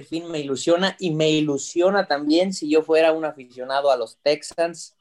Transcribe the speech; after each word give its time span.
fin 0.00 0.30
me 0.30 0.40
ilusiona 0.40 0.96
y 0.98 1.10
me 1.10 1.30
ilusiona 1.30 2.06
también 2.06 2.54
si 2.54 2.70
yo 2.70 2.82
fuera 2.82 3.12
un 3.12 3.26
aficionado 3.26 3.90
a 3.90 3.96
los 3.96 4.16
Texans. 4.22 4.96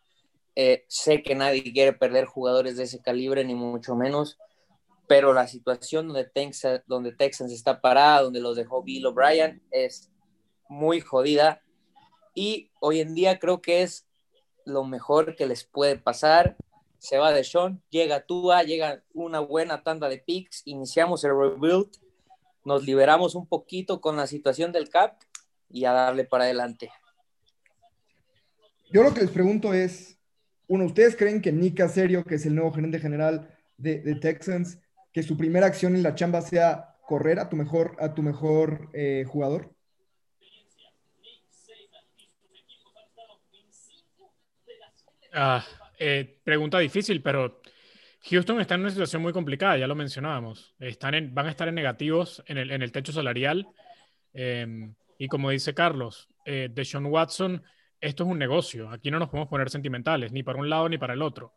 Eh, 0.56 0.84
sé 0.90 1.24
que 1.24 1.34
nadie 1.34 1.64
quiere 1.64 1.94
perder 1.94 2.26
jugadores 2.26 2.76
de 2.76 2.84
ese 2.84 3.02
calibre, 3.02 3.46
ni 3.46 3.56
mucho 3.56 3.96
menos, 3.96 4.38
pero 5.08 5.34
la 5.34 5.48
situación 5.48 6.08
donde 6.08 6.26
Texas, 6.26 6.82
donde 6.88 7.14
Texans 7.14 7.54
está 7.54 7.80
parada, 7.80 8.24
donde 8.24 8.42
los 8.42 8.58
dejó 8.58 8.84
Bill 8.84 9.06
O'Brien, 9.06 9.64
es 9.72 10.12
muy 10.68 11.00
jodida. 11.00 11.62
Y 12.36 12.70
hoy 12.82 13.00
en 13.00 13.16
día 13.16 13.40
creo 13.40 13.62
que 13.62 13.84
es 13.84 14.08
lo 14.66 14.84
mejor 14.84 15.38
que 15.38 15.46
les 15.46 15.64
puede 15.64 15.98
pasar. 15.98 16.58
Se 17.00 17.18
va 17.18 17.32
de 17.32 17.46
Sean, 17.46 17.82
llega 17.90 18.26
Tua, 18.26 18.64
llega 18.64 19.04
una 19.14 19.40
buena 19.40 19.84
tanda 19.84 20.10
de 20.10 20.18
picks, 20.18 20.64
iniciamos 20.66 21.24
el 21.24 21.32
rebuild 21.32 21.90
nos 22.64 22.84
liberamos 22.84 23.36
un 23.36 23.48
poquito 23.48 24.02
con 24.02 24.18
la 24.18 24.28
situación 24.28 24.72
del 24.72 24.90
CAP 24.90 25.22
y 25.70 25.86
a 25.86 25.92
darle 25.92 26.26
para 26.26 26.46
adelante. 26.46 26.92
Yo 28.92 29.04
lo 29.04 29.14
que 29.14 29.22
les 29.22 29.32
pregunto 29.32 29.74
es, 29.74 30.18
uno, 30.68 30.86
¿ustedes 30.86 31.16
creen 31.16 31.42
que 31.42 31.52
Nick 31.52 31.88
Serio, 31.88 32.24
que 32.24 32.36
es 32.36 32.46
el 32.46 32.56
nuevo 32.56 32.74
gerente 32.74 33.00
general 33.00 33.50
de, 33.78 34.16
Texans, 34.16 34.80
que 35.12 35.24
su 35.24 35.38
primera 35.38 35.66
acción 35.66 35.96
en 35.96 36.04
la 36.04 36.16
chamba 36.16 36.42
sea 36.42 36.96
correr 37.08 37.40
a 37.40 37.50
tu 37.50 37.56
mejor, 37.56 37.96
a 38.00 38.14
tu 38.14 38.22
mejor 38.22 38.90
eh, 38.94 39.26
jugador? 39.28 39.74
Ah, 45.34 45.66
eh, 45.98 46.40
pregunta 46.44 46.80
difícil, 46.80 47.22
pero 47.22 47.62
Houston 48.24 48.62
está 48.62 48.76
en 48.76 48.82
una 48.82 48.92
situación 48.92 49.22
muy 49.22 49.34
complicada, 49.34 49.78
ya 49.78 49.88
lo 49.88 49.96
mencionábamos. 49.96 50.76
Están 50.80 51.34
van 51.34 51.48
a 51.48 51.50
estar 51.50 51.68
en 51.68 51.76
negativos 51.76 52.44
en 52.46 52.58
el, 52.58 52.92
techo 52.92 53.12
salarial. 53.12 53.68
Em, 54.34 54.94
y 55.18 55.28
como 55.28 55.50
dice 55.50 55.74
Carlos, 55.74 56.30
eh, 56.46 56.70
de 56.72 56.86
Sean 56.86 57.08
Watson, 57.08 57.64
esto 58.00 58.24
es 58.24 58.30
un 58.30 58.38
negocio. 58.38 58.90
Aquí 58.90 59.10
no 59.10 59.20
nos 59.20 59.30
podemos 59.30 59.50
poner 59.50 59.70
sentimentales, 59.70 60.32
ni 60.32 60.44
para 60.44 60.60
un 60.60 60.70
lado 60.70 60.88
ni 60.88 60.98
para 60.98 61.14
el 61.14 61.22
otro. 61.22 61.54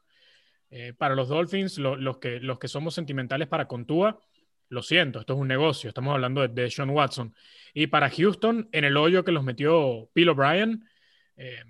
Eh, 0.70 0.94
para 0.96 1.14
los 1.14 1.28
Dolphins, 1.28 1.78
los, 1.78 2.18
que, 2.18 2.40
los 2.40 2.58
que 2.58 2.68
somos 2.68 2.94
sentimentales 2.94 3.46
para 3.48 3.68
Contúa, 3.68 4.18
lo 4.70 4.82
siento, 4.82 5.20
esto 5.20 5.34
es 5.34 5.38
un 5.38 5.48
negocio. 5.48 5.88
Estamos 5.88 6.14
hablando 6.14 6.40
de, 6.40 6.48
de 6.48 6.70
Sean 6.70 6.90
Watson. 6.90 7.34
Y 7.74 7.88
para 7.88 8.10
Houston, 8.10 8.68
en 8.72 8.84
el 8.84 8.96
hoyo 8.96 9.24
que 9.24 9.32
los 9.32 9.44
metió 9.44 10.08
Bill 10.14 10.30
O'Brien, 10.30 10.84
eh, 11.36 11.62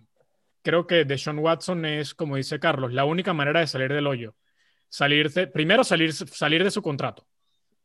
creo 0.63 0.87
que 0.87 1.05
de 1.05 1.19
Sean 1.19 1.41
Watson 1.41 1.85
es, 1.85 2.15
como 2.15 2.37
dice 2.37 2.61
Carlos, 2.61 2.93
la 2.93 3.05
única 3.05 3.33
manera 3.33 3.61
de 3.61 3.67
salir 3.67 3.93
del 3.93 4.07
hoyo 4.07 4.37
salirse, 4.95 5.49
primero 5.49 5.83
salir, 5.83 6.13
salir 6.13 6.63
de 6.63 6.71
su 6.71 6.81
contrato, 6.81 7.27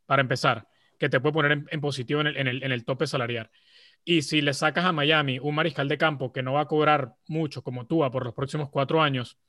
para 0.05 0.21
empezar, 0.21 0.67
que 0.99 1.09
te 1.09 1.19
puede 1.19 1.33
poner 1.33 1.63
en, 1.67 1.81
positivo 1.81 2.21
en 2.21 2.27
el, 2.27 2.63
en, 2.63 2.71
el, 2.71 2.85
tope 2.85 3.07
salarial. 3.07 3.49
Y 4.05 4.21
si 4.21 4.41
le 4.41 4.53
sacas 4.53 4.85
a 4.85 4.91
Miami 4.91 5.39
un 5.39 5.55
mariscal 5.55 5.87
de 5.87 5.97
campo 5.97 6.31
que 6.31 6.43
no 6.43 6.53
va 6.53 6.61
a 6.61 6.67
cobrar 6.67 7.15
mucho 7.27 7.63
como 7.63 7.87
tú 7.87 8.07
por 8.11 8.25
los 8.25 8.35
próximos 8.35 8.69
cuatro 8.69 9.01
años 9.01 9.39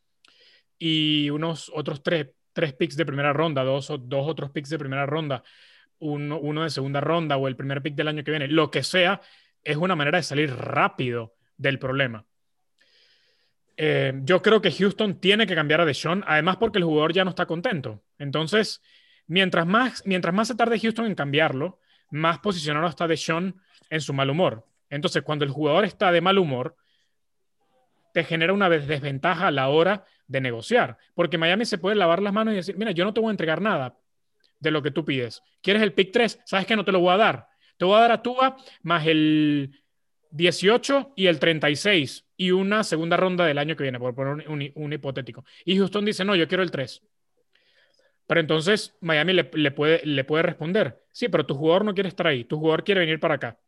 y 0.78 1.28
unos 1.28 1.70
otros 1.74 2.02
tres, 2.02 2.28
tres 2.54 2.72
picks 2.72 2.96
de 2.96 3.04
primera 3.04 3.34
ronda, 3.34 3.62
dos, 3.62 3.88
dos 3.88 4.26
otros 4.26 4.50
picks 4.52 4.70
de 4.70 4.78
primera 4.78 5.04
ronda, 5.04 5.42
uno, 5.98 6.38
uno 6.40 6.62
de 6.62 6.70
segunda 6.70 7.02
ronda 7.02 7.36
o 7.36 7.46
el 7.46 7.56
primer 7.56 7.82
pick 7.82 7.94
del 7.94 8.08
año 8.08 8.24
que 8.24 8.30
viene, 8.30 8.48
lo 8.48 8.70
que 8.70 8.82
sea, 8.82 9.20
es 9.62 9.76
una 9.76 9.94
manera 9.94 10.16
de 10.16 10.22
salir 10.22 10.50
rápido 10.56 11.34
del 11.58 11.78
problema. 11.78 12.24
Eh, 13.82 14.12
yo 14.24 14.42
creo 14.42 14.60
que 14.60 14.70
Houston 14.70 15.20
tiene 15.20 15.46
que 15.46 15.54
cambiar 15.54 15.80
a 15.80 15.86
Deshaun, 15.86 16.22
además 16.26 16.58
porque 16.58 16.76
el 16.76 16.84
jugador 16.84 17.14
ya 17.14 17.24
no 17.24 17.30
está 17.30 17.46
contento. 17.46 18.02
Entonces, 18.18 18.82
mientras 19.26 19.66
más, 19.66 20.02
mientras 20.04 20.34
más 20.34 20.48
se 20.48 20.54
tarde 20.54 20.78
Houston 20.78 21.06
en 21.06 21.14
cambiarlo, 21.14 21.80
más 22.10 22.40
posicionado 22.40 22.86
está 22.86 23.08
Deshaun 23.08 23.58
en 23.88 24.00
su 24.02 24.12
mal 24.12 24.28
humor. 24.28 24.66
Entonces, 24.90 25.22
cuando 25.22 25.46
el 25.46 25.50
jugador 25.50 25.86
está 25.86 26.12
de 26.12 26.20
mal 26.20 26.36
humor, 26.36 26.76
te 28.12 28.22
genera 28.22 28.52
una 28.52 28.68
desventaja 28.68 29.46
a 29.46 29.50
la 29.50 29.70
hora 29.70 30.04
de 30.26 30.42
negociar, 30.42 30.98
porque 31.14 31.38
Miami 31.38 31.64
se 31.64 31.78
puede 31.78 31.96
lavar 31.96 32.20
las 32.20 32.34
manos 32.34 32.52
y 32.52 32.56
decir, 32.58 32.76
mira, 32.76 32.90
yo 32.90 33.06
no 33.06 33.14
te 33.14 33.20
voy 33.20 33.28
a 33.28 33.30
entregar 33.30 33.62
nada 33.62 33.96
de 34.58 34.70
lo 34.70 34.82
que 34.82 34.90
tú 34.90 35.06
pides. 35.06 35.42
¿Quieres 35.62 35.82
el 35.82 35.94
pick 35.94 36.12
3? 36.12 36.40
¿Sabes 36.44 36.66
que 36.66 36.76
no 36.76 36.84
te 36.84 36.92
lo 36.92 37.00
voy 37.00 37.14
a 37.14 37.16
dar? 37.16 37.48
Te 37.78 37.86
voy 37.86 37.96
a 37.96 38.00
dar 38.00 38.12
a 38.12 38.20
Tuba 38.20 38.58
más 38.82 39.06
el 39.06 39.80
18 40.32 41.14
y 41.16 41.28
el 41.28 41.38
36 41.38 42.26
y 42.40 42.52
una 42.52 42.84
segunda 42.84 43.18
ronda 43.18 43.44
del 43.44 43.58
año 43.58 43.76
que 43.76 43.82
viene, 43.82 43.98
por 43.98 44.14
poner 44.14 44.48
un, 44.48 44.92
hipotético. 44.94 45.44
Y 45.62 45.76
Houston 45.76 46.06
dice, 46.06 46.24
no, 46.24 46.34
yo 46.34 46.48
quiero 46.48 46.62
el 46.62 46.70
3. 46.70 47.02
Pero 48.26 48.40
entonces 48.40 48.96
Miami 49.02 49.34
le, 49.34 49.44
puede, 49.44 50.00
le 50.06 50.24
puede 50.24 50.44
responder, 50.44 51.04
sí, 51.12 51.28
pero 51.28 51.44
tu 51.44 51.54
jugador 51.54 51.84
no 51.84 51.92
quiere 51.92 52.08
estar 52.08 52.26
ahí, 52.26 52.44
tu 52.44 52.58
jugador 52.58 52.82
quiere 52.82 53.00
venir 53.00 53.20
para 53.20 53.34
acá. 53.34 53.60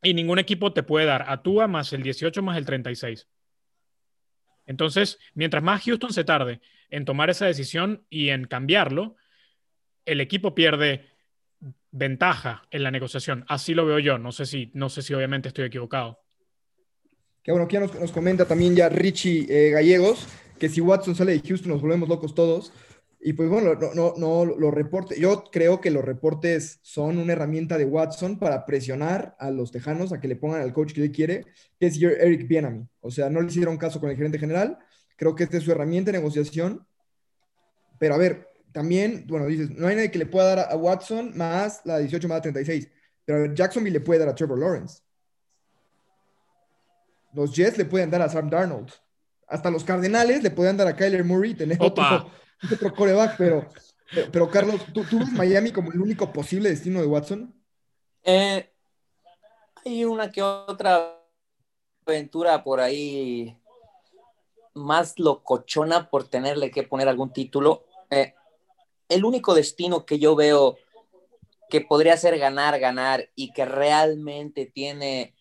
Y 0.00 0.14
ningún 0.14 0.38
equipo 0.38 0.72
te 0.72 0.84
puede 0.84 1.06
dar 1.06 1.24
a 1.28 1.42
Tua 1.42 1.66
más 1.66 1.92
el 1.92 2.04
18 2.04 2.40
más 2.40 2.56
el 2.56 2.64
36. 2.64 3.26
Entonces, 4.66 5.18
mientras 5.34 5.64
más 5.64 5.82
Houston 5.82 6.12
se 6.12 6.22
tarde 6.22 6.60
en 6.90 7.04
tomar 7.04 7.30
esa 7.30 7.46
decisión 7.46 8.06
y 8.10 8.28
en 8.28 8.44
cambiarlo, 8.44 9.16
el 10.04 10.20
equipo 10.20 10.54
pierde 10.54 11.10
ventaja 11.90 12.62
en 12.70 12.84
la 12.84 12.92
negociación. 12.92 13.44
Así 13.48 13.74
lo 13.74 13.84
veo 13.86 13.98
yo. 13.98 14.18
No 14.18 14.30
sé 14.30 14.46
si, 14.46 14.70
no 14.72 14.88
sé 14.88 15.02
si 15.02 15.14
obviamente 15.14 15.48
estoy 15.48 15.64
equivocado. 15.64 16.23
Que 17.44 17.52
bueno, 17.52 17.66
aquí 17.66 17.76
nos, 17.76 18.10
comenta 18.10 18.46
también 18.46 18.74
ya 18.74 18.88
Richie 18.88 19.46
eh, 19.50 19.70
Gallegos, 19.70 20.26
que 20.58 20.70
si 20.70 20.80
Watson 20.80 21.14
sale 21.14 21.32
de 21.32 21.46
Houston 21.46 21.72
nos 21.72 21.82
volvemos 21.82 22.08
locos 22.08 22.34
todos. 22.34 22.72
Y 23.20 23.34
pues 23.34 23.50
bueno, 23.50 23.74
no, 23.74 23.92
no, 23.94 24.14
no 24.16 24.44
los 24.44 24.72
reportes, 24.72 25.18
yo 25.18 25.44
creo 25.52 25.80
que 25.80 25.90
los 25.90 26.04
reportes 26.04 26.78
son 26.82 27.18
una 27.18 27.32
herramienta 27.34 27.76
de 27.78 27.84
Watson 27.84 28.38
para 28.38 28.64
presionar 28.64 29.36
a 29.38 29.50
los 29.50 29.70
tejanos 29.72 30.12
a 30.12 30.20
que 30.20 30.28
le 30.28 30.36
pongan 30.36 30.62
al 30.62 30.72
coach 30.72 30.92
que 30.94 31.02
él 31.02 31.12
quiere, 31.12 31.44
que 31.78 31.86
es 31.86 32.00
Eric 32.00 32.48
Bienami. 32.48 32.86
O 33.00 33.10
sea, 33.10 33.28
no 33.28 33.42
le 33.42 33.48
hicieron 33.48 33.76
caso 33.76 34.00
con 34.00 34.10
el 34.10 34.16
gerente 34.16 34.38
general. 34.38 34.78
Creo 35.16 35.34
que 35.34 35.44
esta 35.44 35.58
es 35.58 35.64
su 35.64 35.72
herramienta 35.72 36.12
de 36.12 36.18
negociación. 36.18 36.86
Pero 37.98 38.14
a 38.14 38.18
ver, 38.18 38.48
también, 38.72 39.26
bueno, 39.26 39.46
dices, 39.46 39.70
no 39.70 39.86
hay 39.86 39.96
nadie 39.96 40.10
que 40.10 40.18
le 40.18 40.26
pueda 40.26 40.54
dar 40.56 40.72
a 40.72 40.76
Watson 40.76 41.36
más 41.36 41.82
la 41.84 41.98
18 41.98 42.26
más 42.26 42.38
la 42.38 42.42
36, 42.42 42.88
pero 43.24 43.54
Jacksonville 43.54 43.98
le 43.98 44.04
puede 44.04 44.20
dar 44.20 44.28
a 44.30 44.34
Trevor 44.34 44.58
Lawrence. 44.58 45.03
Los 47.34 47.52
Jets 47.54 47.78
le 47.78 47.84
pueden 47.84 48.10
dar 48.10 48.22
a 48.22 48.28
Sam 48.28 48.48
Darnold. 48.48 48.90
Hasta 49.46 49.70
los 49.70 49.84
Cardenales 49.84 50.42
le 50.42 50.50
pueden 50.50 50.76
dar 50.76 50.86
a 50.86 50.96
Kyler 50.96 51.24
Murray, 51.24 51.54
tener 51.54 51.76
otro, 51.80 52.30
otro, 52.72 52.94
coreback, 52.94 53.36
pero, 53.36 53.68
pero, 54.32 54.50
Carlos, 54.50 54.80
¿tú, 54.92 55.18
ves 55.18 55.32
Miami 55.32 55.70
como 55.70 55.92
el 55.92 56.00
único 56.00 56.32
posible 56.32 56.70
destino 56.70 57.00
de 57.00 57.06
Watson? 57.06 57.54
Eh, 58.22 58.70
hay 59.84 60.04
una 60.04 60.30
que 60.30 60.42
otra 60.42 61.20
aventura 62.06 62.64
por 62.64 62.80
ahí 62.80 63.56
más 64.72 65.18
locochona 65.18 66.08
por 66.08 66.24
tenerle 66.28 66.70
que 66.70 66.82
poner 66.84 67.08
algún 67.08 67.32
título. 67.32 67.84
Eh, 68.10 68.34
el 69.08 69.24
único 69.24 69.54
destino 69.54 70.06
que 70.06 70.18
yo 70.18 70.34
veo 70.34 70.76
que 71.68 71.80
podría 71.80 72.16
ser 72.16 72.38
ganar, 72.38 72.78
ganar 72.78 73.30
y 73.34 73.52
que 73.52 73.64
realmente 73.64 74.66
tiene 74.66 75.34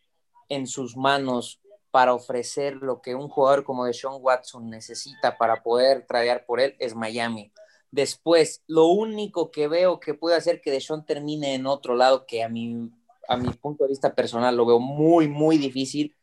en 0.50 0.68
sus 0.68 0.96
manos 0.98 1.63
para 1.94 2.16
ofrecer 2.16 2.78
lo 2.78 3.04
que 3.04 3.14
un 3.14 3.30
jugador 3.30 3.64
como 3.64 3.86
Deshaun 3.86 4.18
Watson 4.20 4.68
necesita 4.68 5.38
para 5.38 5.62
poder 5.62 6.08
tradear 6.08 6.44
por 6.44 6.60
él 6.60 6.76
es 6.80 6.96
Miami. 6.96 7.52
Después, 7.92 8.64
lo 8.66 8.88
único 8.88 9.52
que 9.52 9.68
veo 9.68 10.00
que 10.00 10.16
puede 10.16 10.36
hacer 10.36 10.60
que 10.60 10.72
Deshaun 10.72 11.06
termine 11.06 11.54
en 11.54 11.68
otro 11.68 11.94
lado, 11.94 12.26
que 12.26 12.42
a 12.42 12.50
mi, 12.50 12.90
a 13.28 13.38
mi 13.38 13.48
punto 13.50 13.84
de 13.84 13.92
vista 13.92 14.16
personal 14.16 14.58
lo 14.58 14.66
veo 14.66 14.80
muy, 14.80 15.28
muy 15.28 15.60
difícil, 15.60 16.16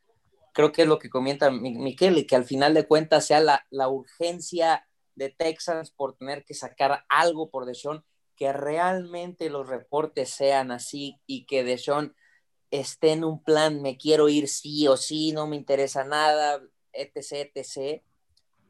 creo 0.53 0.73
que 0.73 0.83
es 0.83 0.89
lo 0.89 0.99
que 0.99 1.09
comenta 1.09 1.53
Miquel, 1.53 2.19
y 2.19 2.27
que 2.27 2.35
al 2.35 2.45
final 2.45 2.75
de 2.75 2.89
cuentas 2.89 3.27
sea 3.27 3.39
la, 3.39 3.65
la 3.71 3.89
urgencia 3.89 4.89
de 5.15 5.29
Texans 5.29 5.93
por 5.93 6.17
tener 6.17 6.45
que 6.45 6.55
sacar 6.55 7.05
algo 7.09 7.49
por 7.49 7.65
Deshaun, 7.65 8.05
que 8.35 8.53
realmente 8.53 9.51
los 9.51 9.69
reportes 9.69 10.31
sean 10.31 10.73
así 10.73 11.21
y 11.29 11.47
que 11.47 11.63
Deshaun 11.63 12.17
esté 12.71 13.13
en 13.13 13.25
un 13.25 13.43
plan, 13.43 13.83
me 13.83 13.97
quiero 13.97 14.29
ir 14.29 14.49
sí 14.49 14.87
o 14.89 14.97
sí, 14.97 15.33
no 15.33 15.47
me 15.47 15.57
interesa 15.57 16.05
nada, 16.05 16.63
etc., 16.93 17.51
etc. 17.55 18.03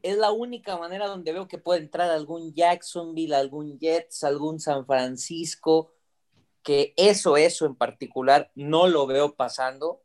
Es 0.03 0.17
la 0.17 0.33
única 0.33 0.79
manera 0.79 1.07
donde 1.07 1.33
veo 1.33 1.49
que 1.49 1.59
puede 1.59 1.81
entrar 1.81 2.11
algún 2.11 2.55
Jacksonville, 2.55 3.35
algún 3.35 3.79
Jets, 3.79 4.25
algún 4.25 4.61
San 4.61 4.87
Francisco, 4.87 5.93
que 6.63 6.95
eso, 6.97 7.37
eso 7.37 7.67
en 7.67 7.75
particular, 7.75 8.51
no 8.55 8.87
lo 8.87 9.07
veo 9.07 9.35
pasando. 9.35 10.03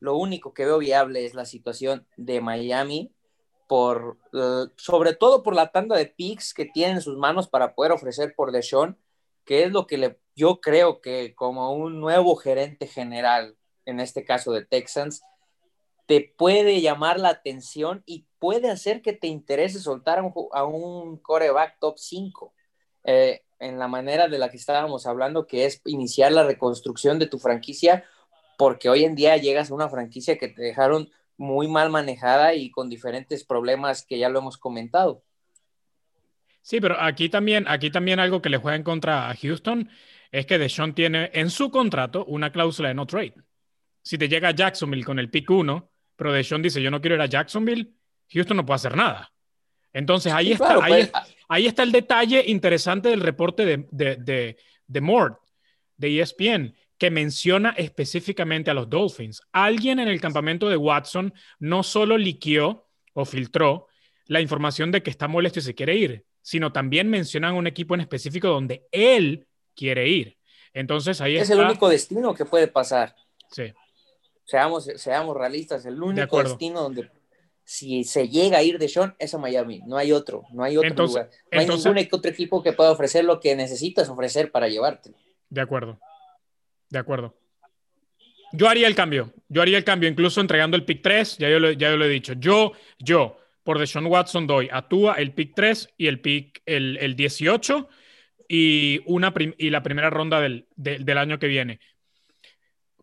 Lo 0.00 0.16
único 0.16 0.52
que 0.52 0.64
veo 0.64 0.78
viable 0.78 1.24
es 1.24 1.34
la 1.34 1.44
situación 1.44 2.06
de 2.16 2.40
Miami, 2.40 3.12
por, 3.66 4.18
sobre 4.76 5.14
todo 5.14 5.42
por 5.42 5.54
la 5.54 5.70
tanda 5.70 5.96
de 5.96 6.06
picks 6.06 6.54
que 6.54 6.64
tiene 6.64 6.94
en 6.94 7.00
sus 7.02 7.16
manos 7.18 7.48
para 7.48 7.74
poder 7.74 7.92
ofrecer 7.92 8.34
por 8.34 8.52
Deshaun, 8.52 8.96
que 9.48 9.64
es 9.64 9.72
lo 9.72 9.86
que 9.86 9.96
le, 9.96 10.20
yo 10.36 10.60
creo 10.60 11.00
que 11.00 11.34
como 11.34 11.72
un 11.72 12.00
nuevo 12.00 12.36
gerente 12.36 12.86
general, 12.86 13.56
en 13.86 13.98
este 13.98 14.22
caso 14.22 14.52
de 14.52 14.66
Texans, 14.66 15.22
te 16.04 16.34
puede 16.36 16.82
llamar 16.82 17.18
la 17.18 17.30
atención 17.30 18.02
y 18.04 18.26
puede 18.38 18.68
hacer 18.68 19.00
que 19.00 19.14
te 19.14 19.26
interese 19.26 19.80
soltar 19.80 20.18
a 20.52 20.64
un, 20.66 21.16
coreback 21.16 21.78
top 21.80 21.96
5. 21.96 22.52
Eh, 23.04 23.40
en 23.58 23.78
la 23.78 23.88
manera 23.88 24.28
de 24.28 24.36
la 24.36 24.50
que 24.50 24.58
estábamos 24.58 25.06
hablando, 25.06 25.46
que 25.46 25.64
es 25.64 25.80
iniciar 25.86 26.30
la 26.32 26.44
reconstrucción 26.44 27.18
de 27.18 27.26
tu 27.26 27.38
franquicia 27.38 28.04
porque 28.58 28.90
hoy 28.90 29.04
en 29.04 29.14
día 29.14 29.38
llegas 29.38 29.70
a 29.70 29.74
una 29.74 29.88
franquicia 29.88 30.36
que 30.36 30.48
te 30.48 30.60
dejaron 30.60 31.10
muy 31.38 31.68
mal 31.68 31.88
manejada 31.88 32.52
y 32.52 32.70
con 32.70 32.90
diferentes 32.90 33.44
problemas 33.44 34.04
que 34.04 34.18
ya 34.18 34.28
lo 34.28 34.40
hemos 34.40 34.58
comentado. 34.58 35.22
Sí, 36.68 36.82
pero 36.82 37.00
aquí 37.00 37.30
también, 37.30 37.64
aquí 37.66 37.90
también 37.90 38.20
algo 38.20 38.42
que 38.42 38.50
le 38.50 38.58
juega 38.58 38.76
en 38.76 38.82
contra 38.82 39.30
a 39.30 39.34
Houston 39.34 39.88
es 40.30 40.44
que 40.44 40.58
Deshaun 40.58 40.92
tiene 40.92 41.30
en 41.32 41.48
su 41.48 41.70
contrato 41.70 42.26
una 42.26 42.52
cláusula 42.52 42.88
de 42.88 42.94
no 42.94 43.06
trade. 43.06 43.32
Si 44.02 44.18
te 44.18 44.28
llega 44.28 44.50
a 44.50 44.54
Jacksonville 44.54 45.02
con 45.02 45.18
el 45.18 45.30
pick 45.30 45.48
1, 45.48 45.90
pero 46.14 46.30
Deshaun 46.30 46.60
dice 46.60 46.82
yo 46.82 46.90
no 46.90 47.00
quiero 47.00 47.14
ir 47.14 47.22
a 47.22 47.26
Jacksonville, 47.26 47.90
Houston 48.34 48.58
no 48.58 48.66
puede 48.66 48.76
hacer 48.76 48.98
nada. 48.98 49.32
Entonces 49.94 50.30
ahí, 50.30 50.52
está, 50.52 50.74
pues, 50.74 51.10
ahí, 51.48 51.66
está, 51.66 51.82
el 51.84 51.90
detalle 51.90 52.44
interesante 52.46 53.08
del 53.08 53.22
reporte 53.22 53.64
de, 53.64 53.88
de, 53.90 54.16
de, 54.16 54.58
de 54.86 55.00
Mort, 55.00 55.38
de 55.96 56.20
ESPN, 56.20 56.74
que 56.98 57.10
menciona 57.10 57.70
específicamente 57.78 58.70
a 58.70 58.74
los 58.74 58.90
Dolphins. 58.90 59.40
Alguien 59.52 60.00
en 60.00 60.08
el 60.08 60.20
campamento 60.20 60.68
de 60.68 60.76
Watson 60.76 61.32
no 61.60 61.82
solo 61.82 62.18
liqueó 62.18 62.90
o 63.14 63.24
filtró 63.24 63.86
la 64.26 64.42
información 64.42 64.92
de 64.92 65.02
que 65.02 65.08
está 65.08 65.28
molesto 65.28 65.60
y 65.60 65.62
se 65.62 65.74
quiere 65.74 65.96
ir, 65.96 66.27
sino 66.42 66.72
también 66.72 67.08
mencionan 67.08 67.54
un 67.54 67.66
equipo 67.66 67.94
en 67.94 68.00
específico 68.00 68.48
donde 68.48 68.86
él 68.92 69.46
quiere 69.74 70.08
ir. 70.08 70.36
Entonces 70.72 71.20
ahí 71.20 71.36
es 71.36 71.50
el 71.50 71.60
único 71.60 71.88
destino 71.88 72.34
que 72.34 72.44
puede 72.44 72.68
pasar. 72.68 73.14
Sí. 73.50 73.72
Seamos, 74.44 74.84
seamos 74.96 75.36
realistas, 75.36 75.84
el 75.86 76.02
único 76.02 76.42
destino 76.42 76.82
donde 76.82 77.10
si 77.64 78.02
se 78.04 78.28
llega 78.28 78.58
a 78.58 78.62
ir 78.62 78.78
de 78.78 78.88
Sean 78.88 79.14
es 79.18 79.34
a 79.34 79.38
Miami, 79.38 79.82
no 79.86 79.98
hay 79.98 80.10
otro, 80.12 80.44
no 80.52 80.64
hay 80.64 80.78
otro 80.78 81.06
lugar. 81.06 81.30
No 81.52 81.60
hay 81.60 81.66
ningún 81.68 81.98
otro 82.12 82.30
equipo 82.30 82.62
que 82.62 82.72
pueda 82.72 82.90
ofrecer 82.90 83.24
lo 83.24 83.40
que 83.40 83.54
necesitas 83.54 84.08
ofrecer 84.08 84.50
para 84.50 84.68
llevarte. 84.68 85.12
De 85.50 85.60
acuerdo. 85.60 86.00
De 86.88 86.98
acuerdo. 86.98 87.36
Yo 88.52 88.68
haría 88.68 88.86
el 88.86 88.94
cambio. 88.94 89.34
Yo 89.48 89.60
haría 89.60 89.76
el 89.76 89.84
cambio, 89.84 90.08
incluso 90.08 90.40
entregando 90.40 90.76
el 90.76 90.84
pick 90.84 91.02
3. 91.02 91.38
Ya 91.38 91.50
yo 91.50 91.60
lo, 91.60 91.72
ya 91.72 91.90
lo 91.90 92.04
he 92.04 92.08
dicho. 92.08 92.32
Yo, 92.34 92.72
yo, 92.98 93.38
por 93.62 93.78
Deshaun 93.78 94.06
Watson, 94.06 94.46
doy 94.46 94.68
a 94.72 94.86
el 95.18 95.32
pick 95.34 95.52
3 95.54 95.94
y 95.96 96.06
el 96.06 96.20
pick 96.20 96.62
el, 96.66 96.96
el 96.98 97.16
18 97.16 97.88
y, 98.48 99.00
una 99.06 99.32
y 99.58 99.70
la 99.70 99.82
primera 99.82 100.10
ronda 100.10 100.40
del, 100.40 100.66
del 100.76 101.18
año 101.18 101.38
que 101.38 101.48
viene. 101.48 101.80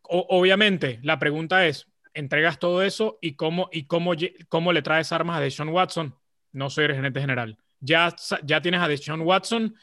obviamente, 0.04 1.00
la 1.04 1.20
pregunta 1.20 1.68
es: 1.68 1.88
¿entregas 2.14 2.60
todo 2.60 2.84
eso 2.84 3.20
y 3.22 3.34
cómo, 3.34 3.70
y 3.72 3.86
cómo, 3.86 4.14
cómo 4.50 4.74
le 4.74 4.82
traes 4.82 5.12
armas 5.12 5.38
a 5.38 5.42
Deshaun 5.42 5.70
Watson? 5.70 6.16
No 6.52 6.70
soy 6.70 6.86
el 6.86 6.96
gerente 6.96 7.22
general. 7.22 7.58
Ya, 7.80 8.16
ya 8.44 8.62
tienes 8.62 8.82
a 8.82 8.88
Deshaun 8.88 9.22
Watson 9.22 9.76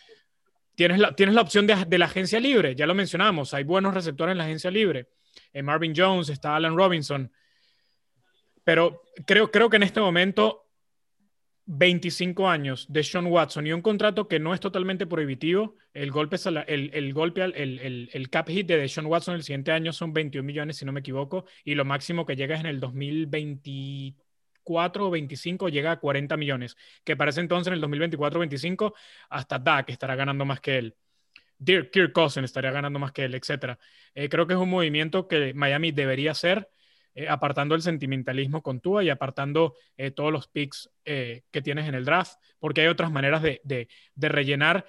Tienes 0.74 0.98
la, 0.98 1.14
tienes 1.14 1.34
la 1.34 1.42
opción 1.42 1.66
de, 1.66 1.98
la 1.98 2.06
agencia 2.06 2.40
libre, 2.40 2.74
ya 2.74 2.86
lo 2.86 2.94
mencionamos, 2.94 3.52
hay 3.52 3.64
buenos 3.64 3.92
receptores 3.92 4.32
en 4.32 4.38
la 4.38 4.44
agencia 4.44 4.70
libre. 4.70 5.08
En 5.52 5.66
Marvin 5.66 5.92
Jones 5.94 6.30
está 6.30 6.56
Alan 6.56 6.76
Robinson. 6.76 7.30
Pero 8.64 9.02
creo, 9.26 9.50
creo 9.50 9.68
que 9.68 9.76
en 9.76 9.82
este 9.82 10.00
momento, 10.00 10.61
25 11.66 12.48
años 12.48 12.86
de 12.88 13.04
Sean 13.04 13.26
Watson 13.26 13.66
y 13.66 13.72
un 13.72 13.82
contrato 13.82 14.26
que 14.26 14.40
no 14.40 14.52
es 14.52 14.60
totalmente 14.60 15.06
prohibitivo, 15.06 15.76
el 15.94 16.10
golpe, 16.10 16.36
el, 16.66 16.90
el 16.92 17.12
golpe 17.12 17.42
el, 17.42 18.10
el, 18.12 18.30
cap 18.30 18.48
hit 18.48 18.66
de 18.66 18.88
Sean 18.88 19.06
Watson 19.06 19.34
el 19.34 19.42
siguiente 19.42 19.72
año 19.72 19.92
son 19.92 20.12
21 20.12 20.44
millones, 20.44 20.76
si 20.76 20.84
no 20.84 20.92
me 20.92 21.00
equivoco, 21.00 21.44
y 21.64 21.74
lo 21.74 21.84
máximo 21.84 22.26
que 22.26 22.36
llega 22.36 22.54
es 22.54 22.60
en 22.60 22.66
el 22.66 22.80
2023 22.80 24.22
4 24.62 25.06
o 25.06 25.10
25 25.10 25.68
llega 25.68 25.92
a 25.92 26.00
40 26.00 26.36
millones, 26.36 26.76
que 27.04 27.16
parece 27.16 27.40
entonces 27.40 27.72
en 27.72 27.74
el 27.74 27.82
2024-25 27.82 28.94
hasta 29.30 29.58
Dak 29.58 29.90
estará 29.90 30.14
ganando 30.14 30.44
más 30.44 30.60
que 30.60 30.78
él. 30.78 30.96
Kirk 31.64 32.12
Cousins 32.12 32.44
estaría 32.44 32.72
ganando 32.72 32.98
más 32.98 33.12
que 33.12 33.24
él, 33.24 33.34
etc. 33.34 33.78
Eh, 34.14 34.28
creo 34.28 34.46
que 34.46 34.54
es 34.54 34.58
un 34.58 34.70
movimiento 34.70 35.28
que 35.28 35.54
Miami 35.54 35.92
debería 35.92 36.32
hacer, 36.32 36.68
eh, 37.14 37.28
apartando 37.28 37.74
el 37.74 37.82
sentimentalismo 37.82 38.62
con 38.62 38.80
Tua 38.80 39.04
y 39.04 39.10
apartando 39.10 39.74
eh, 39.96 40.10
todos 40.10 40.32
los 40.32 40.48
picks 40.48 40.90
que 41.04 41.62
tienes 41.62 41.88
en 41.88 41.94
el 41.94 42.04
draft, 42.04 42.38
porque 42.58 42.82
hay 42.82 42.86
otras 42.86 43.10
maneras 43.10 43.42
de, 43.42 43.60
de, 43.64 44.28
rellenar. 44.28 44.86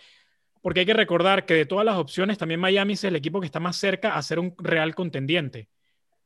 Porque 0.61 0.81
hay 0.81 0.85
que 0.85 0.93
recordar 0.93 1.45
que 1.45 1.55
de 1.55 1.65
todas 1.65 1.83
las 1.83 1.97
opciones, 1.97 2.37
también 2.37 2.59
Miami 2.59 2.93
es 2.93 3.03
el 3.03 3.15
equipo 3.15 3.39
que 3.39 3.47
está 3.47 3.59
más 3.59 3.75
cerca 3.75 4.15
a 4.15 4.21
ser 4.21 4.39
un 4.39 4.55
real 4.59 4.95
contendiente. 4.95 5.67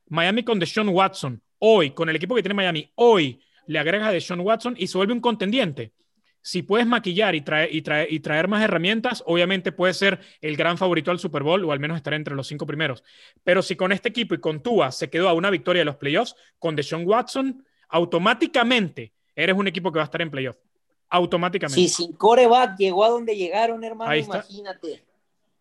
Miami 0.08 0.44
con 0.44 0.60
Deshaun 0.60 0.90
Watson, 0.90 1.42
hoy, 1.60 1.92
con 1.92 2.10
el 2.10 2.16
equipo 2.16 2.36
que 2.36 2.44
tiene 2.44 2.54
Miami, 2.54 2.92
hoy 2.96 3.42
le 3.66 3.80
agregas 3.80 4.10
a 4.10 4.12
Deshaun 4.12 4.42
Watson 4.42 4.76
y 4.78 4.88
se 4.88 4.98
vuelve 4.98 5.14
un 5.14 5.22
contendiente. 5.22 5.94
Si 6.42 6.62
puedes 6.62 6.88
maquillar 6.88 7.36
y 7.36 7.42
traer, 7.42 7.74
y, 7.74 7.82
traer, 7.82 8.12
y 8.12 8.20
traer 8.22 8.48
más 8.48 8.64
herramientas, 8.64 9.22
obviamente 9.26 9.72
puede 9.72 9.94
ser 9.94 10.20
el 10.42 10.56
gran 10.56 10.78
favorito 10.78 11.12
al 11.12 11.20
Super 11.20 11.44
Bowl 11.44 11.64
o 11.66 11.72
al 11.72 11.80
menos 11.80 11.98
estar 11.98 12.14
entre 12.14 12.36
los 12.36 12.48
cinco 12.48 12.66
primeros. 12.66 13.04
Pero 13.44 13.62
si 13.62 13.76
con 13.76 13.92
este 13.92 14.10
equipo 14.10 14.34
y 14.34 14.40
con 14.40 14.62
Tua 14.62 14.92
se 14.92 15.10
quedó 15.10 15.28
a 15.28 15.34
una 15.34 15.50
victoria 15.50 15.82
de 15.82 15.86
los 15.86 15.98
playoffs, 15.98 16.36
con 16.58 16.76
Deshaun 16.76 17.06
Watson, 17.06 17.66
automáticamente 17.90 19.14
eres 19.36 19.56
un 19.56 19.68
equipo 19.68 19.92
que 19.92 19.98
va 19.98 20.04
a 20.04 20.06
estar 20.06 20.22
en 20.22 20.32
playoffs. 20.32 20.60
Automáticamente. 21.10 21.80
Si 21.80 21.88
sin 21.88 22.14
coreback 22.14 22.78
llegó 22.78 23.06
a 23.06 23.10
donde 23.10 23.36
llegaron, 23.36 23.84
hermano, 23.84 24.14
imagínate. 24.16 25.04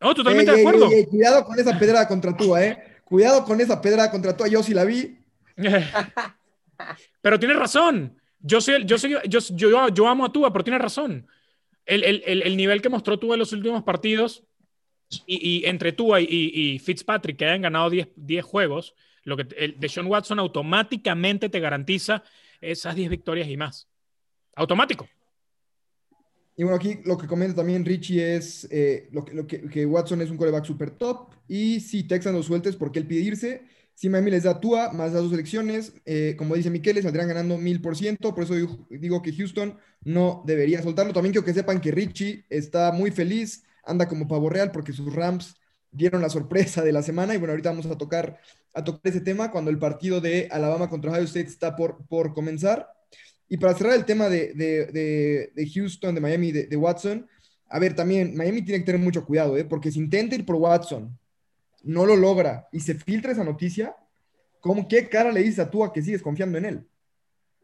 No, 0.00 0.14
totalmente 0.14 0.52
de 0.52 0.60
acuerdo. 0.60 0.88
cuidado 1.08 1.44
con 1.44 1.58
esa 1.58 1.78
pedra 1.78 2.06
contra 2.08 2.36
Tua, 2.36 2.64
¿eh? 2.64 3.00
Cuidado 3.04 3.44
con 3.44 3.60
esa 3.60 3.80
pedra 3.80 4.10
contra 4.10 4.36
Tua. 4.36 4.48
Yo 4.48 4.62
sí 4.62 4.74
la 4.74 4.84
vi. 4.84 5.18
pero 7.22 7.38
tienes 7.38 7.56
razón. 7.56 8.20
Yo, 8.46 8.60
soy, 8.60 8.84
yo, 8.84 8.96
soy, 8.96 9.16
yo, 9.28 9.40
yo, 9.40 9.88
yo 9.88 10.08
amo 10.08 10.24
a 10.24 10.32
Tua, 10.32 10.52
pero 10.52 10.62
tienes 10.62 10.80
razón. 10.80 11.26
El, 11.84 12.04
el, 12.04 12.42
el, 12.42 12.56
nivel 12.56 12.80
que 12.80 12.88
mostró 12.88 13.18
Tua 13.18 13.34
en 13.34 13.40
los 13.40 13.52
últimos 13.52 13.82
partidos 13.82 14.44
y, 15.26 15.58
y 15.64 15.66
entre 15.66 15.92
Tua 15.92 16.20
y, 16.20 16.26
y, 16.28 16.78
Fitzpatrick, 16.78 17.36
que 17.36 17.44
hayan 17.44 17.62
ganado 17.62 17.90
10, 17.90 18.08
10 18.14 18.44
juegos, 18.44 18.94
lo 19.24 19.36
que 19.36 19.48
el 19.56 19.80
de 19.80 19.88
Sean 19.88 20.06
Watson 20.06 20.38
automáticamente 20.38 21.48
te 21.48 21.58
garantiza 21.58 22.22
esas 22.60 22.94
10 22.94 23.10
victorias 23.10 23.48
y 23.48 23.56
más. 23.56 23.88
Automático. 24.54 25.08
Y 26.56 26.62
bueno, 26.62 26.76
aquí 26.76 27.00
lo 27.04 27.18
que 27.18 27.26
comenta 27.26 27.56
también 27.56 27.84
Richie 27.84 28.36
es 28.36 28.66
eh, 28.70 29.08
lo, 29.10 29.24
que, 29.24 29.34
lo 29.34 29.46
que, 29.46 29.62
que, 29.68 29.84
Watson 29.84 30.22
es 30.22 30.30
un 30.30 30.36
coreback 30.36 30.64
super 30.64 30.90
top. 30.92 31.34
Y 31.48 31.80
si 31.80 32.04
Texas 32.04 32.32
lo 32.32 32.44
sueltes 32.44 32.76
porque 32.76 33.00
él 33.00 33.06
pide 33.06 33.22
irse, 33.22 33.64
si 33.96 34.10
Miami 34.10 34.30
les 34.30 34.42
da 34.42 34.60
Tua 34.60 34.92
más 34.92 35.14
las 35.14 35.22
dos 35.22 35.32
elecciones, 35.32 35.94
eh, 36.04 36.34
como 36.36 36.54
dice 36.54 36.68
Miquel, 36.68 37.02
saldrán 37.02 37.28
ganando 37.28 37.56
mil 37.56 37.80
por 37.80 37.96
ciento. 37.96 38.34
Por 38.34 38.44
eso 38.44 38.54
digo, 38.90 39.22
que 39.22 39.32
Houston 39.32 39.78
no 40.04 40.42
debería 40.46 40.82
soltarlo. 40.82 41.14
También 41.14 41.32
quiero 41.32 41.46
que 41.46 41.54
sepan 41.54 41.80
que 41.80 41.92
Richie 41.92 42.44
está 42.50 42.92
muy 42.92 43.10
feliz, 43.10 43.64
anda 43.84 44.06
como 44.06 44.28
pavo 44.28 44.50
real 44.50 44.70
porque 44.70 44.92
sus 44.92 45.14
Rams 45.14 45.54
dieron 45.90 46.20
la 46.20 46.28
sorpresa 46.28 46.84
de 46.84 46.92
la 46.92 47.02
semana. 47.02 47.34
Y 47.34 47.38
bueno, 47.38 47.52
ahorita 47.52 47.70
vamos 47.70 47.86
a 47.86 47.96
tocar, 47.96 48.38
a 48.74 48.84
tocar 48.84 49.00
ese 49.04 49.22
tema 49.22 49.50
cuando 49.50 49.70
el 49.70 49.78
partido 49.78 50.20
de 50.20 50.46
Alabama 50.50 50.90
contra 50.90 51.12
Ohio 51.12 51.24
State 51.24 51.48
está 51.48 51.74
por, 51.74 52.06
por 52.06 52.34
comenzar. 52.34 52.86
Y 53.48 53.56
para 53.56 53.74
cerrar 53.74 53.94
el 53.94 54.04
tema 54.04 54.28
de, 54.28 54.52
de, 54.52 55.50
de, 55.54 55.70
Houston, 55.70 56.14
de 56.14 56.20
Miami, 56.20 56.52
de, 56.52 56.76
Watson, 56.76 57.26
a 57.70 57.78
ver, 57.78 57.96
también 57.96 58.36
Miami 58.36 58.60
tiene 58.60 58.80
que 58.80 58.86
tener 58.92 59.00
mucho 59.00 59.24
cuidado, 59.24 59.56
¿eh? 59.56 59.64
porque 59.64 59.90
si 59.90 60.00
intenta 60.00 60.34
ir 60.34 60.44
por 60.44 60.56
Watson 60.56 61.18
no 61.86 62.04
lo 62.04 62.16
logra 62.16 62.68
y 62.72 62.80
se 62.80 62.94
filtra 62.94 63.32
esa 63.32 63.44
noticia, 63.44 63.96
¿cómo, 64.60 64.88
¿qué 64.88 65.08
cara 65.08 65.30
le 65.30 65.40
dices 65.40 65.60
a 65.60 65.70
tú 65.70 65.84
a 65.84 65.92
que 65.92 66.02
sigues 66.02 66.20
confiando 66.20 66.58
en 66.58 66.64
él? 66.64 66.88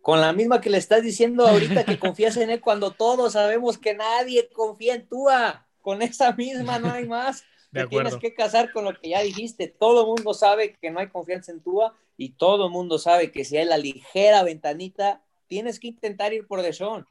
Con 0.00 0.20
la 0.20 0.32
misma 0.32 0.60
que 0.60 0.70
le 0.70 0.78
estás 0.78 1.02
diciendo 1.02 1.46
ahorita 1.46 1.84
que 1.84 1.98
confías 1.98 2.36
en 2.36 2.50
él 2.50 2.60
cuando 2.60 2.92
todos 2.92 3.32
sabemos 3.32 3.78
que 3.78 3.94
nadie 3.94 4.48
confía 4.50 4.94
en 4.94 5.06
Tua. 5.06 5.66
Con 5.80 6.02
esa 6.02 6.32
misma 6.32 6.78
no 6.78 6.92
hay 6.92 7.06
más. 7.06 7.44
tienes 7.90 8.16
que 8.16 8.32
casar 8.34 8.72
con 8.72 8.84
lo 8.84 8.98
que 8.98 9.10
ya 9.10 9.20
dijiste. 9.22 9.66
Todo 9.66 10.02
el 10.02 10.06
mundo 10.06 10.34
sabe 10.34 10.76
que 10.80 10.90
no 10.90 11.00
hay 11.00 11.08
confianza 11.08 11.50
en 11.50 11.60
Tua 11.60 11.96
y 12.16 12.30
todo 12.30 12.66
el 12.66 12.72
mundo 12.72 12.98
sabe 12.98 13.32
que 13.32 13.44
si 13.44 13.56
hay 13.56 13.64
la 13.64 13.78
ligera 13.78 14.44
ventanita, 14.44 15.22
tienes 15.48 15.80
que 15.80 15.88
intentar 15.88 16.32
ir 16.32 16.46
por 16.46 16.62
Deshaun. 16.62 17.06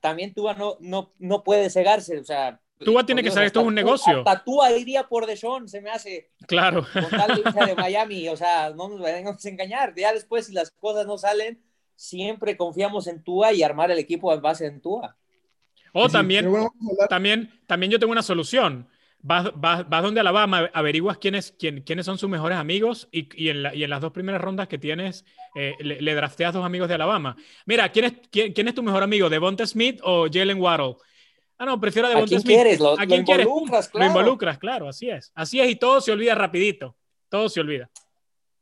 También 0.00 0.32
Tua 0.32 0.54
no, 0.54 0.78
no, 0.80 1.12
no 1.18 1.44
puede 1.44 1.68
cegarse. 1.68 2.18
O 2.18 2.24
sea, 2.24 2.60
Tua 2.84 3.04
tiene 3.04 3.22
que 3.22 3.30
saber 3.30 3.46
esto 3.46 3.60
es 3.60 3.66
un 3.66 3.74
negocio. 3.74 4.24
Tua 4.44 4.72
iría 4.72 5.06
por 5.06 5.26
Deshaun, 5.26 5.68
se 5.68 5.80
me 5.80 5.90
hace. 5.90 6.30
Claro. 6.46 6.86
Con 6.92 7.10
tal 7.10 7.42
de 7.66 7.74
Miami, 7.74 8.28
o 8.28 8.36
sea, 8.36 8.70
no 8.70 8.88
nos 8.88 9.00
vayamos 9.00 9.44
a 9.44 9.48
engañar. 9.48 9.94
Ya 9.94 10.12
después, 10.12 10.46
si 10.46 10.54
las 10.54 10.70
cosas 10.70 11.06
no 11.06 11.18
salen, 11.18 11.62
siempre 11.94 12.56
confiamos 12.56 13.06
en 13.06 13.22
Tua 13.22 13.52
y 13.52 13.62
armar 13.62 13.90
el 13.90 13.98
equipo 13.98 14.32
en 14.32 14.40
base 14.40 14.66
en 14.66 14.80
Tua. 14.80 15.16
O 15.92 16.08
también, 16.08 16.50
también, 17.08 17.60
también 17.66 17.92
yo 17.92 17.98
tengo 17.98 18.12
una 18.12 18.22
solución. 18.22 18.88
Vas, 19.22 19.50
vas, 19.54 19.86
vas, 19.86 20.02
donde 20.02 20.20
Alabama, 20.20 20.70
averiguas 20.72 21.18
quiénes, 21.18 21.52
quién, 21.58 21.82
quiénes 21.82 22.06
son 22.06 22.16
sus 22.16 22.30
mejores 22.30 22.56
amigos 22.56 23.06
y, 23.12 23.28
y, 23.34 23.50
en 23.50 23.66
y, 23.74 23.84
en 23.84 23.90
las 23.90 24.00
dos 24.00 24.12
primeras 24.12 24.40
rondas 24.40 24.66
que 24.66 24.78
tienes, 24.78 25.26
eh, 25.54 25.74
le, 25.80 26.14
drafteas 26.14 26.54
dos 26.54 26.64
amigos 26.64 26.88
de 26.88 26.94
Alabama. 26.94 27.36
Mira, 27.66 27.92
¿quién 27.92 28.06
es, 28.06 28.14
quién, 28.30 28.54
quién 28.54 28.68
es 28.68 28.74
tu 28.74 28.82
mejor 28.82 29.02
amigo? 29.02 29.28
¿Devonta 29.28 29.66
Smith 29.66 30.00
o 30.02 30.26
Jalen 30.32 30.58
Waddle? 30.58 30.96
Ah, 31.60 31.66
no, 31.66 31.78
prefiero 31.78 32.08
a 32.08 32.24
quién 32.24 32.40
Quieres? 32.40 32.80
¿A 32.80 33.06
quién 33.06 33.22
quieres? 33.22 33.46
Claro. 33.46 33.90
Lo 33.92 34.06
involucras, 34.06 34.56
claro, 34.56 34.88
así 34.88 35.10
es. 35.10 35.30
Así 35.34 35.60
es 35.60 35.68
y 35.68 35.76
todo 35.76 36.00
se 36.00 36.10
olvida 36.10 36.34
rapidito. 36.34 36.96
Todo 37.28 37.50
se 37.50 37.60
olvida. 37.60 37.90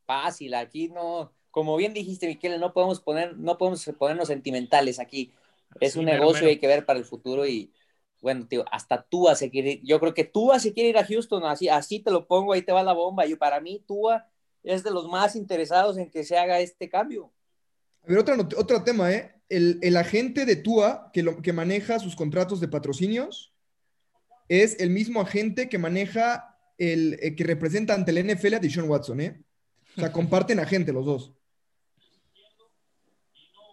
Fácil, 0.04 0.52
aquí 0.54 0.88
no, 0.88 1.32
como 1.52 1.76
bien 1.76 1.94
dijiste, 1.94 2.26
Miquel, 2.26 2.58
no 2.58 2.72
podemos 2.72 3.00
poner, 3.00 3.36
no 3.38 3.56
podemos 3.56 3.88
ponernos 3.96 4.26
sentimentales 4.26 4.98
aquí. 4.98 5.32
Es 5.78 5.94
un 5.94 6.06
negocio 6.06 6.48
y 6.48 6.50
hay 6.50 6.58
que 6.58 6.66
ver 6.66 6.84
para 6.84 6.98
el 6.98 7.04
futuro 7.04 7.46
y 7.46 7.72
bueno, 8.20 8.48
tío, 8.48 8.64
hasta 8.72 9.00
Tua 9.02 9.36
se 9.36 9.48
quiere 9.48 9.70
ir. 9.74 9.80
Yo 9.84 10.00
creo 10.00 10.12
que 10.12 10.24
Tua 10.24 10.58
se 10.58 10.72
quiere 10.72 10.88
ir 10.88 10.98
a 10.98 11.06
Houston, 11.06 11.44
así, 11.44 11.68
así 11.68 12.00
te 12.00 12.10
lo 12.10 12.26
pongo, 12.26 12.52
ahí 12.52 12.62
te 12.62 12.72
va 12.72 12.82
la 12.82 12.94
bomba. 12.94 13.26
Y 13.26 13.36
para 13.36 13.60
mí, 13.60 13.80
Tua 13.86 14.26
es 14.64 14.82
de 14.82 14.90
los 14.90 15.06
más 15.06 15.36
interesados 15.36 15.98
en 15.98 16.10
que 16.10 16.24
se 16.24 16.36
haga 16.36 16.58
este 16.58 16.88
cambio. 16.88 17.30
A 18.02 18.08
ver, 18.08 18.18
otro, 18.18 18.34
otro 18.56 18.82
tema, 18.82 19.12
¿eh? 19.12 19.37
El, 19.48 19.78
el, 19.82 19.96
agente 19.96 20.44
de 20.44 20.56
Tua 20.56 21.10
que, 21.12 21.22
lo, 21.22 21.40
que 21.40 21.52
maneja 21.52 21.98
sus 21.98 22.14
contratos 22.14 22.60
de 22.60 22.68
patrocinios 22.68 23.54
es 24.48 24.78
el 24.80 24.90
mismo 24.90 25.20
agente 25.20 25.68
que 25.68 25.78
maneja 25.78 26.58
el, 26.76 27.18
el 27.22 27.34
que 27.34 27.44
representa 27.44 27.94
ante 27.94 28.10
el 28.10 28.26
NFL 28.26 28.54
a 28.54 28.58
Deshaun 28.58 28.88
Watson, 28.88 29.20
¿eh? 29.20 29.40
O 29.96 30.00
sea, 30.00 30.12
comparten 30.12 30.60
agente 30.60 30.92
los 30.92 31.06
dos. 31.06 31.32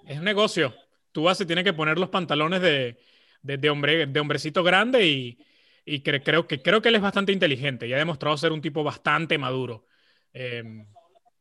Es 0.08 0.18
un 0.18 0.26
negocio. 0.26 0.74
Tua 1.12 1.36
se 1.36 1.46
tiene 1.46 1.64
que 1.64 1.74
poner 1.74 1.98
los 1.98 2.10
pantalones 2.10 2.62
de, 2.62 2.98
de, 3.42 3.58
de 3.58 3.70
hombre, 3.70 4.06
de 4.06 4.20
hombrecito 4.20 4.64
grande 4.64 5.06
y, 5.06 5.38
y 5.86 6.02
cre, 6.02 6.22
creo, 6.24 6.48
que, 6.48 6.62
creo 6.62 6.82
que 6.82 6.90
él 6.90 6.96
es 6.96 7.02
bastante 7.02 7.32
inteligente 7.32 7.88
y 7.88 7.94
ha 7.94 7.98
demostrado 7.98 8.36
ser 8.38 8.52
un 8.52 8.62
tipo 8.62 8.84
bastante 8.84 9.38
maduro. 9.38 9.86
Eh, 10.34 10.64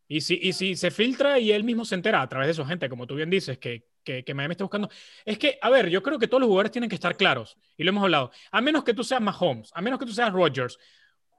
y, 0.06 0.20
si, 0.20 0.38
y 0.40 0.52
si 0.52 0.76
se 0.76 0.90
filtra 0.90 1.38
y 1.38 1.50
él 1.50 1.64
mismo 1.64 1.84
se 1.84 1.94
entera 1.94 2.20
a 2.20 2.28
través 2.28 2.48
de 2.48 2.54
su 2.54 2.64
gente, 2.64 2.88
como 2.88 3.06
tú 3.06 3.14
bien 3.14 3.30
dices, 3.30 3.58
que, 3.58 3.86
que, 4.04 4.24
que 4.24 4.34
Miami 4.34 4.52
está 4.52 4.64
buscando. 4.64 4.88
Es 5.24 5.38
que, 5.38 5.58
a 5.60 5.70
ver, 5.70 5.88
yo 5.88 6.02
creo 6.02 6.18
que 6.18 6.28
todos 6.28 6.40
los 6.40 6.48
jugadores 6.48 6.70
tienen 6.70 6.88
que 6.88 6.94
estar 6.96 7.16
claros, 7.16 7.56
y 7.76 7.84
lo 7.84 7.90
hemos 7.90 8.04
hablado. 8.04 8.30
A 8.52 8.60
menos 8.60 8.84
que 8.84 8.94
tú 8.94 9.02
seas 9.02 9.20
Mahomes, 9.20 9.70
a 9.74 9.80
menos 9.80 9.98
que 9.98 10.06
tú 10.06 10.12
seas 10.12 10.32
Rodgers, 10.32 10.78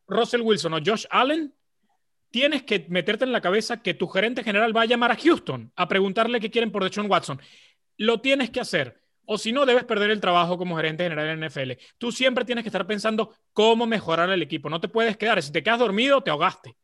Russell 0.07 0.41
Wilson 0.41 0.73
o 0.73 0.79
Josh 0.85 1.05
Allen, 1.09 1.53
tienes 2.31 2.63
que 2.63 2.85
meterte 2.89 3.23
en 3.23 3.31
la 3.31 3.39
cabeza 3.39 3.81
que 3.81 3.93
tu 3.93 4.07
gerente 4.07 4.43
general 4.43 4.75
va 4.75 4.81
a 4.81 4.85
llamar 4.85 5.11
a 5.11 5.15
Houston 5.15 5.71
a 5.75 5.87
preguntarle 5.87 6.41
qué 6.41 6.51
quieren 6.51 6.71
por 6.71 6.83
Deshaun 6.83 7.09
Watson. 7.09 7.41
Lo 7.97 8.19
tienes 8.19 8.49
que 8.49 8.59
hacer. 8.59 9.01
O 9.25 9.37
si 9.37 9.51
no, 9.51 9.65
debes 9.65 9.85
perder 9.85 10.11
el 10.11 10.19
trabajo 10.19 10.57
como 10.57 10.75
gerente 10.75 11.03
general 11.03 11.29
en 11.29 11.47
NFL. 11.47 11.71
Tú 11.97 12.11
siempre 12.11 12.45
tienes 12.45 12.63
que 12.63 12.69
estar 12.69 12.85
pensando 12.85 13.33
cómo 13.53 13.87
mejorar 13.87 14.29
el 14.29 14.41
equipo. 14.41 14.69
No 14.69 14.79
te 14.81 14.87
puedes 14.87 15.17
quedar. 15.17 15.41
Si 15.41 15.51
te 15.51 15.63
quedas 15.63 15.79
dormido, 15.79 16.21
te 16.21 16.29
ahogaste. 16.29 16.75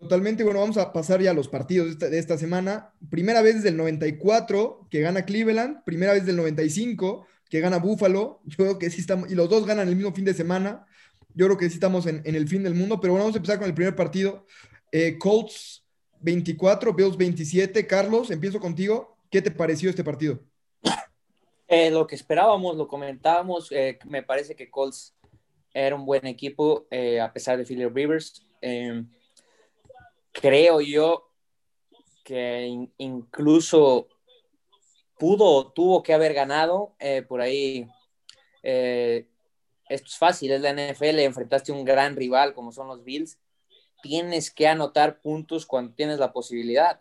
Totalmente, 0.00 0.44
bueno, 0.44 0.60
vamos 0.60 0.78
a 0.78 0.94
pasar 0.94 1.20
ya 1.20 1.32
a 1.32 1.34
los 1.34 1.48
partidos 1.48 1.98
de 1.98 2.18
esta, 2.18 2.38
semana. 2.38 2.94
Primera 3.10 3.42
vez 3.42 3.56
desde 3.56 3.68
el 3.68 3.76
94 3.76 4.88
que 4.90 5.02
gana 5.02 5.26
Cleveland, 5.26 5.84
primera 5.84 6.14
vez 6.14 6.24
del 6.24 6.36
95 6.36 7.26
que 7.50 7.60
gana 7.60 7.76
Buffalo. 7.76 8.40
Yo 8.46 8.56
creo 8.56 8.78
que 8.78 8.88
sí 8.88 9.02
estamos, 9.02 9.30
y 9.30 9.34
los 9.34 9.50
dos 9.50 9.66
ganan 9.66 9.88
el 9.88 9.96
mismo 9.96 10.12
fin 10.12 10.24
de 10.24 10.32
semana. 10.32 10.86
Yo 11.34 11.46
creo 11.46 11.58
que 11.58 11.68
sí 11.68 11.74
estamos 11.74 12.06
en, 12.06 12.22
el 12.24 12.48
fin 12.48 12.62
del 12.62 12.74
mundo, 12.74 12.98
pero 12.98 13.12
bueno, 13.12 13.24
vamos 13.24 13.36
a 13.36 13.38
empezar 13.38 13.58
con 13.58 13.68
el 13.68 13.74
primer 13.74 13.94
partido. 13.94 14.46
Eh, 14.90 15.18
Colts 15.18 15.84
24, 16.20 16.94
Bills 16.94 17.18
27. 17.18 17.86
Carlos, 17.86 18.30
empiezo 18.30 18.58
contigo. 18.58 19.18
¿Qué 19.30 19.42
te 19.42 19.50
pareció 19.50 19.90
este 19.90 20.02
partido? 20.02 20.40
Eh, 21.68 21.90
lo 21.90 22.06
que 22.06 22.14
esperábamos, 22.14 22.74
lo 22.74 22.88
comentábamos, 22.88 23.70
eh, 23.70 23.98
me 24.06 24.22
parece 24.22 24.56
que 24.56 24.70
Colts 24.70 25.14
era 25.74 25.94
un 25.94 26.06
buen 26.06 26.26
equipo 26.26 26.86
a 27.22 27.32
pesar 27.32 27.58
de 27.58 27.66
Philip 27.66 27.94
Rivers. 27.94 28.46
Eh, 28.62 29.04
creo 30.32 30.80
yo 30.80 31.30
que 32.24 32.66
in, 32.66 32.92
incluso 32.98 34.08
pudo, 35.18 35.72
tuvo 35.72 36.02
que 36.02 36.14
haber 36.14 36.34
ganado 36.34 36.94
eh, 36.98 37.22
por 37.22 37.40
ahí. 37.40 37.86
Eh, 38.62 39.26
esto 39.88 40.06
es 40.06 40.16
fácil, 40.16 40.52
es 40.52 40.60
la 40.60 40.70
NFL, 40.70 41.18
enfrentaste 41.18 41.72
a 41.72 41.74
un 41.74 41.84
gran 41.84 42.16
rival 42.16 42.54
como 42.54 42.72
son 42.72 42.88
los 42.88 43.04
Bills. 43.04 43.38
Tienes 44.02 44.50
que 44.50 44.66
anotar 44.66 45.20
puntos 45.20 45.66
cuando 45.66 45.94
tienes 45.94 46.18
la 46.18 46.32
posibilidad. 46.32 47.00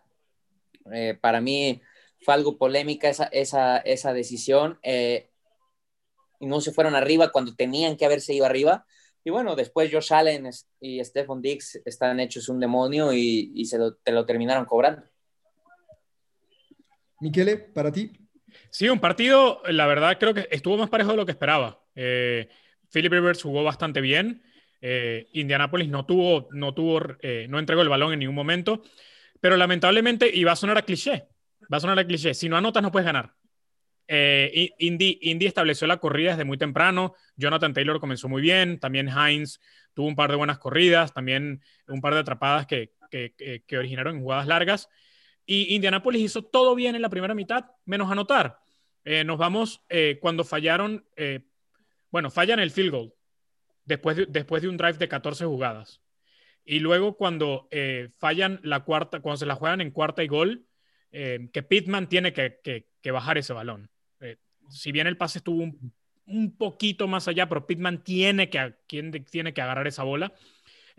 Eh, 0.92 1.18
para 1.20 1.40
mí 1.40 1.82
fue 2.22 2.34
algo 2.34 2.58
polémica 2.58 3.08
esa, 3.10 3.26
esa, 3.26 3.78
esa 3.78 4.14
decisión. 4.14 4.80
Eh, 4.84 5.30
no 6.40 6.62
se 6.62 6.72
fueron 6.72 6.96
arriba 6.96 7.32
cuando 7.32 7.56
tenían 7.56 7.96
que 7.96 8.06
haberse 8.06 8.34
ido 8.34 8.46
arriba. 8.46 8.86
Y 9.30 9.32
bueno, 9.32 9.56
después 9.56 9.92
Josh 9.94 10.12
Allen 10.12 10.50
y 10.82 11.06
Stephon 11.06 11.40
Diggs 11.40 11.80
están 11.86 12.20
hechos 12.20 12.50
un 12.50 12.60
demonio 12.60 13.14
y, 13.14 13.52
y 13.54 13.66
se 13.66 13.78
lo, 13.78 13.94
te 13.94 14.12
lo 14.12 14.26
terminaron 14.26 14.66
cobrando. 14.66 15.04
Miquele, 17.20 17.58
para 17.58 17.92
ti. 17.92 18.12
Sí, 18.72 18.90
un 18.90 19.00
partido, 19.00 19.62
la 19.68 19.86
verdad, 19.86 20.18
creo 20.18 20.34
que 20.34 20.48
estuvo 20.50 20.78
más 20.78 20.90
parejo 20.90 21.12
de 21.12 21.18
lo 21.18 21.28
que 21.28 21.34
esperaba. 21.34 21.80
Eh, 21.94 22.50
Philip 22.92 23.12
Rivers 23.12 23.44
jugó 23.44 23.64
bastante 23.64 24.02
bien. 24.02 24.42
Eh, 24.82 25.28
Indianapolis 25.34 25.90
no 25.90 26.08
tuvo, 26.08 26.48
no 26.52 26.74
tuvo, 26.74 27.00
eh, 27.22 27.46
no 27.50 27.60
entregó 27.60 27.84
el 27.84 27.90
balón 27.90 28.14
en 28.14 28.20
ningún 28.20 28.34
momento. 28.34 28.82
Pero 29.40 29.58
lamentablemente, 29.58 30.28
y 30.34 30.44
va 30.44 30.54
a 30.54 30.56
sonar 30.56 30.80
a 30.80 30.82
cliché, 30.82 31.28
va 31.72 31.78
a 31.78 31.80
sonar 31.80 32.00
a 32.00 32.08
cliché. 32.08 32.34
Si 32.34 32.50
no 32.50 32.58
anotas, 32.58 32.82
no 32.82 32.92
puedes 32.92 33.06
ganar. 33.06 33.36
Eh, 34.12 34.72
Indy, 34.80 35.20
Indy, 35.22 35.46
estableció 35.46 35.86
la 35.86 35.98
corrida 35.98 36.32
desde 36.32 36.44
muy 36.44 36.58
temprano. 36.58 37.14
Jonathan 37.36 37.76
Taylor 37.76 38.00
comenzó 38.00 38.28
muy 38.28 38.42
bien. 38.42 38.80
También 38.80 39.08
Hines 39.08 39.62
tuvo 39.94 40.08
un 40.08 40.16
par 40.16 40.32
de 40.32 40.36
buenas 40.36 40.58
corridas. 40.58 41.14
También 41.14 41.62
un 41.88 42.02
par 42.02 42.16
de 42.16 42.22
atrapadas 42.22 42.66
que, 42.66 42.92
originaron 43.72 44.20
jugadas 44.20 44.48
largas. 44.48 44.90
Y 45.46 45.76
Indianapolis 45.76 46.24
hizo 46.24 46.44
todo 46.44 46.74
bien 46.74 46.96
en 46.96 47.04
la 47.04 47.10
primera 47.10 47.36
mitad, 47.36 47.66
menos 47.86 48.12
anotar. 48.12 48.58
Eh, 49.06 49.24
nos 49.24 49.38
vamos 49.38 49.84
eh, 49.90 50.18
cuando 50.20 50.44
fallaron, 50.44 51.06
eh, 51.16 51.46
bueno, 52.10 52.32
fallan 52.32 52.60
el 52.60 52.72
field 52.72 52.92
goal 52.92 53.14
después 53.86 54.18
de, 54.18 54.68
un 54.68 54.78
drive 54.78 54.98
de 54.98 55.08
14 55.08 55.46
jugadas. 55.46 56.02
Y 56.66 56.80
luego 56.80 57.16
cuando 57.16 57.68
eh, 57.70 58.10
fallan 58.18 58.60
la 58.64 58.84
cuarta, 58.84 59.20
cuando 59.20 59.38
se 59.38 59.46
la 59.46 59.56
juegan 59.56 59.82
en 59.82 59.92
cuarta 59.92 60.24
y 60.24 60.28
gol, 60.28 60.66
que 61.12 61.66
Pittman 61.68 62.08
tiene 62.08 62.34
que 62.34 63.12
bajar 63.12 63.40
ese 63.40 63.54
balón 63.54 63.90
si 64.70 64.92
bien 64.92 65.08
el 65.08 65.18
pase 65.18 65.40
estuvo 65.40 65.64
un, 65.64 65.94
un, 66.26 66.58
poquito 66.58 67.08
más 67.08 67.28
allá, 67.28 67.50
pero 67.50 67.68
Pittman 67.68 68.04
tiene 68.04 68.50
que, 68.50 68.76
tiene 68.88 69.54
que 69.54 69.62
agarrar 69.62 69.88
esa 69.88 70.04
bola. 70.04 70.34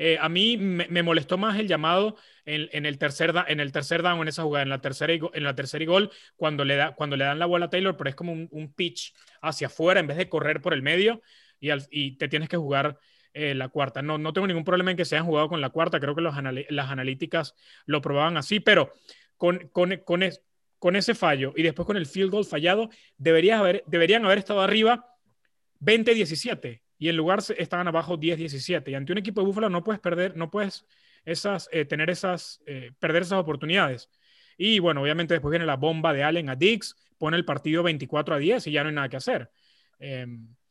Eh, 0.02 0.16
a 0.18 0.30
mí 0.30 0.56
me, 0.56 1.02
molestó 1.02 1.36
más 1.36 1.58
el 1.58 1.68
llamado 1.68 2.16
en, 2.46 2.70
en, 2.72 2.86
el 2.86 2.96
tercer 2.96 3.34
da, 3.34 3.44
en 3.46 3.60
el 3.60 3.70
tercer 3.70 4.02
down, 4.02 4.22
en 4.22 4.28
esa 4.28 4.42
jugada, 4.44 4.62
en 4.62 4.70
la 4.70 4.80
tercera 4.80 5.12
y, 5.12 5.20
en 5.34 5.44
la 5.44 5.54
tercera 5.54 5.84
y 5.84 5.86
gol, 5.86 6.10
cuando 6.36 6.64
le, 6.64 6.76
da, 6.76 6.94
cuando 6.94 7.16
le 7.16 7.24
dan 7.24 7.38
la 7.38 7.44
bola 7.44 7.66
a 7.66 7.70
Taylor, 7.70 7.96
pero 7.98 8.08
es 8.08 8.16
como 8.16 8.32
un, 8.32 8.48
un 8.50 8.72
pitch 8.72 9.12
hacia 9.42 9.66
afuera 9.66 10.00
en 10.00 10.06
vez 10.06 10.16
de 10.16 10.30
correr 10.30 10.62
por 10.62 10.72
el 10.72 10.80
medio 10.80 11.20
y, 11.60 11.68
al, 11.68 11.86
y 11.90 12.16
te 12.16 12.28
tienes 12.28 12.48
que 12.48 12.56
jugar 12.56 12.98
eh, 13.32 13.54
la 13.54 13.68
cuarta. 13.68 14.02
No, 14.02 14.18
no 14.18 14.32
tengo 14.32 14.46
ningún 14.46 14.64
problema 14.64 14.90
en 14.90 14.96
que 14.96 15.04
se 15.04 15.16
hayan 15.16 15.26
jugado 15.26 15.48
con 15.48 15.60
la 15.60 15.70
cuarta, 15.70 16.00
creo 16.00 16.14
que 16.14 16.22
los 16.22 16.34
las 16.70 16.90
analíticas 16.90 17.54
lo 17.86 18.00
probaban 18.00 18.36
así, 18.36 18.58
pero 18.58 18.94
con, 19.36 19.68
con, 19.68 20.22
con 20.80 20.96
ese 20.96 21.14
fallo 21.14 21.52
y 21.54 21.62
después 21.62 21.86
con 21.86 21.96
el 21.96 22.06
field 22.06 22.32
goal 22.32 22.44
fallado, 22.44 22.90
deberían 23.18 23.60
haber, 23.60 23.84
deberían 23.86 24.24
haber 24.24 24.38
estado 24.38 24.62
arriba 24.62 25.14
20-17 25.80 26.80
y 26.98 27.08
en 27.08 27.16
lugar 27.16 27.40
estaban 27.56 27.86
abajo 27.86 28.18
10-17. 28.18 28.90
Y 28.90 28.94
ante 28.94 29.12
un 29.12 29.18
equipo 29.18 29.40
de 29.40 29.46
Búfalo 29.46 29.70
no 29.70 29.84
puedes 29.84 30.00
perder, 30.00 30.36
no 30.36 30.50
puedes 30.50 30.86
esas, 31.24 31.68
eh, 31.70 31.84
tener 31.84 32.10
esas, 32.10 32.60
eh, 32.66 32.92
perder 32.98 33.22
esas 33.22 33.38
oportunidades. 33.38 34.08
Y 34.56 34.78
bueno, 34.78 35.02
obviamente 35.02 35.34
después 35.34 35.50
viene 35.50 35.66
la 35.66 35.76
bomba 35.76 36.12
de 36.12 36.24
Allen 36.24 36.48
a 36.48 36.56
Dix, 36.56 36.96
pone 37.18 37.36
el 37.36 37.44
partido 37.44 37.82
24 37.82 38.34
a 38.34 38.38
10 38.38 38.66
y 38.66 38.72
ya 38.72 38.82
no 38.82 38.88
hay 38.88 38.94
nada 38.94 39.08
que 39.08 39.16
hacer. 39.16 39.50
Eh, 39.98 40.26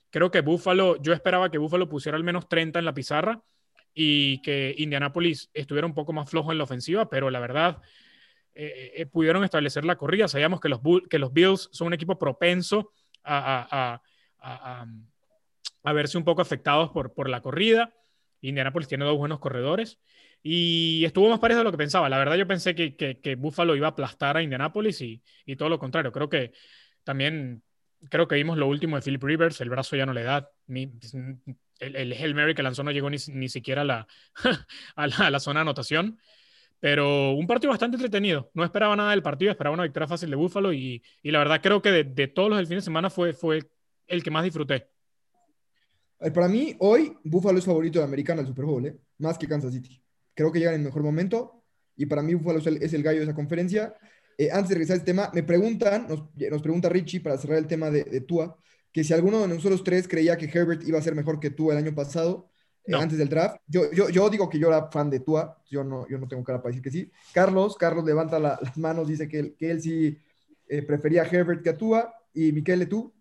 creo 0.10 0.32
que 0.32 0.42
Búfalo, 0.42 1.01
yo 1.01 1.13
esperaba 1.13 1.51
que 1.51 1.60
Búfalo 1.60 1.88
pusiera 1.88 2.18
al 2.18 2.24
menos 2.24 2.50
30 2.50 2.80
en 2.80 2.86
la 2.86 2.94
pizarra 2.94 3.42
y 3.94 4.42
que 4.42 4.74
Indianapolis 4.78 5.51
estuviera 5.54 5.86
un 5.86 5.94
poco 5.94 6.13
más 6.13 6.30
flojo 6.30 6.51
en 6.51 6.58
la 6.58 6.63
ofensiva, 6.63 7.10
pero 7.10 7.30
la 7.30 7.39
verdad, 7.39 7.82
eh, 8.62 8.92
eh, 8.98 9.06
pudieron 9.06 9.46
establecer 9.46 9.86
la 9.86 9.96
corrida. 9.96 10.28
Sabíamos 10.28 10.60
que 10.60 10.68
los, 10.68 10.82
que 11.10 11.18
los 11.18 11.32
Bills 11.32 11.70
son 11.72 11.88
un 11.88 11.94
equipo 11.94 12.20
propenso 12.20 12.92
a, 13.24 14.01
a, 14.42 14.86
a, 15.84 15.94
verse 15.94 16.18
un 16.18 16.25
poco 16.25 16.42
afectados 16.42 16.89
por, 16.89 17.13
por 17.13 17.30
la 17.30 17.39
corrida. 17.39 17.94
Indianapolis 18.42 18.89
tiene 18.89 19.06
dos 19.06 19.18
buenos 19.18 19.39
corredores 19.39 19.98
y 20.44 21.06
estuvo 21.06 21.30
más 21.30 21.39
parejo 21.39 21.60
de 21.60 21.63
lo 21.63 21.72
que 21.72 21.78
pensaba. 21.78 22.10
La 22.10 22.18
verdad, 22.18 22.36
yo 22.36 22.48
pensé 22.48 22.75
que, 22.75 22.98
que, 22.98 23.36
Buffalo 23.36 23.78
iba 23.78 23.88
a 23.88 23.92
aplastar 23.92 24.36
a 24.36 24.44
Indianapolis 24.44 25.00
y, 25.00 25.24
y, 25.46 25.56
todo 25.56 25.70
lo 25.70 25.80
contrario. 25.80 26.12
Creo 26.12 26.28
que 26.28 26.51
también 27.06 27.63
creo 28.10 28.28
que 28.28 28.36
vimos 28.36 28.58
lo 28.58 28.68
último 28.68 28.98
de 28.98 29.01
Philip 29.01 29.24
Rivers. 29.24 29.62
El 29.62 29.70
brazo 29.70 29.96
ya 29.96 30.06
no 30.06 30.12
le 30.12 30.24
da. 30.24 30.50
Ni, 30.68 30.92
el, 31.80 31.96
el 31.96 32.12
Hail 32.12 32.36
Mary 32.36 32.56
que 32.56 32.63
lanzó 32.63 32.84
no 32.84 32.92
llegó 32.92 33.10
ni, 33.10 33.18
ni 33.30 33.48
siquiera 33.48 33.84
a 33.84 33.86
la, 33.86 34.08
a 34.98 35.08
la, 35.08 35.16
a 35.16 35.30
la 35.30 35.39
zona 35.39 35.60
de 35.60 35.62
anotación. 35.62 36.20
Pero 36.79 37.31
un 37.33 37.45
partido 37.45 37.71
bastante 37.71 37.95
entretenido. 37.95 38.50
No 38.53 38.63
esperaba 38.63 38.95
nada 38.95 39.12
del 39.12 39.21
partido, 39.21 39.51
esperaba 39.51 39.74
una 39.74 39.83
victoria 39.83 40.07
fácil 40.07 40.29
de 40.29 40.36
Búfalo 40.36 40.71
y, 40.71 41.03
y 41.21 41.31
la 41.31 41.39
verdad 41.39 41.62
creo 41.62 41.81
que 41.81 41.91
de, 41.91 42.03
de, 42.03 42.27
todos 42.27 42.50
los 42.50 42.57
del 42.57 42.67
fin 42.67 42.77
de 42.77 42.81
semana 42.81 43.09
fue, 43.09 43.33
fue 43.33 43.69
el 44.07 44.24
que 44.24 44.31
más 44.31 44.43
disfruté. 44.43 44.88
Para 46.33 46.48
mí, 46.48 46.75
hoy 46.79 47.17
Búfalo 47.24 47.59
es 47.59 47.65
favorito 47.65 48.00
de 48.00 48.05
Americana 48.05 48.41
al 48.41 48.48
Super 48.48 48.65
Bowl, 48.65 48.86
¿eh? 48.86 48.98
más 49.19 49.38
que 49.38 49.48
Kansas 49.48 49.74
City. 49.74 50.01
Creo 50.33 50.51
que 50.51 50.59
llegan 50.59 50.75
en 50.75 50.81
el 50.81 50.86
mejor 50.88 51.03
momento 51.03 51.63
y 51.95 52.05
para 52.05 52.21
mí 52.21 52.33
Búfalo 52.33 52.59
es 52.59 52.67
el, 52.67 52.83
es 52.83 52.93
el 52.93 53.03
gallo 53.03 53.19
de 53.19 53.25
esa 53.25 53.36
conferencia. 53.36 53.93
Eh, 54.38 54.50
antes 54.51 54.69
de 54.69 54.75
regresar 54.75 55.00
al 55.00 55.05
tema, 55.05 55.29
me 55.33 55.43
preguntan, 55.43 56.07
nos, 56.07 56.24
nos, 56.36 56.62
pregunta 56.62 56.88
Richie 56.88 57.19
para 57.19 57.38
cerrar 57.38 57.57
el 57.57 57.67
tema 57.67 57.89
de, 57.89 58.05
de 58.05 58.21
Tua, 58.21 58.57
que 58.91 59.03
si 59.03 59.13
alguno 59.13 59.41
de 59.41 59.48
nosotros 59.50 59.83
tres 59.83 60.07
creía 60.07 60.38
que 60.38 60.45
Herbert 60.45 60.88
iba 60.88 60.98
a 60.98 61.01
ser 61.01 61.15
mejor 61.15 61.39
que 61.39 61.50
Tua 61.50 61.74
el 61.74 61.79
año 61.79 61.93
pasado. 61.93 62.49
No. 62.89 63.00
antes 63.00 63.17
del 63.19 63.29
draft. 63.29 63.62
Yo, 63.67 63.91
yo, 63.91 64.10
yo, 64.10 64.29
digo 64.29 64.50
que 64.50 64.58
yo 64.58 64.67
era 64.67 64.89
fan 64.89 65.10
de 65.10 65.19
Tua, 65.19 65.62
yo 65.69 65.84
no, 65.84 66.08
yo 66.08 66.17
no 66.17 66.27
tengo 66.27 66.43
cara 66.43 66.60
para 66.60 66.69
decir 66.69 66.84
que 66.84 66.89
sí. 66.89 67.12
Carlos, 67.34 67.77
Carlos 67.77 68.03
levanta 68.03 68.39
la, 68.39 68.58
las 68.62 68.77
manos, 68.77 69.08
dice 69.08 69.27
que 69.27 69.39
él, 69.39 69.55
que 69.58 69.69
él 69.69 69.81
sí 69.81 70.17
eh, 70.67 70.81
prefería 70.81 71.22
a 71.22 71.27
Herbert 71.27 71.62
que 71.62 71.69
a 71.69 71.77
Tua. 71.77 72.13
Y 72.34 72.51
Miquel, 72.51 72.88
¿tú? 72.89 73.13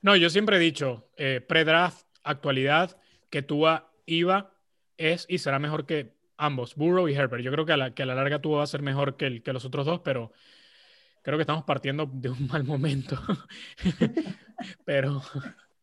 No, 0.00 0.16
yo 0.16 0.30
siempre 0.30 0.56
he 0.56 0.60
dicho, 0.60 1.10
eh, 1.16 1.44
pre-draft, 1.46 2.06
actualidad, 2.22 2.96
que 3.28 3.42
Tua 3.42 3.92
iba, 4.06 4.54
es 4.96 5.26
y 5.28 5.38
será 5.38 5.58
mejor 5.58 5.84
que 5.84 6.14
ambos, 6.38 6.74
Burrow 6.74 7.08
y 7.08 7.14
Herbert. 7.14 7.42
Yo 7.42 7.52
creo 7.52 7.66
que 7.66 7.72
a 7.72 7.76
la, 7.76 7.94
que 7.94 8.02
a 8.02 8.06
la 8.06 8.14
larga 8.14 8.40
Tua 8.40 8.58
va 8.58 8.64
a 8.64 8.66
ser 8.66 8.82
mejor 8.82 9.16
que, 9.16 9.26
el, 9.26 9.42
que 9.42 9.52
los 9.52 9.64
otros 9.64 9.84
dos, 9.84 10.00
pero 10.00 10.32
creo 11.22 11.36
que 11.36 11.42
estamos 11.42 11.64
partiendo 11.64 12.06
de 12.10 12.30
un 12.30 12.46
mal 12.46 12.64
momento. 12.64 13.18
pero 14.84 15.22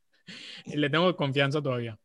le 0.65 0.89
tengo 0.89 1.15
confianza 1.15 1.61
todavía. 1.61 1.97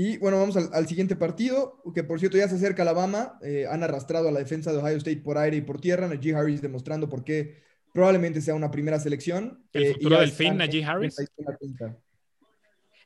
Y 0.00 0.16
bueno, 0.18 0.38
vamos 0.38 0.56
al, 0.56 0.86
siguiente 0.86 1.16
partido, 1.16 1.82
que 1.92 2.04
por 2.04 2.20
cierto 2.20 2.38
ya 2.38 2.46
se 2.46 2.54
acerca 2.54 2.82
Alabama. 2.82 3.36
Eh, 3.42 3.66
han 3.68 3.82
arrastrado 3.82 4.28
a 4.28 4.30
la 4.30 4.38
defensa 4.38 4.70
de 4.70 4.78
Ohio 4.78 4.96
State 4.96 5.22
por 5.22 5.36
aire 5.38 5.56
y 5.56 5.60
por 5.60 5.80
tierra. 5.80 6.06
Najee 6.06 6.36
Harris 6.36 6.62
demostrando 6.62 7.08
por 7.08 7.24
qué 7.24 7.64
probablemente 7.92 8.40
sea 8.40 8.54
una 8.54 8.70
primera 8.70 9.00
selección. 9.00 9.66
El 9.72 9.82
eh, 9.82 9.94
futuro 9.94 10.20
del 10.20 10.30
fin, 10.30 10.56
Najee 10.56 10.84
Harris. 10.84 11.16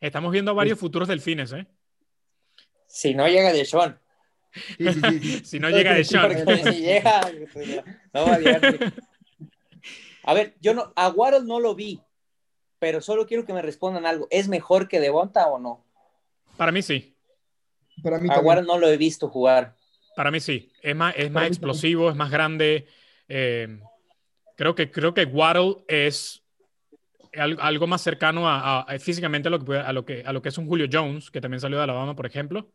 Estamos 0.02 0.32
viendo 0.32 0.54
varios 0.54 0.78
futuros 0.78 1.08
delfines, 1.08 1.54
¿eh? 1.54 1.66
Si 2.86 3.14
no 3.14 3.26
llega 3.26 3.54
de 3.54 3.64
Sean. 3.64 3.98
si 5.44 5.58
no 5.58 5.70
llega 5.70 5.94
de 5.94 6.04
Sean. 6.04 6.44
si 6.74 6.82
llega, 6.82 7.22
no 8.12 8.26
va 8.26 8.34
a 8.34 8.38
llegar. 8.38 8.92
A 10.24 10.34
ver, 10.34 10.56
yo 10.60 10.74
no, 10.74 10.92
a 10.94 11.08
Waddle 11.08 11.46
no 11.46 11.58
lo 11.58 11.74
vi, 11.74 12.02
pero 12.78 13.00
solo 13.00 13.26
quiero 13.26 13.46
que 13.46 13.54
me 13.54 13.62
respondan 13.62 14.04
algo. 14.04 14.28
¿Es 14.30 14.46
mejor 14.46 14.88
que 14.88 15.00
Devonta 15.00 15.46
o 15.46 15.58
no? 15.58 15.86
Para 16.56 16.72
mí 16.72 16.82
sí. 16.82 17.16
Para 18.02 18.18
mí 18.18 18.28
no 18.66 18.78
lo 18.78 18.88
he 18.88 18.96
visto 18.96 19.28
jugar. 19.28 19.76
Para 20.16 20.30
mí 20.30 20.40
sí. 20.40 20.70
Es 20.82 20.96
más, 20.96 21.14
es 21.16 21.30
más 21.30 21.46
explosivo, 21.46 22.10
es 22.10 22.16
más 22.16 22.30
grande. 22.30 22.86
Eh, 23.28 23.80
creo, 24.56 24.74
que, 24.74 24.90
creo 24.90 25.14
que 25.14 25.24
Waddle 25.24 25.84
es 25.88 26.42
algo 27.34 27.86
más 27.86 28.02
cercano 28.02 28.42
a, 28.46 28.86
físicamente 28.98 29.48
a 29.48 29.50
lo, 29.50 29.64
que, 29.64 29.76
a, 29.76 29.92
lo 29.92 30.04
que, 30.04 30.22
a 30.24 30.32
lo 30.32 30.42
que 30.42 30.50
es 30.50 30.58
un 30.58 30.66
Julio 30.66 30.86
Jones, 30.90 31.30
que 31.30 31.40
también 31.40 31.60
salió 31.60 31.78
de 31.78 31.84
Alabama, 31.84 32.14
por 32.14 32.26
ejemplo. 32.26 32.72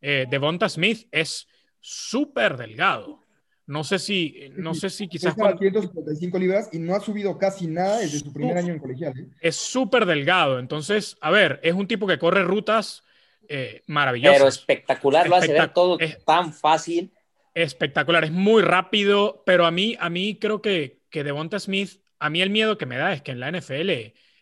Eh, 0.00 0.26
Devonta 0.30 0.68
Smith 0.68 1.08
es 1.10 1.48
súper 1.80 2.56
delgado. 2.56 3.20
No 3.66 3.82
sé 3.82 3.98
si, 3.98 4.52
no 4.56 4.74
sé 4.74 4.90
si 4.90 5.08
quizás. 5.08 5.34
Cuando... 5.34 5.58
155 5.58 6.38
libras 6.38 6.68
y 6.72 6.78
no 6.78 6.94
ha 6.94 7.00
subido 7.00 7.36
casi 7.36 7.66
nada 7.66 7.98
desde 7.98 8.20
su 8.20 8.32
primer 8.32 8.56
año 8.56 8.72
en 8.72 8.78
colegial. 8.78 9.18
¿eh? 9.18 9.26
Es 9.40 9.56
súper 9.56 10.06
delgado. 10.06 10.60
Entonces, 10.60 11.16
a 11.20 11.32
ver, 11.32 11.58
es 11.64 11.74
un 11.74 11.88
tipo 11.88 12.06
que 12.06 12.18
corre 12.18 12.44
rutas 12.44 13.02
eh, 13.48 13.82
maravillosas. 13.86 14.38
Pero 14.38 14.48
espectacular, 14.48 15.28
lo 15.28 15.36
hace 15.36 15.52
ver 15.52 15.72
todo 15.72 15.98
es, 15.98 16.24
tan 16.24 16.52
fácil. 16.52 17.12
Espectacular, 17.54 18.24
es 18.24 18.30
muy 18.30 18.62
rápido, 18.62 19.42
pero 19.46 19.66
a 19.66 19.70
mí, 19.70 19.96
a 19.98 20.10
mí 20.10 20.38
creo 20.38 20.60
que, 20.60 21.00
que 21.10 21.24
Devonta 21.24 21.58
Smith, 21.58 22.00
a 22.18 22.30
mí 22.30 22.42
el 22.42 22.50
miedo 22.50 22.78
que 22.78 22.86
me 22.86 22.96
da 22.96 23.12
es 23.12 23.22
que 23.22 23.32
en 23.32 23.40
la 23.40 23.50
NFL, 23.50 23.90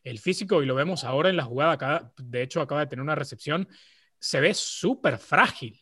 el 0.05 0.19
físico, 0.19 0.63
y 0.63 0.67
lo 0.67 0.75
vemos 0.75 1.05
ahora 1.05 1.31
en 1.31 1.37
la 1.37 1.45
jugada, 1.45 2.13
de 2.19 2.43
hecho 2.43 2.61
acaba 2.61 2.81
de 2.81 2.87
tener 2.89 3.03
una 3.03 3.15
recepción, 3.15 3.69
se 4.19 4.41
ve 4.41 4.55
súper 4.55 5.19
frágil. 5.19 5.81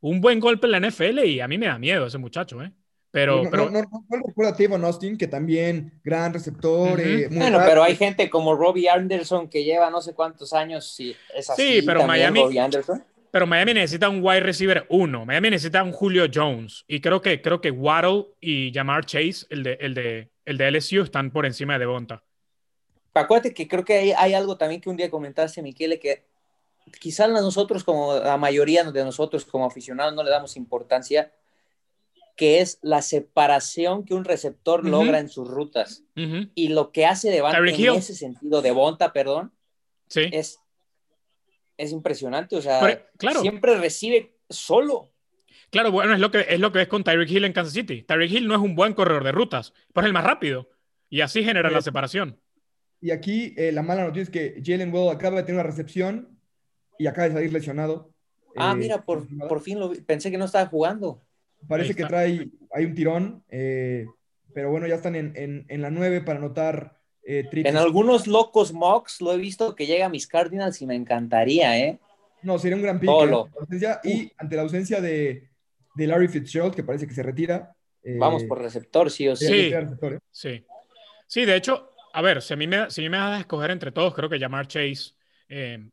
Un 0.00 0.20
buen 0.20 0.40
golpe 0.40 0.66
en 0.66 0.72
la 0.72 0.80
NFL 0.80 1.24
y 1.26 1.40
a 1.40 1.48
mí 1.48 1.58
me 1.58 1.66
da 1.66 1.78
miedo 1.78 2.06
ese 2.06 2.18
muchacho, 2.18 2.62
¿eh? 2.62 2.72
Pero, 3.12 3.42
no, 3.42 3.50
pero... 3.50 3.70
no, 3.70 3.82
no, 3.82 4.04
no, 4.08 4.22
recuerda 4.26 4.52
a 4.52 4.56
Tavon 4.56 4.84
Austin, 4.84 5.18
que 5.18 5.26
también 5.26 5.92
gran 6.04 6.32
receptor. 6.32 7.00
Eh, 7.00 7.28
bueno, 7.30 7.58
pero 7.64 7.82
hay 7.82 7.96
gente 7.96 8.30
como 8.30 8.54
Robbie 8.54 8.88
Anderson 8.88 9.48
que 9.48 9.64
lleva 9.64 9.90
no 9.90 10.00
sé 10.00 10.14
cuántos 10.14 10.52
años. 10.52 10.92
Si 10.92 11.16
es 11.34 11.50
así, 11.50 11.80
sí, 11.80 11.82
pero 11.82 12.06
Miami. 12.06 12.44
Pero 13.32 13.46
Miami 13.46 13.74
necesita 13.74 14.08
un 14.08 14.20
wide 14.22 14.40
receiver 14.40 14.86
uno. 14.88 15.24
Miami 15.24 15.50
necesita 15.50 15.82
un 15.82 15.92
Julio 15.92 16.26
Jones. 16.32 16.84
Y 16.88 17.00
creo 17.00 17.20
que, 17.20 17.40
creo 17.40 17.60
que 17.60 17.70
Waddle 17.70 18.26
y 18.40 18.72
Jamar 18.74 19.04
Chase, 19.06 19.46
el 19.50 19.62
de, 19.62 19.78
el 19.80 19.94
de, 19.94 20.30
el 20.44 20.58
de 20.58 20.70
LSU, 20.70 21.02
están 21.02 21.30
por 21.30 21.46
encima 21.46 21.74
de 21.74 21.80
Devonta. 21.80 22.24
Acuérdate 23.14 23.54
que 23.54 23.68
creo 23.68 23.84
que 23.84 23.98
hay, 23.98 24.12
hay 24.12 24.34
algo 24.34 24.56
también 24.56 24.80
que 24.80 24.90
un 24.90 24.96
día 24.96 25.10
comentaste, 25.10 25.62
Miquele, 25.62 26.00
que 26.00 26.24
quizás 26.98 27.28
nosotros, 27.30 27.84
como 27.84 28.14
la 28.14 28.36
mayoría 28.36 28.84
de 28.84 29.04
nosotros 29.04 29.44
como 29.44 29.66
aficionados, 29.66 30.14
no 30.14 30.24
le 30.24 30.30
damos 30.30 30.56
importancia 30.56 31.32
que 32.40 32.60
es 32.60 32.78
la 32.80 33.02
separación 33.02 34.06
que 34.06 34.14
un 34.14 34.24
receptor 34.24 34.88
logra 34.88 35.18
en 35.18 35.28
sus 35.28 35.46
rutas. 35.46 36.04
Y 36.54 36.68
lo 36.68 36.90
que 36.90 37.04
hace 37.04 37.28
Devonta 37.30 37.58
en 37.58 37.94
ese 37.96 38.14
sentido, 38.14 38.62
Devonta, 38.62 39.12
perdón, 39.12 39.52
sí. 40.08 40.22
es, 40.32 40.58
es 41.76 41.92
impresionante. 41.92 42.56
O 42.56 42.62
sea, 42.62 43.06
siempre 43.42 43.76
recibe 43.76 44.38
solo. 44.48 45.12
Claro, 45.68 45.92
bueno, 45.92 46.14
es 46.14 46.20
lo 46.20 46.30
que 46.30 46.46
es 46.48 46.58
lo 46.58 46.72
que 46.72 46.78
ves 46.78 46.88
con 46.88 47.04
Tyreek 47.04 47.30
Hill 47.30 47.44
en 47.44 47.52
Kansas 47.52 47.74
City. 47.74 48.04
Tyreek 48.04 48.32
Hill 48.32 48.48
no 48.48 48.54
es 48.54 48.60
un 48.62 48.74
buen 48.74 48.94
corredor 48.94 49.22
de 49.22 49.32
rutas, 49.32 49.74
pero 49.92 50.06
es 50.06 50.08
el 50.08 50.14
más 50.14 50.24
rápido. 50.24 50.70
Y 51.10 51.20
así 51.20 51.44
genera 51.44 51.68
la 51.68 51.82
separación. 51.82 52.40
Y 53.02 53.10
aquí 53.10 53.52
eh, 53.58 53.70
la 53.70 53.82
mala 53.82 54.04
noticia 54.04 54.22
es 54.22 54.30
que 54.30 54.62
Jalen 54.64 54.94
Well 54.94 55.14
acaba 55.14 55.36
de 55.36 55.42
tener 55.42 55.60
una 55.60 55.70
recepción 55.70 56.40
y 56.98 57.06
acaba 57.06 57.28
de 57.28 57.34
salir 57.34 57.52
lesionado. 57.52 58.14
Ah, 58.56 58.72
eh, 58.74 58.78
mira, 58.78 59.04
por, 59.04 59.26
por 59.46 59.60
fin 59.60 59.78
lo 59.78 59.90
vi. 59.90 60.00
pensé 60.00 60.30
que 60.30 60.38
no 60.38 60.46
estaba 60.46 60.64
jugando. 60.64 61.22
Parece 61.68 61.94
que 61.94 62.04
trae, 62.04 62.48
hay 62.72 62.84
un 62.84 62.94
tirón, 62.94 63.44
eh, 63.48 64.06
pero 64.54 64.70
bueno, 64.70 64.86
ya 64.86 64.96
están 64.96 65.14
en, 65.14 65.66
la 65.68 65.90
9 65.90 66.22
para 66.22 66.38
anotar 66.38 66.98
eh, 67.24 67.48
En 67.52 67.76
algunos 67.76 68.26
locos 68.26 68.72
mocks 68.72 69.20
lo 69.20 69.32
he 69.32 69.36
visto 69.36 69.74
que 69.74 69.86
llega 69.86 70.06
a 70.06 70.08
mis 70.08 70.26
Cardinals 70.26 70.80
y 70.82 70.86
me 70.86 70.94
encantaría, 70.94 71.78
¿eh? 71.78 71.98
No, 72.42 72.58
sería 72.58 72.76
un 72.76 72.82
gran 72.82 72.98
pick. 72.98 73.10
¿eh? 73.10 73.98
Y 74.04 74.32
ante 74.38 74.56
la 74.56 74.62
ausencia 74.62 75.00
de, 75.00 75.48
Larry 75.96 76.28
Fitzgerald, 76.28 76.74
que 76.74 76.82
parece 76.82 77.06
que 77.06 77.14
se 77.14 77.22
retira. 77.22 77.74
Vamos 78.18 78.44
por 78.44 78.60
receptor, 78.62 79.10
sí 79.10 79.28
o 79.28 79.36
sí. 79.36 79.70
Sí, 80.32 80.64
sí. 81.26 81.44
de 81.44 81.54
hecho, 81.54 81.90
a 82.14 82.22
ver, 82.22 82.40
si 82.40 82.54
a 82.54 82.56
mí 82.56 82.66
me, 82.66 82.90
si 82.90 83.06
me 83.10 83.18
das 83.18 83.36
a 83.36 83.40
escoger 83.40 83.70
entre 83.70 83.92
todos, 83.92 84.14
creo 84.14 84.30
que 84.30 84.38
llamar 84.38 84.66
Chase. 84.66 85.12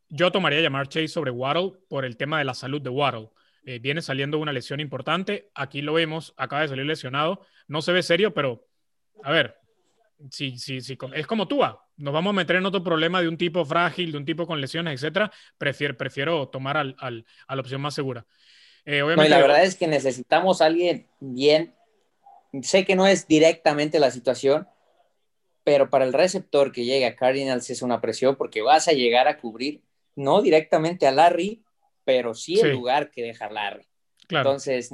yo 0.08 0.32
tomaría 0.32 0.62
llamar 0.62 0.88
Chase 0.88 1.10
sobre 1.10 1.32
Waddle 1.32 1.74
por 1.90 2.06
el 2.06 2.16
tema 2.16 2.40
de 2.40 2.46
la 2.46 2.54
salud 2.54 2.82
de 2.82 2.90
Waddle. 2.90 3.30
Eh, 3.68 3.80
viene 3.80 4.02
saliendo 4.02 4.40
una 4.40 4.54
lesión 4.54 4.80
importante. 4.80 5.50
Aquí 5.54 5.82
lo 5.82 5.92
vemos, 5.92 6.34
acaba 6.38 6.62
de 6.62 6.70
salir 6.70 6.86
lesionado. 6.86 7.42
No 7.68 7.82
se 7.82 7.92
ve 7.92 8.02
serio, 8.02 8.34
pero 8.34 8.66
a 9.24 9.30
ver, 9.30 9.58
si, 10.32 10.58
si, 10.58 10.80
si, 10.80 10.98
es 11.14 11.28
como 11.28 11.50
tú, 11.50 11.60
nos 11.98 12.14
vamos 12.14 12.32
a 12.32 12.34
meter 12.34 12.56
en 12.56 12.66
otro 12.66 12.82
problema 12.82 13.22
de 13.22 13.28
un 13.28 13.38
tipo 13.38 13.66
frágil, 13.66 14.14
de 14.14 14.20
un 14.20 14.24
tipo 14.24 14.48
con 14.48 14.62
lesiones, 14.62 14.94
etcétera. 14.94 15.34
Prefiero, 15.58 15.98
prefiero 15.98 16.48
tomar 16.48 16.78
al, 16.78 16.96
al, 16.98 17.26
a 17.46 17.56
la 17.58 17.62
opción 17.62 17.82
más 17.82 17.94
segura. 17.94 18.26
Eh, 18.86 19.02
obviamente, 19.02 19.32
la 19.32 19.42
verdad 19.42 19.66
es 19.66 19.76
que 19.76 19.88
necesitamos 19.88 20.62
a 20.62 20.68
alguien 20.68 21.06
bien. 21.20 21.76
Sé 22.62 22.86
que 22.86 22.96
no 22.96 23.06
es 23.06 23.28
directamente 23.28 24.00
la 24.00 24.12
situación, 24.12 24.66
pero 25.66 25.90
para 25.90 26.06
el 26.06 26.14
receptor 26.14 26.72
que 26.72 26.86
llegue 26.86 27.06
a 27.06 27.18
Cardinals 27.18 27.70
es 27.70 27.82
una 27.82 28.00
presión 28.00 28.38
porque 28.38 28.62
vas 28.62 28.88
a 28.88 28.94
llegar 28.94 29.28
a 29.28 29.40
cubrir 29.40 29.82
no 30.16 30.42
directamente 30.42 31.06
a 31.06 31.12
Larry, 31.12 31.66
pero 32.08 32.34
sí 32.34 32.58
el 32.58 32.72
lugar 32.72 33.12
que 33.12 33.22
deja 33.22 33.50
Larry. 33.50 33.86
Entonces, 34.30 34.90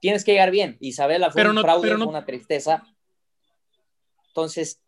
tienes 0.00 0.24
que 0.24 0.30
llegar 0.30 0.52
bien. 0.52 0.76
Isabela 0.78 1.32
fue 1.32 1.50
un 1.50 1.58
fraude, 1.58 1.96
fue 1.96 2.06
una 2.06 2.24
tristeza. 2.24 2.86
Entonces, 4.28 4.80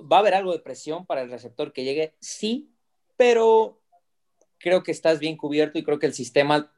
¿va 0.00 0.16
a 0.16 0.20
haber 0.20 0.34
algo 0.34 0.52
de 0.52 0.58
presión 0.58 1.06
para 1.06 1.22
el 1.22 1.30
receptor 1.30 1.72
que 1.72 1.84
llegue? 1.84 2.16
Sí, 2.18 2.72
pero 3.16 3.80
creo 4.58 4.82
que 4.82 4.90
estás 4.90 5.20
bien 5.20 5.36
cubierto 5.36 5.78
y 5.78 5.84
creo 5.84 6.00
que 6.00 6.06
el 6.06 6.14
sistema 6.14 6.68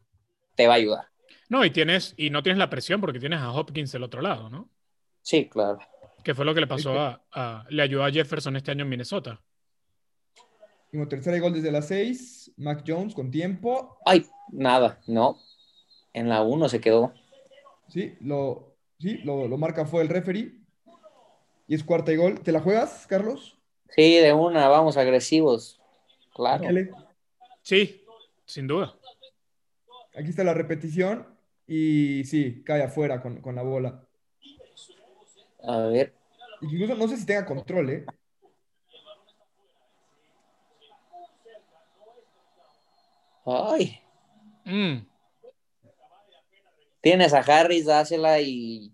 te 0.54 0.66
va 0.66 0.74
a 0.74 0.76
ayudar. 0.76 1.06
No, 1.48 1.64
y 1.64 1.70
tienes, 1.70 2.12
y 2.18 2.28
no 2.28 2.42
tienes 2.42 2.58
la 2.58 2.68
presión 2.68 3.00
porque 3.00 3.20
tienes 3.20 3.40
a 3.40 3.52
Hopkins 3.52 3.90
del 3.90 4.02
otro 4.02 4.20
lado, 4.20 4.50
¿no? 4.50 4.68
Sí, 5.22 5.48
claro. 5.48 5.78
Que 6.22 6.34
fue 6.34 6.44
lo 6.44 6.52
que 6.52 6.60
le 6.60 6.66
pasó 6.66 6.94
a, 6.98 7.64
le 7.70 7.82
ayudó 7.82 8.04
a 8.04 8.10
Jefferson 8.10 8.54
este 8.56 8.70
año 8.70 8.82
en 8.82 8.90
Minnesota. 8.90 9.40
Como 10.90 11.06
tercera 11.06 11.36
y 11.36 11.40
gol 11.40 11.52
desde 11.52 11.70
las 11.70 11.86
seis. 11.86 12.52
Mac 12.56 12.84
Jones 12.86 13.14
con 13.14 13.30
tiempo. 13.30 13.98
Ay, 14.04 14.26
nada, 14.50 15.00
no. 15.06 15.38
En 16.12 16.28
la 16.28 16.42
uno 16.42 16.68
se 16.68 16.80
quedó. 16.80 17.12
Sí, 17.88 18.16
lo, 18.20 18.74
sí, 18.98 19.18
lo, 19.18 19.46
marca 19.56 19.84
fue 19.84 20.02
el 20.02 20.08
referee. 20.08 20.58
Y 21.68 21.74
es 21.74 21.84
cuarta 21.84 22.12
y 22.12 22.16
gol. 22.16 22.40
¿Te 22.40 22.50
la 22.50 22.60
juegas, 22.60 23.06
Carlos? 23.06 23.56
Sí, 23.90 24.16
de 24.16 24.32
una, 24.32 24.68
vamos 24.68 24.96
agresivos. 24.96 25.80
Claro. 26.34 26.64
Sí, 27.62 28.04
sin 28.44 28.66
duda. 28.66 28.94
Aquí 30.16 30.30
está 30.30 30.42
la 30.42 30.54
repetición. 30.54 31.26
Y 31.68 32.24
sí, 32.24 32.64
cae 32.64 32.82
afuera 32.82 33.22
con, 33.22 33.40
con 33.40 33.54
la 33.54 33.62
bola. 33.62 34.04
A 35.62 35.78
ver. 35.82 36.14
Incluso 36.62 36.96
no 36.96 37.06
sé 37.06 37.16
si 37.16 37.26
tenga 37.26 37.46
control, 37.46 37.90
¿eh? 37.90 38.06
Ay. 43.44 44.00
Mm. 44.64 45.06
Tienes 47.00 47.32
a 47.32 47.38
Harris, 47.38 47.86
dásela 47.86 48.40
y 48.40 48.92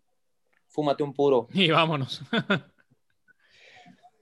fúmate 0.68 1.02
un 1.02 1.12
puro. 1.12 1.48
Y 1.52 1.70
vámonos. 1.70 2.22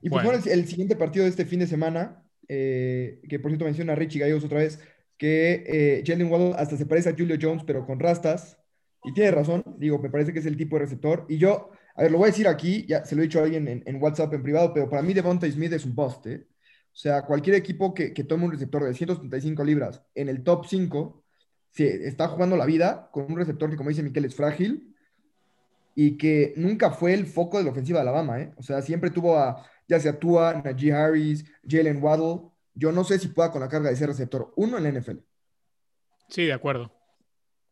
y 0.01 0.09
pues 0.09 0.25
bueno, 0.25 0.41
el, 0.45 0.67
siguiente 0.67 0.97
partido 0.97 1.25
de 1.25 1.31
este 1.31 1.45
fin 1.45 1.61
de 1.61 1.67
semana, 1.67 2.23
eh, 2.49 3.21
que 3.29 3.39
por 3.39 3.51
cierto 3.51 3.65
menciona 3.65 3.93
a 3.93 3.97
Richie 3.97 4.21
Gallegos 4.21 4.45
otra 4.45 4.61
vez, 4.61 4.81
que 5.19 5.65
eh, 5.67 6.03
Jalen 6.07 6.31
Waddle 6.31 6.55
hasta 6.57 6.77
se 6.77 6.87
parece 6.87 7.11
a 7.11 7.15
Julio 7.17 7.37
Jones, 7.41 7.65
pero 7.67 7.87
con 7.87 8.01
rastas. 8.01 8.59
Y 9.05 9.13
tiene 9.13 9.33
razón, 9.33 9.63
digo, 9.79 9.99
me 9.99 10.09
parece 10.09 10.33
que 10.33 10.39
es 10.39 10.47
el 10.47 10.57
tipo 10.57 10.77
de 10.77 10.85
receptor. 10.85 11.27
Y 11.29 11.37
yo, 11.37 11.71
A 11.95 12.03
ver, 12.03 12.11
lo 12.11 12.19
voy 12.19 12.29
a 12.29 12.31
decir 12.31 12.49
aquí, 12.49 12.87
ya 12.89 13.05
se 13.05 13.15
lo 13.15 13.23
he 13.23 13.27
dicho 13.27 13.39
a 13.39 13.45
alguien 13.45 13.69
en, 13.69 13.83
en 13.85 14.03
WhatsApp 14.03 14.33
en 14.33 14.43
privado, 14.43 14.73
pero 14.73 14.89
para 14.89 15.03
mí 15.03 15.13
Devonta 15.13 15.51
Smith 15.51 15.73
es 15.73 15.85
un 15.85 15.95
bust, 15.95 16.27
¿eh? 16.27 16.47
O 16.95 16.97
sea, 16.97 17.23
cualquier 17.23 17.57
equipo 17.57 17.93
que, 17.93 18.15
que 18.15 18.23
tome 18.23 18.45
un 18.45 18.53
receptor 18.53 18.85
de 18.85 18.95
135 18.95 19.65
libras 19.65 20.01
en 20.15 20.29
el 20.29 20.45
top 20.45 20.65
5, 20.65 21.25
se 21.71 22.07
está 22.07 22.29
jugando 22.29 22.57
la 22.57 22.67
vida 22.67 23.11
con 23.11 23.33
un 23.33 23.37
receptor 23.37 23.69
que, 23.69 23.77
como 23.77 23.89
dice 23.89 24.05
Miquel, 24.05 24.25
es 24.25 24.37
frágil 24.37 24.95
y 25.97 26.17
que 26.17 26.55
nunca 26.57 26.93
fue 26.93 27.13
el 27.15 27.27
foco 27.27 27.59
de 27.59 27.65
la 27.65 27.73
ofensiva 27.73 27.99
de 27.99 28.03
Alabama, 28.03 28.41
¿eh? 28.41 28.53
O 28.57 28.63
sea, 28.63 28.81
siempre 28.81 29.11
tuvo 29.11 29.37
a, 29.37 29.67
ya 29.89 29.99
sea 29.99 30.21
Tua, 30.21 30.63
Najee 30.65 30.93
Harris, 30.93 31.45
Jalen 31.69 32.01
Waddle. 32.01 32.43
Yo 32.75 32.93
no 32.93 33.03
sé 33.03 33.19
si 33.19 33.27
pueda 33.27 33.51
con 33.51 33.61
la 33.61 33.69
carga 33.69 33.91
de 33.91 33.97
ser 33.97 34.09
receptor 34.09 34.53
uno 34.55 34.79
en 34.79 34.85
la 34.85 35.01
NFL. 35.01 35.19
Sí, 36.29 36.47
de 36.47 36.53
acuerdo. 36.53 36.93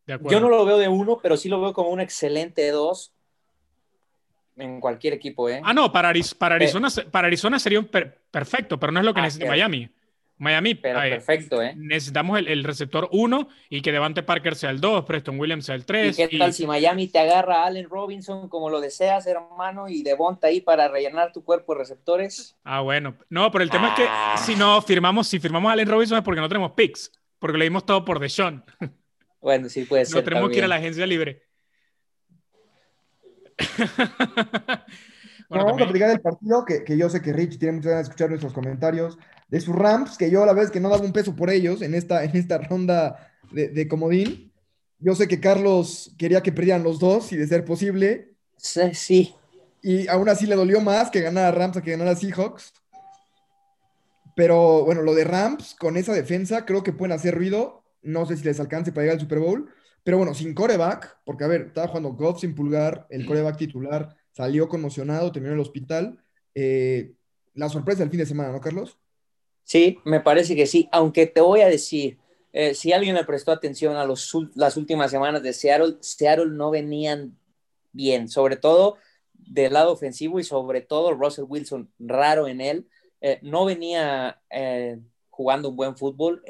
de 0.05 0.15
acuerdo. 0.15 0.37
Yo 0.37 0.41
no 0.41 0.49
lo 0.49 0.65
veo 0.65 0.79
de 0.79 0.89
uno, 0.89 1.21
pero 1.23 1.37
sí 1.37 1.49
lo 1.49 1.61
veo 1.61 1.73
como 1.73 1.91
un 1.91 2.01
excelente 2.01 2.69
dos 2.73 3.15
en 4.57 4.81
cualquier 4.81 5.15
equipo, 5.15 5.49
¿eh? 5.49 5.61
Ah, 5.65 5.73
no, 5.75 5.91
para, 5.93 6.11
Aris- 6.13 6.35
para, 6.37 6.57
Arizona, 6.57 6.89
para 7.11 7.27
Arizona 7.29 7.59
sería 7.59 7.81
un 7.81 7.87
per- 7.87 8.23
perfecto, 8.31 8.79
pero 8.79 8.93
no 8.93 9.01
es 9.01 9.07
lo 9.07 9.15
que 9.15 9.21
Ah, 9.21 9.25
necesita 9.25 9.49
Miami. 9.51 9.89
Miami, 10.39 10.75
Pero 10.75 11.01
eh, 11.03 11.11
perfecto, 11.11 11.63
¿eh? 11.63 11.73
necesitamos 11.77 12.37
el, 12.37 12.49
el 12.49 12.65
receptor 12.65 13.09
1 13.13 13.49
y 13.71 13.81
que 13.81 13.93
Devante 13.93 14.25
Parker 14.25 14.57
sea 14.57 14.71
el 14.71 14.81
2, 14.81 15.05
Preston 15.05 15.39
Williams 15.39 15.67
sea 15.67 15.77
el 15.77 15.83
¿Y 15.83 15.85
3. 15.85 16.17
qué 16.17 16.29
tal 16.37 16.53
si 16.53 16.67
Miami 16.67 17.07
te 17.07 17.21
agarra 17.21 17.63
a 17.63 17.67
Allen 17.67 17.89
Robinson 17.89 18.49
como 18.49 18.69
lo 18.69 18.81
deseas, 18.81 19.25
hermano, 19.29 19.89
y 19.89 20.03
Devonta 20.03 20.49
ahí 20.49 20.61
para 20.61 20.89
rellenar 20.89 21.31
tu 21.33 21.45
cuerpo 21.45 21.75
de 21.75 21.79
receptores? 21.81 22.57
Ah, 22.65 22.81
bueno. 22.81 23.17
No, 23.29 23.53
pero 23.53 23.63
el 23.63 23.71
tema 23.71 23.95
Ah. 23.97 24.35
es 24.35 24.41
que 24.41 24.53
si 24.53 24.59
no 24.59 24.83
firmamos, 24.83 25.29
si 25.29 25.39
firmamos 25.39 25.71
a 25.71 25.75
Allen 25.75 25.89
Robinson 25.89 26.19
es 26.19 26.25
porque 26.25 26.41
no 26.41 26.49
tenemos 26.49 26.73
picks, 26.73 27.13
porque 27.39 27.59
le 27.59 27.65
dimos 27.65 27.87
todo 27.87 28.05
por 28.05 28.19
Deshaun. 28.19 28.65
Bueno, 29.41 29.69
sí 29.69 29.85
puede 29.85 30.07
ser. 30.07 30.17
No 30.17 30.25
tenemos 30.25 30.51
que 30.51 30.59
ir 30.59 30.65
a 30.65 30.69
la 30.69 30.77
agencia 30.77 31.07
libre. 31.07 31.43
Bueno, 33.79 33.93
bueno, 35.49 35.65
vamos 35.65 35.83
a 35.83 35.85
también- 35.85 35.89
aplicar 35.89 36.11
el 36.11 36.21
partido, 36.21 36.65
que, 36.65 36.85
que 36.85 36.97
yo 36.97 37.09
sé 37.11 37.21
que 37.23 37.33
Rich 37.33 37.59
tiene 37.59 37.73
muchas 37.77 37.91
ganas 37.91 38.07
de 38.07 38.11
escuchar 38.11 38.29
nuestros 38.31 38.53
comentarios, 38.53 39.19
de 39.49 39.61
sus 39.61 39.75
Rams, 39.75 40.17
que 40.17 40.31
yo 40.31 40.41
la 40.47 40.53
verdad 40.53 40.65
es 40.67 40.71
que 40.71 40.81
no 40.81 40.89
daba 40.89 41.03
un 41.05 41.13
peso 41.13 41.37
por 41.37 41.51
ellos 41.51 41.83
en 41.83 41.95
esta, 41.95 42.25
en 42.25 42.35
esta 42.37 42.59
ronda 42.59 43.31
de, 43.51 43.69
de 43.69 43.89
comodín. 43.89 44.53
Yo 44.99 45.15
sé 45.15 45.29
que 45.29 45.41
Carlos 45.41 46.15
quería 46.19 46.43
que 46.43 46.53
perdieran 46.53 46.83
los 46.85 46.99
dos, 46.99 47.33
y 47.33 47.37
de 47.37 47.47
ser 47.47 47.65
posible, 47.65 48.35
Sí, 48.57 48.95
sí. 48.95 49.35
y 49.83 50.07
aún 50.09 50.29
así 50.29 50.47
le 50.47 50.55
dolió 50.55 50.81
más 50.81 51.11
que 51.11 51.21
ganar 51.21 51.45
a 51.47 51.51
Rams 51.51 51.77
a 51.77 51.83
que 51.83 51.91
ganar 51.91 52.09
a 52.09 52.15
Seahawks. 52.17 52.73
Pero 54.35 54.85
bueno, 54.85 55.03
lo 55.03 55.15
de 55.15 55.25
Rams 55.25 55.75
con 55.79 55.97
esa 55.97 56.13
defensa 56.15 56.65
creo 56.65 56.83
que 56.83 56.93
pueden 56.93 57.13
hacer 57.13 57.35
ruido. 57.35 57.83
No 58.03 58.25
sé 58.25 58.37
si 58.37 58.45
les 58.45 58.61
alcance 58.61 58.91
para 58.93 59.03
llegar 59.03 59.15
al 59.17 59.21
Super 59.21 59.39
Bowl. 59.41 59.69
Pero 60.05 60.19
bueno, 60.19 60.35
sin 60.35 60.55
coreback, 60.55 61.19
porque 61.25 61.45
a 61.45 61.49
ver, 61.49 61.63
estaba 61.63 61.89
jugando 61.89 62.13
Goff 62.13 62.41
sin 62.41 62.55
pulgar, 62.55 63.07
el 63.09 63.25
coreback 63.25 63.57
titular 63.57 64.17
salió 64.33 64.69
conmocionado, 64.69 65.31
terminó 65.31 65.53
en 65.53 65.59
el 65.59 65.63
hospital. 65.63 66.19
Eh, 66.55 67.13
la 67.55 67.69
sorpresa 67.69 68.01
del 68.01 68.11
fin 68.11 68.19
de 68.19 68.27
semana, 68.27 68.51
¿no, 68.51 68.61
Carlos? 68.61 68.99
Sí, 69.65 69.99
me 70.05 70.21
parece 70.21 70.57
que 70.57 70.67
sí. 70.67 70.89
Aunque 70.91 71.27
te 71.27 71.41
voy 71.41 71.61
a 71.61 71.69
decir, 71.69 72.19
eh, 72.53 72.75
si 72.75 72.93
alguien 72.93 73.15
le 73.15 73.25
prestó 73.25 73.53
atención 73.53 73.97
a 73.97 74.05
los, 74.05 74.37
las 74.55 74.77
últimas 74.77 75.11
semanas 75.11 75.43
de 75.43 75.53
Seattle, 75.53 75.99
Seattle 76.01 76.51
no 76.51 76.71
venían 76.71 77.39
bien, 77.93 78.29
sobre 78.29 78.57
todo 78.57 78.97
del 79.35 79.75
lado 79.75 79.93
ofensivo 79.93 80.41
y 80.41 80.45
sobre 80.45 80.81
todo 80.81 81.15
Russell 81.15 81.45
Wilson, 81.47 81.91
raro 81.99 82.49
en 82.49 82.61
él, 82.61 82.89
eh, 83.21 83.39
no 83.43 83.65
venía 83.65 84.41
jugando 85.31 85.69
un 85.69 85.77
buen 85.77 85.97
fútbol. 85.97 86.43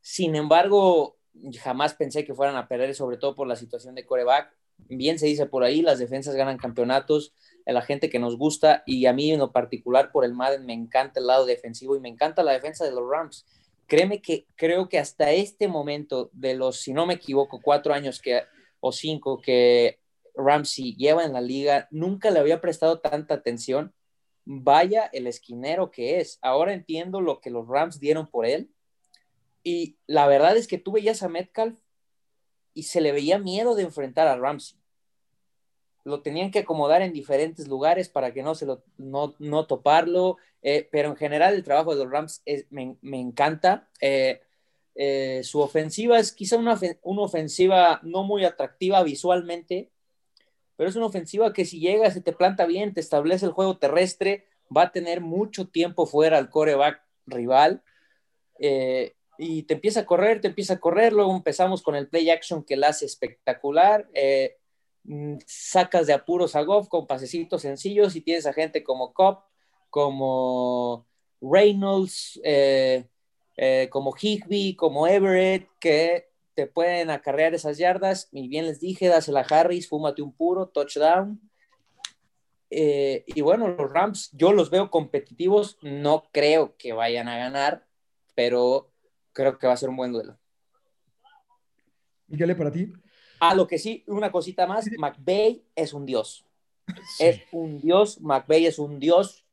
sin 0.00 0.34
embargo, 0.34 1.16
jamás 1.62 1.94
pensé 1.94 2.24
que 2.24 2.34
fueran 2.34 2.56
a 2.56 2.68
perder, 2.68 2.94
sobre 2.94 3.16
todo 3.16 3.34
por 3.34 3.46
la 3.46 3.56
situación 3.56 3.94
de 3.94 4.06
coreback. 4.06 4.52
Bien 4.88 5.18
se 5.18 5.26
dice 5.26 5.46
por 5.46 5.62
ahí, 5.62 5.82
las 5.82 5.98
defensas 5.98 6.34
ganan 6.34 6.58
campeonatos, 6.58 7.34
la 7.66 7.82
gente 7.82 8.10
que 8.10 8.18
nos 8.18 8.36
gusta 8.36 8.82
y 8.86 9.06
a 9.06 9.12
mí 9.12 9.30
en 9.30 9.38
lo 9.38 9.52
particular 9.52 10.10
por 10.10 10.24
el 10.24 10.34
Madden 10.34 10.66
me 10.66 10.72
encanta 10.72 11.20
el 11.20 11.26
lado 11.26 11.46
defensivo 11.46 11.96
y 11.96 12.00
me 12.00 12.08
encanta 12.08 12.42
la 12.42 12.52
defensa 12.52 12.84
de 12.84 12.90
los 12.90 13.08
Rams. 13.08 13.46
Créeme 13.86 14.20
que 14.20 14.46
creo 14.56 14.88
que 14.88 14.98
hasta 14.98 15.32
este 15.32 15.68
momento 15.68 16.30
de 16.32 16.54
los, 16.54 16.80
si 16.80 16.92
no 16.92 17.06
me 17.06 17.14
equivoco, 17.14 17.60
cuatro 17.62 17.94
años 17.94 18.20
que, 18.20 18.42
o 18.80 18.90
cinco 18.90 19.40
que 19.40 20.00
Ramsey 20.34 20.96
lleva 20.96 21.24
en 21.24 21.32
la 21.32 21.40
liga, 21.40 21.88
nunca 21.90 22.30
le 22.30 22.38
había 22.38 22.60
prestado 22.60 23.00
tanta 23.00 23.34
atención. 23.34 23.92
Vaya 24.44 25.08
el 25.12 25.26
esquinero 25.26 25.90
que 25.90 26.20
es. 26.20 26.38
Ahora 26.42 26.72
entiendo 26.72 27.20
lo 27.20 27.40
que 27.40 27.50
los 27.50 27.68
Rams 27.68 28.00
dieron 28.00 28.28
por 28.28 28.46
él. 28.46 28.70
Y 29.62 29.98
la 30.06 30.26
verdad 30.26 30.56
es 30.56 30.66
que 30.66 30.78
tú 30.78 30.92
veías 30.92 31.22
a 31.22 31.28
Metcalf 31.28 31.78
y 32.74 32.84
se 32.84 33.00
le 33.00 33.12
veía 33.12 33.38
miedo 33.38 33.74
de 33.74 33.82
enfrentar 33.82 34.26
a 34.28 34.36
Ramsey 34.36 34.82
lo 36.04 36.22
tenían 36.22 36.50
que 36.50 36.60
acomodar 36.60 37.02
en 37.02 37.12
diferentes 37.12 37.68
lugares 37.68 38.08
para 38.08 38.32
que 38.32 38.42
no 38.42 38.54
se 38.54 38.66
lo 38.66 38.82
no, 38.98 39.34
no 39.38 39.66
toparlo, 39.66 40.36
eh, 40.62 40.88
pero 40.90 41.10
en 41.10 41.16
general 41.16 41.54
el 41.54 41.62
trabajo 41.62 41.94
de 41.94 42.04
los 42.04 42.12
Rams 42.12 42.42
me, 42.70 42.96
me, 43.00 43.20
encanta. 43.20 43.88
Eh, 44.00 44.40
eh, 44.94 45.42
su 45.44 45.60
ofensiva 45.60 46.18
es 46.18 46.32
quizá 46.32 46.56
una, 46.56 46.78
una, 47.02 47.22
ofensiva 47.22 48.00
no 48.02 48.24
muy 48.24 48.44
atractiva 48.44 49.02
visualmente, 49.02 49.90
pero 50.76 50.90
es 50.90 50.96
una 50.96 51.06
ofensiva 51.06 51.52
que 51.52 51.64
si 51.64 51.78
llega, 51.78 52.10
se 52.10 52.20
te 52.20 52.32
planta 52.32 52.66
bien, 52.66 52.92
te 52.94 53.00
establece 53.00 53.46
el 53.46 53.52
juego 53.52 53.78
terrestre, 53.78 54.46
va 54.74 54.82
a 54.82 54.92
tener 54.92 55.20
mucho 55.20 55.68
tiempo 55.68 56.06
fuera 56.06 56.38
al 56.38 56.50
coreback 56.50 57.02
rival. 57.26 57.82
Y 59.38 59.64
te 59.64 59.74
empieza 59.74 60.00
a 60.00 60.06
correr, 60.06 60.40
te 60.40 60.48
empieza 60.48 60.74
a 60.74 60.80
correr, 60.80 61.12
luego 61.12 61.34
empezamos 61.34 61.82
con 61.82 61.96
el 61.96 62.08
play 62.08 62.30
action 62.30 62.62
que 62.62 62.76
la 62.76 62.88
hace 62.88 63.06
espectacular, 63.06 64.08
eh, 64.14 64.56
sacas 65.46 66.06
de 66.06 66.12
apuros 66.12 66.54
a 66.54 66.62
Goff 66.62 66.88
con 66.88 67.06
pasecitos 67.06 67.62
sencillos 67.62 68.14
y 68.14 68.20
tienes 68.20 68.46
a 68.46 68.52
gente 68.52 68.84
como 68.84 69.12
Cobb, 69.12 69.40
como 69.90 71.06
Reynolds, 71.40 72.40
eh, 72.44 73.06
eh, 73.56 73.88
como 73.90 74.14
Higby, 74.14 74.76
como 74.76 75.06
Everett, 75.06 75.68
que 75.80 76.28
te 76.54 76.66
pueden 76.66 77.10
acarrear 77.10 77.54
esas 77.54 77.78
yardas. 77.78 78.28
Y 78.30 78.48
bien 78.48 78.66
les 78.66 78.80
dije, 78.80 79.08
dásela 79.08 79.40
a 79.40 79.60
Harris, 79.60 79.88
fúmate 79.88 80.22
un 80.22 80.32
puro, 80.32 80.68
touchdown. 80.68 81.40
Y 82.70 83.40
bueno, 83.42 83.68
los 83.68 83.92
Rams, 83.92 84.30
yo 84.32 84.52
los 84.52 84.70
veo 84.70 84.90
competitivos, 84.90 85.76
no 85.82 86.24
creo 86.32 86.74
que 86.78 86.94
vayan 86.94 87.28
a 87.28 87.36
ganar, 87.36 87.84
pero 88.34 88.91
creo 89.32 89.58
que 89.58 89.66
va 89.66 89.72
a 89.72 89.76
ser 89.76 89.88
un 89.88 89.96
buen 89.96 90.12
duelo. 90.12 90.38
Miguel, 92.26 92.56
para 92.56 92.72
ti. 92.72 92.92
Ah, 93.40 93.54
lo 93.54 93.66
que 93.66 93.78
sí, 93.78 94.04
una 94.06 94.30
cosita 94.32 94.66
más, 94.66 94.88
McVay 94.98 95.64
es 95.74 95.92
un 95.92 96.06
dios. 96.06 96.46
Sí. 97.16 97.24
Es 97.24 97.40
un 97.52 97.80
dios, 97.80 98.20
McVay 98.20 98.66
es 98.66 98.78
un 98.78 98.98
dios, 98.98 99.44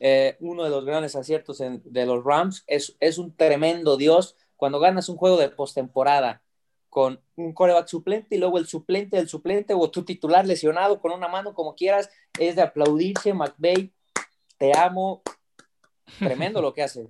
eh, 0.00 0.36
uno 0.40 0.64
de 0.64 0.70
los 0.70 0.84
grandes 0.84 1.16
aciertos 1.16 1.60
en, 1.60 1.82
de 1.84 2.06
los 2.06 2.24
Rams, 2.24 2.64
es, 2.66 2.96
es, 3.00 3.18
un 3.18 3.34
tremendo 3.34 3.96
dios. 3.96 4.36
Cuando 4.56 4.80
ganas 4.80 5.08
un 5.08 5.16
juego 5.16 5.36
de 5.36 5.48
postemporada 5.48 6.42
con 6.88 7.20
un 7.36 7.52
coreback 7.52 7.88
suplente 7.88 8.36
y 8.36 8.38
luego 8.38 8.58
el 8.58 8.66
suplente 8.66 9.16
del 9.16 9.28
suplente 9.28 9.74
o 9.74 9.90
tu 9.90 10.04
titular 10.04 10.46
lesionado 10.46 11.00
con 11.00 11.12
una 11.12 11.28
mano 11.28 11.54
como 11.54 11.74
quieras, 11.74 12.10
es 12.38 12.56
de 12.56 12.62
aplaudirse, 12.62 13.34
McVay, 13.34 13.92
te 14.56 14.76
amo, 14.76 15.22
tremendo 16.18 16.60
lo 16.60 16.74
que 16.74 16.82
hace. 16.82 17.08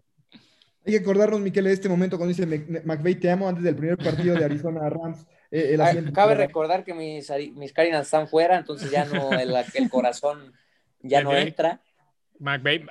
Hay 0.88 0.94
que 0.94 1.00
acordarnos, 1.00 1.38
Miquel, 1.42 1.64
de 1.64 1.74
este 1.74 1.86
momento 1.86 2.16
cuando 2.16 2.34
dice 2.34 2.46
McVay, 2.46 3.16
te 3.16 3.30
amo 3.30 3.46
antes 3.46 3.62
del 3.62 3.76
primer 3.76 3.98
partido 3.98 4.34
de 4.34 4.42
Arizona 4.42 4.88
Rams. 4.88 5.26
Eh, 5.50 5.76
el 5.78 6.12
Cabe 6.14 6.34
recordar 6.34 6.82
que 6.82 6.94
mis, 6.94 7.30
mis 7.54 7.74
Cardinals 7.74 8.06
están 8.06 8.26
fuera, 8.26 8.56
entonces 8.56 8.90
ya 8.90 9.04
no, 9.04 9.30
el, 9.38 9.54
el 9.74 9.90
corazón 9.90 10.54
ya 11.00 11.22
no 11.22 11.36
entra. 11.36 11.82
McVay, 12.38 12.86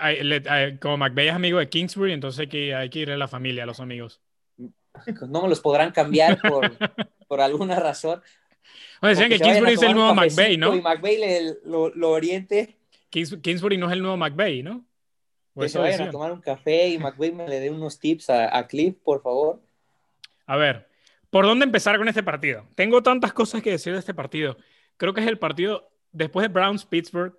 como 0.79 0.97
McVay 0.97 1.29
es 1.29 1.33
amigo 1.33 1.57
de 1.57 1.69
Kingsbury, 1.69 2.13
entonces 2.13 2.41
hay 2.41 2.47
que, 2.49 2.75
hay 2.75 2.91
que 2.91 2.99
ir 2.99 3.09
a 3.09 3.17
la 3.17 3.27
familia, 3.27 3.63
a 3.63 3.65
los 3.65 3.79
amigos. 3.79 4.21
No 5.27 5.41
me 5.41 5.49
los 5.49 5.59
podrán 5.59 5.91
cambiar 5.91 6.39
por, 6.39 6.77
por 7.27 7.41
alguna 7.41 7.79
razón. 7.79 8.21
Decían 9.01 9.29
que 9.29 9.39
Kingsbury 9.39 9.73
es 9.73 9.81
el 9.81 9.95
nuevo 9.95 10.13
McVay, 10.13 10.57
¿no? 10.57 10.75
Y 10.75 11.17
le, 11.17 11.55
lo, 11.65 11.89
lo, 11.89 12.11
oriente. 12.11 12.77
Kings, 13.09 13.37
Kingsbury 13.41 13.79
no 13.79 13.87
es 13.87 13.93
el 13.93 14.03
nuevo 14.03 14.17
McVay, 14.17 14.61
¿no? 14.61 14.86
Que 15.57 15.69
se 15.69 15.79
vayan 15.79 15.91
decían. 15.93 16.09
a 16.09 16.11
tomar 16.11 16.31
un 16.31 16.41
café 16.41 16.89
y 16.89 16.97
McVay 16.99 17.31
me 17.31 17.47
le 17.47 17.59
dé 17.59 17.69
unos 17.69 17.99
tips 17.99 18.29
a, 18.29 18.55
a 18.57 18.67
Cliff, 18.67 18.95
por 19.03 19.21
favor. 19.21 19.61
A 20.45 20.55
ver, 20.55 20.87
¿por 21.29 21.45
dónde 21.45 21.65
empezar 21.65 21.97
con 21.97 22.07
este 22.07 22.23
partido? 22.23 22.65
Tengo 22.75 23.03
tantas 23.03 23.33
cosas 23.33 23.61
que 23.61 23.71
decir 23.71 23.93
de 23.93 23.99
este 23.99 24.13
partido. 24.13 24.57
Creo 24.97 25.13
que 25.13 25.21
es 25.21 25.27
el 25.27 25.39
partido 25.39 25.89
después 26.11 26.47
de 26.47 26.53
Browns 26.53 26.85
Pittsburgh, 26.85 27.37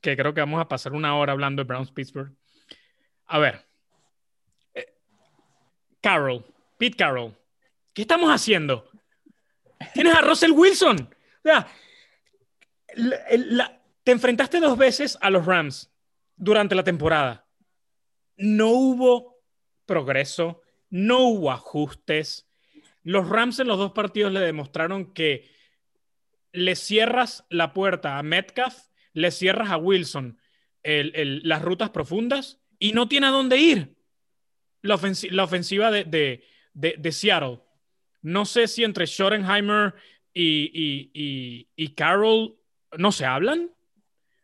que 0.00 0.16
creo 0.16 0.34
que 0.34 0.40
vamos 0.40 0.60
a 0.60 0.68
pasar 0.68 0.92
una 0.92 1.16
hora 1.16 1.32
hablando 1.32 1.62
de 1.62 1.66
Browns 1.68 1.90
Pittsburgh. 1.90 2.32
A 3.26 3.38
ver, 3.38 3.64
eh, 4.74 4.94
Carroll, 6.00 6.44
Pete 6.78 6.96
Carroll, 6.96 7.34
¿qué 7.94 8.02
estamos 8.02 8.30
haciendo? 8.30 8.90
Tienes 9.94 10.14
a 10.14 10.20
Russell 10.20 10.52
Wilson. 10.52 10.96
O 11.00 11.42
sea, 11.42 11.66
la, 12.94 13.16
la, 13.30 13.80
te 14.04 14.12
enfrentaste 14.12 14.60
dos 14.60 14.76
veces 14.76 15.18
a 15.20 15.30
los 15.30 15.46
Rams 15.46 15.90
durante 16.36 16.74
la 16.74 16.84
temporada. 16.84 17.41
No 18.36 18.70
hubo 18.70 19.42
progreso, 19.86 20.62
no 20.90 21.20
hubo 21.20 21.50
ajustes. 21.50 22.48
Los 23.02 23.28
Rams 23.28 23.58
en 23.58 23.68
los 23.68 23.78
dos 23.78 23.92
partidos 23.92 24.32
le 24.32 24.40
demostraron 24.40 25.12
que 25.12 25.50
le 26.52 26.76
cierras 26.76 27.44
la 27.48 27.72
puerta 27.72 28.18
a 28.18 28.22
Metcalf, 28.22 28.76
le 29.12 29.30
cierras 29.30 29.70
a 29.70 29.76
Wilson 29.76 30.38
las 30.84 31.62
rutas 31.62 31.90
profundas 31.90 32.60
y 32.78 32.92
no 32.92 33.08
tiene 33.08 33.28
a 33.28 33.30
dónde 33.30 33.56
ir 33.56 33.94
la, 34.82 34.94
ofensiva 34.94 35.90
de, 35.90 36.42
Seattle. 37.10 37.60
No 38.22 38.44
sé 38.44 38.68
si 38.68 38.84
entre 38.84 39.06
Schottenheimer 39.06 39.94
y, 40.34 41.68
y, 41.76 41.88
Carroll 41.94 42.56
no 42.98 43.12
se 43.12 43.24
hablan. 43.24 43.70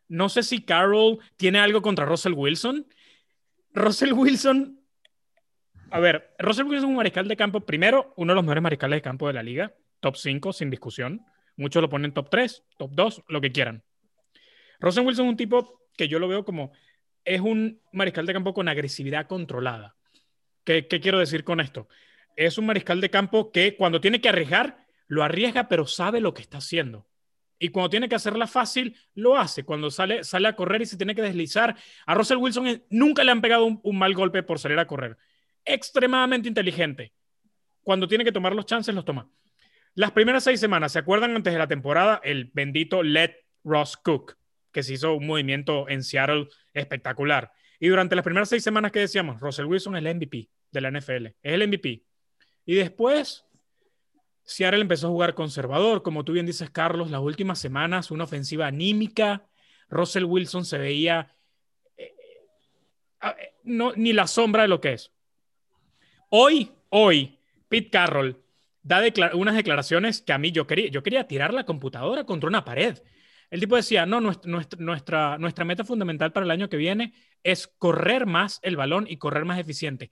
No 0.08 0.28
sé 0.28 0.42
si 0.42 0.62
Carroll 0.62 1.18
tiene 1.36 1.58
algo 1.58 1.82
contra 1.82 2.06
Russell 2.06 2.32
Wilson. 2.34 2.86
Russell 3.78 4.12
Wilson, 4.12 4.80
a 5.90 6.00
ver, 6.00 6.34
Russell 6.38 6.66
Wilson 6.66 6.84
es 6.84 6.90
un 6.90 6.96
mariscal 6.96 7.28
de 7.28 7.36
campo, 7.36 7.60
primero, 7.60 8.12
uno 8.16 8.32
de 8.32 8.34
los 8.34 8.44
mejores 8.44 8.62
mariscales 8.62 8.98
de 8.98 9.02
campo 9.02 9.26
de 9.26 9.32
la 9.32 9.42
liga, 9.42 9.74
top 10.00 10.16
5 10.16 10.52
sin 10.52 10.70
discusión. 10.70 11.24
Muchos 11.56 11.82
lo 11.82 11.88
ponen 11.88 12.12
top 12.12 12.30
3, 12.30 12.64
top 12.76 12.90
2, 12.92 13.24
lo 13.28 13.40
que 13.40 13.50
quieran. 13.50 13.82
Russell 14.80 15.06
Wilson 15.06 15.26
es 15.26 15.30
un 15.30 15.36
tipo 15.36 15.82
que 15.96 16.08
yo 16.08 16.18
lo 16.18 16.28
veo 16.28 16.44
como, 16.44 16.72
es 17.24 17.40
un 17.40 17.80
mariscal 17.92 18.26
de 18.26 18.32
campo 18.32 18.54
con 18.54 18.68
agresividad 18.68 19.26
controlada. 19.26 19.96
¿Qué, 20.64 20.86
quiero 20.86 21.18
decir 21.18 21.44
con 21.44 21.60
esto? 21.60 21.88
Es 22.36 22.58
un 22.58 22.66
mariscal 22.66 23.00
de 23.00 23.10
campo 23.10 23.50
que 23.50 23.74
cuando 23.74 24.00
tiene 24.00 24.20
que 24.20 24.28
arriesgar, 24.28 24.86
lo 25.06 25.24
arriesga, 25.24 25.68
pero 25.68 25.86
sabe 25.86 26.20
lo 26.20 26.34
que 26.34 26.42
está 26.42 26.58
haciendo. 26.58 27.07
Y 27.58 27.70
cuando 27.70 27.90
tiene 27.90 28.08
que 28.08 28.14
hacerla 28.14 28.46
fácil, 28.46 28.96
lo 29.14 29.36
hace. 29.36 29.64
Cuando 29.64 29.90
sale, 29.90 30.22
sale 30.22 30.48
a 30.48 30.54
correr 30.54 30.82
y 30.82 30.86
se 30.86 30.96
tiene 30.96 31.14
que 31.14 31.22
deslizar. 31.22 31.76
A 32.06 32.14
Russell 32.14 32.38
Wilson 32.38 32.84
nunca 32.90 33.24
le 33.24 33.32
han 33.32 33.40
pegado 33.40 33.64
un, 33.64 33.98
mal 33.98 34.14
golpe 34.14 34.42
por 34.42 34.58
salir 34.58 34.78
a 34.78 34.86
correr. 34.86 35.16
Extremadamente 35.64 36.48
inteligente. 36.48 37.12
Cuando 37.82 38.06
tiene 38.06 38.24
que 38.24 38.32
tomar 38.32 38.54
los 38.54 38.66
chances, 38.66 38.94
los 38.94 39.04
toma. 39.04 39.28
Las 39.94 40.12
primeras 40.12 40.44
seis 40.44 40.60
semanas, 40.60 40.92
¿se 40.92 41.00
acuerdan 41.00 41.34
antes 41.34 41.52
de 41.52 41.58
la 41.58 41.66
temporada? 41.66 42.20
El 42.22 42.50
bendito 42.54 43.02
Let 43.02 43.34
Ross 43.64 43.96
Cook, 43.96 44.36
que 44.70 44.82
se 44.82 44.94
hizo 44.94 45.14
un 45.14 45.26
movimiento 45.26 45.88
en 45.88 46.04
Seattle 46.04 46.48
espectacular. 46.74 47.50
Y 47.80 47.88
durante 47.88 48.14
las 48.14 48.24
primeras 48.24 48.48
seis 48.48 48.62
semanas 48.62 48.92
que 48.92 49.00
decíamos, 49.00 49.40
Russell 49.40 49.66
Wilson 49.66 49.96
es 49.96 50.04
el 50.04 50.14
MVP 50.14 50.48
de 50.70 50.80
la 50.80 50.90
NFL, 50.90 51.26
es 51.26 51.36
el 51.42 51.66
MVP. 51.66 52.04
Y 52.66 52.74
después, 52.74 53.47
Seattle 54.48 54.80
empezó 54.80 55.08
a 55.08 55.10
jugar 55.10 55.34
conservador, 55.34 56.02
como 56.02 56.24
tú 56.24 56.32
bien 56.32 56.46
dices, 56.46 56.70
Carlos, 56.70 57.10
las 57.10 57.20
últimas 57.20 57.58
semanas, 57.58 58.10
una 58.10 58.24
ofensiva 58.24 58.66
anímica. 58.66 59.46
Russell 59.90 60.24
Wilson 60.24 60.64
se 60.64 60.78
veía 60.78 61.36
eh, 61.98 62.14
eh, 63.22 63.52
no, 63.64 63.92
ni 63.94 64.14
la 64.14 64.26
sombra 64.26 64.62
de 64.62 64.68
lo 64.68 64.80
que 64.80 64.94
es. 64.94 65.12
Hoy, 66.30 66.72
hoy, 66.88 67.38
Pete 67.68 67.90
Carroll 67.90 68.42
da 68.82 69.02
unas 69.34 69.54
declaraciones 69.54 70.22
que 70.22 70.32
a 70.32 70.38
mí 70.38 70.50
yo 70.50 70.66
quería, 70.66 70.88
yo 70.88 71.02
quería 71.02 71.28
tirar 71.28 71.52
la 71.52 71.66
computadora 71.66 72.24
contra 72.24 72.48
una 72.48 72.64
pared. 72.64 72.98
El 73.50 73.60
tipo 73.60 73.76
decía, 73.76 74.06
no, 74.06 74.18
nuestra, 74.22 75.36
nuestra, 75.36 75.64
meta 75.66 75.84
fundamental 75.84 76.32
para 76.32 76.44
el 76.44 76.50
año 76.50 76.70
que 76.70 76.78
viene 76.78 77.12
es 77.42 77.66
correr 77.66 78.24
más 78.24 78.60
el 78.62 78.76
balón 78.76 79.06
y 79.10 79.18
correr 79.18 79.44
más 79.44 79.58
eficiente. 79.58 80.10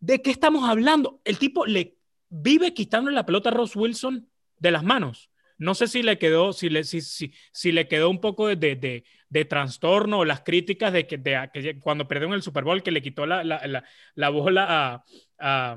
¿De 0.00 0.20
qué 0.20 0.32
estamos 0.32 0.68
hablando? 0.68 1.20
El 1.24 1.38
tipo 1.38 1.64
le 1.64 2.01
vive 2.32 2.72
quitando 2.72 3.10
la 3.10 3.26
pelota 3.26 3.50
a 3.50 3.52
Ross 3.52 3.76
Wilson 3.76 4.26
de 4.58 4.70
las 4.70 4.82
manos. 4.82 5.30
No 5.58 5.74
sé 5.74 5.86
si 5.86 6.02
le 6.02 6.18
quedó, 6.18 6.52
si 6.52 6.70
le, 6.70 6.82
si, 6.82 7.00
si, 7.02 7.72
le 7.72 7.86
quedó 7.86 8.08
un 8.10 8.20
poco 8.20 8.48
de, 8.48 9.04
de, 9.28 9.44
trastorno 9.44 10.20
o 10.20 10.24
las 10.24 10.40
críticas 10.40 10.92
de 10.92 11.06
que, 11.06 11.18
de, 11.18 11.78
cuando 11.80 12.08
perdió 12.08 12.26
en 12.26 12.34
el 12.34 12.42
Super 12.42 12.64
Bowl 12.64 12.82
que 12.82 12.90
le 12.90 13.02
quitó 13.02 13.26
la, 13.26 13.44
la, 13.44 13.84
la, 14.14 14.28
bola 14.30 15.04
a, 15.38 15.76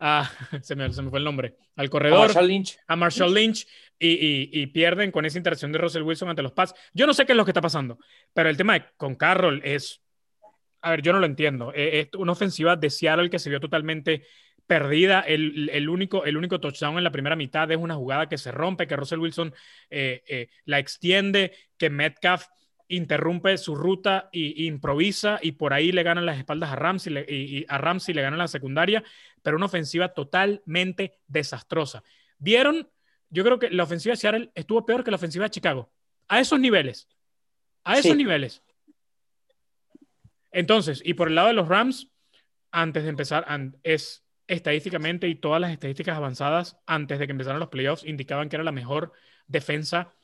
a, 0.00 0.30
se, 0.62 0.74
me, 0.74 0.92
se, 0.92 1.02
me, 1.02 1.10
fue 1.10 1.18
el 1.18 1.24
nombre, 1.24 1.56
al 1.76 1.90
corredor, 1.90 2.18
a 2.18 2.26
Marshall 2.26 2.48
Lynch, 2.48 2.78
a 2.86 2.96
Marshall 2.96 3.34
Lynch 3.34 3.66
y, 3.98 4.66
pierden 4.68 5.12
con 5.12 5.24
esa 5.24 5.38
interacción 5.38 5.70
de 5.72 5.78
Russell 5.78 6.02
Wilson 6.02 6.30
ante 6.30 6.42
los 6.42 6.52
Pats. 6.52 6.74
Yo 6.94 7.06
no 7.06 7.14
sé 7.14 7.26
qué 7.26 7.32
es 7.32 7.36
lo 7.36 7.44
que 7.44 7.50
está 7.50 7.60
pasando, 7.60 7.98
pero 8.32 8.48
el 8.48 8.56
tema 8.56 8.88
con 8.96 9.14
Carroll 9.14 9.60
es, 9.62 10.02
a 10.80 10.90
ver, 10.90 11.02
yo 11.02 11.12
no 11.12 11.18
lo 11.18 11.26
entiendo. 11.26 11.72
E, 11.74 12.00
es, 12.00 12.08
una 12.16 12.32
ofensiva 12.32 12.76
de 12.76 12.90
Seattle 12.90 13.30
que 13.30 13.38
se 13.38 13.50
vio 13.50 13.60
totalmente 13.60 14.24
perdida. 14.66 15.20
El, 15.20 15.88
único, 15.88 16.24
el 16.24 16.36
único 16.36 16.60
touchdown 16.60 16.98
en 16.98 17.04
la 17.04 17.10
primera 17.10 17.36
mitad 17.36 17.70
es 17.70 17.78
una 17.78 17.94
jugada 17.94 18.28
que 18.28 18.38
se 18.38 18.52
rompe, 18.52 18.86
que 18.86 18.96
Russell 18.96 19.20
Wilson 19.20 19.54
eh, 19.90 20.22
eh, 20.26 20.48
la 20.64 20.78
extiende, 20.78 21.52
que 21.76 21.90
Metcalf 21.90 22.46
interrumpe 22.88 23.58
su 23.58 23.74
ruta 23.74 24.30
e 24.32 24.64
improvisa 24.64 25.38
y 25.42 25.52
por 25.52 25.74
ahí 25.74 25.92
le 25.92 26.02
ganan 26.02 26.24
las 26.24 26.38
espaldas 26.38 26.72
a 26.72 26.76
Ramsey 26.76 27.14
y, 27.28 27.66
a 27.68 27.78
Ramsey 27.78 28.14
le 28.14 28.22
ganan 28.22 28.38
la 28.38 28.48
secundaria, 28.48 29.04
pero 29.42 29.56
una 29.56 29.66
ofensiva 29.66 30.08
totalmente 30.08 31.18
desastrosa. 31.26 32.02
¿Vieron 32.38 32.88
yo 33.30 33.44
creo 33.44 33.58
que 33.58 33.70
la 33.70 33.82
ofensiva 33.82 34.12
de 34.12 34.16
Seattle 34.16 34.50
estuvo 34.54 34.84
peor 34.86 35.04
que 35.04 35.10
la 35.10 35.16
ofensiva 35.16 35.44
de 35.44 35.50
Chicago. 35.50 35.90
A 36.28 36.40
esos 36.40 36.58
niveles. 36.58 37.08
A 37.84 37.98
esos 37.98 38.16
niveles. 38.16 38.62
Entonces, 40.50 41.02
y 41.04 41.14
por 41.14 41.28
el 41.28 41.34
lado 41.34 41.48
de 41.48 41.54
los 41.54 41.68
Rams, 41.68 42.10
antes 42.70 43.02
de 43.02 43.10
empezar, 43.10 43.46
es 43.82 44.24
estadísticamente 44.46 45.28
y 45.28 45.34
todas 45.34 45.60
las 45.60 45.72
estadísticas 45.72 46.16
avanzadas 46.16 46.78
antes 46.86 47.18
de 47.18 47.26
que 47.26 47.32
empezaran 47.32 47.60
los 47.60 47.68
playoffs 47.68 48.04
indicaban 48.04 48.48
que 48.48 48.56
era 48.56 48.64
la 48.64 48.72
mejor 48.72 49.12
defensa 49.46 50.14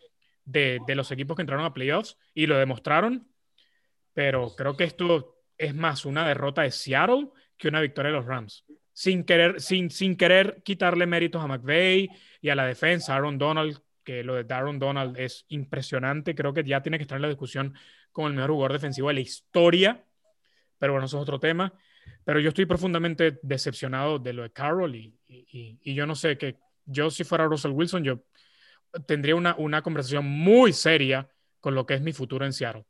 de, 0.45 0.81
los 0.89 1.11
equipos 1.11 1.37
que 1.37 1.43
entraron 1.43 1.65
a 1.65 1.75
playoffs 1.75 2.17
y 2.33 2.47
lo 2.47 2.57
demostraron. 2.57 3.29
Pero 4.13 4.55
creo 4.57 4.77
que 4.77 4.85
esto 4.85 5.43
es 5.59 5.75
más 5.75 6.05
una 6.05 6.27
derrota 6.27 6.63
de 6.63 6.71
Seattle 6.71 7.29
que 7.57 7.69
una 7.69 7.81
victoria 7.81 8.11
de 8.11 8.17
los 8.17 8.27
Rams. 8.27 8.65
Sin 8.93 9.25
querer, 9.25 9.61
sin, 9.61 9.91
sin 9.91 10.17
querer 10.17 10.63
quitarle 10.65 11.07
méritos 11.07 11.43
a 11.43 11.47
McVeigh 11.47 12.09
y 12.41 12.49
a 12.49 12.55
la 12.55 12.67
defensa, 12.67 13.15
Aaron 13.15 13.39
Donald, 13.39 13.79
que 14.05 14.23
lo 14.23 14.43
de 14.43 14.55
Aaron 14.55 14.79
Donald 14.79 15.19
es 15.19 15.45
impresionante, 15.49 16.35
creo 16.35 16.55
que 16.55 16.63
ya 16.63 16.83
tiene 16.83 16.99
que 16.99 17.03
estar 17.03 17.17
en 17.17 17.23
la 17.23 17.29
discusión 17.29 17.75
como 18.13 18.29
el 18.29 18.35
mejor 18.35 18.53
jugador 18.53 18.73
defensivo 18.75 19.09
de 19.09 19.15
la 19.15 19.21
historia, 19.21 20.05
pero 20.79 20.93
bueno, 20.93 21.07
eso 21.07 21.17
es 21.17 21.23
otro 21.23 21.39
tema. 21.39 21.73
Pero 22.25 22.41
yo 22.41 22.49
estoy 22.49 22.67
profundamente 22.67 23.39
decepcionado 23.43 24.19
de 24.19 24.33
lo 24.33 24.43
de 24.43 24.53
Carroll 24.53 24.95
y, 24.95 25.19
y, 25.27 25.95
yo 25.95 26.07
no 26.07 26.15
sé 26.15 26.37
que 26.37 26.59
yo 26.85 27.11
si 27.11 27.25
fuera 27.25 27.47
Russell 27.47 27.73
Wilson, 27.73 28.05
yo 28.05 28.25
tendría 29.07 29.37
una, 29.37 29.55
una 29.57 29.83
conversación 29.83 30.27
muy 30.27 30.73
seria 30.73 31.29
con 31.61 31.75
lo 31.75 31.87
que 31.87 31.95
es 31.95 32.03
mi 32.03 32.13
futuro 32.13 32.45
en 32.45 32.53
Seattle. 32.53 32.85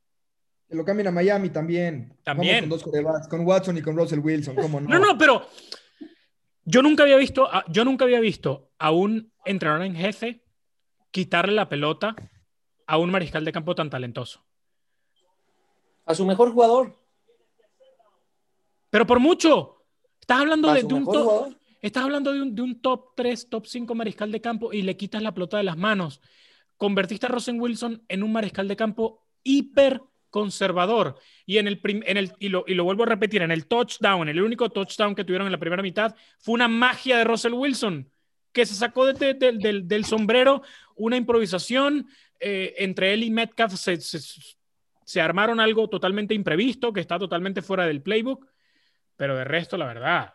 Que 0.68 0.76
lo 0.76 0.84
cambien 0.84 1.08
a 1.08 1.10
Miami 1.10 1.50
también. 1.50 2.16
También. 2.24 2.60
con 2.60 2.68
dos 2.70 3.28
con 3.28 3.46
Watson 3.46 3.78
y 3.78 3.82
con 3.82 3.96
Russell 3.96 4.18
Wilson, 4.18 4.56
¿cómo 4.56 4.80
no? 4.80 4.88
No, 4.88 4.98
no, 4.98 5.18
pero 5.18 5.46
yo 6.64 6.82
nunca 6.82 7.02
había 7.02 7.16
visto, 7.16 7.48
yo 7.68 7.84
nunca 7.84 8.04
había 8.04 8.20
visto 8.20 8.70
a 8.78 8.90
un 8.90 9.32
entrenador 9.44 9.86
en 9.86 9.94
jefe 9.94 10.42
quitarle 11.10 11.54
la 11.54 11.68
pelota 11.68 12.16
a 12.86 12.98
un 12.98 13.10
mariscal 13.10 13.44
de 13.44 13.52
campo 13.52 13.74
tan 13.74 13.90
talentoso. 13.90 14.44
A 16.06 16.14
su 16.14 16.26
mejor 16.26 16.52
jugador. 16.52 17.03
Pero 18.94 19.08
por 19.08 19.18
mucho. 19.18 19.88
Estás 20.20 20.38
hablando 20.38 20.72
de, 20.72 20.84
un 20.84 21.04
top, 21.04 21.52
estás 21.82 22.04
hablando 22.04 22.32
de 22.32 22.42
un, 22.42 22.54
de 22.54 22.62
un, 22.62 22.80
top 22.80 23.16
3, 23.16 23.48
top 23.50 23.66
5 23.66 23.92
mariscal 23.92 24.30
de 24.30 24.40
campo 24.40 24.72
y 24.72 24.82
le 24.82 24.96
quitas 24.96 25.20
la 25.20 25.34
pelota 25.34 25.56
de 25.56 25.64
las 25.64 25.76
manos. 25.76 26.20
Convertiste 26.76 27.26
a 27.26 27.28
Rosen 27.28 27.60
Wilson 27.60 28.04
en 28.06 28.22
un 28.22 28.30
mariscal 28.30 28.68
de 28.68 28.76
campo 28.76 29.26
hiper 29.42 30.00
conservador. 30.30 31.18
Y, 31.44 31.58
en 31.58 31.66
el, 31.66 31.80
en 31.82 32.16
el 32.16 32.34
y, 32.38 32.50
lo, 32.50 32.62
y 32.68 32.74
lo 32.74 32.84
vuelvo 32.84 33.02
a 33.02 33.06
repetir, 33.06 33.42
en 33.42 33.50
el 33.50 33.66
touchdown, 33.66 34.28
el 34.28 34.40
único 34.40 34.70
touchdown 34.70 35.16
que 35.16 35.24
tuvieron 35.24 35.48
en 35.48 35.52
la 35.52 35.58
primera 35.58 35.82
mitad, 35.82 36.14
fue 36.38 36.54
una 36.54 36.68
magia 36.68 37.18
de 37.18 37.24
Russell 37.24 37.54
Wilson, 37.54 38.08
que 38.52 38.64
se 38.64 38.76
sacó 38.76 39.12
de, 39.12 39.34
del, 39.34 39.88
del, 39.88 40.04
sombrero 40.04 40.62
una 40.94 41.16
improvisación. 41.16 42.06
Eh, 42.38 42.74
entre 42.78 43.12
él 43.12 43.24
y 43.24 43.32
Metcalf 43.32 43.74
se, 43.74 44.00
se, 44.00 45.20
armaron 45.20 45.58
algo 45.58 45.88
totalmente 45.88 46.32
imprevisto, 46.32 46.92
que 46.92 47.00
está 47.00 47.18
totalmente 47.18 47.60
fuera 47.60 47.86
del 47.86 48.00
playbook. 48.00 48.53
Pero 49.16 49.36
de 49.36 49.44
resto, 49.44 49.76
la 49.76 49.86
verdad, 49.86 50.34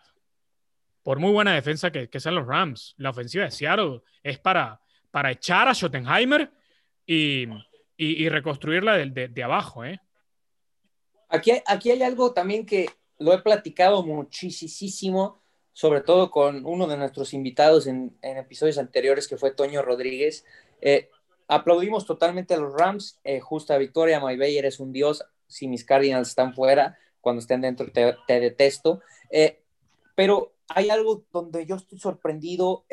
por 1.03 1.19
muy 1.19 1.31
buena 1.31 1.53
defensa 1.53 1.91
que, 1.91 2.19
sean 2.19 2.35
los 2.35 2.47
Rams, 2.47 2.95
la 2.97 3.09
ofensiva 3.09 3.45
de 3.45 3.51
Seattle 3.51 4.01
es 4.23 4.39
para, 4.39 4.79
para 5.11 5.31
echar 5.31 5.67
a 5.67 5.73
Schottenheimer 5.73 6.51
y 7.05 7.47
y, 8.01 8.29
reconstruirla 8.29 8.95
de, 8.97 9.27
de, 9.27 9.43
abajo. 9.43 9.83
¿eh? 9.83 9.99
Aquí, 11.27 11.51
aquí 11.65 11.91
hay 11.91 12.01
algo 12.01 12.31
también 12.31 12.65
que 12.65 12.89
lo 13.17 13.33
he 13.33 13.41
platicado 13.41 14.03
muchísimo, 14.03 15.41
sobre 15.73 15.99
todo 15.99 16.31
con 16.31 16.65
uno 16.65 16.87
de 16.87 16.95
nuestros 16.95 17.33
invitados 17.33 17.87
en, 17.87 18.17
episodios 18.21 18.77
anteriores, 18.77 19.27
que 19.27 19.35
fue 19.35 19.51
Toño 19.51 19.81
Rodríguez. 19.81 20.45
Eh, 20.79 21.09
aplaudimos 21.49 22.05
totalmente 22.05 22.53
a 22.53 22.57
los 22.57 22.73
Rams, 22.73 23.19
eh, 23.25 23.41
justa 23.41 23.77
victoria, 23.77 24.19
Bay 24.19 24.57
eres 24.57 24.79
un 24.79 24.93
dios, 24.93 25.25
si 25.45 25.67
mis 25.67 25.83
Cardinals 25.83 26.29
están 26.29 26.53
fuera, 26.53 26.97
cuando 27.21 27.41
estén 27.41 27.61
dentro 27.61 27.91
te, 27.91 28.15
te 28.27 28.39
detesto. 28.39 29.01
Eh, 29.29 29.61
pero 30.15 30.53
hay 30.67 30.89
algo 30.89 31.23
donde 31.31 31.65
yo 31.65 31.75
estoy 31.75 31.99
sorprendido, 31.99 32.85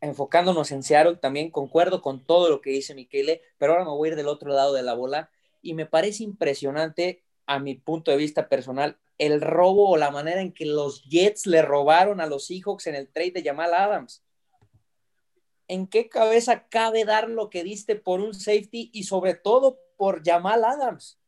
enfocándonos 0.00 0.70
en 0.70 0.82
Seattle, 0.82 1.16
también 1.16 1.50
concuerdo 1.50 2.02
con 2.02 2.24
todo 2.24 2.50
lo 2.50 2.60
que 2.60 2.70
dice 2.70 2.94
Miquele, 2.94 3.40
pero 3.58 3.72
ahora 3.72 3.84
me 3.84 3.90
voy 3.90 4.08
a 4.08 4.12
ir 4.12 4.16
del 4.16 4.28
otro 4.28 4.52
lado 4.52 4.74
de 4.74 4.82
la 4.82 4.94
bola 4.94 5.30
y 5.62 5.74
me 5.74 5.86
parece 5.86 6.22
impresionante 6.22 7.22
a 7.46 7.58
mi 7.58 7.74
punto 7.74 8.10
de 8.10 8.18
vista 8.18 8.48
personal 8.48 8.98
el 9.16 9.40
robo 9.40 9.88
o 9.88 9.96
la 9.96 10.10
manera 10.10 10.40
en 10.40 10.52
que 10.52 10.66
los 10.66 11.04
Jets 11.04 11.46
le 11.46 11.62
robaron 11.62 12.20
a 12.20 12.26
los 12.26 12.46
Seahawks 12.46 12.86
en 12.86 12.94
el 12.94 13.08
trade 13.08 13.32
de 13.32 13.42
Jamal 13.42 13.72
Adams. 13.72 14.24
¿en 15.68 15.86
qué 15.86 16.08
cabeza 16.08 16.66
cabe 16.68 17.04
dar 17.04 17.28
lo 17.28 17.50
que 17.50 17.64
diste 17.64 17.96
por 17.96 18.20
un 18.20 18.34
safety 18.34 18.90
y 18.92 19.04
sobre 19.04 19.34
todo 19.34 19.78
por 19.96 20.22
Jamal 20.24 20.64
Adams? 20.64 21.18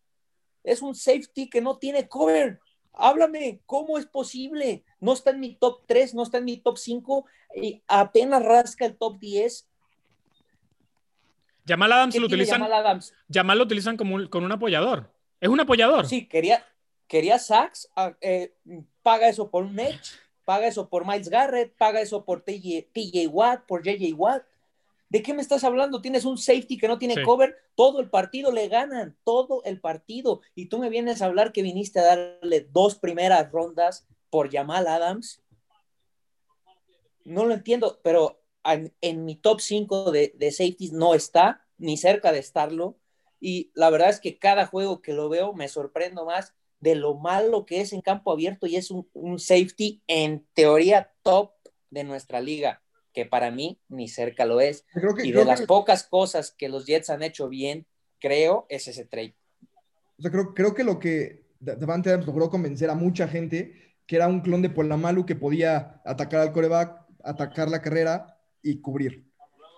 Es 0.66 0.82
un 0.82 0.94
safety 0.94 1.48
que 1.48 1.60
no 1.60 1.78
tiene 1.78 2.08
cover. 2.08 2.60
Háblame, 2.92 3.60
¿cómo 3.66 3.98
es 3.98 4.06
posible? 4.06 4.84
No 5.00 5.12
está 5.12 5.30
en 5.30 5.40
mi 5.40 5.54
top 5.54 5.82
3, 5.86 6.14
no 6.14 6.24
está 6.24 6.38
en 6.38 6.44
mi 6.44 6.56
top 6.56 6.76
5 6.76 7.24
y 7.54 7.82
apenas 7.86 8.42
rasca 8.42 8.84
el 8.84 8.96
top 8.96 9.18
10. 9.20 9.68
Jamal 11.66 11.92
Adams 11.92 12.16
lo 12.16 12.26
utilizan. 12.26 12.60
Jamal, 12.60 12.72
Adams? 12.72 13.14
Jamal 13.32 13.58
lo 13.58 13.64
utilizan 13.64 13.96
como 13.96 14.16
un, 14.16 14.26
con 14.26 14.44
un 14.44 14.52
apoyador. 14.52 15.12
¿Es 15.40 15.48
un 15.48 15.60
apoyador? 15.60 16.06
Sí, 16.06 16.26
quería, 16.26 16.66
quería 17.06 17.38
sacks, 17.38 17.88
ah, 17.94 18.16
eh, 18.20 18.52
paga 19.02 19.28
eso 19.28 19.50
por 19.50 19.64
un 19.64 19.78
edge, 19.78 20.16
paga 20.44 20.66
eso 20.66 20.88
por 20.88 21.06
Miles 21.06 21.28
Garrett, 21.28 21.76
paga 21.76 22.00
eso 22.00 22.24
por 22.24 22.42
TJ 22.42 23.28
Watt, 23.28 23.66
por 23.66 23.84
JJ 23.84 24.14
Watt. 24.14 24.44
¿De 25.08 25.22
qué 25.22 25.34
me 25.34 25.42
estás 25.42 25.62
hablando? 25.62 26.00
Tienes 26.00 26.24
un 26.24 26.36
safety 26.36 26.78
que 26.78 26.88
no 26.88 26.98
tiene 26.98 27.22
cover, 27.22 27.56
todo 27.76 28.00
el 28.00 28.10
partido 28.10 28.50
le 28.50 28.68
ganan, 28.68 29.16
todo 29.24 29.62
el 29.64 29.80
partido. 29.80 30.40
Y 30.54 30.66
tú 30.66 30.78
me 30.78 30.90
vienes 30.90 31.22
a 31.22 31.26
hablar 31.26 31.52
que 31.52 31.62
viniste 31.62 32.00
a 32.00 32.04
darle 32.04 32.66
dos 32.72 32.96
primeras 32.96 33.50
rondas 33.52 34.06
por 34.30 34.50
Jamal 34.50 34.88
Adams. 34.88 35.42
No 37.24 37.44
lo 37.44 37.54
entiendo, 37.54 38.00
pero 38.02 38.42
en, 38.64 39.24
mi 39.24 39.36
top 39.36 39.60
5 39.60 40.10
de, 40.10 40.32
de 40.36 40.50
safeties 40.50 40.92
no 40.92 41.14
está, 41.14 41.64
ni 41.78 41.96
cerca 41.96 42.32
de 42.32 42.40
estarlo. 42.40 42.98
Y 43.38 43.70
la 43.74 43.90
verdad 43.90 44.10
es 44.10 44.18
que 44.18 44.38
cada 44.38 44.66
juego 44.66 45.02
que 45.02 45.12
lo 45.12 45.28
veo 45.28 45.52
me 45.52 45.68
sorprendo 45.68 46.24
más 46.24 46.52
de 46.80 46.96
lo 46.96 47.14
malo 47.14 47.64
que 47.64 47.80
es 47.80 47.92
en 47.92 48.00
campo 48.00 48.32
abierto 48.32 48.66
y 48.66 48.76
es 48.76 48.90
un, 48.90 49.08
un 49.12 49.38
safety 49.38 50.02
en 50.08 50.46
teoría 50.52 51.12
top 51.22 51.52
de 51.90 52.04
nuestra 52.04 52.40
liga 52.40 52.82
que 53.16 53.24
para 53.24 53.50
mí 53.50 53.80
ni 53.88 54.08
cerca 54.08 54.44
lo 54.44 54.60
es. 54.60 54.84
y 55.24 55.32
de 55.32 55.46
las 55.46 55.62
pocas 55.62 56.04
cosas 56.04 56.50
que 56.50 56.68
los 56.68 56.84
Jets 56.84 57.08
han 57.08 57.22
hecho 57.22 57.48
bien, 57.48 57.86
creo, 58.20 58.66
es 58.68 58.88
ese 58.88 59.06
trade. 59.06 59.34
O 60.18 60.22
sea, 60.22 60.30
creo, 60.30 60.52
creo 60.52 60.74
que 60.74 60.84
lo 60.84 60.98
que 60.98 61.46
Davante 61.58 62.10
Adams 62.10 62.26
logró 62.26 62.50
convencer 62.50 62.90
a 62.90 62.94
mucha 62.94 63.26
gente 63.26 63.96
que 64.06 64.16
era 64.16 64.28
un 64.28 64.42
clon 64.42 64.60
de 64.60 64.68
Polamalu 64.68 65.24
que 65.24 65.34
podía 65.34 66.02
atacar 66.04 66.40
al 66.40 66.52
coreback, 66.52 67.06
atacar 67.24 67.70
la 67.70 67.80
carrera 67.80 68.38
y 68.62 68.82
cubrir. 68.82 69.24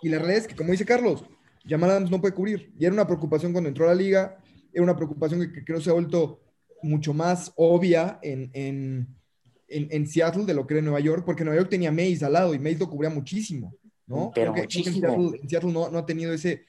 Y 0.03 0.09
la 0.09 0.18
realidad 0.18 0.42
es 0.42 0.48
que, 0.48 0.57
como 0.57 0.72
dice 0.72 0.85
Carlos, 0.85 1.24
Jamal 1.64 1.90
Adams 1.90 2.11
no 2.11 2.20
puede 2.20 2.35
cubrir. 2.35 2.74
Y 2.77 2.87
era 2.87 2.92
una 2.92 3.07
preocupación 3.07 3.53
cuando 3.53 3.68
entró 3.68 3.85
a 3.85 3.94
la 3.94 3.94
liga, 3.94 4.37
era 4.72 4.83
una 4.83 4.96
preocupación 4.96 5.53
que, 5.53 5.64
creo 5.64 5.81
se 5.81 5.90
ha 5.90 5.92
vuelto 5.92 6.42
mucho 6.83 7.14
más 7.14 7.53
obvia 7.55 8.18
en, 8.20 8.51
en, 8.53 9.17
Seattle 10.07 10.44
de 10.44 10.54
lo 10.54 10.66
que 10.66 10.74
era 10.74 10.78
en 10.78 10.87
Nueva 10.87 11.00
York, 11.00 11.24
porque 11.24 11.44
Nueva 11.44 11.61
York 11.61 11.70
tenía 11.70 11.92
Mays 11.92 12.22
al 12.22 12.33
lado 12.33 12.54
y 12.54 12.59
Mays 12.59 12.78
lo 12.78 12.88
cubría 12.88 13.11
muchísimo, 13.11 13.74
¿no? 14.07 14.31
Pero 14.35 14.54
muchísimo. 14.54 15.35
En 15.35 15.48
Seattle, 15.48 15.72
no, 15.72 15.85
ha 15.85 16.07
tenido 16.07 16.33
ese, 16.33 16.64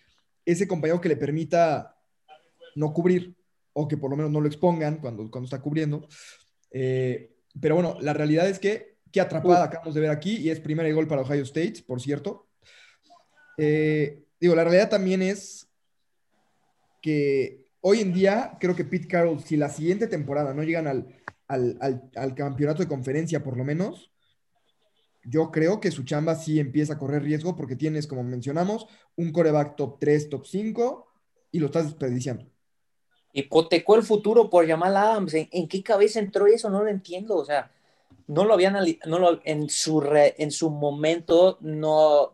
ese 0.46 0.68
compañero 0.68 1.00
que 1.00 1.10
le 1.10 1.16
permita 1.16 1.96
no 2.76 2.94
cubrir 2.94 3.36
o 3.74 3.88
que 3.88 3.98
por 3.98 4.10
lo 4.10 4.18
menos 4.18 4.32
no 4.32 4.42
lo 4.42 4.48
expongan 4.48 4.98
cuando, 4.98 5.30
cuando 5.32 5.46
está 5.46 5.62
cubriendo. 5.62 6.08
Eh, 6.72 7.36
pero 7.60 7.76
bueno, 7.76 7.98
la 8.02 8.14
realidad 8.14 8.48
es 8.48 8.60
que 8.60 8.98
qué 9.12 9.22
atrapada 9.22 9.66
acabamos 9.66 9.96
de 9.96 10.02
ver 10.02 10.12
aquí 10.12 10.38
y 10.38 10.50
es 10.50 10.60
primer 10.60 10.94
gol 10.94 11.08
para 11.08 11.22
Ohio 11.22 11.44
State, 11.44 11.84
por 11.88 12.02
cierto. 12.02 12.48
Eh, 13.58 14.24
digo, 14.40 14.56
la 14.56 14.64
realidad 14.64 14.90
también 14.90 15.22
es 15.22 15.68
que 17.02 17.66
hoy 17.82 18.02
en 18.02 18.14
día 18.14 18.58
creo 18.60 18.76
que 18.76 18.86
Pete 18.86 19.08
Carroll, 19.08 19.44
si 19.44 19.58
la 19.58 19.70
siguiente 19.70 20.08
temporada 20.08 20.54
no 20.54 20.64
llegan 20.64 20.88
al, 20.88 21.19
al, 21.50 22.36
campeonato 22.36 22.84
de 22.84 22.88
conferencia, 22.88 23.44
por 23.44 23.58
lo 23.58 23.66
menos, 23.66 24.12
yo 25.24 25.52
creo 25.52 25.80
que 25.80 25.92
su 25.92 26.04
chamba 26.04 26.36
sí 26.36 26.60
empieza 26.60 26.94
a 26.94 26.98
correr 26.98 27.24
riesgo 27.24 27.56
porque 27.56 27.76
tienes, 27.76 28.08
como 28.08 28.24
mencionamos, 28.24 28.88
un 29.16 29.32
coreback 29.32 29.76
top 29.76 29.98
3, 30.00 30.30
top 30.30 30.46
5 30.46 31.08
y 31.52 31.60
lo 31.60 31.66
estás 31.66 31.86
desperdiciando. 31.86 32.46
Hipotecó 33.34 33.96
el 33.96 34.04
futuro 34.04 34.50
por 34.50 34.68
Jamal 34.68 34.96
Adams. 34.96 35.34
¿En, 35.34 35.68
qué 35.68 35.84
cabeza 35.84 36.20
entró 36.20 36.48
eso? 36.48 36.70
No 36.70 36.84
lo 36.84 36.90
entiendo. 36.90 37.36
O 37.36 37.46
sea, 37.46 37.72
no 38.28 38.46
lo 38.46 38.54
habían 38.54 38.78
no 39.06 39.20
lo, 39.20 39.40
en, 39.44 39.70
su 39.70 40.04
en 40.14 40.52
su 40.52 40.70
momento, 40.70 41.58
no, 41.62 42.34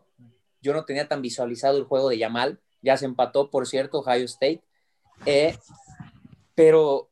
yo 0.62 0.72
no 0.72 0.84
tenía 0.84 1.08
tan 1.08 1.22
visualizado 1.22 1.78
el 1.78 1.84
juego 1.84 2.08
de 2.08 2.18
Jamal. 2.18 2.60
Ya 2.82 2.96
se 2.96 3.06
empató, 3.06 3.50
por 3.50 3.66
cierto, 3.66 3.98
Ohio 3.98 4.24
State. 4.24 4.62
Eh, 5.24 5.56
pero 6.54 7.10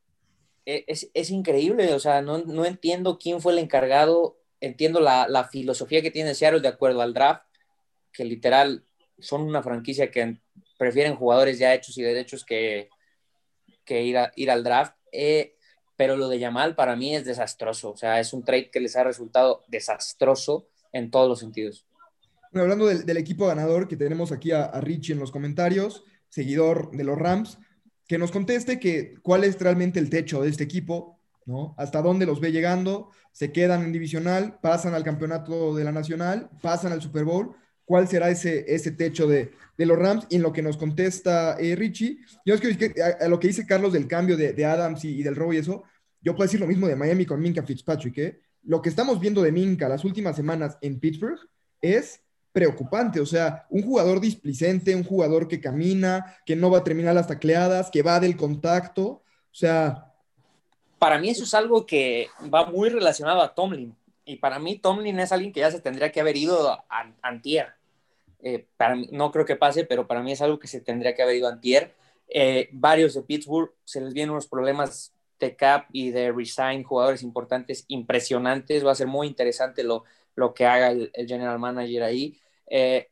e, 0.66 0.85
es, 0.87 1.31
increíble, 1.31 1.92
o 1.92 1.98
sea, 1.98 2.22
no, 2.22 2.64
entiendo 2.64 3.18
quién 3.18 3.40
fue 3.40 3.53
el 3.53 3.59
encargado, 3.59 4.38
entiendo 4.61 5.00
la, 5.00 5.48
filosofía 5.50 6.03
que 6.03 6.11
tiene 6.11 6.35
Seattle 6.35 6.61
de 6.61 6.68
acuerdo 6.68 7.03
al 7.03 7.14
draft, 7.14 7.44
que 8.12 8.24
literal 8.24 8.85
son 9.18 9.42
una 9.42 9.62
franquicia 9.62 10.11
que 10.11 10.38
prefieren 10.79 11.16
jugadores 11.16 11.59
ya 11.59 11.74
hechos 11.74 11.98
y 11.98 12.03
derechos 12.03 12.44
que, 12.44 12.88
que 13.85 14.03
ir, 14.03 14.18
a, 14.18 14.33
ir 14.37 14.50
al 14.50 14.64
draft, 14.64 14.96
eh, 15.12 15.57
pero 15.96 16.16
lo 16.16 16.29
de 16.29 16.38
Yamal 16.38 16.74
para 16.74 16.96
mí 16.96 17.14
es 17.14 17.24
desastroso, 17.24 17.90
o 17.90 17.96
sea, 17.96 18.18
es 18.18 18.33
un 18.33 18.44
trade 18.44 18.70
que 18.70 18.81
les 18.81 18.96
ha 18.96 19.05
resultado 19.05 19.62
desastroso 19.68 20.68
en 20.92 21.11
todos 21.11 21.29
los 21.29 21.40
sentidos. 21.40 21.87
Hablando 22.53 22.87
del, 22.87 23.16
equipo 23.16 23.48
ganador 23.48 23.88
que 23.88 23.96
tenemos 23.96 24.31
aquí 24.31 24.53
a 24.53 24.70
Richie 24.81 25.12
en 25.12 25.18
los 25.18 25.33
comentarios, 25.33 26.05
seguidor 26.29 26.90
de 26.92 27.05
los 27.05 27.18
Rams, 27.18 27.59
que 28.07 28.19
nos 28.19 28.31
conteste 28.31 28.79
que, 28.79 29.14
cuál 29.23 29.45
es 29.45 29.59
realmente 29.59 29.99
el 29.99 30.11
techo 30.11 30.43
de 30.43 30.51
este 30.51 30.64
equipo, 30.64 31.19
¿no? 31.47 31.75
Hasta 31.79 32.03
dónde 32.03 32.27
los 32.27 32.40
ve 32.40 32.53
llegando, 32.53 33.11
se 33.33 33.53
quedan 33.53 33.83
en 33.83 33.93
divisional, 33.93 34.59
pasan 34.61 34.95
al 34.95 35.05
campeonato 35.05 35.75
de 35.75 35.85
la 35.85 35.93
nacional, 35.93 36.51
pasan 36.62 36.93
al 36.93 37.03
Super 37.03 37.25
Bowl, 37.25 37.55
cuál 37.85 38.09
será 38.09 38.31
ese, 38.31 38.64
ese 38.73 38.93
techo 38.93 39.27
de, 39.27 39.53
los 39.77 39.99
Rams 39.99 40.27
y 40.31 40.37
en 40.37 40.43
lo 40.43 40.53
que 40.53 40.62
nos 40.62 40.77
contesta 40.77 41.57
eh, 41.59 41.77
Richie. 41.77 42.19
Yo 42.45 42.55
es 42.55 42.61
que 42.61 42.95
a, 43.21 43.29
lo 43.29 43.38
que 43.38 43.49
dice 43.49 43.67
Carlos 43.67 43.93
del 43.93 44.07
cambio 44.07 44.37
de, 44.37 44.64
Adams 44.64 45.05
y, 45.05 45.23
del 45.23 45.37
robo 45.37 45.53
y 45.53 45.59
eso, 45.59 45.85
yo 46.21 46.35
puedo 46.35 46.47
decir 46.47 46.61
lo 46.61 46.67
mismo 46.67 46.87
de 46.87 46.97
Miami 46.97 47.27
con 47.27 47.40
Minka 47.40 47.62
Fitzpatrick, 47.62 48.19
¿eh? 48.19 48.40
Lo 48.62 48.81
que 48.81 48.88
estamos 48.88 49.21
viendo 49.21 49.43
de 49.43 49.53
Minka 49.53 49.88
las 49.90 50.05
últimas 50.05 50.37
semanas 50.37 50.79
en 50.81 50.99
Pittsburgh 50.99 51.38
es 51.83 52.24
preocupante. 52.55 53.21
O 53.21 53.27
sea, 53.27 53.67
un 53.69 53.83
jugador 53.83 54.21
displicente, 54.21 54.95
un 54.95 55.03
jugador 55.03 55.49
que 55.49 55.61
camina, 55.61 56.38
que 56.47 56.55
no 56.55 56.71
va 56.71 56.79
a 56.79 56.85
terminar 56.85 57.12
las 57.12 57.27
tacleadas, 57.27 57.90
que 57.90 58.03
va 58.03 58.21
del 58.21 58.37
contacto. 58.37 59.05
O 59.07 59.23
sea. 59.51 60.14
Para 61.01 61.19
mí, 61.19 61.31
eso 61.31 61.43
es 61.43 61.53
algo 61.53 61.85
que 61.85 62.29
va 62.43 62.64
muy 62.67 62.88
relacionado 62.88 63.43
a 63.43 63.53
Tomlin. 63.53 63.95
Y 64.25 64.37
para 64.37 64.61
mí, 64.61 64.79
Tomlin 64.79 65.19
es 65.19 65.33
alguien 65.33 65.53
que 65.53 65.61
ya 65.61 65.71
se 65.71 65.81
tendría 65.81 66.12
que 66.12 66.21
haber 66.21 66.37
ido 66.37 66.71
a, 66.71 66.85
antier. 67.23 67.75
Eh, 68.40 68.64
para 68.77 68.95
no 69.11 69.33
creo 69.33 69.45
que 69.45 69.57
pase, 69.57 69.85
pero 69.85 70.07
para 70.07 70.23
mí 70.23 70.31
es 70.31 70.40
algo 70.40 70.61
que 70.61 70.69
se 70.69 70.81
tendría 70.81 71.14
que 71.14 71.23
haber 71.23 71.37
ido 71.37 71.49
antier. 71.49 71.93
Eh, 72.29 72.69
varios 72.71 73.14
de 73.14 73.23
Pittsburgh 73.23 73.73
se 73.85 74.01
les 74.01 74.14
vienen 74.14 74.31
unos 74.31 74.47
problemas 74.47 75.12
de 75.40 75.57
cap 75.57 75.87
y 75.93 76.11
de 76.11 76.31
resign, 76.31 76.85
jugadores 76.85 77.25
importantes, 77.25 77.85
impresionantes. 77.88 78.87
Va 78.87 78.93
a 78.93 78.95
ser 78.95 79.09
muy 79.09 79.27
interesante 79.27 79.83
lo, 79.83 80.05
lo 80.37 80.55
que 80.55 80.67
haga 80.67 80.93
el 80.93 81.11
general 81.27 81.59
manager 81.59 82.05
ahí. 82.05 82.38
Eh, 82.66 83.09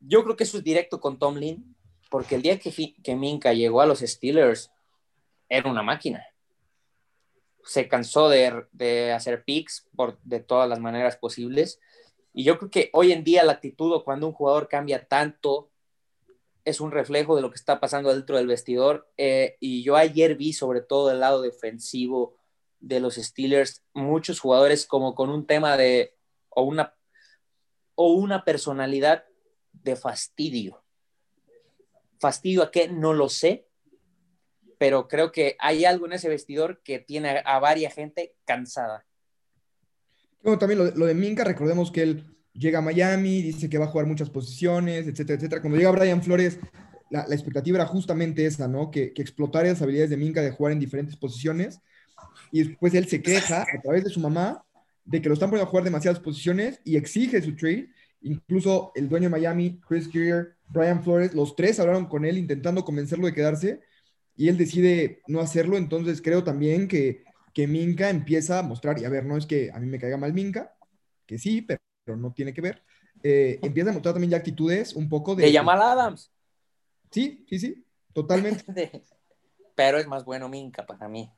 yo 0.00 0.22
creo 0.24 0.36
que 0.36 0.44
eso 0.44 0.58
es 0.58 0.64
directo 0.64 1.00
con 1.00 1.18
Tomlin, 1.18 1.76
porque 2.10 2.36
el 2.36 2.42
día 2.42 2.58
que, 2.58 2.70
que 2.70 3.54
llegó 3.54 3.80
a 3.80 3.86
los 3.86 4.00
Steelers, 4.00 4.70
era 5.48 5.70
una 5.70 5.82
máquina. 5.82 6.24
Se 7.64 7.88
cansó 7.88 8.28
de, 8.28 9.12
hacer 9.12 9.44
picks 9.44 9.86
por, 9.94 10.18
de 10.22 10.40
todas 10.40 10.68
las 10.68 10.80
maneras 10.80 11.16
posibles. 11.16 11.80
Y 12.32 12.44
yo 12.44 12.58
creo 12.58 12.70
que 12.70 12.90
hoy 12.92 13.12
en 13.12 13.24
día 13.24 13.44
la 13.44 13.52
actitud 13.52 14.02
cuando 14.04 14.26
un 14.26 14.32
jugador 14.32 14.68
cambia 14.68 15.06
tanto 15.06 15.70
es 16.64 16.80
un 16.80 16.90
reflejo 16.90 17.36
de 17.36 17.42
lo 17.42 17.50
que 17.50 17.56
está 17.56 17.80
pasando 17.80 18.12
dentro 18.12 18.36
del 18.36 18.48
vestidor. 18.48 19.08
Eh, 19.16 19.56
y 19.60 19.82
yo 19.82 19.96
ayer 19.96 20.36
vi, 20.36 20.52
sobre 20.52 20.80
todo 20.80 21.08
del 21.08 21.20
lado 21.20 21.42
defensivo 21.42 22.36
de 22.80 23.00
los 23.00 23.14
Steelers, 23.14 23.84
muchos 23.94 24.40
jugadores 24.40 24.86
como 24.86 25.14
con 25.14 25.30
un 25.30 25.46
tema 25.46 25.76
de, 25.76 26.14
o 26.50 26.62
una 26.62 26.94
o 27.96 28.12
una 28.12 28.44
personalidad 28.44 29.24
de 29.72 29.96
fastidio. 29.96 30.84
¿Fastidio 32.20 32.62
a 32.62 32.70
qué? 32.70 32.88
No 32.88 33.12
lo 33.12 33.28
sé, 33.28 33.66
pero 34.78 35.08
creo 35.08 35.32
que 35.32 35.56
hay 35.58 35.84
algo 35.84 36.06
en 36.06 36.12
ese 36.12 36.28
vestidor 36.28 36.80
que 36.82 36.98
tiene 36.98 37.42
a, 37.44 37.58
varias 37.58 37.94
gente 37.94 38.34
cansada. 38.44 39.04
También 40.60 40.92
lo, 40.94 41.06
de 41.06 41.14
Minka, 41.14 41.42
recordemos 41.42 41.90
que 41.90 42.02
él 42.02 42.36
llega 42.52 42.78
a 42.78 42.82
Miami, 42.82 43.42
dice 43.42 43.68
que 43.68 43.78
va 43.78 43.86
a 43.86 43.88
jugar 43.88 44.06
muchas 44.06 44.30
posiciones, 44.30 45.08
etcétera, 45.08 45.36
etcétera. 45.36 45.60
Cuando 45.60 45.78
llega 45.78 45.90
Brian 45.90 46.22
Flores, 46.22 46.58
la, 47.10 47.22
expectativa 47.22 47.78
era 47.78 47.86
justamente 47.86 48.46
esa, 48.46 48.68
¿no? 48.68 48.90
Que, 48.90 49.12
que 49.12 49.22
explotara 49.22 49.68
las 49.68 49.82
habilidades 49.82 50.10
de 50.10 50.16
Minka 50.16 50.42
de 50.42 50.52
jugar 50.52 50.72
en 50.72 50.80
diferentes 50.80 51.16
posiciones. 51.16 51.80
Y 52.52 52.62
después 52.62 52.94
él 52.94 53.08
se 53.08 53.22
queja 53.22 53.62
a 53.62 53.82
través 53.82 54.04
de 54.04 54.10
su 54.10 54.20
mamá 54.20 54.65
de 55.06 55.22
que 55.22 55.28
lo 55.28 55.34
están 55.34 55.48
poniendo 55.48 55.68
a 55.68 55.70
jugar 55.70 55.84
demasiadas 55.84 56.20
posiciones 56.20 56.80
y 56.84 56.96
exige 56.96 57.40
su 57.40 57.54
trade. 57.56 57.88
Incluso 58.20 58.92
el 58.94 59.08
dueño 59.08 59.24
de 59.24 59.30
Miami, 59.30 59.80
Chris 59.88 60.12
Greer, 60.12 60.56
Brian 60.68 61.02
Flores, 61.02 61.32
los 61.32 61.54
tres 61.54 61.78
hablaron 61.78 62.06
con 62.06 62.24
él 62.24 62.36
intentando 62.36 62.84
convencerlo 62.84 63.26
de 63.26 63.32
quedarse 63.32 63.80
y 64.36 64.48
él 64.48 64.58
decide 64.58 65.22
no 65.28 65.40
hacerlo. 65.40 65.76
Entonces 65.76 66.20
creo 66.20 66.42
también 66.42 66.88
que, 66.88 67.22
que 67.54 67.68
Minka 67.68 68.10
empieza 68.10 68.58
a 68.58 68.62
mostrar, 68.62 69.00
y 69.00 69.04
a 69.04 69.08
ver, 69.08 69.24
no 69.24 69.36
es 69.36 69.46
que 69.46 69.70
a 69.72 69.78
mí 69.78 69.86
me 69.86 69.98
caiga 69.98 70.16
mal 70.16 70.32
Minka, 70.34 70.74
que 71.24 71.38
sí, 71.38 71.62
pero, 71.62 71.80
no 72.16 72.32
tiene 72.32 72.52
que 72.52 72.60
ver. 72.60 72.82
eh, 73.22 73.58
empieza 73.62 73.90
a 73.90 73.92
mostrar 73.92 74.14
también 74.14 74.30
ya 74.32 74.36
actitudes 74.36 74.94
un 74.94 75.08
poco 75.08 75.34
de... 75.34 75.44
De 75.44 75.52
Jamal 75.52 75.80
Adams. 75.82 76.32
Sí, 77.10 77.44
sí, 77.48 77.58
sí, 77.58 77.84
totalmente. 78.12 78.64
Pero 79.74 79.98
es 79.98 80.06
más 80.06 80.24
bueno 80.24 80.48
Minka 80.48 80.86
para 80.86 81.08
mí. 81.08 81.30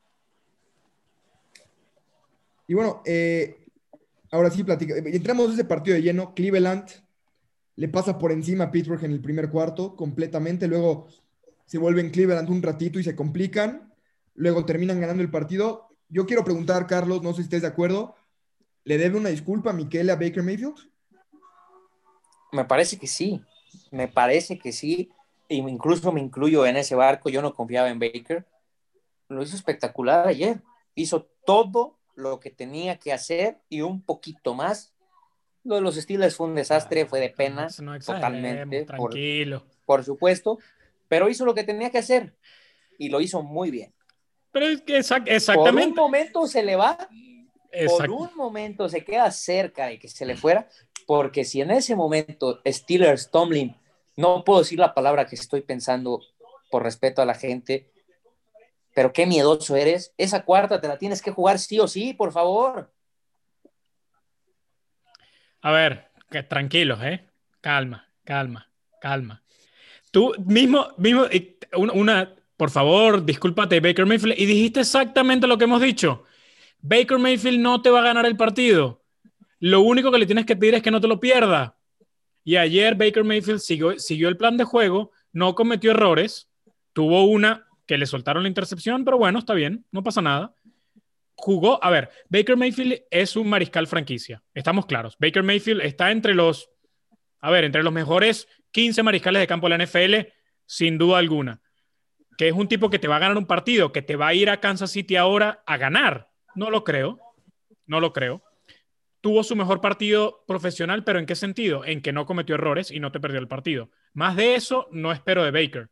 Y 2.69 2.75
bueno, 2.75 3.03
eh, 3.07 3.64
ahora 4.31 4.51
sí, 4.51 4.62
platica. 4.62 4.95
Entramos 4.97 5.47
en 5.47 5.53
ese 5.55 5.64
partido 5.64 5.97
de 5.97 6.03
lleno. 6.03 6.35
Cleveland 6.35 6.89
le 7.75 7.89
pasa 7.89 8.19
por 8.19 8.31
encima 8.31 8.64
a 8.64 8.71
Pittsburgh 8.71 9.03
en 9.05 9.12
el 9.12 9.21
primer 9.21 9.51
cuarto 9.51 9.97
completamente. 9.97 10.69
Luego 10.69 11.09
se 11.64 11.79
vuelven 11.79 12.11
Cleveland 12.11 12.51
un 12.51 12.62
ratito 12.62 13.01
y 13.01 13.05
se 13.05 13.16
complican. 13.16 13.95
Luego 14.35 14.66
terminan 14.66 15.01
ganando 15.01 15.23
el 15.23 15.31
partido. 15.31 15.89
Yo 16.11 16.27
quiero 16.27 16.45
preguntar, 16.45 16.87
Carlos, 16.87 17.23
no 17.23 17.31
sé 17.31 17.37
si 17.37 17.43
estés 17.43 17.62
de 17.62 17.69
acuerdo. 17.69 18.14
¿Le 18.85 18.99
debe 18.99 19.19
una 19.19 19.31
disculpa 19.31 19.71
a 19.71 19.73
Miquel 19.75 20.11
a 20.11 20.16
Baker 20.16 20.43
Mayfield? 20.43 20.77
Me 22.53 22.66
parece 22.66 22.99
que 22.99 23.07
sí. 23.07 23.43
Me 23.91 24.09
parece 24.09 24.59
que 24.59 24.73
sí. 24.73 25.11
E 25.49 25.57
incluso 25.57 26.12
me 26.12 26.21
incluyo 26.21 26.66
en 26.66 26.77
ese 26.77 26.95
barco. 26.95 27.31
Yo 27.31 27.41
no 27.41 27.55
confiaba 27.55 27.89
en 27.89 27.99
Baker. 27.99 28.47
Lo 29.29 29.43
hizo 29.43 29.57
espectacular 29.57 30.29
ayer. 30.29 30.62
Hizo 30.95 31.31
todo 31.47 31.98
lo 32.19 32.41
que 32.41 32.51
tenía 32.51 32.99
que 32.99 33.12
hacer 33.12 33.59
y 33.69 33.81
un 33.81 34.03
poquito 34.03 34.55
más. 34.55 34.93
Lo 35.64 35.77
de 35.77 35.81
los 35.81 35.95
Steelers 35.95 36.35
fue 36.37 36.49
un 36.49 36.55
desastre, 36.55 37.07
fue 37.07 37.21
de 37.21 37.31
pena, 37.31 37.69
totalmente. 38.05 38.85
Tranquilo. 38.85 39.64
Por, 39.87 40.05
supuesto, 40.05 40.59
pero 41.07 41.29
hizo 41.29 41.45
lo 41.45 41.55
que 41.55 41.64
tenía 41.64 41.91
que 41.91 41.99
hacer 41.99 42.35
y 42.99 43.09
lo 43.09 43.21
hizo 43.21 43.43
muy 43.43 43.71
bien. 43.71 43.95
Pero 44.51 44.66
es 44.66 44.83
que 44.83 44.99
exactamente. 44.99 45.55
Por 45.55 45.75
un 45.75 45.95
momento 45.95 46.47
se 46.47 46.62
le 46.62 46.75
va, 46.75 47.09
por 47.87 48.11
un 48.11 48.35
momento 48.35 48.89
se 48.89 49.05
queda 49.05 49.31
cerca 49.31 49.87
de 49.87 49.99
que 49.99 50.09
se 50.09 50.27
le 50.27 50.37
fuera, 50.37 50.69
porque 51.07 51.45
si 51.45 51.61
en 51.61 51.71
ese 51.71 51.95
momento 51.95 52.61
Steelers, 52.66 53.31
Tomlin, 53.31 53.77
no 54.16 54.43
puedo 54.43 54.61
decir 54.61 54.79
la 54.79 54.95
palabra 54.95 55.27
que 55.27 55.37
estoy 55.37 55.61
pensando 55.61 56.21
por 56.71 56.83
respeto 56.83 57.23
a 57.23 57.27
la 57.27 57.35
gente, 57.35 57.91
pero 58.99 59.13
qué 59.13 59.27
miedoso 59.27 59.77
eres. 59.77 60.13
Esa 60.19 60.45
cuarta 60.45 60.81
te 60.81 60.89
la 60.89 60.99
tienes 60.99 61.23
que 61.23 61.31
jugar 61.31 61.61
sí 61.61 61.79
o 61.79 61.87
sí, 61.87 62.15
por 62.15 62.33
favor. 62.33 62.93
A 65.63 65.71
ver, 65.71 66.09
tranquilos, 66.49 66.99
¿eh? 67.05 67.25
Calma, 67.61 68.13
calma, 68.25 68.69
calma. 69.01 69.45
Tú 70.11 70.35
mismo, 70.45 70.89
mismo, 70.97 71.27
una, 71.77 72.35
por 72.57 72.71
favor, 72.71 73.25
discúlpate, 73.25 73.79
Baker 73.79 74.05
Mayfield, 74.05 74.35
y 74.37 74.47
dijiste 74.47 74.81
exactamente 74.81 75.47
lo 75.47 75.57
que 75.57 75.65
hemos 75.67 75.81
dicho. 75.81 76.25
Baker 76.81 77.21
Mayfield 77.21 77.61
no 77.61 77.81
te 77.81 77.91
va 77.91 78.01
a 78.01 78.03
ganar 78.03 78.27
el 78.27 78.37
partido. 78.37 79.05
Lo 79.61 79.83
único 79.83 80.11
que 80.11 80.19
le 80.19 80.27
tienes 80.27 80.45
que 80.45 80.57
pedir 80.57 80.75
es 80.75 80.83
que 80.83 80.91
no 80.91 81.01
te 81.01 81.07
lo 81.07 81.21
pierda. 81.21 81.79
Y 82.43 82.57
ayer 82.57 82.97
Baker 82.97 83.23
Mayfield 83.23 83.61
siguió 83.61 84.29
el 84.29 84.37
plan 84.37 84.57
de 84.57 84.65
juego, 84.65 85.13
no 85.33 85.55
cometió 85.55 85.93
errores, 85.93 86.51
tuvo 86.93 87.27
una 87.27 87.68
que 87.89 87.99
le 87.99 88.07
soltaron 88.07 88.43
la 88.43 88.51
intercepción, 88.51 89.05
pero 89.05 89.16
bueno, 89.16 89.39
está 89.39 89.55
bien, 89.55 89.86
no 89.91 90.05
pasa 90.05 90.20
nada. 90.20 90.55
Jugó, 91.34 91.82
a 91.82 91.91
ver, 91.91 92.11
Baker 92.28 92.57
Mayfield 92.57 93.03
es 93.11 93.34
un 93.34 93.49
mariscal 93.49 93.86
franquicia, 93.86 94.43
estamos 94.53 94.84
claros. 94.84 95.16
Baker 95.18 95.43
Mayfield 95.43 95.80
está 95.80 96.11
entre 96.11 96.34
los, 96.34 96.70
a 97.41 97.51
ver, 97.51 97.64
entre 97.64 97.82
los 97.82 97.93
mejores 97.93 98.47
15 98.72 99.03
mariscales 99.03 99.41
de 99.41 99.47
campo 99.47 99.68
de 99.68 99.78
la 99.78 99.84
NFL, 99.84 100.28
sin 100.66 100.99
duda 100.99 101.18
alguna. 101.18 101.62
Que 102.36 102.49
es 102.49 102.55
un 102.55 102.68
tipo 102.68 102.91
que 102.91 102.99
te 102.99 103.09
va 103.09 103.16
a 103.16 103.20
ganar 103.20 103.39
un 103.39 103.47
partido, 103.47 103.91
que 103.91 104.03
te 104.03 104.16
va 104.16 104.28
a 104.28 104.34
ir 104.34 104.51
a 104.51 104.61
Kansas 104.61 104.91
City 104.91 105.16
ahora 105.16 105.62
a 105.66 105.78
ganar. 105.78 106.28
No 106.55 106.70
lo 106.70 106.84
creo, 106.84 107.18
no 107.86 108.01
lo 108.01 108.12
creo. 108.12 108.43
Tuvo 109.22 109.43
su 109.45 109.57
mejor 109.57 109.80
partido 109.80 110.45
profesional, 110.47 111.05
pero 111.05 111.18
¿en 111.18 111.26
qué 111.26 111.34
sentido? 111.34 111.84
En 111.86 112.03
que 112.03 112.12
no 112.12 112.26
cometió 112.26 112.55
errores 112.55 112.91
y 112.91 113.01
no 113.01 113.11
te 113.12 113.18
perdió 113.18 113.41
el 113.41 113.49
partido. 113.49 113.91
Más 114.12 114.36
de 114.36 114.57
eso 114.57 114.89
no 114.93 115.11
espero 115.11 115.43
de 115.43 115.51
Baker. 115.53 115.91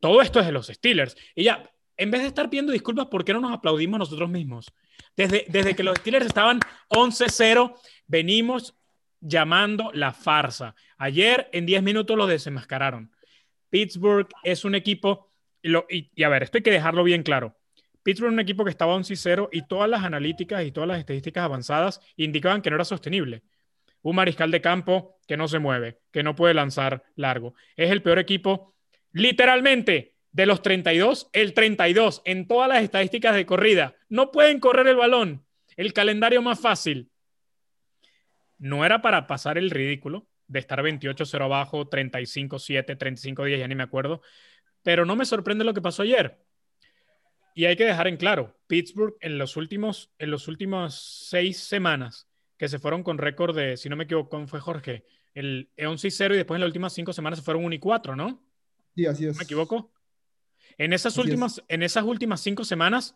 Todo 0.00 0.20
esto 0.22 0.40
es 0.40 0.46
de 0.46 0.52
los 0.52 0.66
Steelers. 0.66 1.16
Y 1.34 1.44
ya, 1.44 1.68
en 1.96 2.10
vez 2.10 2.22
de 2.22 2.28
estar 2.28 2.50
pidiendo 2.50 2.72
disculpas, 2.72 3.06
¿por 3.06 3.24
qué 3.24 3.32
no 3.32 3.40
nos 3.40 3.52
aplaudimos 3.52 3.98
nosotros 3.98 4.28
mismos? 4.28 4.72
Desde, 5.16 5.46
desde 5.48 5.74
que 5.74 5.82
los 5.82 5.98
Steelers 5.98 6.26
estaban 6.26 6.60
11-0, 6.90 7.74
venimos 8.06 8.74
llamando 9.20 9.90
la 9.94 10.12
farsa. 10.12 10.74
Ayer 10.98 11.48
en 11.52 11.66
10 11.66 11.82
minutos 11.82 12.16
lo 12.16 12.26
desenmascararon. 12.26 13.10
Pittsburgh 13.70 14.28
es 14.42 14.64
un 14.64 14.74
equipo, 14.74 15.32
y, 15.62 16.10
y, 16.14 16.22
a 16.22 16.28
ver, 16.28 16.44
esto 16.44 16.58
hay 16.58 16.62
que 16.62 16.70
dejarlo 16.70 17.02
bien 17.02 17.22
claro. 17.22 17.56
Pittsburgh 18.02 18.30
es 18.30 18.34
un 18.34 18.40
equipo 18.40 18.64
que 18.64 18.70
estaba 18.70 18.94
11-0 18.94 19.48
y 19.50 19.62
todas 19.62 19.90
las 19.90 20.04
analíticas 20.04 20.64
y 20.64 20.70
todas 20.70 20.88
las 20.88 21.00
estadísticas 21.00 21.42
avanzadas 21.42 22.00
indicaban 22.16 22.62
que 22.62 22.70
no 22.70 22.76
era 22.76 22.84
sostenible. 22.84 23.42
Un 24.02 24.14
mariscal 24.14 24.52
de 24.52 24.60
campo 24.60 25.18
que 25.26 25.36
no 25.36 25.48
se 25.48 25.58
mueve, 25.58 25.98
que 26.12 26.22
no 26.22 26.36
puede 26.36 26.54
lanzar 26.54 27.02
largo. 27.16 27.54
Es 27.74 27.90
el 27.90 28.02
peor 28.02 28.20
equipo 28.20 28.75
Literalmente, 29.16 30.14
de 30.30 30.44
los 30.44 30.60
32, 30.60 31.30
el 31.32 31.54
32 31.54 32.20
en 32.26 32.46
todas 32.46 32.68
las 32.68 32.82
estadísticas 32.82 33.34
de 33.34 33.46
corrida. 33.46 33.94
No 34.10 34.30
pueden 34.30 34.60
correr 34.60 34.86
el 34.88 34.96
balón. 34.96 35.46
El 35.78 35.94
calendario 35.94 36.42
más 36.42 36.60
fácil. 36.60 37.10
No 38.58 38.84
era 38.84 39.00
para 39.00 39.26
pasar 39.26 39.56
el 39.56 39.70
ridículo 39.70 40.28
de 40.48 40.58
estar 40.58 40.82
28-0 40.82 41.42
abajo, 41.42 41.88
35-7, 41.88 42.98
35-10, 42.98 43.58
ya 43.58 43.68
ni 43.68 43.74
me 43.74 43.84
acuerdo. 43.84 44.20
Pero 44.82 45.06
no 45.06 45.16
me 45.16 45.24
sorprende 45.24 45.64
lo 45.64 45.72
que 45.72 45.80
pasó 45.80 46.02
ayer. 46.02 46.38
Y 47.54 47.64
hay 47.64 47.76
que 47.76 47.86
dejar 47.86 48.08
en 48.08 48.18
claro, 48.18 48.54
Pittsburgh 48.66 49.16
en 49.20 49.38
los 49.38 49.56
últimos, 49.56 50.12
en 50.18 50.30
los 50.30 50.46
últimos 50.46 51.26
seis 51.26 51.58
semanas 51.58 52.28
que 52.58 52.68
se 52.68 52.78
fueron 52.78 53.02
con 53.02 53.16
récord 53.16 53.56
de, 53.56 53.78
si 53.78 53.88
no 53.88 53.96
me 53.96 54.04
equivoco, 54.04 54.46
fue 54.46 54.60
Jorge, 54.60 55.06
el 55.32 55.70
11-0 55.78 56.34
y 56.34 56.36
después 56.36 56.58
en 56.58 56.60
las 56.60 56.68
últimas 56.68 56.92
cinco 56.92 57.14
semanas 57.14 57.38
se 57.38 57.44
fueron 57.46 57.64
1 57.64 57.76
y 57.76 57.78
4, 57.78 58.14
¿no? 58.14 58.42
Sí, 58.96 59.06
así 59.06 59.26
es. 59.26 59.36
¿Me 59.36 59.44
equivoco? 59.44 59.92
En 60.78 60.92
esas, 60.92 61.16
últimas, 61.18 61.62
en 61.68 61.82
esas 61.82 62.04
últimas 62.04 62.40
cinco 62.40 62.64
semanas, 62.64 63.14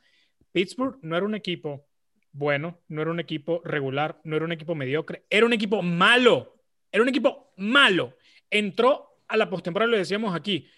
Pittsburgh 0.52 0.98
no 1.02 1.16
era 1.16 1.26
un 1.26 1.34
equipo 1.34 1.88
bueno, 2.32 2.80
no 2.88 3.02
era 3.02 3.10
un 3.10 3.18
equipo 3.18 3.60
regular, 3.64 4.20
no 4.24 4.36
era 4.36 4.44
un 4.44 4.52
equipo 4.52 4.74
mediocre, 4.74 5.24
era 5.30 5.46
un 5.46 5.52
equipo 5.52 5.82
malo. 5.82 6.54
Era 6.92 7.02
un 7.02 7.08
equipo 7.08 7.52
malo. 7.56 8.16
Entró 8.50 9.22
a 9.26 9.36
la 9.36 9.48
postemporada, 9.48 9.90
lo 9.90 9.96
decíamos 9.96 10.34
aquí. 10.34 10.68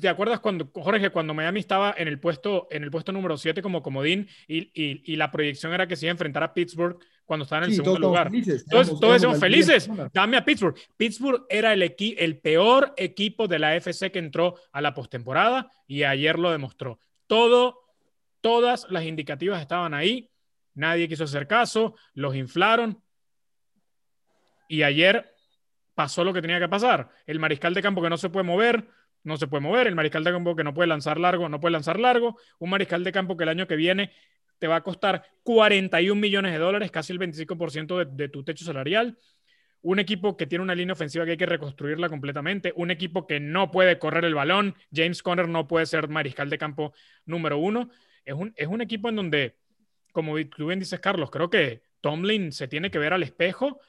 ¿Te 0.00 0.08
acuerdas 0.08 0.40
cuando, 0.40 0.70
Jorge, 0.72 1.10
cuando 1.10 1.34
Miami 1.34 1.60
estaba 1.60 1.94
en 1.96 2.08
el 2.08 2.18
puesto, 2.18 2.68
en 2.70 2.84
el 2.84 2.90
puesto 2.90 3.12
número 3.12 3.36
7 3.36 3.62
como 3.62 3.82
comodín 3.82 4.28
y, 4.48 4.70
y, 4.74 5.16
la 5.16 5.30
proyección 5.30 5.72
era 5.72 5.86
que 5.86 5.96
se 5.96 6.06
iba 6.06 6.10
a 6.10 6.12
enfrentar 6.12 6.42
a 6.42 6.54
Pittsburgh 6.54 6.98
cuando 7.24 7.44
estaba 7.44 7.64
en 7.64 7.70
el 7.70 7.76
segundo 7.76 7.98
lugar. 7.98 8.30
Felices, 8.30 8.64
todos, 8.66 9.00
todos 9.00 9.14
decimos 9.14 9.40
felices, 9.40 9.88
dame 10.12 10.36
a 10.36 10.44
Pittsburgh. 10.44 10.76
Pittsburgh 10.96 11.46
era 11.48 11.72
el, 11.72 11.82
el 11.82 12.38
peor 12.38 12.92
equipo 12.96 13.48
de 13.48 13.58
la 13.58 13.76
FC 13.76 14.10
que 14.10 14.18
entró 14.18 14.56
a 14.72 14.80
la 14.80 14.94
postemporada 14.94 15.70
y 15.86 16.02
ayer 16.02 16.38
lo 16.38 16.50
demostró. 16.50 16.98
Todo, 17.26 17.80
todas 18.40 18.86
las 18.90 19.04
indicativas 19.04 19.60
estaban 19.60 19.94
ahí, 19.94 20.30
nadie 20.74 21.08
quiso 21.08 21.24
hacer 21.24 21.46
caso, 21.46 21.94
los 22.12 22.34
inflaron 22.34 23.02
y 24.68 24.82
ayer 24.82 25.34
pasó 25.94 26.24
lo 26.24 26.32
que 26.32 26.42
tenía 26.42 26.58
que 26.58 26.68
pasar. 26.68 27.08
El 27.26 27.38
mariscal 27.38 27.74
de 27.74 27.82
campo 27.82 28.02
que 28.02 28.10
no 28.10 28.16
se 28.16 28.28
puede 28.28 28.44
mover, 28.44 28.88
no 29.22 29.36
se 29.36 29.46
puede 29.46 29.62
mover. 29.62 29.86
El 29.86 29.94
mariscal 29.94 30.24
de 30.24 30.32
campo 30.32 30.56
que 30.56 30.64
no 30.64 30.74
puede 30.74 30.88
lanzar 30.88 31.18
largo, 31.18 31.48
no 31.48 31.60
puede 31.60 31.72
lanzar 31.72 31.98
largo. 31.98 32.36
Un 32.58 32.70
mariscal 32.70 33.04
de 33.04 33.12
campo 33.12 33.36
que 33.36 33.44
el 33.44 33.50
año 33.50 33.66
que 33.66 33.76
viene 33.76 34.12
te 34.64 34.68
va 34.68 34.76
a 34.76 34.82
costar 34.82 35.22
41 35.42 36.18
millones 36.18 36.52
de 36.52 36.58
dólares, 36.58 36.90
casi 36.90 37.12
el 37.12 37.18
25% 37.18 38.06
de, 38.06 38.28
tu 38.30 38.44
techo 38.44 38.64
salarial. 38.64 39.18
Un 39.82 39.98
equipo 39.98 40.38
que 40.38 40.46
tiene 40.46 40.64
una 40.64 40.74
línea 40.74 40.94
ofensiva 40.94 41.26
que 41.26 41.32
hay 41.32 41.36
que 41.36 41.44
reconstruirla 41.44 42.08
completamente. 42.08 42.72
Un 42.74 42.90
equipo 42.90 43.26
que 43.26 43.40
no 43.40 43.70
puede 43.70 43.98
correr 43.98 44.24
el 44.24 44.34
balón. 44.34 44.74
James 44.90 45.22
Conner 45.22 45.48
no 45.48 45.68
puede 45.68 45.84
ser 45.84 46.08
mariscal 46.08 46.48
de 46.48 46.56
campo 46.56 46.94
número 47.26 47.58
uno. 47.58 47.90
Es 48.24 48.32
un, 48.32 48.54
es 48.56 48.66
un 48.66 48.80
equipo 48.80 49.10
en 49.10 49.16
donde, 49.16 49.58
como 50.12 50.34
tú 50.46 50.68
bien 50.68 50.78
dices, 50.78 50.98
Carlos, 50.98 51.30
creo 51.30 51.50
que 51.50 51.82
Tomlin 52.00 52.50
se 52.50 52.66
tiene 52.66 52.90
que 52.90 52.98
ver 52.98 53.12
al 53.12 53.22
espejo 53.22 53.80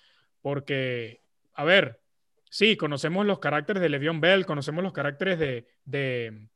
porque, 0.42 1.22
a 1.54 1.64
ver, 1.64 2.02
sí, 2.50 2.76
conocemos 2.76 3.26
los 3.26 3.40
caracteres 3.40 3.82
de 3.82 3.88
Le'Veon 3.88 4.20
Bell, 4.20 4.46
conocemos 4.46 4.84
los 4.84 4.92
caracteres 4.92 5.40
de, 5.40 5.68
de 5.86 6.50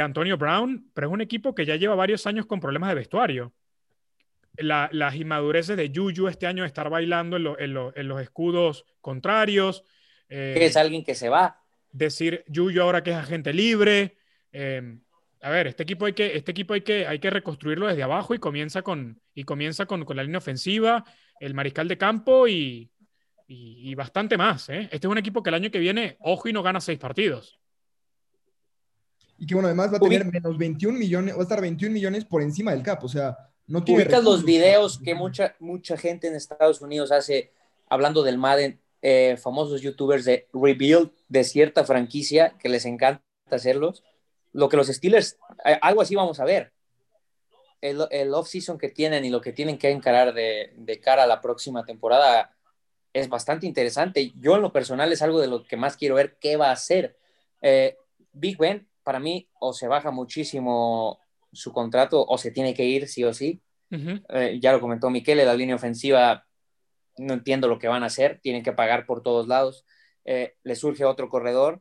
Antonio 0.00 0.36
Brown, 0.36 0.90
pero 0.94 1.08
es 1.08 1.12
un 1.12 1.20
equipo 1.20 1.54
que 1.54 1.64
ya 1.64 1.76
lleva 1.76 1.94
varios 1.94 2.26
años 2.26 2.46
con 2.46 2.60
problemas 2.60 2.90
de 2.90 2.94
vestuario. 2.96 3.52
las 4.56 5.14
inmadureces 5.14 5.76
de 5.76 5.90
Juju 5.94 6.28
este 6.28 6.46
año 6.46 6.64
de 6.64 6.66
estar 6.66 6.90
bailando 6.90 7.36
en, 7.58 7.74
los 8.08 8.22
escudos 8.22 8.84
contrarios. 9.00 9.84
Eh, 10.28 10.54
es 10.60 10.76
alguien 10.76 11.04
que 11.04 11.14
se 11.14 11.28
va. 11.28 11.60
Decir 11.92 12.44
Juju 12.52 12.80
ahora 12.80 13.02
que 13.02 13.10
es 13.10 13.16
agente 13.16 13.52
libre. 13.52 14.16
Em, 14.52 15.00
a 15.40 15.50
ver, 15.50 15.68
este 15.68 15.82
equipo 15.84 16.04
hay 16.04 16.12
que, 16.12 16.36
este 16.36 16.50
equipo 16.50 16.74
hay 16.74 16.82
que, 16.82 17.06
hay 17.06 17.18
que 17.18 17.30
reconstruirlo 17.30 17.86
desde 17.86 18.02
abajo 18.02 18.34
y 18.34 18.38
comienza 18.38 18.82
con, 18.82 19.20
y 19.34 19.44
comienza 19.44 19.86
con, 19.86 20.04
la 20.14 20.22
línea 20.22 20.38
ofensiva, 20.38 21.04
el 21.40 21.54
mariscal 21.54 21.88
de 21.88 21.96
campo 21.96 22.46
y, 22.46 22.90
y, 23.46 23.94
bastante 23.94 24.36
más. 24.36 24.68
¿eh? 24.68 24.88
Este 24.92 25.06
es 25.06 25.10
un 25.10 25.18
equipo 25.18 25.42
que 25.42 25.48
el 25.48 25.54
año 25.54 25.70
que 25.70 25.78
viene, 25.78 26.18
ojo 26.20 26.48
y 26.48 26.52
no 26.52 26.62
gana 26.62 26.80
seis 26.80 26.98
partidos 26.98 27.59
y 29.40 29.46
que 29.46 29.54
bueno, 29.54 29.68
además 29.68 29.90
va 29.90 29.96
a 29.96 30.00
tener 30.00 30.26
menos 30.26 30.58
21 30.58 30.98
millones, 30.98 31.34
va 31.34 31.38
a 31.38 31.42
estar 31.42 31.62
21 31.62 31.92
millones 31.94 32.26
por 32.26 32.42
encima 32.42 32.72
del 32.72 32.82
cap, 32.82 33.02
o 33.02 33.08
sea, 33.08 33.38
no 33.66 33.82
tiene... 33.82 34.02
Ubicas 34.02 34.22
los 34.22 34.44
videos 34.44 35.00
que 35.02 35.14
mucha, 35.14 35.56
mucha 35.58 35.96
gente 35.96 36.28
en 36.28 36.34
Estados 36.34 36.82
Unidos 36.82 37.10
hace 37.10 37.50
hablando 37.88 38.22
del 38.22 38.36
Madden 38.36 38.78
eh, 39.00 39.38
famosos 39.42 39.80
youtubers 39.80 40.26
de 40.26 40.46
rebuild 40.52 41.10
de 41.30 41.42
cierta 41.44 41.84
franquicia 41.84 42.54
que 42.58 42.68
les 42.68 42.84
encanta 42.84 43.22
hacerlos. 43.50 44.04
Lo 44.52 44.68
que 44.68 44.76
los 44.76 44.88
Steelers, 44.88 45.38
eh, 45.64 45.78
algo 45.80 46.02
así 46.02 46.14
vamos 46.14 46.38
a 46.38 46.44
ver. 46.44 46.72
El, 47.80 48.06
el 48.10 48.34
off-season 48.34 48.76
que 48.76 48.90
tienen 48.90 49.24
y 49.24 49.30
lo 49.30 49.40
que 49.40 49.54
tienen 49.54 49.78
que 49.78 49.88
encarar 49.88 50.34
de, 50.34 50.74
de, 50.76 51.00
cara 51.00 51.22
a 51.22 51.26
la 51.26 51.40
próxima 51.40 51.82
temporada 51.86 52.54
es 53.14 53.30
bastante 53.30 53.66
interesante. 53.66 54.32
Yo 54.38 54.56
en 54.56 54.62
lo 54.62 54.70
personal 54.70 55.10
es 55.10 55.22
algo 55.22 55.40
de 55.40 55.46
lo 55.46 55.64
que 55.64 55.78
más 55.78 55.96
quiero 55.96 56.16
ver 56.16 56.36
qué 56.38 56.58
va 56.58 56.68
a 56.68 56.72
hacer. 56.72 57.16
Eh, 57.62 57.96
Big 58.32 58.58
Ben, 58.58 58.86
para 59.02 59.20
mí, 59.20 59.48
o 59.58 59.72
se 59.72 59.88
baja 59.88 60.10
muchísimo 60.10 61.20
su 61.52 61.72
contrato 61.72 62.24
o 62.26 62.38
se 62.38 62.50
tiene 62.50 62.74
que 62.74 62.84
ir 62.84 63.08
sí 63.08 63.24
o 63.24 63.32
sí. 63.32 63.60
Uh 63.90 63.96
-huh. 63.96 64.24
eh, 64.28 64.58
ya 64.60 64.72
lo 64.72 64.80
comentó 64.80 65.10
Miquel, 65.10 65.38
la 65.38 65.54
línea 65.54 65.74
ofensiva 65.74 66.46
no 67.18 67.34
entiendo 67.34 67.68
lo 67.68 67.78
que 67.78 67.88
van 67.88 68.02
a 68.02 68.06
hacer, 68.06 68.40
tienen 68.40 68.62
que 68.62 68.72
pagar 68.72 69.06
por 69.06 69.22
todos 69.22 69.46
lados. 69.48 69.84
Eh, 70.24 70.54
le 70.62 70.74
surge 70.76 71.04
otro 71.04 71.28
corredor, 71.28 71.80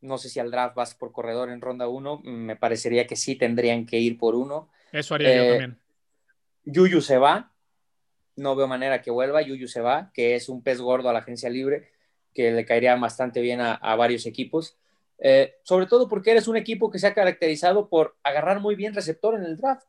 no 0.00 0.18
sé 0.18 0.28
si 0.28 0.40
al 0.40 0.50
draft 0.50 0.74
vas 0.74 0.94
por 0.94 1.12
corredor 1.12 1.50
en 1.50 1.60
ronda 1.60 1.88
1, 1.88 2.20
me 2.24 2.56
parecería 2.56 3.06
que 3.06 3.16
sí 3.16 3.36
tendrían 3.36 3.86
que 3.86 3.98
ir 3.98 4.16
por 4.18 4.34
uno. 4.34 4.70
Eso 4.92 5.14
haría 5.14 5.36
yo 5.36 5.50
también. 5.50 5.78
Yuyu 6.64 7.00
se 7.00 7.18
va, 7.18 7.52
no 8.36 8.54
veo 8.56 8.66
manera 8.66 9.02
que 9.02 9.10
vuelva, 9.10 9.42
Yuyu 9.42 9.68
se 9.68 9.80
va, 9.80 10.10
que 10.14 10.34
es 10.34 10.48
un 10.48 10.62
pez 10.62 10.80
gordo 10.80 11.08
a 11.08 11.12
la 11.12 11.20
agencia 11.20 11.50
libre, 11.50 11.90
que 12.32 12.52
le 12.52 12.64
caería 12.64 12.94
bastante 12.96 13.40
bien 13.40 13.60
a, 13.60 13.74
a 13.74 13.96
varios 13.96 14.24
equipos. 14.26 14.78
Eh, 15.20 15.54
sobre 15.62 15.86
todo 15.86 16.08
porque 16.08 16.30
eres 16.30 16.48
un 16.48 16.56
equipo 16.56 16.90
que 16.90 16.98
se 16.98 17.06
ha 17.06 17.14
caracterizado 17.14 17.88
por 17.88 18.16
agarrar 18.22 18.60
muy 18.60 18.74
bien 18.74 18.94
receptor 18.94 19.34
en 19.34 19.44
el 19.44 19.56
draft. 19.56 19.86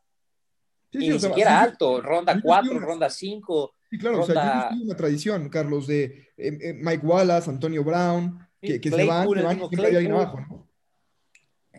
Sí, 0.92 0.98
y 0.98 1.00
sí, 1.06 1.08
ni 1.10 1.18
siquiera 1.20 1.50
sí, 1.50 1.70
alto, 1.70 2.00
ronda 2.02 2.38
4, 2.42 2.78
ronda 2.78 3.08
5. 3.08 3.74
Sí, 3.90 3.98
claro, 3.98 4.18
ronda... 4.18 4.32
o 4.32 4.34
sea, 4.34 4.70
yo 4.76 4.84
una 4.84 4.96
tradición, 4.96 5.48
Carlos, 5.48 5.86
de 5.86 6.04
eh, 6.36 6.58
eh, 6.60 6.74
Mike 6.74 7.06
Wallace, 7.06 7.48
Antonio 7.48 7.82
Brown, 7.82 8.46
que, 8.60 8.80
que 8.80 8.90
se 8.90 9.04
van, 9.04 9.28
se 9.28 9.42
van 9.42 9.56
y 9.56 9.68
siempre 9.68 9.86
hay 9.86 9.96
alguien 9.96 10.12
abajo, 10.12 10.40
¿no? 10.40 10.72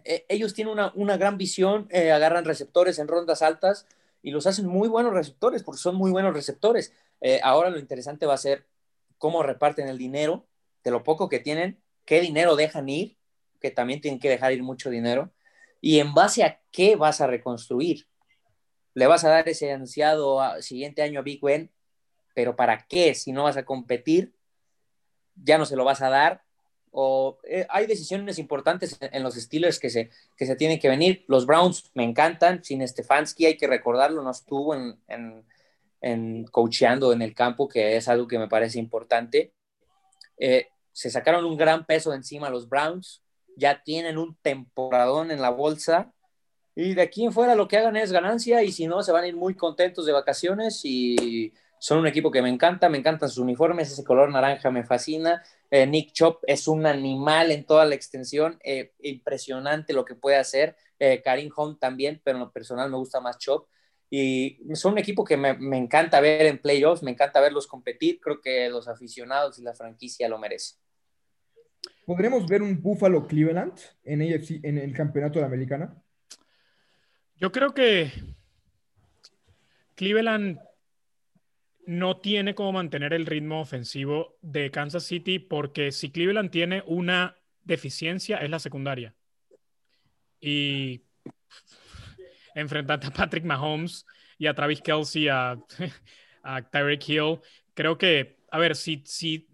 Eh, 0.06 0.26
ellos 0.28 0.54
tienen 0.54 0.74
una, 0.74 0.92
una 0.96 1.18
gran 1.18 1.38
visión, 1.38 1.88
eh, 1.90 2.12
agarran 2.12 2.46
receptores 2.46 3.00
en 3.00 3.08
rondas 3.08 3.42
altas 3.42 3.88
y 4.22 4.32
los 4.32 4.48
hacen 4.48 4.68
muy 4.68 4.88
buenos 4.88 5.14
receptores, 5.14 5.64
porque 5.64 5.80
son 5.80 5.96
muy 5.96 6.12
buenos 6.12 6.34
receptores. 6.34 6.94
Eh, 7.22 7.40
ahora 7.44 7.70
lo 7.70 7.80
interesante 7.80 8.26
va 8.26 8.34
a 8.34 8.38
ser 8.38 8.66
cómo 9.18 9.44
reparten 9.44 9.88
el 9.88 9.98
dinero, 9.98 10.46
de 10.84 10.92
lo 10.92 11.04
poco 11.04 11.30
que 11.30 11.40
tienen, 11.40 11.82
qué 12.06 12.20
dinero 12.20 12.56
dejan 12.56 12.90
ir, 12.90 13.18
que 13.64 13.72
también 13.72 14.02
tienen 14.02 14.20
que 14.20 14.30
dejar 14.30 14.52
ir 14.52 14.62
mucho 14.62 14.90
dinero, 14.90 15.32
y 15.80 16.00
en 16.00 16.14
base 16.14 16.44
a 16.44 16.60
qué 16.70 16.98
vas 16.98 17.22
a 17.22 17.28
reconstruir. 17.28 18.08
Le 18.94 19.08
vas 19.08 19.24
a 19.24 19.30
dar 19.30 19.48
ese 19.48 19.72
ansiado 19.72 20.42
a, 20.42 20.62
siguiente 20.62 21.02
año 21.02 21.22
a 21.22 21.24
Big 21.24 21.40
Ben, 21.42 21.72
pero 22.36 22.58
¿para 22.58 22.86
qué? 22.90 23.16
Si 23.16 23.32
no 23.32 23.44
vas 23.44 23.56
a 23.56 23.64
competir, 23.64 24.36
ya 25.36 25.58
no 25.58 25.66
se 25.66 25.78
lo 25.78 25.86
vas 25.86 26.02
a 26.02 26.10
dar. 26.10 26.44
O 26.92 27.40
eh, 27.46 27.66
hay 27.70 27.88
decisiones 27.88 28.38
importantes 28.38 28.98
en, 29.00 29.24
los 29.24 29.36
Steelers 29.36 29.80
que 29.80 29.90
se, 29.90 30.12
que 30.36 30.46
se 30.46 30.58
tienen 30.58 30.80
que 30.80 30.90
venir. 30.90 31.24
Los 31.30 31.46
Browns 31.46 31.90
me 31.94 32.04
encantan, 32.04 32.64
sin 32.66 32.86
Stefanski 32.86 33.46
hay 33.46 33.56
que 33.56 33.68
recordarlo, 33.68 34.22
no 34.24 34.32
estuvo 34.32 34.76
en, 34.76 35.00
en, 35.08 35.46
en 36.02 36.44
coacheando 36.46 37.14
en 37.14 37.22
el 37.22 37.34
campo, 37.34 37.70
que 37.70 37.96
es 37.96 38.10
algo 38.10 38.28
que 38.28 38.38
me 38.38 38.50
parece 38.50 38.78
importante. 38.78 39.54
Eh, 40.38 40.68
se 40.92 41.10
sacaron 41.10 41.46
un 41.46 41.58
gran 41.58 41.86
peso 41.86 42.14
encima 42.14 42.50
los 42.50 42.70
Browns, 42.70 43.23
ya 43.56 43.84
tienen 43.84 44.18
un 44.18 44.36
temporadón 44.42 45.32
en 45.32 45.42
la 45.42 45.50
bolsa 45.50 46.14
y 46.76 46.96
de 46.96 47.02
aquí 47.04 47.24
en 47.24 47.32
fuera 47.32 47.56
lo 47.56 47.68
que 47.68 47.78
hagan 47.78 47.96
es 47.96 48.12
ganancia 48.12 48.64
y 48.64 48.72
si 48.72 48.88
no 48.88 49.04
se 49.04 49.12
van 49.12 49.26
a 49.26 49.28
ir 49.28 49.36
muy 49.36 49.56
contentos 49.56 50.06
de 50.06 50.12
vacaciones 50.12 50.82
y 50.84 51.54
son 51.78 52.00
un 52.00 52.08
equipo 52.08 52.32
que 52.32 52.42
me 52.42 52.50
encanta, 52.50 52.90
me 52.90 52.98
encantan 52.98 53.30
sus 53.30 53.40
uniformes, 53.40 53.92
ese 53.92 54.06
color 54.06 54.32
naranja 54.32 54.72
me 54.72 54.86
fascina. 54.86 55.44
Eh, 55.70 55.86
Nick 55.86 56.14
Chop 56.14 56.42
es 56.48 56.68
un 56.68 56.86
animal 56.86 57.52
en 57.52 57.66
toda 57.66 57.84
la 57.84 57.94
extensión, 57.94 58.58
eh, 58.64 58.94
impresionante 59.02 59.92
lo 59.92 60.06
que 60.06 60.16
puede 60.16 60.38
hacer. 60.38 60.78
Eh, 60.98 61.22
Karim 61.22 61.52
Hunt 61.56 61.80
también, 61.80 62.22
pero 62.24 62.38
en 62.38 62.46
lo 62.46 62.52
personal 62.54 62.90
me 62.90 62.96
gusta 62.96 63.20
más 63.20 63.38
Chop. 63.38 63.68
Y 64.10 64.60
son 64.76 64.94
un 64.94 65.00
equipo 65.00 65.26
que 65.26 65.36
me, 65.36 65.50
encanta 65.78 66.22
ver 66.22 66.46
en 66.46 66.60
playoffs, 66.60 67.04
me 67.04 67.12
encanta 67.12 67.42
verlos 67.42 67.68
competir, 67.68 68.20
creo 68.22 68.40
que 68.40 68.70
los 68.70 68.88
aficionados 68.88 69.60
y 69.60 69.64
la 69.64 69.74
franquicia 69.74 70.30
lo 70.30 70.38
merecen. 70.38 70.83
¿Podremos 72.06 72.48
ver 72.48 72.62
un 72.62 72.82
Buffalo 72.82 73.28
Cleveland 73.28 73.74
en, 74.04 74.22
el 74.22 74.94
campeonato 74.94 75.36
de 75.36 75.42
la 75.42 75.48
americana? 75.48 76.02
Yo 77.38 77.52
creo 77.52 77.74
que 77.74 78.12
Cleveland 79.96 80.60
no 81.86 82.18
tiene 82.18 82.56
cómo 82.56 82.74
mantener 82.74 83.14
el 83.14 83.26
ritmo 83.26 83.62
ofensivo 83.62 84.38
de 84.42 84.72
Kansas 84.72 85.04
City 85.04 85.40
porque 85.40 85.92
si 85.92 86.12
Cleveland 86.12 86.50
tiene 86.50 86.84
una 86.88 87.36
deficiencia 87.64 88.38
es 88.38 88.50
la 88.50 88.60
secundaria. 88.60 89.16
Y 90.40 91.04
enfrentando 92.56 93.08
a 93.08 93.12
Patrick 93.12 93.46
Mahomes 93.46 94.06
y 94.38 94.48
a 94.48 94.54
Travis 94.54 94.82
Kelsey, 94.82 95.28
a, 95.30 95.58
a 96.44 96.62
Tyreek 96.62 97.08
Hill, 97.08 97.40
creo 97.74 97.98
que, 97.98 98.38
a 98.52 98.60
ver, 98.60 98.76
si, 98.76 99.04
si, 99.06 99.48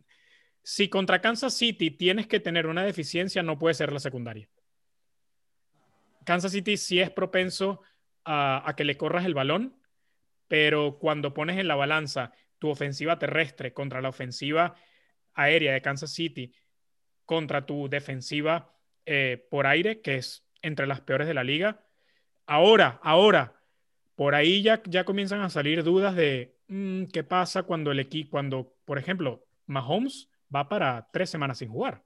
si 0.70 0.88
contra 0.88 1.20
Kansas 1.20 1.56
City 1.56 1.90
tienes 1.90 2.28
que 2.28 2.40
tener 2.40 2.68
una 2.68 2.84
deficiencia, 2.84 3.42
no 3.42 3.58
puede 3.58 3.74
ser 3.74 3.92
la 3.92 4.00
secundaria. 4.00 4.48
Kansas 6.26 6.52
City 6.52 6.78
sí 6.78 7.00
es 7.00 7.10
propenso 7.10 7.82
a, 8.24 8.72
que 8.78 8.84
le 8.84 8.96
corras 8.96 9.26
el 9.26 9.34
balón, 9.34 9.82
pero 10.48 11.00
cuando 11.00 11.34
pones 11.34 11.58
en 11.58 11.68
la 11.68 11.74
balanza 11.74 12.34
tu 12.60 12.70
ofensiva 12.70 13.18
terrestre 13.18 13.74
contra 13.74 14.00
la 14.00 14.10
ofensiva 14.10 14.76
aérea 15.34 15.74
de 15.74 15.82
Kansas 15.82 16.14
City, 16.14 16.54
contra 17.26 17.66
tu 17.66 17.90
defensiva 17.90 18.72
eh, 19.08 19.44
por 19.50 19.66
aire, 19.66 20.02
que 20.02 20.18
es 20.18 20.46
entre 20.62 20.86
las 20.86 21.02
peores 21.02 21.28
de 21.28 21.34
la 21.34 21.44
liga, 21.44 21.84
ahora, 22.46 23.00
ahora, 23.02 23.60
por 24.16 24.36
ahí 24.36 24.62
ya, 24.62 24.84
ya 24.86 25.04
comienzan 25.04 25.42
a 25.42 25.50
salir 25.50 25.84
dudas 25.84 26.16
de 26.16 26.60
mmm, 26.68 27.06
qué 27.06 27.24
pasa 27.24 27.64
cuando 27.64 27.92
el 27.92 28.00
equipo, 28.00 28.30
cuando, 28.30 28.76
por 28.86 29.00
ejemplo, 29.00 29.48
Mahomes 29.66 30.29
va 30.54 30.68
para 30.68 31.08
tres 31.12 31.30
semanas 31.30 31.58
sin 31.60 31.70
jugar. 31.70 32.04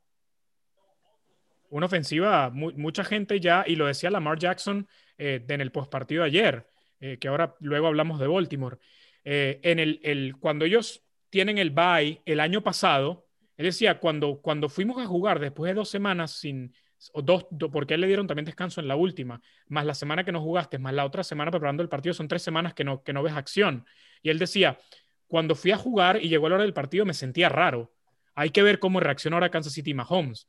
Una 1.69 1.87
ofensiva, 1.87 2.49
mu 2.49 2.71
mucha 2.73 3.03
gente 3.03 3.39
ya, 3.39 3.63
y 3.65 3.75
lo 3.75 3.87
decía 3.87 4.11
Lamar 4.11 4.37
Jackson 4.37 4.87
eh, 5.17 5.43
en 5.47 5.61
el 5.61 5.71
postpartido 5.71 6.23
ayer, 6.23 6.67
eh, 6.99 7.17
que 7.17 7.27
ahora 7.27 7.55
luego 7.59 7.87
hablamos 7.87 8.19
de 8.19 8.27
Baltimore, 8.27 8.77
eh, 9.23 9.59
en 9.63 9.79
el, 9.79 9.99
el, 10.03 10.35
cuando 10.37 10.65
ellos 10.65 11.03
tienen 11.29 11.57
el 11.57 11.71
bye 11.71 12.21
el 12.25 12.39
año 12.39 12.61
pasado, 12.61 13.27
él 13.57 13.65
decía, 13.65 13.99
cuando, 13.99 14.39
cuando 14.41 14.69
fuimos 14.69 15.01
a 15.01 15.07
jugar 15.07 15.39
después 15.39 15.69
de 15.69 15.75
dos 15.75 15.89
semanas 15.89 16.31
sin, 16.31 16.73
o 17.13 17.21
dos, 17.21 17.47
do, 17.49 17.71
porque 17.71 17.95
él 17.95 18.01
le 18.01 18.07
dieron 18.07 18.27
también 18.27 18.45
descanso 18.45 18.81
en 18.81 18.87
la 18.87 18.95
última, 18.95 19.41
más 19.67 19.85
la 19.85 19.93
semana 19.93 20.23
que 20.23 20.31
no 20.31 20.41
jugaste, 20.41 20.77
más 20.79 20.93
la 20.93 21.05
otra 21.05 21.23
semana 21.23 21.51
preparando 21.51 21.83
el 21.83 21.89
partido, 21.89 22.13
son 22.13 22.27
tres 22.27 22.41
semanas 22.41 22.73
que 22.73 22.83
no, 22.83 23.03
que 23.03 23.13
no 23.13 23.23
ves 23.23 23.33
acción. 23.33 23.85
Y 24.21 24.29
él 24.29 24.39
decía, 24.39 24.79
cuando 25.27 25.55
fui 25.55 25.71
a 25.71 25.77
jugar 25.77 26.21
y 26.21 26.29
llegó 26.29 26.49
la 26.49 26.55
hora 26.55 26.63
del 26.63 26.73
partido 26.73 27.05
me 27.05 27.13
sentía 27.13 27.49
raro. 27.49 27.92
Hay 28.35 28.49
que 28.49 28.63
ver 28.63 28.79
cómo 28.79 28.99
reacciona 28.99 29.37
ahora 29.37 29.51
Kansas 29.51 29.73
City 29.73 29.93
Mahomes. 29.93 30.47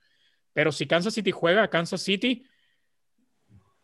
Pero 0.53 0.73
si 0.73 0.87
Kansas 0.87 1.15
City 1.15 1.31
juega 1.31 1.65
a 1.65 1.71
Kansas 1.71 2.03
City, 2.03 2.45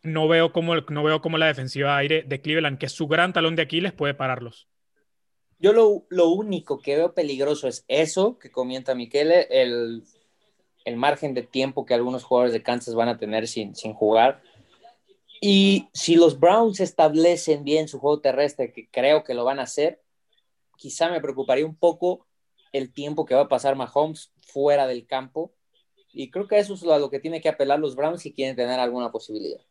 no 0.03 0.27
veo 0.27 0.51
cómo, 0.51 0.75
no 0.75 1.03
veo 1.03 1.21
cómo 1.21 1.37
la 1.37 1.47
defensiva 1.47 1.97
aire 1.97 2.23
de 2.23 2.41
Cleveland, 2.41 2.77
que 2.77 2.87
es 2.87 2.91
su 2.91 3.07
gran 3.07 3.33
talón 3.33 3.55
de 3.55 3.63
Aquiles, 3.63 3.93
puede 3.93 4.13
pararlos. 4.13 4.67
Yo 5.59 5.73
lo, 5.73 6.05
lo 6.09 6.29
único 6.29 6.79
que 6.79 6.95
veo 6.95 7.13
peligroso 7.13 7.67
es 7.67 7.85
eso 7.87 8.39
que 8.39 8.51
comenta 8.51 8.95
Miquele, 8.95 9.47
el, 9.51 10.03
el, 10.85 10.97
margen 10.97 11.35
de 11.35 11.43
tiempo 11.43 11.85
que 11.85 11.93
algunos 11.93 12.23
jugadores 12.23 12.53
de 12.53 12.63
Kansas 12.63 12.95
van 12.95 13.09
a 13.09 13.19
tener 13.19 13.47
sin, 13.47 13.75
sin 13.75 13.93
jugar. 13.93 14.41
Y 15.39 15.87
si 15.93 16.15
los 16.15 16.39
Browns 16.39 16.79
establecen 16.79 17.63
bien 17.63 17.87
su 17.87 17.99
juego 17.99 18.21
terrestre, 18.21 18.71
que 18.71 18.89
creo 18.89 19.23
que 19.23 19.35
lo 19.35 19.43
van 19.43 19.59
a 19.59 19.63
hacer, 19.63 20.01
quizá 20.77 21.09
me 21.09 21.21
preocuparía 21.21 21.65
un 21.65 21.75
poco 21.75 22.27
el 22.71 22.93
tiempo 22.93 23.25
que 23.25 23.35
va 23.35 23.41
a 23.41 23.49
pasar 23.49 23.75
Mahomes 23.75 24.31
fuera 24.41 24.87
del 24.87 25.05
campo. 25.05 25.53
Y 26.13 26.29
creo 26.29 26.47
que 26.47 26.59
eso 26.59 26.73
es 26.73 26.83
a 26.83 26.99
lo 26.99 27.09
que 27.09 27.19
tiene 27.19 27.41
que 27.41 27.49
apelar 27.49 27.79
los 27.79 27.95
Browns 27.95 28.21
si 28.21 28.33
quieren 28.33 28.55
tener 28.55 28.79
alguna 28.79 29.11
posibilidad. 29.11 29.61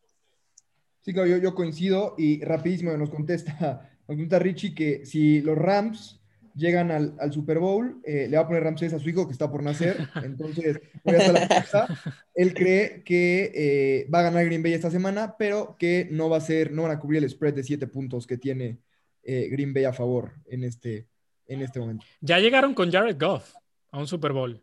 Sí, 1.02 1.12
claro, 1.12 1.28
yo, 1.28 1.38
yo 1.38 1.54
coincido 1.54 2.14
y 2.18 2.42
rapidísimo 2.44 2.96
nos 2.96 3.10
contesta, 3.10 3.90
nos 4.08 4.16
contesta 4.16 4.38
Richie 4.38 4.74
que 4.74 5.06
si 5.06 5.40
los 5.40 5.56
Rams 5.56 6.20
llegan 6.54 6.90
al, 6.90 7.14
al 7.18 7.32
Super 7.32 7.58
Bowl, 7.58 8.00
eh, 8.04 8.26
le 8.28 8.36
va 8.36 8.42
a 8.42 8.46
poner 8.46 8.62
Ramsés 8.62 8.92
a 8.92 8.98
su 8.98 9.08
hijo 9.08 9.26
que 9.26 9.32
está 9.32 9.50
por 9.50 9.62
nacer, 9.62 9.96
entonces 10.24 10.80
voy 11.04 11.14
a 11.14 11.32
la 11.32 11.48
puerta. 11.48 11.88
Él 12.34 12.54
cree 12.54 13.02
que 13.04 13.52
eh, 13.54 14.08
va 14.12 14.20
a 14.20 14.24
ganar 14.24 14.44
Green 14.44 14.62
Bay 14.62 14.72
esta 14.72 14.90
semana, 14.90 15.36
pero 15.38 15.76
que 15.78 16.08
no 16.10 16.28
va 16.28 16.38
a 16.38 16.42
ser, 16.42 16.72
no 16.72 16.82
van 16.82 16.92
a 16.92 16.98
cubrir 16.98 17.22
el 17.22 17.30
spread 17.30 17.54
de 17.54 17.62
siete 17.62 17.86
puntos 17.86 18.26
que 18.26 18.38
tiene 18.38 18.78
eh, 19.22 19.48
Green 19.50 19.72
Bay 19.72 19.84
a 19.84 19.92
favor 19.92 20.32
en 20.46 20.64
este, 20.64 21.06
en 21.50 21.62
este 21.62 21.80
momento. 21.80 22.06
Ya 22.20 22.38
llegaron 22.38 22.74
con 22.74 22.90
Jared 22.90 23.16
Goff 23.18 23.54
a 23.90 23.98
un 23.98 24.06
Super 24.06 24.32
Bowl. 24.32 24.62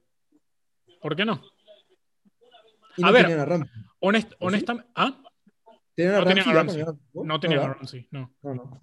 ¿Por 1.02 1.16
qué 1.16 1.26
no? 1.26 1.42
No 2.98 3.08
a 3.08 3.12
ver, 3.12 3.40
a 3.40 3.68
honest, 4.00 4.32
honestamente, 4.40 4.90
¿ah? 4.96 5.22
¿Tenían 5.94 6.16
a 6.16 6.20
no, 6.20 6.26
tenían 6.26 6.50
a 6.50 6.54
Ramsey. 6.54 6.86
no 7.14 7.40
tenían 7.40 7.60
a 7.60 7.74
Ramsey, 7.74 8.08
no. 8.12 8.34
No, 8.42 8.56
no. 8.56 8.82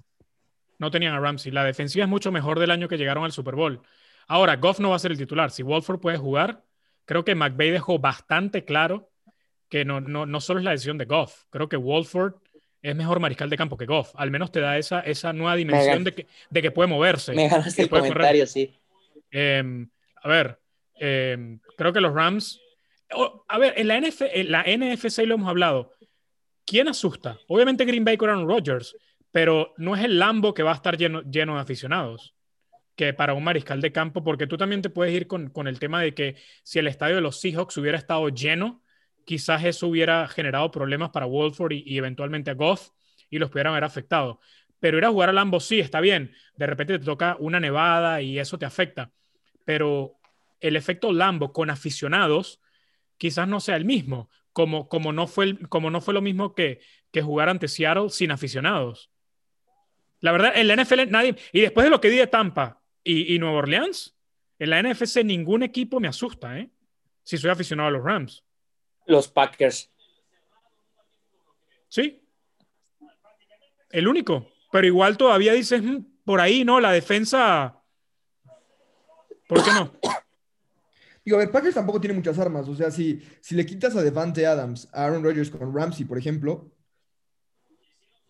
No 0.79 0.91
tenían 0.91 1.15
a 1.15 1.21
Ramsey. 1.21 1.51
La 1.51 1.65
defensiva 1.65 2.05
es 2.05 2.11
mucho 2.11 2.31
mejor 2.31 2.59
del 2.61 2.71
año 2.71 2.89
que 2.89 2.99
llegaron 2.99 3.25
al 3.25 3.33
Super 3.33 3.55
Bowl. 3.55 3.81
Ahora, 4.27 4.57
Goff 4.57 4.81
no 4.81 4.91
va 4.91 4.97
a 4.97 4.99
ser 4.99 5.13
el 5.13 5.19
titular. 5.19 5.51
Si 5.51 5.63
Wolford 5.63 6.01
puede 6.01 6.19
jugar, 6.19 6.63
creo 7.07 7.25
que 7.25 7.35
McVeigh 7.35 7.73
dejó 7.73 7.99
bastante 7.99 8.65
claro 8.65 9.11
que 9.69 9.85
no, 9.85 10.01
no, 10.01 10.27
no 10.27 10.41
solo 10.41 10.61
es 10.61 10.65
la 10.65 10.73
decisión 10.73 10.99
de 10.99 11.07
Goff. 11.07 11.45
Creo 11.51 11.69
que 11.69 11.77
Wolford 11.77 12.35
es 12.85 12.95
mejor 12.95 13.19
mariscal 13.19 13.49
de 13.49 13.57
campo 13.57 13.79
que 13.79 13.87
Goff. 13.87 14.13
Al 14.15 14.31
menos 14.31 14.53
te 14.53 14.61
da 14.61 14.77
esa, 14.77 15.01
esa 15.01 15.33
nueva 15.33 15.57
dimensión 15.57 16.05
de 16.05 16.13
que, 16.13 16.27
de 16.51 16.63
que 16.63 16.71
puede 16.71 16.87
moverse. 16.87 17.33
Me 17.33 17.49
ganaste 17.49 17.81
el 17.81 17.89
comentario, 17.89 18.47
sí. 18.47 18.75
Em, 19.31 19.89
a 20.23 20.29
ver, 20.29 20.61
em, 20.97 21.59
creo 21.79 21.95
que 21.95 22.03
los 22.03 22.13
Rams. 22.13 22.61
a 23.49 23.59
ver, 23.59 23.73
en 23.79 23.89
la, 23.89 23.99
NF, 23.99 24.21
en 24.21 24.51
la 24.53 24.65
NFC 24.65 25.21
lo 25.25 25.37
hemos 25.37 25.49
hablado. 25.49 25.93
¿Quién 26.67 26.89
asusta? 26.89 27.39
Obviamente 27.49 27.87
Green 27.87 28.05
Bay 28.05 28.19
con 28.19 28.29
Aaron 28.29 28.47
Rodgers, 28.47 28.95
pero 29.33 29.73
no 29.79 29.97
es 29.97 30.05
el 30.05 30.19
Lambo 30.19 30.53
que 30.53 30.63
va 30.63 30.73
a 30.73 30.75
estar 30.77 30.99
lleno, 30.99 31.23
lleno 31.23 31.55
de 31.55 31.63
aficionados 31.63 32.35
que 32.97 33.13
para 33.15 33.33
un 33.33 33.43
mariscal 33.43 33.81
de 33.81 33.93
campo, 33.93 34.23
porque 34.23 34.47
tú 34.47 34.57
también 34.57 34.83
te 34.83 34.91
puedes 34.91 35.13
ir 35.13 35.27
con, 35.27 35.49
con, 35.49 35.67
el 35.67 35.81
tema 35.81 36.01
de 36.01 36.15
que 36.15 36.37
si 36.63 36.79
el 36.79 36.87
estadio 36.87 37.17
de 37.17 37.23
los 37.23 37.41
Seahawks 37.41 37.77
hubiera 37.79 37.99
estado 37.99 38.29
lleno, 38.29 38.84
quizás 39.25 39.65
eso 39.65 39.89
hubiera 39.89 40.27
generado 40.29 40.71
problemas 40.71 41.11
para 41.11 41.27
Wolford 41.27 41.73
y, 41.73 41.99
eventualmente 41.99 42.51
a 42.51 42.55
Goff 42.55 42.91
y 43.31 43.39
los 43.39 43.51
pudieran 43.51 43.73
haber 43.73 43.85
afectado. 43.85 44.41
Pero 44.81 44.99
ir 44.99 45.05
a 45.05 45.11
jugar 45.11 45.31
al 45.31 45.37
Lambo 45.37 45.61
sí, 45.61 45.81
está 45.81 46.01
bien. 46.01 46.35
De 46.57 46.67
repente 46.67 46.99
te 46.99 47.05
toca 47.05 47.37
una 47.39 47.61
nevada 47.61 48.21
y 48.21 48.39
eso 48.39 48.59
te 48.59 48.67
afecta. 48.67 49.13
Pero 49.65 50.19
el 50.61 50.77
efecto 50.77 51.13
Lambo 51.13 51.53
con 51.53 51.71
aficionados 51.71 52.61
quizás 53.17 53.49
no 53.49 53.61
sea 53.61 53.77
el 53.77 53.85
mismo, 53.85 54.29
como, 54.53 54.89
como, 54.89 55.13
no, 55.13 55.27
fue 55.27 55.59
como 55.69 55.91
no 55.91 56.01
fue 56.01 56.15
lo 56.15 56.21
mismo 56.21 56.55
que, 56.55 56.81
que 57.11 57.23
jugar 57.23 57.49
ante 57.49 57.69
Seattle 57.69 58.11
sin 58.11 58.31
aficionados. 58.31 59.11
La 60.21 60.33
verdad, 60.33 60.53
en 60.57 60.69
la 60.69 60.77
NFL 60.77 61.11
nadie... 61.11 61.37
Y 61.53 61.61
después 61.61 61.85
de 61.85 61.91
lo 61.91 62.01
que 62.01 62.11
di 62.11 62.17
de 62.17 62.27
Tampa 62.27 62.81
y, 63.03 63.35
y 63.35 63.39
Nueva 63.39 63.59
Orleans, 63.59 64.17
en 64.59 64.71
la 64.71 64.83
NFC 64.83 65.25
ningún 65.25 65.63
equipo 65.63 66.01
me 66.01 66.09
asusta, 66.09 66.59
¿eh? 66.59 66.71
Si 67.23 67.39
soy 67.39 67.51
aficionado 67.51 67.89
a 67.89 67.93
los 67.93 68.05
Rams. 68.05 68.45
Los 69.07 69.29
Packers. 69.29 69.91
Sí. 71.89 72.23
El 73.91 74.09
único. 74.09 74.49
Pero 74.73 74.87
igual 74.87 75.17
todavía 75.17 75.53
dices, 75.53 75.83
mm, 75.83 75.99
por 76.25 76.41
ahí, 76.41 76.65
¿no? 76.65 76.81
La 76.81 76.93
defensa. 76.93 77.81
¿Por 79.49 79.63
qué 79.63 79.71
no? 79.73 79.93
Digo, 81.25 81.39
a 81.39 81.41
ver, 81.41 81.51
Packers 81.51 81.75
tampoco 81.75 82.01
tiene 82.01 82.15
muchas 82.15 82.39
armas. 82.39 82.69
O 82.69 82.75
sea, 82.75 82.91
si, 82.91 83.23
si 83.41 83.55
le 83.55 83.65
quitas 83.65 83.97
a 83.97 84.03
Devante 84.03 84.45
Adams, 84.45 84.89
a 84.93 85.05
Aaron 85.05 85.23
Rodgers 85.23 85.51
con 85.51 85.75
Ramsey, 85.75 86.05
por 86.05 86.19
ejemplo. 86.19 86.71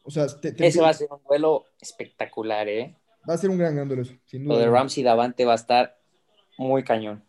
O 0.04 0.10
sea, 0.10 0.26
ese 0.26 0.80
va 0.80 0.90
a 0.90 0.94
ser 0.94 1.08
un 1.10 1.20
duelo 1.26 1.64
espectacular, 1.80 2.68
¿eh? 2.68 2.94
Va 3.28 3.34
a 3.34 3.38
ser 3.38 3.48
un 3.48 3.56
gran, 3.56 3.74
gran 3.74 3.88
duelo, 3.88 4.04
sin 4.26 4.44
duda. 4.44 4.54
Lo 4.54 4.60
de 4.60 4.68
Ramsey 4.68 5.02
Davante 5.02 5.46
va 5.46 5.52
a 5.52 5.56
estar 5.56 5.98
muy 6.58 6.84
cañón. 6.84 7.24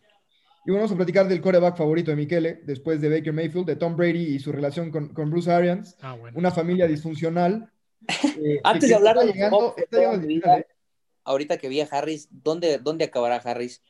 Y 0.66 0.72
vamos 0.72 0.92
a 0.92 0.96
platicar 0.96 1.28
del 1.28 1.42
coreback 1.42 1.78
favorito 1.78 2.10
de 2.10 2.18
Michele, 2.18 2.62
después 2.64 3.00
de 3.00 3.10
Baker 3.10 3.34
Mayfield, 3.34 3.68
de 3.68 3.76
Tom 3.76 3.96
Brady 3.96 4.36
y 4.36 4.40
su 4.40 4.52
relación 4.52 4.90
con, 4.90 5.10
con 5.10 5.30
Bruce 5.30 5.52
Arians. 5.52 5.96
Ah, 6.02 6.18
una 6.34 6.52
familia 6.52 6.88
disfuncional. 6.88 7.72
Eh, 8.08 8.60
Antes 8.64 8.90
de 8.90 8.96
hablar 8.96 9.18
de 9.18 9.28
llegando, 9.28 9.76
¿eh? 9.78 10.66
ahorita 11.24 11.58
que 11.58 11.70
vi 11.70 11.82
a 11.82 11.88
Harris, 11.90 12.28
¿dónde, 12.32 12.80
dónde 12.80 13.06
acabará 13.06 13.36
Harris? 13.38 13.84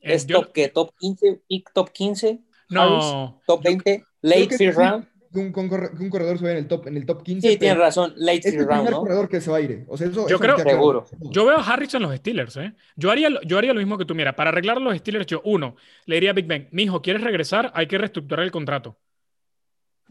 Eh, 0.00 0.14
¿Es 0.14 0.26
top, 0.26 0.52
que 0.52 0.68
top 0.68 0.94
15? 0.98 1.42
¿Top 1.74 1.90
15? 1.90 2.40
No. 2.70 3.42
¿Top 3.46 3.62
20? 3.62 4.04
¿Late 4.22 4.56
first 4.56 4.78
round? 4.78 5.06
Un, 5.32 5.52
un, 5.54 6.10
corredor 6.10 6.38
se 6.38 6.44
ve 6.44 6.52
en 6.52 6.58
el 6.58 6.66
top, 6.66 6.88
en 6.88 6.96
el 6.96 7.06
top 7.06 7.22
15. 7.22 7.48
Sí, 7.48 7.56
tienes 7.56 7.78
razón, 7.78 8.12
late 8.16 8.48
es 8.48 8.54
el 8.54 8.66
primer 8.66 8.92
corredor 8.92 9.28
que 9.28 9.40
se 9.40 9.50
va 9.50 9.58
a 9.58 9.60
ir. 9.60 9.84
O 9.86 9.96
sea, 9.96 10.08
eso, 10.08 10.28
yo 10.28 10.38
creo, 10.40 10.58
seguro. 10.58 11.06
Yo 11.20 11.44
veo 11.44 11.56
a 11.56 11.62
Harris 11.62 11.94
en 11.94 12.02
los 12.02 12.16
Steelers, 12.16 12.56
¿eh? 12.56 12.72
Yo 12.96 13.10
haría, 13.10 13.28
yo 13.44 13.58
haría 13.58 13.72
lo 13.72 13.78
mismo 13.78 13.96
que 13.96 14.04
tú. 14.04 14.14
Mira, 14.14 14.34
para 14.34 14.50
arreglar 14.50 14.80
los 14.80 14.96
Steelers, 14.96 15.26
yo, 15.26 15.40
uno, 15.44 15.76
le 16.06 16.16
diría 16.16 16.30
a 16.30 16.32
Big 16.32 16.46
Ben, 16.46 16.68
mijo, 16.72 17.00
¿quieres 17.00 17.22
regresar? 17.22 17.70
Hay 17.74 17.86
que 17.86 17.98
reestructurar 17.98 18.44
el 18.44 18.50
contrato. 18.50 18.98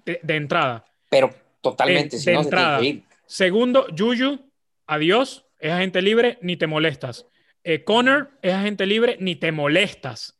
De, 0.05 0.35
entrada. 0.35 0.85
Pero 1.09 1.29
totalmente, 1.61 2.17
de, 2.17 2.33
entrada. 2.33 2.79
Segundo, 3.25 3.87
Juju, 3.95 4.39
adiós, 4.87 5.45
es 5.59 5.71
agente 5.71 6.01
libre, 6.01 6.39
ni 6.41 6.55
te 6.55 6.65
molestas. 6.65 7.27
Eh, 7.63 7.83
Connor 7.83 8.31
es 8.41 8.53
agente 8.53 8.85
libre, 8.85 9.17
ni 9.19 9.35
te 9.35 9.51
molestas. 9.51 10.39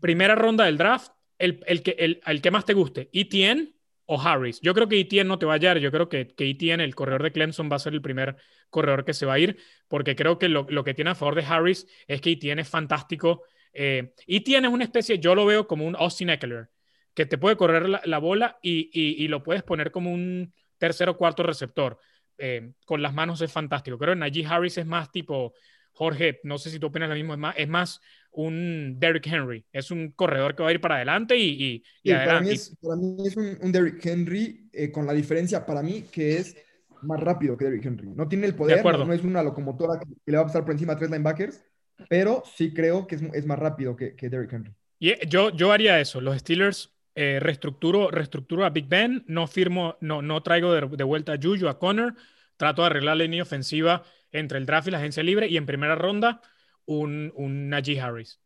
Primera 0.00 0.36
ronda 0.36 0.64
del 0.64 0.78
draft, 0.78 1.12
el, 1.38 1.62
el 1.66 1.82
que, 1.82 1.96
el, 1.98 2.22
el 2.24 2.40
que 2.40 2.50
más 2.52 2.64
te 2.64 2.72
guste. 2.72 3.10
Etienne, 3.12 3.74
o 4.06 4.20
Harris. 4.20 4.60
Yo 4.60 4.74
creo 4.74 4.88
que 4.88 5.00
Etienne 5.00 5.28
no 5.28 5.38
te 5.38 5.46
va 5.46 5.52
a 5.52 5.56
hallar. 5.56 5.78
Yo 5.78 5.90
creo 5.90 6.08
que, 6.08 6.28
que 6.28 6.48
Etienne, 6.48 6.84
el 6.84 6.94
corredor 6.94 7.22
de 7.22 7.32
Clemson, 7.32 7.70
va 7.70 7.76
a 7.76 7.78
ser 7.78 7.94
el 7.94 8.02
primer 8.02 8.36
corredor 8.70 9.04
que 9.04 9.14
se 9.14 9.26
va 9.26 9.34
a 9.34 9.38
ir, 9.38 9.58
porque 9.86 10.16
creo 10.16 10.38
que 10.38 10.48
lo, 10.48 10.66
que 10.66 10.94
tiene 10.94 11.10
a 11.10 11.14
favor 11.14 11.34
de 11.36 11.44
Harris 11.44 11.86
es 12.08 12.20
que 12.20 12.32
Etienne 12.32 12.62
es 12.62 12.68
fantástico. 12.68 13.44
Eh, 13.72 14.14
Etienne 14.26 14.66
es 14.66 14.72
una 14.72 14.84
especie, 14.84 15.18
yo 15.18 15.34
lo 15.34 15.46
veo 15.46 15.66
como 15.66 15.86
un 15.86 15.94
Austin 15.96 16.30
Eckler, 16.30 16.70
que 17.14 17.26
te 17.26 17.38
puede 17.38 17.56
correr 17.56 17.88
la, 17.88 18.18
bola 18.18 18.58
y, 18.62 19.28
lo 19.28 19.42
puedes 19.42 19.62
poner 19.62 19.92
como 19.92 20.10
un 20.10 20.52
tercer 20.78 21.08
o 21.08 21.16
cuarto 21.16 21.42
receptor. 21.42 21.98
Eh, 22.38 22.72
con 22.86 23.02
las 23.02 23.14
manos 23.14 23.40
es 23.42 23.52
fantástico. 23.52 23.98
Creo 23.98 24.14
que 24.14 24.20
Najee 24.20 24.46
Harris 24.46 24.78
es 24.78 24.86
más 24.86 25.12
tipo, 25.12 25.52
Jorge, 25.92 26.40
no 26.42 26.58
sé 26.58 26.70
si 26.70 26.80
tú 26.80 26.86
opinas 26.86 27.08
lo 27.08 27.14
mismo, 27.14 27.34
es 27.34 27.38
más, 27.38 27.54
es 27.56 27.68
más 27.68 28.00
un 28.32 28.96
Derrick 28.98 29.26
Henry. 29.26 29.64
Es 29.72 29.90
un 29.90 30.12
corredor 30.12 30.54
que 30.54 30.62
va 30.62 30.70
a 30.70 30.72
ir 30.72 30.80
para 30.80 30.96
adelante 30.96 31.36
y, 31.38 31.82
Para 32.04 32.40
mí 32.40 32.50
es, 32.50 32.74
un, 32.82 33.72
Derrick 33.72 34.04
Henry 34.04 34.68
eh, 34.72 34.90
con 34.90 35.06
la 35.06 35.12
diferencia 35.12 35.64
para 35.64 35.82
mí 35.82 36.04
que 36.10 36.38
es 36.38 36.56
más 37.02 37.20
rápido 37.20 37.56
que 37.56 37.66
Derrick 37.66 37.84
Henry. 37.84 38.08
No 38.08 38.28
tiene 38.28 38.46
el 38.46 38.54
poder, 38.54 38.84
no, 38.84 39.12
es 39.12 39.22
una 39.22 39.42
locomotora 39.42 39.98
que, 39.98 40.06
le 40.24 40.36
va 40.36 40.44
a 40.44 40.46
pasar 40.46 40.64
por 40.64 40.72
encima 40.72 40.94
a 40.94 40.96
tres 40.96 41.10
linebackers, 41.10 41.62
pero 42.08 42.42
sí 42.56 42.72
creo 42.72 43.06
que 43.06 43.16
es, 43.16 43.46
más 43.46 43.58
rápido 43.58 43.96
que, 43.96 44.14
que, 44.14 44.28
Derrick 44.28 44.52
Henry. 44.52 44.72
Y 44.98 45.10
eh, 45.10 45.20
yo, 45.28 45.50
yo 45.50 45.72
haría 45.72 46.00
eso. 46.00 46.20
Los 46.20 46.38
Steelers 46.38 46.94
eh, 47.14 47.38
reestructuro, 47.40 48.10
reestructuro 48.10 48.64
a 48.64 48.70
Big 48.70 48.88
Ben, 48.88 49.24
no 49.26 49.46
firmo, 49.46 49.96
no, 50.00 50.22
no 50.22 50.42
traigo 50.42 50.72
de, 50.72 50.86
de 50.96 51.04
vuelta 51.04 51.34
a 51.34 51.38
Juju, 51.40 51.68
a 51.68 51.78
Connor, 51.78 52.14
trato 52.56 52.82
de 52.82 52.86
arreglar 52.86 53.16
la 53.16 53.24
línea 53.24 53.42
ofensiva 53.42 54.04
entre 54.30 54.58
el 54.58 54.64
draft 54.64 54.88
y 54.88 54.92
la 54.92 54.98
agencia 54.98 55.22
libre 55.22 55.48
y 55.48 55.56
en 55.56 55.66
primera 55.66 55.94
ronda 55.94 56.40
un, 56.86 57.32
un 57.36 57.68
Najee 57.68 58.00
Harris. 58.00 58.40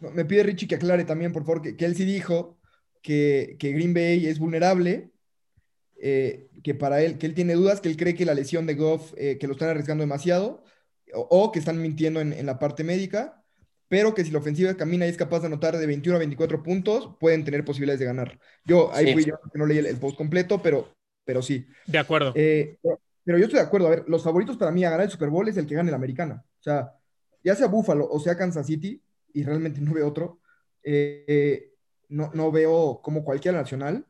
Me 0.00 0.24
pide 0.24 0.42
Richie 0.42 0.68
que 0.68 0.74
aclare 0.74 1.04
también, 1.04 1.32
por 1.32 1.44
favor, 1.44 1.62
que, 1.62 1.84
él 1.84 1.96
sí 1.96 2.04
dijo 2.04 2.58
que, 3.00 3.56
Green 3.58 3.94
Bay 3.94 4.26
es 4.26 4.38
vulnerable, 4.38 5.10
eh, 5.96 6.48
que 6.62 6.74
para 6.74 7.02
él, 7.02 7.18
que 7.18 7.26
él 7.26 7.34
tiene 7.34 7.54
dudas, 7.54 7.80
que 7.80 7.88
él 7.88 7.96
cree 7.96 8.14
que 8.14 8.26
la 8.26 8.34
lesión 8.34 8.66
de 8.66 8.74
Goff, 8.74 9.14
eh, 9.16 9.38
que 9.38 9.46
lo 9.46 9.54
están 9.54 9.70
arriesgando 9.70 10.02
demasiado, 10.02 10.62
o, 11.14 11.52
que 11.52 11.58
están 11.58 11.80
mintiendo 11.80 12.20
en, 12.20 12.46
la 12.46 12.58
parte 12.58 12.84
médica, 12.84 13.44
pero 13.88 14.14
que 14.14 14.24
si 14.24 14.30
la 14.30 14.38
ofensiva 14.38 14.74
camina 14.74 15.06
y 15.06 15.10
es 15.10 15.16
capaz 15.16 15.40
de 15.40 15.46
anotar 15.46 15.76
de 15.76 15.86
21 15.86 16.16
a 16.16 16.18
24 16.18 16.62
puntos, 16.62 17.10
pueden 17.20 17.44
tener 17.44 17.64
posibilidades 17.64 18.00
de 18.00 18.06
ganar. 18.06 18.38
Yo 18.64 18.90
ahí 18.94 19.12
fui 19.12 19.24
yo 19.24 19.38
que 19.52 19.58
no 19.58 19.66
leí 19.66 19.78
el, 19.78 19.96
post 19.98 20.16
completo, 20.16 20.62
pero, 20.62 20.88
pero 21.24 21.42
sí. 21.42 21.66
De 21.86 21.98
acuerdo. 21.98 22.32
Eh, 22.34 22.78
pero 23.24 23.38
yo 23.38 23.44
estoy 23.44 23.60
de 23.60 23.66
acuerdo. 23.66 23.88
A 23.88 23.90
ver, 23.90 24.04
los 24.08 24.24
favoritos 24.24 24.56
para 24.56 24.70
mí 24.70 24.84
a 24.84 24.90
ganar 24.90 25.04
el 25.04 25.12
Super 25.12 25.28
Bowl 25.28 25.46
es 25.46 25.58
el 25.58 25.66
que 25.66 25.74
gane 25.74 25.90
la 25.90 25.98
americana. 25.98 26.42
O 26.58 26.62
sea, 26.62 26.94
ya 27.42 27.54
sea 27.54 27.66
Buffalo 27.66 28.08
o 28.10 28.20
sea 28.20 28.36
Kansas 28.36 28.66
City, 28.66 29.00
y 29.34 29.44
realmente 29.44 29.80
no 29.80 29.94
veo 29.94 30.08
otro, 30.08 30.38
eh, 30.82 31.72
no, 32.08 32.30
no, 32.34 32.50
veo 32.50 33.00
como 33.02 33.24
cualquier 33.24 33.54
nacional 33.54 34.04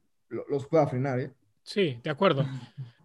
los 0.48 0.66
pueda 0.66 0.86
frenar. 0.86 1.20
¿eh? 1.20 1.30
Sí, 1.62 1.98
de 2.02 2.10
acuerdo. 2.10 2.46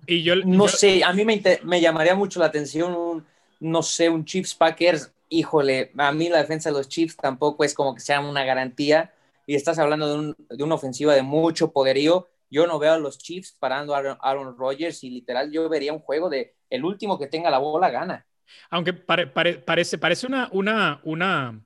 Y 0.05 0.23
yo, 0.23 0.35
no 0.35 0.67
sé, 0.67 1.03
a 1.03 1.13
mí 1.13 1.25
me, 1.25 1.41
me, 1.63 1.81
llamaría 1.81 2.15
mucho 2.15 2.39
la 2.39 2.45
atención, 2.45 3.25
no 3.59 3.83
sé, 3.83 4.09
un 4.09 4.25
Chiefs 4.25 4.55
Packers. 4.55 5.11
Híjole, 5.29 5.91
a 5.97 6.11
mí 6.13 6.29
la 6.29 6.37
defensa 6.37 6.69
de 6.69 6.77
los 6.77 6.87
Chiefs 6.87 7.17
tampoco 7.17 7.65
es 7.65 7.73
como 7.73 7.93
que 7.93 7.99
sea 7.99 8.21
una 8.21 8.45
garantía. 8.45 9.13
Y 9.45 9.55
estás 9.55 9.79
hablando 9.79 10.07
de, 10.07 10.19
un, 10.19 10.35
de 10.49 10.63
una 10.63 10.75
ofensiva 10.75 11.13
de 11.13 11.21
mucho 11.23 11.71
poderío. 11.71 12.27
Yo 12.49 12.65
no 12.65 12.79
veo 12.79 12.93
a 12.93 12.97
los 12.97 13.17
Chiefs 13.17 13.55
parando 13.59 13.93
a 13.93 13.97
Aaron, 13.97 14.17
Aaron 14.21 14.57
Rodgers 14.57 15.03
y 15.03 15.09
literal 15.09 15.51
yo 15.51 15.67
vería 15.67 15.91
un 15.91 15.99
juego 15.99 16.29
de 16.29 16.55
el 16.69 16.85
último 16.85 17.19
que 17.19 17.27
tenga 17.27 17.49
la 17.49 17.57
bola 17.57 17.89
gana. 17.89 18.25
Aunque 18.69 18.93
parece, 18.93 19.97
parece 19.97 20.27
una, 20.27 20.49
una, 20.51 20.99
una, 21.03 21.61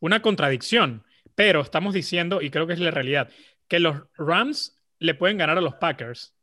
una 0.00 0.22
contradicción, 0.22 1.04
pero 1.34 1.60
estamos 1.60 1.94
diciendo, 1.94 2.42
y 2.42 2.50
creo 2.50 2.66
que 2.66 2.72
es 2.72 2.80
la 2.80 2.90
realidad, 2.90 3.30
que 3.68 3.80
los 3.80 4.02
Rams 4.16 4.78
le 4.98 5.14
pueden 5.14 5.38
ganar 5.38 5.58
a 5.58 5.60
los 5.62 5.74
Packers, 5.74 6.34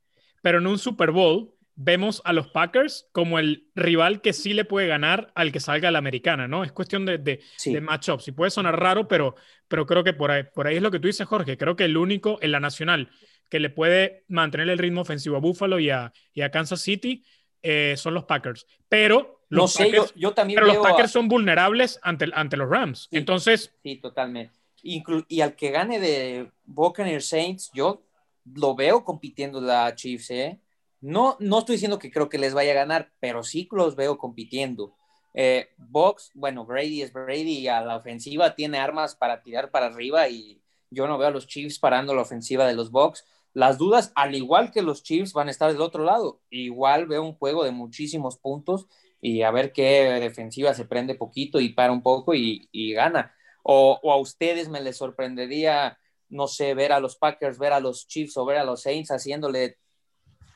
pero 0.42 0.60
en 0.60 0.68
un 0.68 0.78
Super 0.78 1.12
Bowl 1.12 1.56
vemos 1.76 2.22
a 2.24 2.32
los 2.32 2.48
Packers 2.48 3.10
como 3.12 3.38
el 3.38 3.68
rival 3.76 4.22
que 4.22 4.34
sí 4.34 4.54
le 4.54 4.64
puede 4.64 4.88
ganar 4.88 5.32
al 5.36 5.52
que 5.52 5.60
salga 5.60 5.90
a 5.90 5.92
la 5.92 6.00
americana, 6.00 6.48
¿no? 6.48 6.64
Es 6.64 6.72
cuestión 6.72 7.06
de, 7.06 7.18
de, 7.18 7.42
sí. 7.58 7.78
matchup. 7.82 8.22
Si 8.22 8.32
puede 8.32 8.52
sonar 8.52 8.80
raro, 8.80 9.08
pero, 9.08 9.36
pero 9.68 9.86
creo 9.86 10.04
que 10.04 10.14
por 10.14 10.32
ahí, 10.32 10.44
por 10.54 10.68
ahí 10.68 10.78
es 10.78 10.82
lo 10.82 10.92
que 10.92 11.00
tú 11.00 11.08
dices, 11.08 11.28
Jorge. 11.28 11.58
Creo 11.58 11.76
que 11.76 11.86
el 11.86 11.98
único 11.98 12.40
en 12.42 12.54
la 12.54 12.60
nacional 12.60 13.10
que 13.50 13.60
le 13.60 13.70
puede 13.70 14.24
mantener 14.28 14.70
el 14.70 14.78
ritmo 14.78 15.02
ofensivo 15.02 15.36
a 15.36 15.40
Buffalo 15.40 15.80
y 15.80 15.90
a, 15.90 16.14
y 16.34 16.42
a 16.42 16.50
Kansas 16.52 16.82
City 16.82 17.26
eh, 17.66 17.98
son 17.98 18.14
los 18.14 18.26
Packers. 18.26 18.66
Pero 18.88 19.42
no 19.50 19.68
sé, 19.68 19.92
yo, 20.16 20.34
también. 20.34 20.60
Pero 20.60 20.74
los 20.74 20.86
Packers 20.86 21.12
son 21.12 21.28
vulnerables 21.28 22.00
ante, 22.04 22.28
ante 22.34 22.58
los 22.58 22.70
Rams. 22.70 23.08
Entonces. 23.12 23.74
Sí, 23.84 23.98
totalmente. 23.98 24.54
y 24.82 25.42
al 25.42 25.56
que 25.56 25.72
gane 25.72 26.00
de 26.00 26.52
Buccaneers 26.66 27.28
Saints, 27.28 27.72
yo 27.74 28.06
lo 28.54 28.76
veo 28.76 29.04
compitiendo 29.04 29.60
la 29.60 29.94
Chiefs, 29.96 30.30
¿eh? 30.32 30.60
No, 31.02 31.38
no 31.40 31.60
estoy 31.60 31.76
diciendo 31.76 32.00
que 32.00 32.12
creo 32.12 32.30
que 32.30 32.38
les 32.38 32.54
vaya 32.54 32.72
a 32.72 32.76
ganar, 32.76 33.12
pero 33.20 33.44
sí 33.44 33.68
los 33.72 33.96
veo 33.96 34.18
compitiendo. 34.18 34.96
Eh, 35.34 35.70
Box, 35.78 36.32
bueno, 36.34 36.66
Brady 36.66 37.02
es 37.02 37.12
Brady 37.12 37.60
y 37.60 37.68
a 37.68 37.82
la 37.82 37.98
ofensiva 37.98 38.56
tiene 38.56 38.80
armas 38.80 39.16
para 39.16 39.42
tirar 39.42 39.70
para 39.70 39.88
arriba 39.88 40.30
y 40.30 40.62
yo 40.90 41.08
no 41.08 41.18
veo 41.18 41.28
a 41.28 41.32
los 41.32 41.48
Chiefs 41.48 41.78
parando 41.78 42.16
la 42.16 42.22
ofensiva 42.22 42.66
de 42.66 42.74
los 42.74 42.90
Bucks. 42.90 43.26
Las 43.56 43.78
dudas, 43.78 44.12
al 44.16 44.36
igual 44.36 44.70
que 44.70 44.82
los 44.82 45.02
Chiefs, 45.02 45.32
van 45.32 45.48
a 45.48 45.52
estar 45.52 45.72
del 45.72 45.82
otro 45.82 46.04
lado. 46.04 46.42
Igual 46.50 47.08
veo 47.08 47.24
un 47.24 47.36
juego 47.36 47.64
de 47.64 47.72
muchísimos 47.72 48.38
puntos 48.38 48.86
y 49.22 49.44
a 49.44 49.52
ver 49.52 49.72
qué 49.72 50.04
defensiva 50.20 50.74
se 50.74 50.84
prende 50.84 51.16
poquito 51.16 51.62
y 51.62 51.70
para 51.70 51.94
un 51.94 52.04
poco 52.04 52.34
y, 52.36 52.68
gana. 52.94 53.34
O, 53.64 53.98
a 54.12 54.18
ustedes 54.18 54.68
me 54.68 54.82
les 54.82 54.98
sorprendería, 54.98 55.98
no 56.28 56.48
sé, 56.48 56.74
ver 56.74 56.92
a 56.92 57.00
los 57.00 57.16
Packers, 57.16 57.58
ver 57.58 57.72
a 57.72 57.80
los 57.80 58.06
Chiefs 58.10 58.36
o 58.36 58.46
ver 58.46 58.58
a 58.58 58.66
los 58.66 58.82
Saints 58.82 59.10
haciéndole 59.10 59.78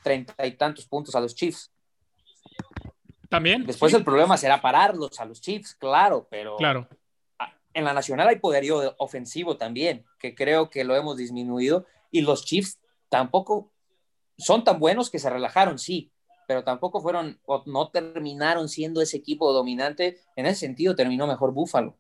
treinta 0.04 0.45
y 0.45 0.58
tantos 0.58 0.86
puntos 0.86 1.16
a 1.16 1.22
los 1.22 1.34
Chiefs. 1.34 1.72
También. 3.30 3.66
Después 3.66 3.93
el 3.93 4.04
problema 4.04 4.36
será 4.36 4.62
pararlos 4.62 5.22
a 5.22 5.26
los 5.26 5.39
Chiefs, 5.39 5.74
claro, 5.74 6.28
pero 6.30 6.58
claro. 6.58 6.89
en 7.74 7.86
la 7.86 7.93
nacional 7.93 8.28
hay 8.28 8.39
poderío 8.39 8.93
ofensivo 8.97 9.56
también, 9.56 10.04
que 10.20 10.36
creo 10.36 10.70
que 10.70 10.84
lo 10.84 10.97
hemos 10.97 11.16
disminuido, 11.16 11.86
y 12.12 12.22
los 12.22 12.43
Chiefs 12.43 12.78
tampoco 13.10 13.72
son 14.38 14.64
tan 14.64 14.80
buenos 14.80 15.10
que 15.10 15.20
se 15.20 15.30
relajaron, 15.30 15.78
sí, 15.78 16.12
pero 16.47 16.64
tampoco 16.64 17.01
fueron 17.01 17.39
o 17.45 17.64
no 17.66 17.89
terminaron 17.91 18.70
siendo 18.70 19.01
ese 19.01 19.18
equipo 19.18 19.51
dominante. 19.53 20.18
En 20.36 20.45
ese 20.45 20.62
sentido, 20.62 20.95
terminó 20.95 21.28
mejor 21.28 21.53
Búfalo. 21.53 21.97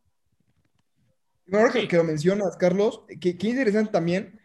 Ahora 1.51 1.71
que, 1.71 1.97
lo 1.97 2.03
mencionas, 2.03 2.55
Carlos, 2.57 3.03
que, 3.19 3.35
interesante 3.41 3.91
también 3.91 4.39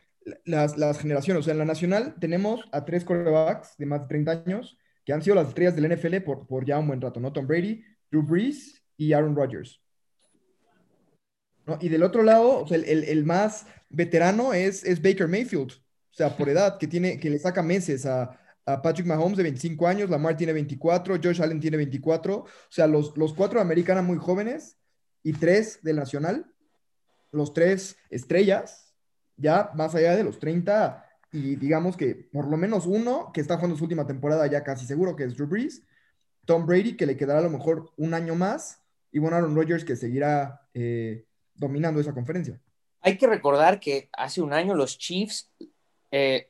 las, 0.44 0.76
las, 0.76 0.98
generaciones. 0.98 1.40
O 1.40 1.44
sea, 1.44 1.52
en 1.52 1.58
la 1.58 1.64
nacional 1.64 2.16
tenemos 2.18 2.60
a 2.72 2.84
tres 2.84 3.04
corebacks 3.04 3.76
de 3.76 3.86
más 3.86 4.02
de 4.02 4.08
30 4.08 4.30
años 4.30 4.78
que 5.04 5.12
han 5.12 5.22
sido 5.22 5.36
las 5.36 5.48
estrellas 5.48 5.76
del 5.76 5.94
NFL 5.94 6.16
por, 6.18 6.46
por 6.46 6.64
ya 6.64 6.78
un 6.78 6.88
buen 6.88 7.00
rato, 7.00 7.20
¿no? 7.20 7.32
Tom 7.32 7.46
Brady, 7.46 7.84
Drew 8.10 8.22
Brees 8.22 8.82
y 8.96 9.12
Aaron 9.12 9.36
Rodgers. 9.36 9.80
Y 11.80 11.88
del 11.88 12.02
otro 12.02 12.22
lado, 12.22 12.66
sea, 12.66 12.76
el, 12.76 13.04
el, 13.04 13.24
más 13.24 13.66
veterano 13.88 14.52
es, 14.52 14.84
es, 14.84 15.00
Baker 15.00 15.28
Mayfield, 15.28 15.72
o 16.14 16.16
sea, 16.16 16.36
por 16.36 16.48
edad, 16.48 16.78
que, 16.78 16.86
tiene, 16.86 17.18
que 17.18 17.28
le 17.28 17.40
saca 17.40 17.60
meses 17.60 18.06
a, 18.06 18.38
a, 18.64 18.80
Patrick 18.80 19.04
Mahomes 19.04 19.36
de 19.36 19.42
25 19.42 19.88
años, 19.88 20.08
Lamar 20.08 20.36
tiene 20.36 20.52
24, 20.52 21.16
Josh 21.20 21.42
Allen 21.42 21.58
tiene 21.58 21.76
24, 21.76 22.36
o 22.36 22.46
sea, 22.68 22.86
los, 22.86 23.16
los 23.16 23.34
cuatro 23.34 23.58
de 23.58 23.62
Americana 23.62 24.00
muy 24.00 24.16
jóvenes 24.18 24.78
y 25.24 25.32
tres 25.32 25.80
del 25.82 25.96
Nacional, 25.96 26.46
los 27.32 27.52
tres 27.52 27.96
estrellas, 28.10 28.94
ya 29.36 29.72
más 29.74 29.96
allá 29.96 30.14
de 30.14 30.22
los 30.22 30.38
30 30.38 31.04
y 31.32 31.56
digamos 31.56 31.96
que 31.96 32.14
por 32.14 32.46
lo 32.46 32.56
menos 32.56 32.86
uno 32.86 33.32
que 33.34 33.40
está 33.40 33.56
jugando 33.56 33.76
su 33.76 33.82
última 33.82 34.06
temporada 34.06 34.46
ya 34.46 34.62
casi 34.62 34.86
seguro 34.86 35.16
que 35.16 35.24
es 35.24 35.34
Drew 35.34 35.48
Brees, 35.48 35.82
Tom 36.44 36.64
Brady 36.64 36.96
que 36.96 37.06
le 37.06 37.16
quedará 37.16 37.40
a 37.40 37.42
lo 37.42 37.50
mejor 37.50 37.90
un 37.96 38.14
año 38.14 38.36
más 38.36 38.84
y 39.10 39.18
bueno, 39.18 39.36
Aaron 39.36 39.56
Rodgers 39.56 39.84
que 39.84 39.96
seguirá 39.96 40.68
eh, 40.74 41.26
dominando 41.54 42.00
esa 42.00 42.14
conferencia. 42.14 42.60
Hay 43.00 43.18
que 43.18 43.26
recordar 43.26 43.80
que 43.80 44.08
hace 44.12 44.40
un 44.40 44.52
año 44.52 44.74
los 44.74 44.96
Chiefs, 44.96 45.52
eh, 46.16 46.48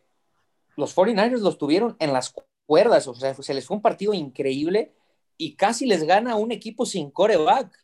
los 0.77 0.95
49ers 0.95 1.41
los 1.41 1.57
tuvieron 1.57 1.97
en 1.99 2.13
las 2.13 2.35
cuerdas, 2.67 3.09
o 3.09 3.15
sea, 3.15 3.33
se 3.33 3.55
les 3.55 3.65
fue 3.65 3.79
un 3.79 3.83
partido 3.83 4.13
increíble 4.13 4.93
y 5.39 5.57
casi 5.57 5.87
les 5.87 6.05
gana 6.05 6.37
un 6.37 6.53
equipo 6.53 6.85
sin 6.85 7.11
coreback. 7.11 7.75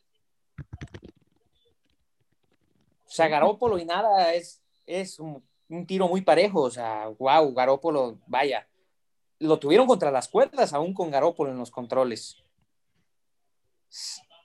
O 3.03 3.09
sea, 3.09 3.27
Garópolo 3.29 3.79
y 3.79 3.85
nada 3.85 4.31
es, 4.35 4.61
es 4.85 5.19
un 5.19 5.43
tiro 5.87 6.07
muy 6.07 6.21
parejo, 6.21 6.61
o 6.61 6.69
sea, 6.69 7.07
wow, 7.17 7.51
Garópolo, 7.51 8.19
vaya, 8.27 8.67
lo 9.39 9.57
tuvieron 9.57 9.87
contra 9.87 10.11
las 10.11 10.27
cuerdas, 10.27 10.73
aún 10.73 10.93
con 10.93 11.09
Garópolo 11.09 11.49
en 11.49 11.57
los 11.57 11.71
controles. 11.71 12.43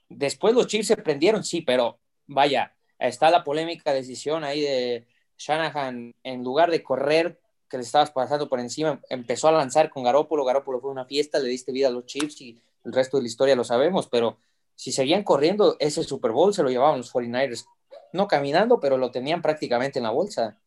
Después 0.09 0.55
los 0.55 0.65
Chiefs 0.65 0.87
se 0.87 0.97
prendieron, 0.97 1.43
sí, 1.43 1.61
pero 1.61 1.99
vaya, 2.25 2.75
está 2.97 3.29
la 3.29 3.43
polémica 3.43 3.93
decisión 3.93 4.43
ahí 4.43 4.61
de 4.61 5.07
Shanahan, 5.37 6.15
en 6.23 6.43
lugar 6.43 6.71
de 6.71 6.83
correr, 6.83 7.39
que 7.69 7.77
le 7.77 7.83
estabas 7.83 8.11
pasando 8.11 8.47
por 8.47 8.59
encima, 8.59 9.01
empezó 9.09 9.47
a 9.47 9.51
lanzar 9.51 9.89
con 9.89 10.03
Garópolo, 10.03 10.45
Garópolo 10.45 10.79
fue 10.79 10.89
una 10.89 11.05
fiesta, 11.05 11.39
le 11.39 11.49
diste 11.49 11.71
vida 11.71 11.87
a 11.87 11.91
los 11.91 12.05
Chiefs 12.05 12.41
y 12.41 12.57
el 12.85 12.93
resto 12.93 13.17
de 13.17 13.23
la 13.23 13.27
historia 13.27 13.55
lo 13.55 13.63
sabemos, 13.63 14.07
pero 14.07 14.37
si 14.75 14.91
seguían 14.91 15.23
corriendo, 15.23 15.75
ese 15.79 16.03
Super 16.03 16.31
Bowl 16.31 16.53
se 16.53 16.63
lo 16.63 16.69
llevaban 16.69 16.97
los 16.97 17.13
49ers, 17.13 17.65
no 18.13 18.27
caminando, 18.27 18.79
pero 18.79 18.97
lo 18.97 19.11
tenían 19.11 19.41
prácticamente 19.41 19.99
en 19.99 20.03
la 20.03 20.11
bolsa. 20.11 20.57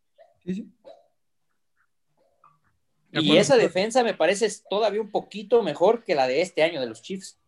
Y 3.12 3.36
esa 3.36 3.56
defensa 3.56 4.04
me 4.04 4.14
parece 4.14 4.48
todavía 4.68 5.00
un 5.00 5.10
poquito 5.10 5.62
mejor 5.62 6.04
que 6.04 6.14
la 6.14 6.26
de 6.26 6.42
este 6.42 6.62
año 6.62 6.80
de 6.80 6.86
los 6.86 7.02
Chiefs. 7.02 7.38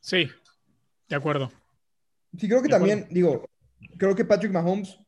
Sí, 0.00 0.28
de 1.08 1.16
acuerdo. 1.16 1.50
Sí, 2.38 2.48
creo 2.48 2.62
que 2.62 2.68
también, 2.68 3.06
digo, 3.10 3.48
creo 3.96 4.14
que 4.14 4.24
Patrick 4.24 4.52
Mahomes, 4.52 4.98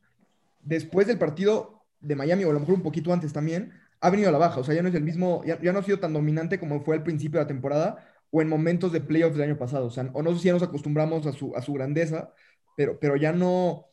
después 0.63 1.07
del 1.07 1.19
partido 1.19 1.85
de 2.01 2.17
Miami, 2.17 2.45
o 2.45 2.51
a 2.51 2.53
lo 2.53 2.61
mejor 2.61 2.75
un 2.75 2.83
poquito 2.83 3.13
antes 3.13 3.33
también, 3.33 3.73
ha 4.01 4.11
venido 4.11 4.29
a 4.29 4.33
la 4.33 4.39
baja. 4.39 4.61
O 4.61 4.65
sea, 4.65 4.75
ya 4.75 4.83
no 4.83 4.89
es 4.89 4.95
el 4.95 5.03
mismo, 5.03 5.43
ya, 5.45 5.59
no 5.73 5.79
ha 5.79 5.83
sido 5.83 5.99
tan 5.99 6.13
dominante 6.13 6.59
como 6.59 6.81
fue 6.83 6.97
al 6.97 7.03
principio 7.03 7.39
de 7.39 7.45
la 7.45 7.49
temporada 7.49 8.07
o 8.31 8.41
en 8.41 8.49
momentos 8.49 8.93
de 8.93 9.01
playoffs 9.01 9.37
del 9.37 9.49
año 9.49 9.59
pasado. 9.59 9.87
O 9.87 9.91
sea, 9.91 10.09
o 10.13 10.23
no 10.23 10.33
sé 10.33 10.39
si 10.39 10.47
ya 10.47 10.53
nos 10.53 10.63
acostumbramos 10.63 11.27
a 11.27 11.33
su, 11.33 11.55
a 11.57 11.63
su 11.63 11.73
grandeza, 11.75 12.33
pero, 12.77 12.99
pero 12.99 13.17
ya 13.17 13.33
no. 13.33 13.87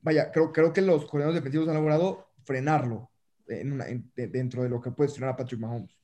Vaya, 0.00 0.32
creo, 0.32 0.52
creo 0.52 0.72
que 0.72 0.80
los 0.80 1.04
coordinadores 1.04 1.36
defensivos 1.36 1.68
han 1.68 1.76
logrado 1.76 2.28
frenarlo 2.44 3.10
dentro 3.46 4.62
de 4.62 4.68
lo 4.68 4.80
que 4.80 4.90
puede 4.90 5.08
estrenar 5.08 5.34
a 5.34 5.36
Patrick 5.36 5.60
Mahomes. 5.60 5.94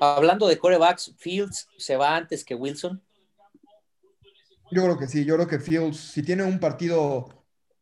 Hablando 0.00 0.46
de 0.46 0.58
corebacks, 0.58 1.14
Fields 1.16 1.68
se 1.76 1.96
va 1.96 2.16
antes 2.16 2.44
que 2.44 2.54
Wilson. 2.54 3.02
Yo 4.70 4.82
creo 4.82 4.98
que 4.98 5.06
sí, 5.06 5.24
yo 5.24 5.36
creo 5.36 5.46
que 5.46 5.60
Fields, 5.60 5.96
si 5.96 6.22
tiene 6.22 6.42
un 6.42 6.58
partido 6.58 7.28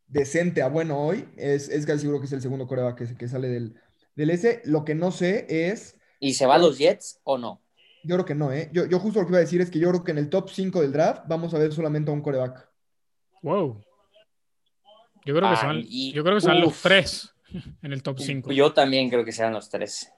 decente 0.07 0.62
a 0.62 0.68
bueno 0.68 0.99
hoy, 0.99 1.28
es, 1.37 1.68
es 1.68 1.87
casi 1.87 2.01
seguro 2.01 2.20
que 2.20 2.26
es 2.26 2.32
el 2.32 2.43
segundo 2.43 2.66
coreback 2.66 2.99
que, 2.99 3.16
que 3.16 3.28
sale 3.28 3.49
del, 3.49 3.74
del 4.14 4.30
S. 4.30 4.62
Lo 4.64 4.85
que 4.85 4.95
no 4.95 5.11
sé 5.11 5.47
es. 5.49 5.99
¿Y 6.20 6.35
se 6.35 6.47
va 6.47 6.57
a 6.57 6.59
los 6.59 6.78
Jets 6.78 7.20
o 7.24 7.39
no? 7.39 7.61
Yo 8.05 8.16
creo 8.16 8.26
que 8.26 8.35
no, 8.35 8.53
¿eh? 8.53 8.68
Yo, 8.72 8.87
yo 8.87 8.99
justo 8.99 9.20
lo 9.20 9.26
que 9.26 9.32
iba 9.32 9.39
a 9.39 9.41
decir 9.41 9.62
es 9.62 9.70
que 9.70 9.78
yo 9.78 9.89
creo 9.89 10.05
que 10.05 10.12
en 10.12 10.18
el 10.18 10.28
top 10.28 10.51
5 10.51 10.82
del 10.82 10.93
draft 10.93 11.22
vamos 11.26 11.55
a 11.55 11.59
ver 11.59 11.72
solamente 11.72 12.11
a 12.11 12.14
un 12.14 12.20
coreback. 12.20 12.68
Wow. 13.43 13.82
Yo 15.24 15.35
creo 15.35 15.51
que, 15.51 15.57
son, 15.57 15.82
yo 15.82 16.22
creo 16.22 16.39
que 16.39 16.49
los 16.61 16.82
tres 16.82 17.35
en 17.82 17.93
el 17.93 18.03
top 18.03 18.18
5. 18.18 18.53
Yo 18.53 18.72
también 18.74 19.09
creo 19.09 19.24
que 19.24 19.32
sean 19.32 19.55
los 19.55 19.70
tres. 19.70 20.11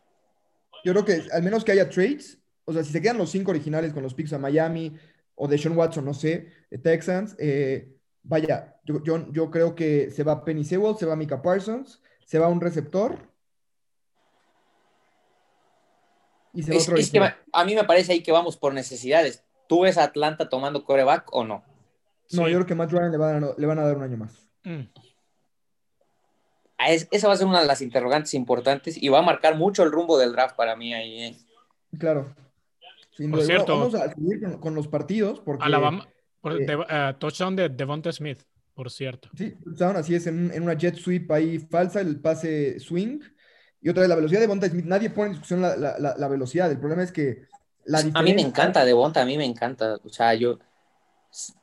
Yo 0.85 0.93
creo 0.93 1.05
que 1.05 1.23
al 1.33 1.43
menos 1.43 1.65
que 1.65 1.73
haya 1.73 1.89
trades, 1.89 2.39
o 2.65 2.73
sea, 2.73 2.83
si 2.83 2.93
se 2.93 3.01
quedan 3.01 3.19
los 3.19 3.31
cinco 3.31 3.53
originales 3.53 3.93
con 3.93 4.03
los 4.03 4.15
picks 4.15 4.33
a 4.33 4.39
Miami 4.39 4.97
o 5.37 5.47
de 5.47 5.59
Sean 5.59 5.77
Watson, 5.77 6.05
no 6.05 6.15
sé, 6.15 6.51
Texans, 6.83 7.37
eh, 7.39 7.95
vaya, 8.23 8.81
yo, 8.85 9.03
yo, 9.05 9.31
yo, 9.31 9.51
creo 9.51 9.75
que 9.75 10.11
se 10.11 10.25
va 10.25 10.45
Penny 10.45 10.65
Sewell, 10.65 10.97
se 10.97 11.07
va 11.07 11.15
Mika 11.15 11.43
Parsons, 11.43 12.03
se 12.25 12.39
va 12.39 12.49
un 12.49 12.61
receptor. 12.61 13.19
Y 16.53 16.63
se 16.63 16.73
va 16.73 16.81
otro 16.81 16.97
es 16.97 17.11
que 17.11 17.21
a 17.53 17.65
mí 17.65 17.75
me 17.75 17.85
parece 17.85 18.13
ahí 18.13 18.23
que 18.23 18.33
vamos 18.33 18.57
por 18.57 18.75
necesidades. 18.75 19.45
¿Tú 19.69 19.83
ves 19.83 19.99
a 19.99 20.05
Atlanta 20.05 20.49
tomando 20.49 20.85
coreback 20.85 21.29
o 21.33 21.45
no? 21.45 21.65
No, 22.33 22.49
yo 22.49 22.57
creo 22.57 22.67
que 22.67 22.75
Matt 22.75 22.91
Ryan 22.91 23.13
le, 23.13 23.19
van 23.19 23.45
a, 23.45 23.49
le 23.57 23.67
van 23.67 23.79
a 23.79 23.87
dar 23.87 23.97
un 23.97 24.03
año 24.03 24.17
más. 24.17 24.49
Mm. 24.65 24.89
esa 27.11 27.29
va 27.29 27.35
a 27.35 27.37
ser 27.37 27.47
una 27.47 27.61
de 27.61 27.67
las 27.67 27.83
interrogantes 27.83 28.35
importantes 28.35 29.01
y 29.01 29.09
va 29.09 29.21
a 29.21 29.23
marcar 29.23 29.57
mucho 29.57 29.85
el 29.85 29.93
rumbo 29.93 30.19
del 30.19 30.33
draft 30.33 30.57
para 30.57 30.75
mí 30.75 30.95
ahí. 30.95 31.23
¿eh? 31.23 31.37
Claro. 31.99 32.35
Vamos 33.19 33.95
a 33.95 34.13
seguir 34.13 34.59
con, 34.61 34.75
los 34.75 34.89
partidos. 34.89 35.41
Porque, 35.41 35.65
Alabama, 35.65 36.07
eh, 36.45 36.67
eh, 36.89 37.15
touchdown 37.19 37.57
de 37.57 37.69
Devonta 37.69 38.13
Smith, 38.13 38.41
por 38.75 38.91
cierto. 38.91 39.29
Sí, 39.37 39.55
touchdown, 39.65 39.97
así 39.97 40.15
es, 40.15 40.27
en, 40.27 40.63
una 40.63 40.75
jet 40.75 40.97
sweep 40.97 41.31
ahí 41.31 41.59
falsa, 41.59 42.01
el 42.01 42.21
pase 42.21 42.81
swing. 42.81 43.21
Y 43.81 43.89
otra 43.89 44.01
vez, 44.01 44.09
la 44.09 44.17
velocidad 44.17 44.41
de 44.41 44.47
Devonta 44.47 44.69
Smith, 44.69 44.85
nadie 44.85 45.11
pone 45.11 45.27
en 45.29 45.33
discusión 45.33 45.63
la, 45.63 46.29
velocidad. 46.29 46.71
El 46.71 46.79
problema 46.79 47.03
es 47.03 47.13
que 47.13 47.43
la 47.85 48.03
A 48.15 48.23
mí 48.23 48.35
me 48.35 48.43
encanta 48.43 48.85
Devonta, 48.85 49.23
a 49.23 49.27
mí 49.27 49.37
me 49.37 49.45
encanta. 49.45 49.99
O 50.03 50.09
sea, 50.09 50.35
yo 50.35 50.59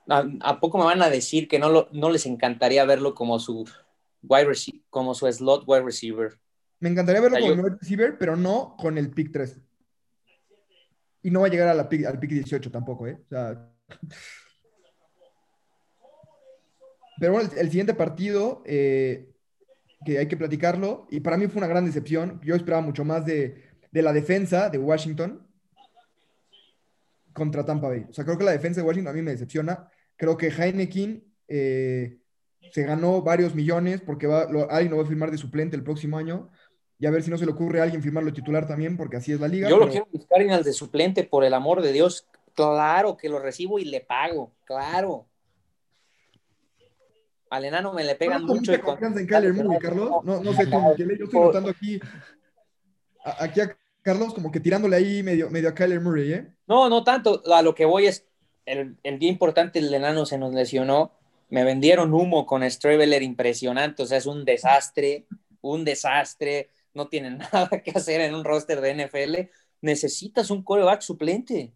¿A, 0.07 0.59
poco 0.59 0.77
me 0.77 0.85
van 0.85 1.01
a 1.01 1.09
decir 1.09 1.47
que 1.47 1.59
no, 1.59 1.87
no 1.91 2.09
les 2.09 2.25
encantaría 2.25 2.85
verlo 2.85 3.15
como 3.15 3.39
su 3.39 3.67
wide 4.21 4.45
receiver, 4.45 4.81
como 4.89 5.15
su 5.15 5.31
slot 5.31 5.63
wide 5.65 5.83
receiver? 5.83 6.37
Me 6.79 6.89
encantaría 6.89 7.21
verlo 7.21 7.39
como 7.39 7.53
wide 7.53 7.77
receiver, 7.79 8.17
pero 8.17 8.35
no 8.35 8.75
con 8.77 8.97
el 8.97 9.09
pick 9.09 9.31
3. 9.31 9.59
Y 11.23 11.31
no 11.31 11.41
va 11.41 11.47
a 11.47 11.49
llegar 11.49 11.67
a 11.67 11.73
la 11.73 11.89
pick, 11.89 12.05
al 12.05 12.19
pick 12.19 12.31
18 12.31 12.69
tampoco, 12.69 13.07
¿eh? 13.07 13.17
Pero 17.19 17.33
bueno, 17.33 17.49
el, 17.57 17.67
siguiente 17.69 17.93
partido, 17.93 18.61
eh, 18.65 19.31
que 20.05 20.19
hay 20.19 20.27
que 20.27 20.37
platicarlo, 20.37 21.07
y 21.09 21.21
para 21.21 21.37
mí 21.37 21.47
fue 21.47 21.59
una 21.59 21.67
gran 21.67 21.85
decepción. 21.85 22.39
Yo 22.43 22.55
esperaba 22.55 22.81
mucho 22.81 23.05
más 23.05 23.25
de, 23.25 23.63
de 23.91 24.01
la 24.01 24.11
defensa 24.11 24.69
de 24.69 24.77
Washington 24.77 25.47
contra 27.33 27.65
Tampa 27.65 27.89
Bay. 27.89 28.05
O 28.09 28.13
sea, 28.13 28.23
creo 28.23 28.37
que 28.37 28.43
la 28.43 28.51
defensa 28.51 28.81
de 28.81 28.87
Washington 28.87 29.11
a 29.11 29.15
mí 29.15 29.21
me 29.21 29.31
decepciona. 29.31 29.87
Creo 30.15 30.37
que 30.37 30.47
Heineken 30.47 31.23
eh, 31.47 32.19
se 32.71 32.83
ganó 32.83 33.21
varios 33.21 33.53
millones 33.55 34.01
porque 34.01 34.27
va, 34.27 34.45
lo, 34.45 34.67
no 34.67 34.97
va 34.97 35.03
a 35.03 35.07
firmar 35.07 35.31
de 35.31 35.37
suplente 35.37 35.75
el 35.75 35.83
próximo 35.83 36.17
año. 36.17 36.49
Y 36.99 37.05
a 37.05 37.11
ver 37.11 37.23
si 37.23 37.29
no 37.31 37.37
se 37.37 37.45
le 37.45 37.51
ocurre 37.51 37.79
a 37.79 37.83
alguien 37.83 38.01
firmarlo 38.01 38.31
titular 38.31 38.67
también, 38.67 38.95
porque 38.97 39.17
así 39.17 39.31
es 39.33 39.39
la 39.39 39.47
liga. 39.47 39.69
Yo 39.69 39.77
lo 39.77 39.89
quiero 39.89 40.07
buscar 40.11 40.41
en 40.41 40.51
el 40.51 40.63
de 40.63 40.73
suplente, 40.73 41.23
por 41.23 41.43
el 41.43 41.53
amor 41.53 41.81
de 41.81 41.91
Dios. 41.91 42.27
Claro 42.53 43.17
que 43.17 43.29
lo 43.29 43.39
recibo 43.39 43.79
y 43.79 43.85
le 43.85 44.01
pago, 44.01 44.51
claro. 44.65 45.25
Al 47.49 47.65
enano 47.65 47.93
me 47.93 48.03
le 48.03 48.15
pegan 48.15 48.45
¿No 48.45 48.55
mucho. 48.55 48.71
con- 48.73 48.81
confianza 48.81 49.19
en 49.19 49.27
Kyler 49.27 49.53
Murray, 49.53 49.79
Carlos? 49.79 50.09
No, 50.23 50.41
no 50.41 50.53
sé, 50.53 50.65
tú, 50.65 50.71
yo 50.97 51.25
estoy 51.25 51.39
notando 51.39 51.69
aquí, 51.69 51.99
aquí 53.23 53.61
a 53.61 53.77
Carlos 54.01 54.33
como 54.33 54.51
que 54.51 54.59
tirándole 54.59 54.95
ahí 54.95 55.21
medio, 55.23 55.49
medio 55.49 55.69
a 55.69 55.73
Kyler 55.75 56.01
Murray, 56.01 56.33
¿eh? 56.33 56.47
No, 56.67 56.89
no 56.89 57.03
tanto. 57.03 57.41
A 57.53 57.61
lo 57.61 57.75
que 57.75 57.85
voy 57.85 58.07
es, 58.07 58.25
el, 58.65 58.97
el 59.03 59.19
día 59.19 59.29
importante 59.29 59.79
el 59.79 59.93
enano 59.93 60.25
se 60.25 60.37
nos 60.37 60.53
lesionó. 60.53 61.11
Me 61.49 61.63
vendieron 61.63 62.13
humo 62.13 62.45
con 62.47 62.67
Streveler 62.69 63.21
impresionante. 63.21 64.01
O 64.01 64.05
sea, 64.07 64.17
es 64.17 64.25
un 64.25 64.45
desastre, 64.45 65.25
un 65.61 65.85
desastre. 65.85 66.69
No 66.93 67.07
tienen 67.07 67.37
nada 67.53 67.69
que 67.83 67.91
hacer 67.91 68.21
en 68.21 68.35
un 68.35 68.43
roster 68.43 68.81
de 68.81 69.05
NFL. 69.05 69.49
Necesitas 69.81 70.49
un 70.49 70.63
coreback 70.63 71.01
suplente. 71.01 71.73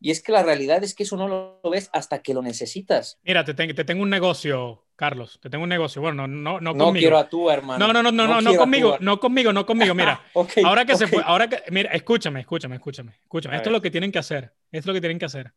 Y 0.00 0.10
es 0.10 0.22
que 0.22 0.32
la 0.32 0.42
realidad 0.42 0.84
es 0.84 0.94
que 0.94 1.04
eso 1.04 1.16
no 1.16 1.26
lo 1.26 1.70
ves 1.70 1.88
hasta 1.92 2.20
que 2.20 2.34
lo 2.34 2.42
necesitas. 2.42 3.18
Mira, 3.22 3.44
te, 3.44 3.54
te 3.54 3.84
tengo 3.84 4.02
un 4.02 4.10
negocio, 4.10 4.84
Carlos. 4.94 5.38
Te 5.40 5.48
tengo 5.48 5.64
un 5.64 5.70
negocio. 5.70 6.02
Bueno, 6.02 6.26
no, 6.26 6.60
no, 6.60 6.60
no 6.60 6.74
No, 6.74 6.92
quiero 6.92 7.16
a 7.16 7.28
tú, 7.28 7.50
hermano. 7.50 7.86
no, 7.86 7.92
no, 7.92 8.02
no, 8.02 8.12
no, 8.12 8.26
no, 8.26 8.40
no 8.40 8.56
conmigo, 8.56 8.98
no 9.00 9.18
conmigo, 9.18 9.52
no 9.52 9.64
conmigo. 9.64 9.94
Mira, 9.94 10.20
ahora 10.64 10.84
que 10.84 10.96
se 10.96 11.06
fue, 11.06 11.22
ahora 11.24 11.48
que, 11.48 11.62
mira, 11.70 11.90
escúchame, 11.92 12.40
escúchame, 12.40 12.76
escúchame, 12.76 13.12
escúchame. 13.22 13.54
A 13.54 13.58
Esto 13.58 13.70
es 13.70 13.72
lo 13.72 13.80
que 13.80 13.90
tienen 13.90 14.12
que 14.12 14.18
hacer. 14.18 14.52
Esto 14.70 14.78
es 14.78 14.86
lo 14.86 14.94
que 14.94 15.00
tienen 15.00 15.18
que 15.18 15.24
hacer. 15.24 15.52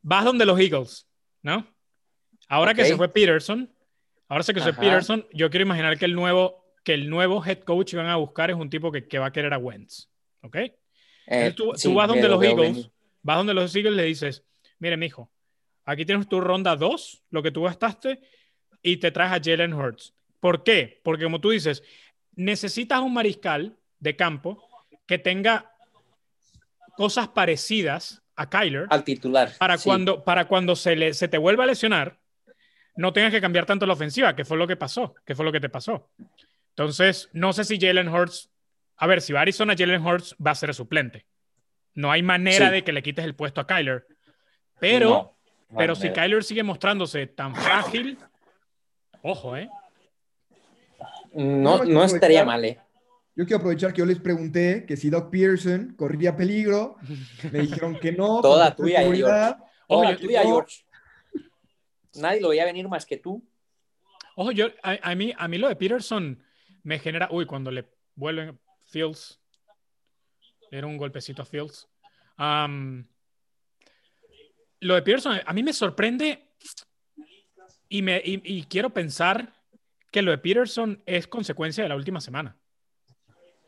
Vas 0.00 0.24
donde 0.24 0.46
los 0.46 0.58
Eagles, 0.58 1.06
¿no? 1.42 1.66
Ahora 2.48 2.74
que 2.74 2.84
se 2.84 2.96
fue 2.96 3.08
Peterson, 3.08 3.70
ahora 4.28 4.42
que 4.44 4.60
se 4.60 4.72
fue. 4.72 4.84
Peterson, 4.84 5.26
yo 5.32 5.50
quiero 5.50 5.64
imaginar 5.64 5.98
que 5.98 6.04
el 6.06 6.14
nuevo, 6.14 6.63
que 6.84 6.94
el 6.94 7.10
nuevo 7.10 7.44
head 7.44 7.60
coach 7.60 7.90
que 7.90 7.96
van 7.96 8.06
a 8.06 8.16
buscar 8.16 8.50
es 8.50 8.56
un 8.56 8.70
tipo 8.70 8.92
que, 8.92 9.08
que 9.08 9.18
va 9.18 9.26
a 9.26 9.32
querer 9.32 9.52
a 9.54 9.58
Wentz, 9.58 10.08
¿ok? 10.42 10.56
Eh, 10.56 10.72
Entonces 11.26 11.56
tú, 11.56 11.72
sí, 11.74 11.88
tú 11.88 11.94
vas 11.94 12.06
donde 12.06 12.28
lo 12.28 12.36
los 12.36 12.44
Eagles, 12.44 12.90
vas 13.22 13.38
donde 13.38 13.54
los 13.54 13.74
Eagles 13.74 13.94
y 13.94 13.96
le 13.96 14.02
dices, 14.04 14.44
mire, 14.78 14.96
mijo, 14.96 15.30
aquí 15.84 16.04
tienes 16.04 16.28
tu 16.28 16.40
ronda 16.40 16.76
2, 16.76 17.24
lo 17.30 17.42
que 17.42 17.50
tú 17.50 17.62
gastaste, 17.62 18.20
y 18.82 18.98
te 18.98 19.10
traes 19.10 19.32
a 19.32 19.40
Jalen 19.42 19.72
Hurts. 19.72 20.14
¿Por 20.38 20.62
qué? 20.62 21.00
Porque 21.02 21.24
como 21.24 21.40
tú 21.40 21.50
dices, 21.50 21.82
necesitas 22.36 23.00
un 23.00 23.14
mariscal 23.14 23.74
de 23.98 24.14
campo 24.14 24.68
que 25.06 25.18
tenga 25.18 25.72
cosas 26.96 27.28
parecidas 27.28 28.22
a 28.36 28.50
Kyler 28.50 28.86
Al 28.90 29.04
titular. 29.04 29.52
para 29.58 29.78
sí. 29.78 29.84
cuando, 29.84 30.22
para 30.22 30.46
cuando 30.46 30.76
se, 30.76 30.96
le, 30.96 31.14
se 31.14 31.28
te 31.28 31.38
vuelva 31.38 31.64
a 31.64 31.68
lesionar, 31.68 32.18
no 32.96 33.12
tengas 33.12 33.32
que 33.32 33.40
cambiar 33.40 33.66
tanto 33.66 33.86
la 33.86 33.94
ofensiva, 33.94 34.36
que 34.36 34.44
fue 34.44 34.56
lo 34.56 34.66
que 34.66 34.76
pasó, 34.76 35.14
que 35.24 35.34
fue 35.34 35.44
lo 35.44 35.52
que 35.52 35.60
te 35.60 35.68
pasó. 35.68 36.10
Entonces, 36.76 37.30
no 37.32 37.52
sé 37.52 37.64
si 37.64 37.78
Jalen 37.80 38.08
Hurts, 38.08 38.50
a 38.96 39.06
ver, 39.06 39.20
si 39.22 39.32
va 39.32 39.40
a 39.40 39.42
Arizona, 39.42 39.74
Jalen 39.78 40.04
Hurts 40.04 40.34
va 40.44 40.50
a 40.50 40.54
ser 40.56 40.70
el 40.70 40.74
suplente. 40.74 41.24
No 41.94 42.10
hay 42.10 42.22
manera 42.22 42.66
Sí. 42.68 42.72
de 42.74 42.84
que 42.84 42.92
le 42.92 43.02
quites 43.02 43.24
el 43.24 43.34
puesto 43.36 43.60
a 43.60 43.66
Kyler. 43.66 44.06
Pero, 44.80 45.08
No, 45.08 45.36
no 45.70 45.78
pero 45.78 45.94
si. 45.94 46.10
Kyler 46.10 46.42
sigue 46.42 46.62
mostrándose 46.64 47.26
tan 47.28 47.54
frágil, 47.54 48.18
ojo, 49.22 49.56
¿eh? 49.56 49.68
No, 51.32 51.84
No, 51.84 52.04
estaría 52.04 52.44
mal, 52.44 52.64
¿eh? 52.64 52.80
Yo 53.36 53.44
quiero 53.44 53.58
aprovechar 53.58 53.92
que 53.92 53.98
yo 53.98 54.06
les 54.06 54.20
pregunté 54.20 54.84
que 54.86 54.96
si 54.96 55.10
Doc 55.10 55.28
Pearson 55.30 55.94
corría 55.96 56.36
peligro. 56.36 56.96
Me 57.50 57.60
dijeron 57.60 57.98
que 57.98 58.12
no. 58.12 58.40
Toda 58.42 58.74
tuya, 58.74 58.98
seguridad. 59.00 59.58
Ojo, 59.88 60.02
Toda 60.02 60.12
yo- 60.12 60.18
tuya, 60.20 60.42
no. 60.44 60.50
George. 60.50 60.84
Nadie 62.14 62.40
lo 62.40 62.50
veía 62.50 62.64
venir 62.64 62.88
más 62.88 63.04
que 63.04 63.16
tú. 63.16 63.42
Ojo, 64.36 64.52
yo, 64.52 64.68
a, 64.84 64.98
a 65.10 65.14
mí, 65.16 65.32
a 65.36 65.48
mí 65.48 65.58
lo 65.58 65.68
de 65.68 65.74
Peterson 65.74 66.43
me 66.84 66.98
genera, 67.00 67.28
uy, 67.30 67.44
cuando 67.46 67.70
le 67.70 67.84
vuelven 68.14 68.58
Fields, 68.90 69.40
dieron 70.70 70.92
un 70.92 70.96
golpecito 70.96 71.42
a 71.42 71.44
Fields. 71.44 71.88
Am, 72.36 73.06
lo 74.80 74.94
de 74.94 75.02
Peterson, 75.02 75.40
a 75.44 75.52
mí 75.52 75.62
me 75.62 75.72
sorprende 75.72 76.46
y, 77.88 78.02
me, 78.02 78.20
y, 78.24 78.40
y 78.44 78.64
quiero 78.64 78.90
pensar 78.90 79.52
que 80.10 80.22
lo 80.22 80.30
de 80.30 80.38
Peterson 80.38 81.02
es 81.06 81.26
consecuencia 81.26 81.82
de 81.82 81.88
la 81.88 81.96
última 81.96 82.20
semana. 82.20 82.56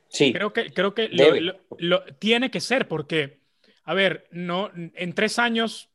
Sí. 0.08 0.32
Creo 0.32 0.52
que, 0.52 0.72
creo 0.72 0.94
que 0.94 1.08
lo, 1.08 1.24
Debe. 1.24 1.40
lo- 1.40 1.60
lo- 1.78 2.04
tiene 2.16 2.50
que 2.50 2.60
ser 2.60 2.86
porque, 2.86 3.40
a 3.84 3.94
ver, 3.94 4.28
no, 4.30 4.70
en 4.74 5.12
tres 5.14 5.38
años 5.38 5.90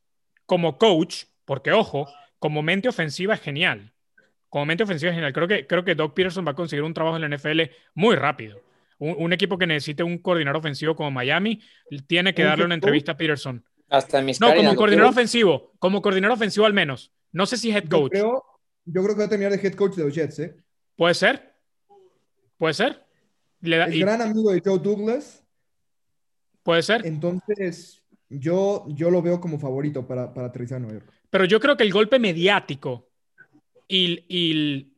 como 0.46 0.78
coach, 0.78 1.26
porque 1.46 1.72
ojo, 1.72 2.12
como 2.40 2.62
mente 2.62 2.90
ofensiva 2.90 3.36
es 3.36 3.42
genial. 3.42 3.91
Como 4.52 4.66
mente 4.66 4.84
ofensiva 4.84 5.10
es 5.12 5.16
genial. 5.16 5.32
Creo 5.32 5.47
que, 5.47 5.66
creo 5.66 5.84
que 5.86 5.95
Doug 5.95 6.14
Peterson 6.14 6.45
va 6.45 6.52
a 6.52 6.56
conseguir 6.56 6.84
un 6.84 6.93
trabajo 6.93 7.16
en 7.18 7.22
la 7.28 7.36
NFL 7.38 7.62
muy 7.95 8.16
rápido. 8.18 8.62
Un, 8.99 9.16
un 9.18 9.32
equipo 9.34 9.58
que 9.58 9.66
necesite 9.66 10.04
un 10.04 10.18
coordinador 10.18 10.58
ofensivo 10.60 10.93
como 10.95 11.10
Miami 11.10 11.62
tiene 12.06 12.34
que 12.36 12.41
¿Un 12.43 12.49
darle 12.49 12.66
una 12.66 12.76
entrevista 12.76 13.14
a 13.14 13.18
Peterson. 13.18 13.64
Hasta 13.89 14.20
en 14.20 14.26
mis 14.26 14.39
No, 14.41 14.54
como 14.54 14.76
coordinador 14.76 15.10
ofensivo. 15.12 15.72
Como 15.80 16.02
coordinador 16.02 16.36
ofensivo 16.36 16.66
al 16.66 16.74
menos. 16.74 17.14
No 17.32 17.45
sé 17.45 17.56
si 17.56 17.72
head 17.72 17.86
Yo 17.86 17.89
coach. 18.02 18.12
creo, 18.12 18.43
yo 18.86 19.02
creo 19.04 19.16
que 19.16 19.20
va 19.22 19.26
a 19.26 19.30
terminar 19.30 19.54
de 19.54 19.66
head 19.68 19.74
coach 19.76 19.95
de 19.95 20.04
los 20.04 20.14
Jets, 20.14 20.39
¿eh? 20.39 20.56
Puede 20.97 21.14
ser. 21.14 21.54
Puede 22.58 22.74
ser. 22.74 23.06
Le 23.62 23.78
da- 23.78 23.86
Es 23.86 23.95
y- 23.95 23.99
gran 24.02 24.22
amigo 24.22 24.52
de 24.52 24.62
Joe 24.64 24.80
Douglas. 24.80 25.43
puede 26.64 26.84
ser. 26.84 27.06
Entonces, 27.06 28.04
yo, 28.30 28.86
yo 28.89 29.10
lo 29.10 29.22
veo 29.22 29.39
como 29.39 29.60
favorito 29.60 30.06
para, 30.06 30.34
para 30.34 30.47
aterrizar 30.47 30.78
en 30.78 30.84
Nueva 30.84 30.99
York. 30.99 31.14
Pero 31.30 31.45
yo 31.45 31.60
creo 31.60 31.78
que 31.78 31.84
el 31.84 31.91
golpe 31.93 32.20
mediático 32.20 33.10
y, 33.92 34.26
y 34.28 34.52
el, 34.52 34.94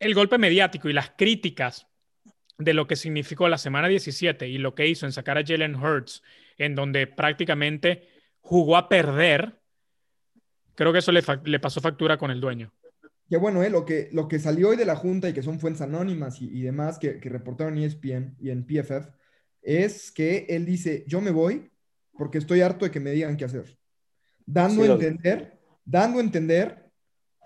el 0.00 0.14
golpe 0.14 0.38
mediático 0.38 0.88
y 0.88 0.92
las 0.92 1.10
críticas 1.16 1.86
de 2.58 2.74
lo 2.74 2.86
que 2.86 2.96
significó 2.96 3.48
la 3.48 3.58
semana 3.58 3.88
17 3.88 4.48
y 4.48 4.58
lo 4.58 4.74
que 4.74 4.86
hizo 4.86 5.06
en 5.06 5.12
sacar 5.12 5.38
a 5.38 5.44
Jalen 5.46 5.76
Hurts, 5.76 6.22
en 6.58 6.74
donde 6.74 7.06
prácticamente 7.06 8.08
jugó 8.40 8.76
a 8.76 8.88
perder, 8.88 9.60
creo 10.74 10.92
que 10.92 10.98
eso 10.98 11.12
le, 11.12 11.22
fa- 11.22 11.40
le 11.44 11.60
pasó 11.60 11.80
factura 11.80 12.16
con 12.18 12.30
el 12.30 12.40
dueño. 12.40 12.72
Que 13.28 13.36
bueno, 13.38 13.62
¿eh? 13.62 13.70
lo, 13.70 13.84
que, 13.86 14.10
lo 14.12 14.28
que 14.28 14.38
salió 14.38 14.68
hoy 14.70 14.76
de 14.76 14.84
la 14.84 14.96
Junta 14.96 15.28
y 15.28 15.32
que 15.32 15.42
son 15.42 15.58
fuentes 15.58 15.80
anónimas 15.80 16.40
y, 16.42 16.50
y 16.50 16.62
demás 16.62 16.98
que, 16.98 17.18
que 17.18 17.28
reportaron 17.30 17.78
en 17.78 17.84
ESPN 17.84 18.36
y 18.38 18.50
en 18.50 18.66
PFF, 18.66 19.08
es 19.62 20.12
que 20.12 20.46
él 20.50 20.66
dice, 20.66 21.04
yo 21.06 21.20
me 21.20 21.30
voy 21.30 21.70
porque 22.12 22.38
estoy 22.38 22.60
harto 22.60 22.84
de 22.84 22.90
que 22.90 23.00
me 23.00 23.12
digan 23.12 23.36
qué 23.36 23.46
hacer. 23.46 23.78
Dando 24.44 24.82
Sí, 24.82 24.88
a 24.90 24.92
entender, 24.94 25.58
dando 25.84 26.18
a 26.18 26.22
entender 26.22 26.81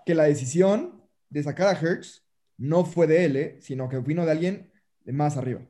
que 0.07 0.15
la 0.15 0.23
decisión 0.23 1.03
de 1.29 1.43
sacar 1.43 1.67
a 1.67 1.79
Hertz 1.79 2.23
no 2.57 2.85
fue 2.85 3.05
de 3.05 3.25
él, 3.25 3.35
¿eh? 3.35 3.57
sino 3.59 3.87
que 3.89 3.99
vino 3.99 4.25
de 4.25 4.31
alguien 4.31 4.71
de 5.03 5.13
más 5.13 5.37
arriba. 5.37 5.61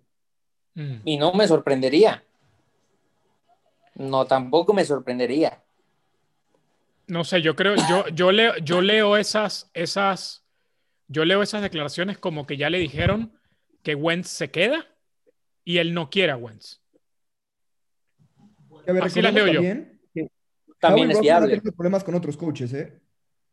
Mm. 0.75 0.97
Y 1.03 1.17
no 1.17 1.33
me 1.33 1.47
sorprendería. 1.47 2.23
No, 3.95 4.25
tampoco 4.25 4.73
me 4.73 4.85
sorprendería. 4.85 5.61
No 7.07 7.23
sé, 7.23 7.41
yo 7.41 7.55
creo, 7.55 7.75
yo, 7.89 8.07
yo 8.09 8.31
leo, 8.31 8.55
yo 8.57 8.81
leo 8.81 9.17
esas, 9.17 9.71
esas, 9.73 10.45
yo 11.07 11.25
leo 11.25 11.41
esas 11.41 11.61
declaraciones 11.63 12.17
como 12.17 12.45
que 12.45 12.57
ya 12.57 12.69
le 12.69 12.77
dijeron 12.77 13.33
que 13.81 13.95
Wentz 13.95 14.27
se 14.29 14.51
queda 14.51 14.85
y 15.63 15.79
él 15.79 15.93
no 15.93 16.09
quiere 16.09 16.31
a 16.31 16.37
Wentz. 16.37 16.79
Y 18.85 18.89
a 18.89 18.93
ver, 18.93 19.03
Así 19.03 19.21
las 19.21 19.33
leo 19.33 19.47
yo. 19.47 19.53
también 19.53 19.99
que 20.13 20.29
También 20.79 21.07
Howie 21.07 21.15
es 21.15 21.21
viable. 21.21 21.61
problemas 21.75 22.03
con 22.03 22.13
otros 22.15 22.37
coaches, 22.37 22.71
¿eh? 22.73 22.99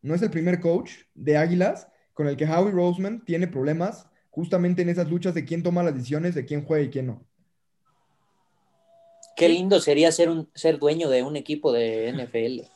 No 0.04 0.14
es 0.14 0.22
el 0.22 0.30
primer 0.30 0.60
coach 0.60 0.92
de 1.14 1.36
Águilas 1.38 1.88
con 2.12 2.28
el 2.28 2.36
que 2.36 2.44
Howie 2.46 2.70
Roseman 2.72 3.24
tiene 3.24 3.48
problemas 3.48 4.06
justamente 4.30 4.82
en 4.82 4.88
esas 4.90 5.08
luchas 5.10 5.32
de 5.34 5.44
quién 5.44 5.62
toma 5.62 5.82
las 5.82 5.94
decisiones, 5.94 6.34
de 6.34 6.44
quién 6.44 6.64
juega 6.64 6.84
y 6.84 6.90
quién 6.90 7.06
no. 7.06 7.24
Qué 9.36 9.48
lindo 9.48 9.80
sería 9.80 10.12
ser, 10.12 10.28
un, 10.28 10.48
ser 10.54 10.78
dueño 10.78 11.08
de 11.08 11.22
un 11.22 11.36
equipo 11.36 11.72
de 11.72 12.08
NFL. 12.12 12.68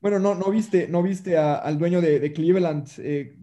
Bueno, 0.00 0.18
no, 0.18 0.34
no 0.34 0.50
viste, 0.50 0.88
no 0.88 1.02
viste 1.02 1.36
a- 1.36 1.54
al 1.54 1.78
dueño 1.78 2.00
de, 2.00 2.18
de 2.18 2.32
Cleveland 2.32 2.88
eh, 2.98 3.36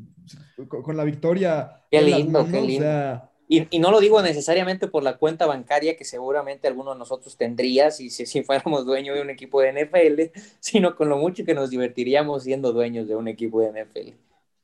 con, 0.68 0.82
con 0.84 0.98
la 0.98 1.06
victoria 1.06 1.84
Qué 1.90 2.02
lindo, 2.02 2.44
qué 2.44 2.52
manos, 2.52 2.64
o 2.64 2.68
lindo. 2.68 2.82
sea, 2.84 3.32
Y, 3.50 3.68
y 3.76 3.80
no 3.80 3.92
lo 3.92 4.00
digo 4.02 4.22
necesariamente 4.22 4.88
por 4.88 5.04
la 5.04 5.18
cuenta 5.18 5.46
bancaria 5.46 5.96
que 5.96 6.04
seguramente 6.06 6.68
alguno 6.68 6.94
de 6.94 7.00
nosotros 7.00 7.38
tendría 7.38 7.92
si, 7.92 8.10
si, 8.10 8.26
si 8.26 8.44
fuéramos 8.44 8.86
dueños 8.86 9.16
de 9.16 9.22
un 9.22 9.30
equipo 9.30 9.62
de 9.62 9.70
NFL, 9.70 10.32
sino 10.60 10.96
con 10.96 11.10
lo 11.10 11.18
mucho 11.18 11.46
que 11.46 11.54
nos 11.54 11.70
divertiríamos 11.70 12.44
siendo 12.44 12.74
dueños 12.74 13.08
de 13.08 13.16
un 13.16 13.28
equipo 13.28 13.62
de 13.62 13.70
NFL. 13.70 14.16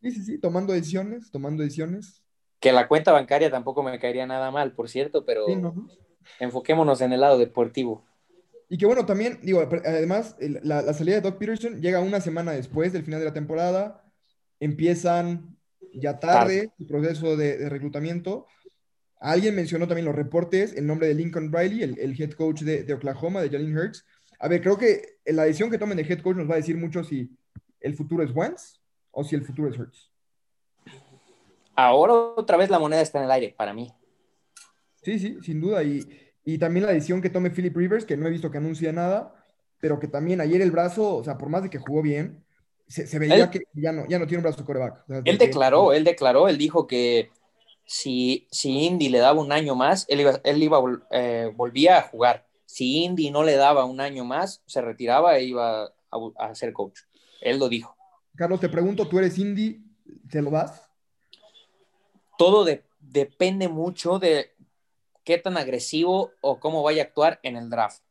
sí, 0.01 0.11
sí, 0.11 0.23
sí, 0.23 0.38
tomando 0.39 0.73
decisiones, 0.73 1.31
tomando 1.31 1.63
decisiones. 1.63 2.23
Que 2.59 2.71
la 2.71 2.88
cuenta 2.88 3.11
bancaria 3.11 3.51
tampoco 3.51 3.84
me 3.84 3.99
caería 3.99 4.25
nada 4.25 4.49
mal, 4.51 4.73
por 4.73 4.89
cierto, 4.89 5.23
pero 5.25 5.45
Sí, 5.45 5.55
¿no? 5.55 5.73
enfoquémonos 6.39 7.01
en 7.01 7.13
el 7.13 7.21
lado 7.21 7.38
deportivo. 7.38 8.05
Y 8.69 8.77
que 8.77 8.86
bueno, 8.86 9.05
también, 9.05 9.39
digo, 9.43 9.61
además, 9.86 10.36
la, 10.39 10.81
la 10.81 10.93
salida 10.93 11.15
de 11.15 11.21
Doc 11.21 11.38
Peterson 11.38 11.79
llega 11.81 11.99
una 12.01 12.21
semana 12.21 12.53
después 12.53 12.91
del 12.93 13.03
final 13.03 13.19
de 13.19 13.25
la 13.27 13.34
temporada. 13.34 14.03
Empiezan 14.59 15.57
ya 15.93 16.19
tarde 16.19 16.73
el 16.79 16.88
proceso 16.88 17.38
de, 17.38 17.57
de 17.57 17.69
reclutamiento. 17.69 18.47
Alguien 19.26 19.55
mencionó 19.55 19.88
también 19.88 20.05
los 20.05 20.15
reportes, 20.15 20.74
el 20.74 20.86
nombre 20.86 21.07
de 21.07 21.13
Lincoln 21.13 21.51
Riley, 21.51 21.82
el, 21.84 21.97
el 21.97 22.21
head 22.21 22.32
coach 22.34 22.61
de, 22.61 22.84
de 22.84 22.93
Oklahoma, 22.93 23.41
de 23.41 23.49
Jalen 23.49 23.78
Hurts. 23.78 24.05
A 24.39 24.49
ver, 24.49 24.61
creo 24.61 24.78
que 24.78 25.17
la 25.26 25.43
decisión 25.45 25.71
que 25.71 25.78
tomen 25.78 25.95
de 25.97 26.03
head 26.03 26.19
coach 26.21 26.36
nos 26.36 26.49
va 26.49 26.55
a 26.55 26.57
decir 26.57 26.76
mucho 26.78 27.03
si 27.05 27.30
el 27.80 27.95
futuro 27.95 28.21
es 28.24 28.32
Wentz 28.36 28.82
o 29.11 29.24
si 29.24 29.36
el 29.36 29.45
futuro 29.45 29.69
es 29.69 29.80
Hurts. 29.80 30.11
ahora 31.76 32.13
otra 32.13 32.57
vez 32.57 32.69
la 32.69 32.80
moneda 32.80 33.01
está 33.01 33.19
en 33.19 33.26
el 33.26 33.32
aire 33.32 33.55
para 33.57 33.74
mí. 33.74 33.93
Sí, 35.01 35.19
sí, 35.19 35.38
sin 35.41 35.61
duda. 35.61 35.84
Y, 35.84 36.01
y 36.43 36.57
también 36.57 36.86
la 36.86 36.91
decisión 36.91 37.21
que 37.21 37.30
tome 37.30 37.49
Philip 37.49 37.76
Rivers, 37.76 38.05
que 38.05 38.17
no 38.17 38.28
he 38.28 38.32
visto 38.32 38.51
que 38.51 38.57
anuncie 38.57 38.91
nada, 38.93 39.34
pero 39.80 39.99
que 39.99 40.07
también 40.07 40.41
ayer 40.41 40.61
el 40.61 40.71
brazo, 40.71 41.15
o 41.15 41.24
sea, 41.24 41.38
por 41.38 41.49
más 41.49 41.63
de 41.63 41.69
que 41.69 41.78
jugó 41.78 42.01
bien, 42.01 42.43
se, 42.88 43.07
se 43.07 43.19
veía 43.19 43.45
Él- 43.45 43.49
que 43.49 43.61
ya 43.74 43.91
no, 43.91 44.05
ya 44.07 44.19
no 44.19 44.28
tiene 44.28 44.39
un 44.39 44.43
brazo 44.43 44.65
coreback. 44.65 45.03
O 45.03 45.05
sea, 45.07 45.17
Él 45.24 45.38
de- 45.38 45.45
declaró, 45.47 45.93
él 45.93 46.03
declaró, 46.03 46.47
él 46.49 46.57
dijo 46.57 46.86
que 46.88 47.32
si, 47.86 48.47
si 48.51 48.86
Indy 48.86 49.09
le 49.09 49.19
daba 49.19 49.39
un 49.39 49.51
año 49.51 49.75
más, 49.75 50.05
él 50.09 50.21
iba, 50.21 50.39
él 50.43 50.63
iba 50.63 50.77
a 50.77 50.81
eh, 51.11 51.51
volvía 51.55 51.97
a 51.97 52.01
jugar. 52.03 52.47
Si 52.65 53.03
Indy 53.03 53.29
no 53.29 53.43
le 53.43 53.55
daba 53.55 53.86
un 53.86 54.01
año 54.01 54.25
más, 54.25 54.63
se 54.65 54.81
retiraba 54.81 55.38
e 55.38 55.43
iba 55.45 55.84
a, 55.86 55.91
a 56.38 56.55
ser 56.55 56.73
coach. 56.73 56.99
Él 57.41 57.59
lo 57.59 57.69
dijo. 57.69 57.95
Carlos, 58.36 58.59
te 58.59 58.69
pregunto, 58.69 59.07
¿tú 59.07 59.19
eres 59.19 59.38
indie? 59.38 59.81
¿Te 60.31 60.41
lo 60.41 60.49
das? 60.49 60.81
Todo 62.38 62.63
de- 62.63 62.84
depende 62.99 63.67
mucho 63.67 64.17
de 64.17 64.55
qué 65.23 65.38
tan 65.38 65.57
agresivo 65.57 66.31
o 66.41 66.59
cómo 66.59 66.81
vaya 66.84 67.03
a 67.03 67.05
actuar 67.05 67.39
en 67.43 67.57
el 67.57 67.69
draft. 67.69 68.01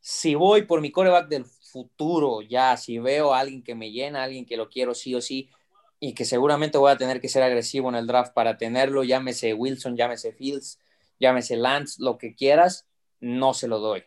Si 0.00 0.34
voy 0.34 0.62
por 0.62 0.80
mi 0.80 0.90
coreback 0.90 1.28
del 1.28 1.44
futuro, 1.44 2.40
ya, 2.40 2.76
si 2.76 2.98
veo 2.98 3.34
a 3.34 3.40
alguien 3.40 3.62
que 3.62 3.74
me 3.74 3.90
llena, 3.90 4.22
alguien 4.22 4.46
que 4.46 4.56
lo 4.56 4.68
quiero 4.68 4.94
sí 4.94 5.14
o 5.14 5.20
sí, 5.20 5.50
y 5.98 6.14
que 6.14 6.24
seguramente 6.24 6.78
voy 6.78 6.92
a 6.92 6.96
tener 6.96 7.20
que 7.20 7.28
ser 7.28 7.42
agresivo 7.42 7.88
en 7.88 7.94
el 7.94 8.06
draft 8.06 8.32
para 8.34 8.58
tenerlo, 8.58 9.04
llámese 9.04 9.54
Wilson, 9.54 9.96
llámese 9.96 10.32
Fields, 10.32 10.78
llámese 11.18 11.56
Lance, 11.56 12.02
lo 12.02 12.18
que 12.18 12.34
quieras, 12.34 12.86
no 13.20 13.54
se 13.54 13.68
lo 13.68 13.78
doy. 13.78 14.04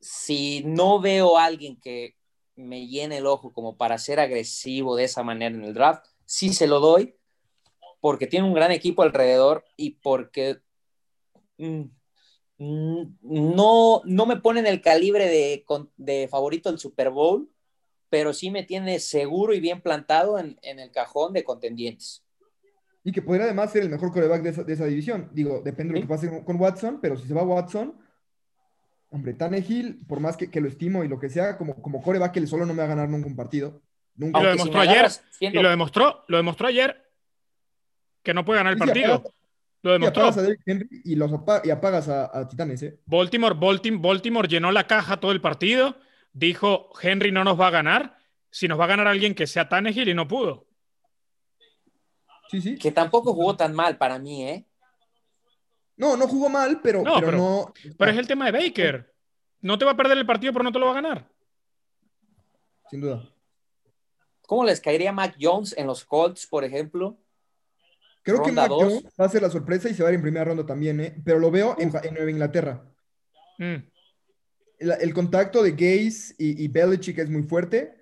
Si 0.00 0.62
no 0.64 1.00
veo 1.00 1.38
a 1.38 1.46
alguien 1.46 1.80
que 1.80 2.16
me 2.56 2.86
llene 2.86 3.18
el 3.18 3.26
ojo 3.26 3.52
como 3.52 3.76
para 3.76 3.98
ser 3.98 4.20
agresivo 4.20 4.96
de 4.96 5.04
esa 5.04 5.22
manera 5.22 5.54
en 5.54 5.64
el 5.64 5.74
draft, 5.74 6.06
sí 6.26 6.52
se 6.52 6.66
lo 6.66 6.78
doy, 6.78 7.16
porque 8.00 8.26
tiene 8.26 8.46
un 8.46 8.54
gran 8.54 8.70
equipo 8.70 9.02
alrededor 9.02 9.64
y 9.76 9.92
porque 9.92 10.58
mm, 11.56 11.84
mm, 12.58 13.02
no, 13.22 14.02
no 14.04 14.26
me 14.26 14.36
pone 14.36 14.60
en 14.60 14.66
el 14.66 14.82
calibre 14.82 15.26
de, 15.26 15.64
de 15.96 16.28
favorito 16.28 16.68
del 16.70 16.78
Super 16.78 17.08
Bowl, 17.08 17.50
pero 18.14 18.32
sí 18.32 18.48
me 18.48 18.62
tiene 18.62 19.00
seguro 19.00 19.54
y 19.54 19.58
bien 19.60 19.80
plantado 19.80 20.38
en, 20.38 20.56
en 20.62 20.78
el 20.78 20.92
cajón 20.92 21.32
de 21.32 21.42
contendientes. 21.42 22.22
Y 23.02 23.10
que 23.10 23.20
podría 23.20 23.46
además 23.46 23.72
ser 23.72 23.82
el 23.82 23.90
mejor 23.90 24.12
coreback 24.12 24.40
de 24.40 24.50
esa, 24.50 24.62
de 24.62 24.72
esa 24.72 24.84
división. 24.86 25.30
Digo, 25.32 25.60
depende 25.64 25.94
de 25.94 25.98
lo 26.00 26.06
que 26.06 26.08
pase 26.14 26.28
con, 26.30 26.44
con 26.44 26.54
Watson, 26.60 27.00
pero 27.02 27.16
si 27.16 27.26
se 27.26 27.34
va 27.34 27.42
Watson, 27.42 27.98
hombre, 29.10 29.34
Tannehill, 29.34 30.06
por 30.06 30.20
más 30.20 30.36
que, 30.36 30.48
que 30.48 30.60
lo 30.60 30.68
estimo 30.68 31.02
y 31.02 31.08
lo 31.08 31.18
que 31.18 31.28
sea, 31.28 31.58
como, 31.58 31.74
como 31.82 32.00
coreback, 32.00 32.36
él 32.36 32.46
solo 32.46 32.64
no 32.66 32.72
me 32.72 32.78
va 32.78 32.84
a 32.84 32.94
ganar 32.94 33.08
nunca 33.08 33.26
un 33.26 33.34
partido. 33.34 33.82
Nunca. 34.14 34.38
Y 34.38 34.42
lo 34.44 34.52
si 34.52 34.58
demostró 34.58 34.80
ayer, 34.80 35.10
Y 35.40 35.50
lo 35.50 35.68
demostró, 35.70 36.24
lo 36.28 36.36
demostró 36.36 36.68
ayer 36.68 37.10
que 38.22 38.32
no 38.32 38.44
puede 38.44 38.60
ganar 38.60 38.74
el 38.74 38.78
partido. 38.78 39.14
apagas- 39.14 39.32
Lo 39.82 39.90
y 39.90 39.92
demostró. 39.94 40.22
apagas 40.22 40.38
a 40.38 40.42
Derrick 40.42 40.60
Henry 40.64 41.02
y, 41.04 41.16
los 41.16 41.32
apa- 41.32 41.62
y 41.64 41.70
apagas 41.70 42.08
a, 42.08 42.30
a 42.38 42.46
Titanes, 42.46 42.80
¿eh? 42.84 43.00
Baltimore, 43.06 43.56
Baltimore, 43.58 44.00
Baltimore 44.08 44.46
llenó 44.48 44.70
la 44.70 44.86
caja 44.86 45.18
todo 45.18 45.32
el 45.32 45.40
partido. 45.40 45.96
Dijo, 46.34 46.90
Henry 47.00 47.32
no 47.32 47.42
nos 47.44 47.58
va 47.58 47.68
a 47.68 47.70
ganar. 47.70 48.18
Si 48.50 48.68
nos 48.68 48.78
va 48.78 48.84
a 48.84 48.88
ganar 48.88 49.06
alguien 49.08 49.34
que 49.34 49.46
sea 49.46 49.68
Tannehill 49.68 50.08
y 50.08 50.14
no 50.14 50.28
pudo. 50.28 50.66
Sí, 52.50 52.60
sí. 52.60 52.76
que 52.78 52.92
tampoco 52.92 53.32
jugó 53.32 53.56
tan 53.56 53.74
mal 53.74 53.96
para 53.96 54.18
mí, 54.18 54.46
¿eh? 54.46 54.66
No, 55.96 56.16
no 56.16 56.28
jugó 56.28 56.48
mal, 56.48 56.80
pero 56.82 57.02
No, 57.02 57.14
pero 57.14 57.26
pero- 57.26 57.38
no. 57.38 57.72
Pero 57.98 58.10
es 58.10 58.18
el 58.18 58.26
tema 58.26 58.50
de 58.50 58.52
Baker. 58.52 59.12
No 59.60 59.78
te 59.78 59.84
va 59.84 59.92
a 59.92 59.96
perder 59.96 60.18
el 60.18 60.26
partido, 60.26 60.52
pero 60.52 60.62
no 60.62 60.70
te 60.72 60.78
lo 60.78 60.86
va 60.86 60.92
a 60.92 60.96
ganar. 60.96 61.28
Sin 62.90 63.00
duda. 63.00 63.28
¿Cómo 64.46 64.64
les 64.64 64.80
caería 64.80 65.10
Mac 65.12 65.36
Jones 65.40 65.74
en 65.76 65.86
los 65.86 66.04
Colts, 66.04 66.46
por 66.46 66.64
ejemplo? 66.64 67.16
Creo 68.22 68.42
que 68.42 68.52
Mac 68.52 68.68
dos. 68.68 68.82
Jones 68.82 69.04
va 69.20 69.24
a 69.24 69.28
ser 69.28 69.42
la 69.42 69.50
sorpresa 69.50 69.88
y 69.88 69.94
se 69.94 70.02
va 70.02 70.10
a 70.10 70.12
ir 70.12 70.16
en 70.16 70.22
primera 70.22 70.44
ronda 70.44 70.66
también, 70.66 71.00
¿eh? 71.00 71.16
Pero 71.24 71.38
lo 71.38 71.50
veo 71.50 71.76
en, 71.78 71.90
en 72.02 72.14
Nueva 72.14 72.30
Inglaterra. 72.30 72.84
Mm. 73.58 73.76
El, 74.84 74.92
el 75.00 75.14
contacto 75.14 75.62
de 75.62 75.70
Gaze 75.72 76.34
y, 76.38 76.62
y 76.62 76.68
Belichick 76.68 77.18
es 77.18 77.30
muy 77.30 77.42
fuerte. 77.42 77.94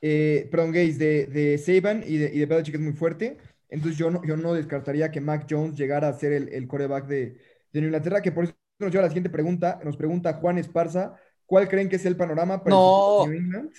Eh, 0.00 0.48
perdón, 0.50 0.72
Gaze 0.72 0.94
de, 0.94 1.26
de 1.26 1.58
Saban 1.58 2.02
y 2.06 2.16
de, 2.16 2.30
y 2.34 2.38
de 2.38 2.46
Belichick 2.46 2.74
es 2.76 2.80
muy 2.80 2.94
fuerte. 2.94 3.36
Entonces 3.68 3.98
yo 3.98 4.10
no, 4.10 4.24
yo 4.24 4.36
no 4.36 4.54
descartaría 4.54 5.10
que 5.10 5.20
Mac 5.20 5.46
Jones 5.48 5.76
llegara 5.76 6.08
a 6.08 6.12
ser 6.12 6.32
el, 6.32 6.48
el 6.48 6.66
coreback 6.66 7.06
de, 7.06 7.36
de 7.72 7.80
Inglaterra, 7.80 8.22
que 8.22 8.32
por 8.32 8.44
eso 8.44 8.54
nos 8.78 8.90
lleva 8.90 9.04
a 9.04 9.06
la 9.06 9.10
siguiente 9.10 9.30
pregunta. 9.30 9.80
Nos 9.84 9.96
pregunta 9.96 10.32
Juan 10.34 10.58
Esparza, 10.58 11.14
¿cuál 11.46 11.68
creen 11.68 11.88
que 11.88 11.96
es 11.96 12.06
el 12.06 12.16
panorama 12.16 12.64
para 12.64 12.74
No. 12.74 13.26
New 13.26 13.36
England? 13.36 13.72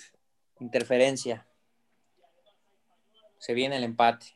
Interferencia. 0.60 1.46
Se 3.38 3.54
viene 3.54 3.76
el 3.76 3.84
empate. 3.84 4.26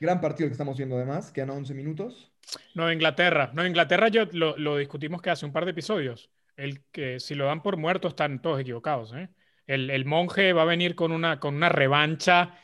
Gran 0.00 0.20
partido 0.20 0.44
el 0.44 0.50
que 0.50 0.54
estamos 0.54 0.76
viendo 0.76 0.96
además, 0.96 1.32
quedan 1.32 1.50
11 1.50 1.74
minutos. 1.74 2.30
Nueva 2.74 2.94
Inglaterra. 2.94 3.50
Nueva 3.52 3.68
Inglaterra 3.68 4.08
yo 4.08 4.26
lo, 4.30 4.56
lo 4.56 4.76
discutimos 4.76 5.20
que 5.20 5.30
hace 5.30 5.44
un 5.44 5.52
par 5.52 5.64
de 5.64 5.72
episodios. 5.72 6.30
El 6.58 6.82
que 6.90 7.20
si 7.20 7.36
lo 7.36 7.46
dan 7.46 7.62
por 7.62 7.76
muerto 7.76 8.08
están 8.08 8.42
todos 8.42 8.58
equivocados. 8.60 9.12
¿eh? 9.14 9.28
El, 9.68 9.90
el 9.90 10.04
monje 10.04 10.52
va 10.52 10.62
a 10.62 10.64
venir 10.64 10.96
con 10.96 11.12
una, 11.12 11.38
con 11.38 11.54
una 11.54 11.68
revancha 11.68 12.58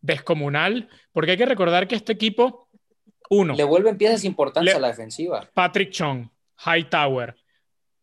descomunal, 0.00 0.88
porque 1.12 1.30
hay 1.30 1.36
que 1.36 1.46
recordar 1.46 1.86
que 1.86 1.94
este 1.94 2.12
equipo, 2.12 2.68
uno, 3.30 3.54
Le 3.54 3.62
vuelven 3.62 3.96
piezas 3.96 4.24
importantes 4.24 4.72
Le- 4.72 4.76
a 4.76 4.80
la 4.80 4.88
defensiva. 4.88 5.48
Patrick 5.54 5.90
Chung, 5.90 6.28
Hightower, 6.66 7.36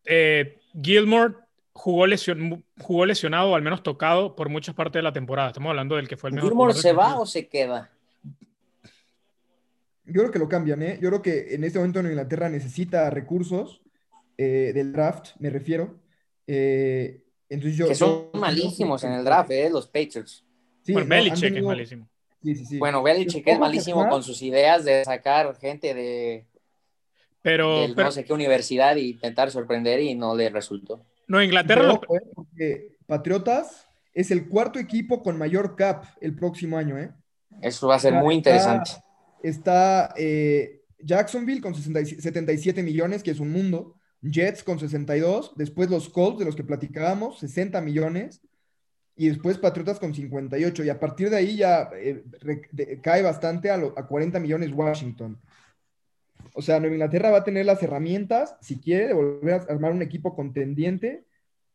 eh, 0.06 0.60
Gilmore 0.82 1.34
jugó, 1.74 2.06
lesion- 2.06 2.64
jugó 2.80 3.04
lesionado 3.04 3.50
o 3.50 3.54
al 3.54 3.62
menos 3.62 3.82
tocado 3.82 4.34
por 4.34 4.48
muchas 4.48 4.74
partes 4.74 5.00
de 5.00 5.02
la 5.02 5.12
temporada. 5.12 5.48
Estamos 5.48 5.68
hablando 5.70 5.96
del 5.96 6.08
que 6.08 6.16
fue 6.16 6.30
el 6.30 6.36
mejor. 6.36 6.50
¿Gilmore 6.50 6.72
se 6.72 6.92
va 6.94 7.18
o 7.20 7.26
se 7.26 7.48
queda? 7.48 7.90
Yo 10.06 10.20
creo 10.20 10.30
que 10.30 10.38
lo 10.38 10.48
cambian, 10.48 10.82
¿eh? 10.82 10.98
Yo 11.02 11.10
creo 11.10 11.20
que 11.22 11.54
en 11.54 11.64
este 11.64 11.78
momento 11.78 12.00
Nueva 12.02 12.12
Inglaterra 12.14 12.48
necesita 12.48 13.08
recursos 13.10 13.80
eh, 14.36 14.72
del 14.74 14.92
draft, 14.92 15.30
me 15.38 15.50
refiero. 15.50 15.98
Eh, 16.46 17.22
entonces 17.48 17.76
yo, 17.78 17.88
Que 17.88 17.94
son 17.94 18.30
yo- 18.32 18.40
malísimos 18.40 19.02
en 19.04 19.12
el 19.12 19.24
draft, 19.24 19.50
¿eh? 19.50 19.68
Los 19.70 19.86
Patriots. 19.86 20.44
Sí, 20.82 20.92
Bueno, 20.92 21.08
no, 21.08 21.14
es 21.16 21.62
malísimo. 21.62 22.08
Sí, 22.42 22.54
sí, 22.56 22.66
sí. 22.66 22.78
Bueno, 22.78 23.02
Belichick 23.02 23.46
es 23.46 23.58
malísimo 23.58 24.06
con 24.08 24.22
sus 24.22 24.42
ideas 24.42 24.84
de 24.84 25.02
sacar 25.04 25.56
gente 25.58 25.94
de, 25.94 26.46
Pero, 27.40 27.80
del 27.80 27.94
pero 27.94 28.08
no 28.08 28.12
sé 28.12 28.24
qué 28.24 28.32
universidad 28.34 28.96
e 28.98 29.02
intentar 29.02 29.50
sorprender 29.50 30.00
y 30.00 30.14
no 30.14 30.34
le 30.36 30.50
resultó. 30.50 31.04
Nueva 31.26 31.44
Inglaterra, 31.44 31.80
Pero 31.82 32.00
lo- 32.06 32.16
eh, 32.16 32.22
porque 32.34 32.96
Patriotas 33.06 33.86
es 34.12 34.30
el 34.30 34.46
cuarto 34.48 34.78
equipo 34.78 35.22
con 35.22 35.38
mayor 35.38 35.74
cap 35.74 36.04
el 36.20 36.34
próximo 36.34 36.76
año, 36.76 36.98
¿eh? 36.98 37.10
Eso 37.62 37.88
va 37.88 37.94
a 37.94 37.98
ser 37.98 38.12
Está- 38.12 38.22
muy 38.22 38.34
interesante. 38.34 38.90
Está 39.42 40.12
eh, 40.16 40.82
Jacksonville 40.98 41.60
con 41.62 41.74
67 41.74 42.20
77 42.22 42.82
millones, 42.82 43.22
que 43.22 43.30
es 43.30 43.40
un 43.40 43.50
mundo. 43.52 43.94
Jets 44.30 44.62
con 44.62 44.78
62. 44.78 45.52
Después 45.56 45.90
los 45.90 46.08
Colts, 46.08 46.38
de 46.38 46.44
los 46.44 46.56
que 46.56 46.64
platicábamos, 46.64 47.38
60 47.40 47.80
millones. 47.80 48.40
Y 49.16 49.28
después 49.28 49.58
Patriotas 49.58 50.00
con 50.00 50.14
58. 50.14 50.84
Y 50.84 50.88
a 50.88 50.98
partir 50.98 51.30
de 51.30 51.36
ahí 51.36 51.56
ya 51.56 51.88
eh, 51.96 52.24
re- 52.40 52.62
de- 52.72 53.00
cae 53.00 53.22
bastante 53.22 53.70
a, 53.70 53.76
lo- 53.76 53.94
a 53.96 54.06
40 54.06 54.40
millones 54.40 54.72
Washington. 54.72 55.38
O 56.52 56.62
sea, 56.62 56.78
Nueva 56.80 56.94
Inglaterra 56.94 57.30
va 57.30 57.38
a 57.38 57.44
tener 57.44 57.66
las 57.66 57.82
herramientas, 57.82 58.56
si 58.60 58.78
quiere, 58.80 59.08
de 59.08 59.14
volver 59.14 59.54
a 59.54 59.72
armar 59.72 59.92
un 59.92 60.02
equipo 60.02 60.34
contendiente 60.34 61.24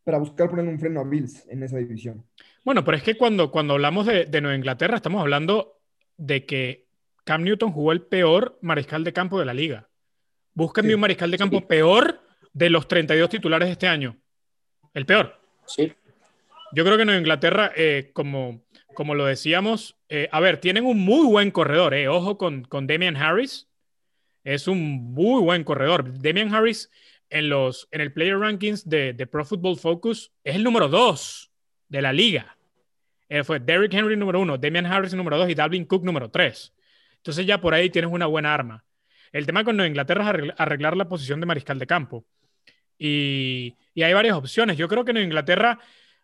para 0.03 0.17
buscar 0.17 0.49
ponerle 0.49 0.71
un 0.71 0.79
freno 0.79 1.01
a 1.01 1.03
Bills 1.03 1.45
en 1.49 1.63
esa 1.63 1.77
división. 1.77 2.25
Bueno, 2.63 2.83
pero 2.83 2.97
es 2.97 3.03
que 3.03 3.17
cuando, 3.17 3.51
cuando 3.51 3.73
hablamos 3.73 4.05
de, 4.05 4.25
de 4.25 4.41
Nueva 4.41 4.55
Inglaterra, 4.57 4.95
estamos 4.97 5.21
hablando 5.21 5.79
de 6.17 6.45
que 6.45 6.87
Cam 7.25 7.43
Newton 7.43 7.71
jugó 7.71 7.91
el 7.91 8.01
peor 8.01 8.57
mariscal 8.61 9.03
de 9.03 9.13
campo 9.13 9.39
de 9.39 9.45
la 9.45 9.53
liga. 9.53 9.89
Sí, 10.89 10.93
un 10.93 10.99
mariscal 11.01 11.31
de 11.31 11.37
campo 11.37 11.59
sí. 11.59 11.65
peor 11.67 12.21
de 12.59 12.69
los 12.69 12.87
32 12.87 13.29
titulares 13.29 13.67
de 13.67 13.71
este 13.73 13.87
año. 13.87 14.17
El 14.93 15.05
peor. 15.05 15.39
Sí. 15.65 15.93
Yo 16.73 16.83
creo 16.83 16.97
que 16.97 17.05
Nueva 17.05 17.19
Inglaterra, 17.19 17.71
eh, 17.75 18.11
como, 18.13 18.61
como 18.93 19.15
lo 19.15 19.25
decíamos, 19.25 19.95
eh, 20.09 20.27
a 20.31 20.39
ver, 20.39 20.57
tienen 20.57 20.85
un 20.85 20.99
muy 20.99 21.25
buen 21.25 21.51
corredor. 21.51 21.93
eh. 21.93 22.07
Ojo 22.09 22.37
con, 22.37 22.63
con 22.65 22.85
Damian 22.85 23.15
Harris. 23.17 23.67
Es 24.43 24.67
un 24.67 25.13
muy 25.13 25.41
buen 25.41 25.63
corredor. 25.63 26.19
Damian 26.21 26.53
Harris 26.53 26.89
en, 27.29 27.49
los, 27.49 27.87
en 27.91 28.01
el 28.01 28.11
Player 28.13 28.37
Rankings 28.37 28.87
de, 28.87 29.13
de 29.13 29.27
Pro 29.27 29.45
Football 29.45 29.77
Focus 29.77 30.31
es 30.43 30.55
el 30.55 30.63
número 30.63 30.87
2 30.89 31.51
de 31.87 32.01
la 32.01 32.11
liga. 32.13 32.57
Eh, 33.29 33.43
fue 33.43 33.59
Derrick 33.59 33.93
Henry 33.93 34.17
número 34.17 34.39
1, 34.41 34.57
Damian 34.57 34.85
Harris 34.87 35.13
número 35.13 35.37
2 35.37 35.49
y 35.49 35.55
Dalvin 35.55 35.85
Cook 35.85 36.03
número 36.03 36.29
3. 36.29 36.73
Entonces 37.17 37.45
ya 37.45 37.61
por 37.61 37.73
ahí 37.73 37.89
tienes 37.89 38.11
una 38.11 38.25
buena 38.25 38.53
arma. 38.53 38.83
El 39.31 39.45
tema 39.45 39.63
con 39.63 39.77
Nueva 39.77 39.87
Inglaterra 39.87 40.23
es 40.23 40.29
arregl- 40.29 40.55
arreglar 40.57 40.97
la 40.97 41.07
posición 41.07 41.39
de 41.39 41.45
mariscal 41.45 41.77
de 41.77 41.85
campo. 41.85 42.25
Y, 42.99 43.77
y 43.95 44.03
hay 44.03 44.13
varias 44.13 44.35
opciones. 44.35 44.77
Yo 44.77 44.87
creo 44.87 45.05
que 45.05 45.13
Nueva 45.13 45.25
Inglaterra 45.25 45.79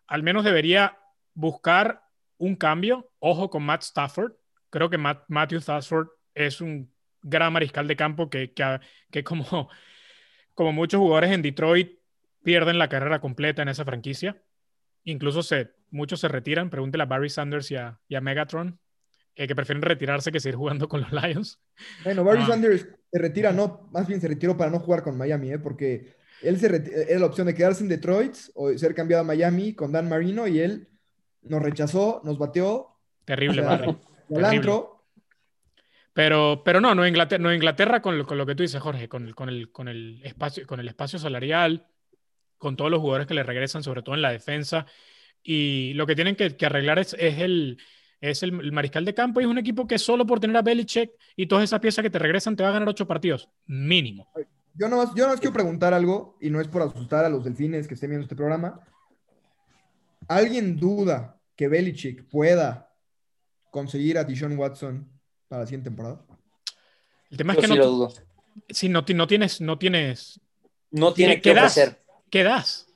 al 0.07 0.21
menos 0.21 0.43
debería 0.43 0.99
buscar 1.33 2.03
un 2.37 2.55
cambio. 2.55 3.11
Ojo 3.19 3.49
con 3.49 3.63
Matt 3.63 3.81
Stafford. 3.83 4.33
Creo 4.69 4.89
que 4.89 4.97
Matt- 4.97 5.23
Matthew 5.29 5.59
Stafford 5.59 6.09
es 6.35 6.59
un 6.61 6.93
gran 7.21 7.53
mariscal 7.53 7.87
de 7.87 7.95
campo 7.95 8.29
que, 8.29 8.53
que, 8.53 8.79
que 9.11 9.23
como, 9.23 9.69
como 10.53 10.73
muchos 10.73 10.99
jugadores 10.99 11.31
en 11.31 11.41
Detroit 11.41 11.97
pierden 12.43 12.77
la 12.77 12.89
carrera 12.89 13.19
completa 13.21 13.61
en 13.61 13.69
esa 13.69 13.85
franquicia. 13.85 14.41
Incluso 15.05 15.41
se, 15.43 15.71
muchos 15.91 16.19
se 16.19 16.27
retiran. 16.27 16.69
Pregúntele 16.69 17.03
a 17.03 17.07
Barry 17.07 17.29
Sanders 17.29 17.71
y 17.71 17.75
a, 17.77 17.99
y 18.07 18.15
a 18.15 18.21
Megatron. 18.21 18.79
eh, 19.37 19.47
que 19.47 19.55
prefieren 19.55 19.81
retirarse 19.81 20.31
que 20.31 20.39
seguir 20.39 20.55
jugando 20.57 20.87
con 20.89 21.01
los 21.01 21.11
Lions. 21.11 21.59
Bueno, 22.03 22.23
Barry 22.23 22.41
Ah. 22.43 22.47
Sanders 22.47 22.87
se 23.11 23.19
retira, 23.19 23.51
no, 23.51 23.89
más 23.91 24.07
bien 24.07 24.19
se 24.21 24.27
retiró 24.27 24.55
para 24.57 24.69
no 24.71 24.79
jugar 24.79 25.03
con 25.03 25.17
Miami, 25.17 25.51
¿eh? 25.51 25.59
porque 25.59 26.15
él 26.41 26.59
se 26.59 26.67
era 27.09 27.19
la 27.19 27.25
opción 27.25 27.47
de 27.47 27.55
quedarse 27.55 27.83
en 27.83 27.89
Detroit 27.89 28.35
o 28.53 28.75
ser 28.77 28.93
cambiado 28.93 29.21
a 29.21 29.25
Miami 29.25 29.73
con 29.73 29.91
Dan 29.91 30.09
Marino 30.09 30.47
y 30.47 30.59
él 30.59 30.87
nos 31.41 31.61
rechazó, 31.61 32.21
nos 32.23 32.37
bateó, 32.37 32.95
Terrible, 33.25 33.61
O 33.61 33.65
sea, 33.65 33.77
Barry. 33.77 33.87
al 33.89 34.41
Terrible. 34.41 34.73
Pero, 36.13 36.61
pero 36.63 36.79
no, 36.79 36.95
Nueva 36.95 37.09
Inglaterra, 37.09 37.41
Nueva 37.41 37.55
Inglaterra 37.55 38.01
con, 38.01 38.17
lo, 38.17 38.25
con 38.25 38.37
lo 38.37 38.45
que 38.45 38.55
tú 38.55 38.63
dices, 38.63 38.81
Jorge, 38.81 39.09
con 39.09 39.27
el, 39.27 39.35
con, 39.35 39.49
el, 39.49 39.71
con, 39.71 39.89
el 39.89 40.21
espacio, 40.23 40.65
con 40.65 40.79
el 40.79 40.87
espacio 40.87 41.19
salarial, 41.19 41.87
con 42.57 42.77
todos 42.77 42.89
los 42.89 43.01
jugadores 43.01 43.27
que 43.27 43.33
le 43.33 43.43
regresan, 43.43 43.83
sobre 43.83 44.01
todo 44.01 44.15
en 44.15 44.21
la 44.21 44.31
defensa. 44.31 44.85
Y 45.43 45.93
lo 45.95 46.07
que 46.07 46.15
tienen 46.15 46.37
que, 46.37 46.55
que 46.55 46.65
arreglar 46.65 46.99
es, 46.99 47.15
es, 47.19 47.39
el, 47.39 47.77
es 48.21 48.43
el, 48.43 48.57
el 48.61 48.71
mariscal 48.71 49.03
de 49.03 49.13
campo 49.13 49.41
y 49.41 49.43
es 49.43 49.49
un 49.49 49.57
equipo 49.57 49.87
que 49.87 49.99
solo 49.99 50.25
por 50.25 50.39
tener 50.39 50.55
a 50.55 50.61
Belichick 50.61 51.11
y 51.35 51.47
todas 51.47 51.65
esas 51.65 51.81
piezas 51.81 52.01
que 52.01 52.09
te 52.09 52.19
regresan 52.19 52.55
te 52.55 52.63
va 52.63 52.69
a 52.69 52.73
ganar 52.73 52.87
ocho 52.87 53.05
partidos, 53.05 53.49
mínimo. 53.65 54.31
Yo 54.77 54.89
no 54.89 55.15
yo 55.15 55.23
nomás 55.25 55.39
quiero 55.39 55.53
preguntar 55.53 55.93
algo, 55.93 56.37
y 56.41 56.49
no 56.49 56.59
es 56.59 56.67
por 56.67 56.81
asustar 56.81 57.23
a 57.25 57.29
los 57.29 57.43
delfines 57.43 57.87
que 57.87 57.93
estén 57.93 58.09
viendo 58.09 58.23
este 58.25 58.35
programa. 58.35 58.81
¿Alguien 60.27 60.75
duda 60.77 61.39
que 61.55 61.67
Belichick 61.67 62.27
pueda 62.29 62.91
conseguir 63.71 64.17
a 64.17 64.23
Deshaun 64.23 64.57
Watson 64.57 65.09
para 65.47 65.61
la 65.61 65.65
siguiente 65.67 65.89
temporada? 65.89 66.25
El 67.29 67.37
tema 67.37 67.53
es 67.53 67.59
que 67.59 67.67
sí 67.67 67.73
no, 67.73 67.79
lo 67.79 67.87
dudo. 67.87 68.13
si 68.69 68.89
no, 68.89 69.05
ti- 69.05 69.13
no 69.13 69.27
tienes, 69.27 69.61
no 69.61 69.77
tienes, 69.77 70.39
No 70.91 71.13
tiene 71.13 71.35
¿Qué 71.35 71.41
que 71.41 71.53
das? 71.53 71.71
ofrecer. 71.77 72.03
¿qué 72.29 72.43
das? 72.43 72.87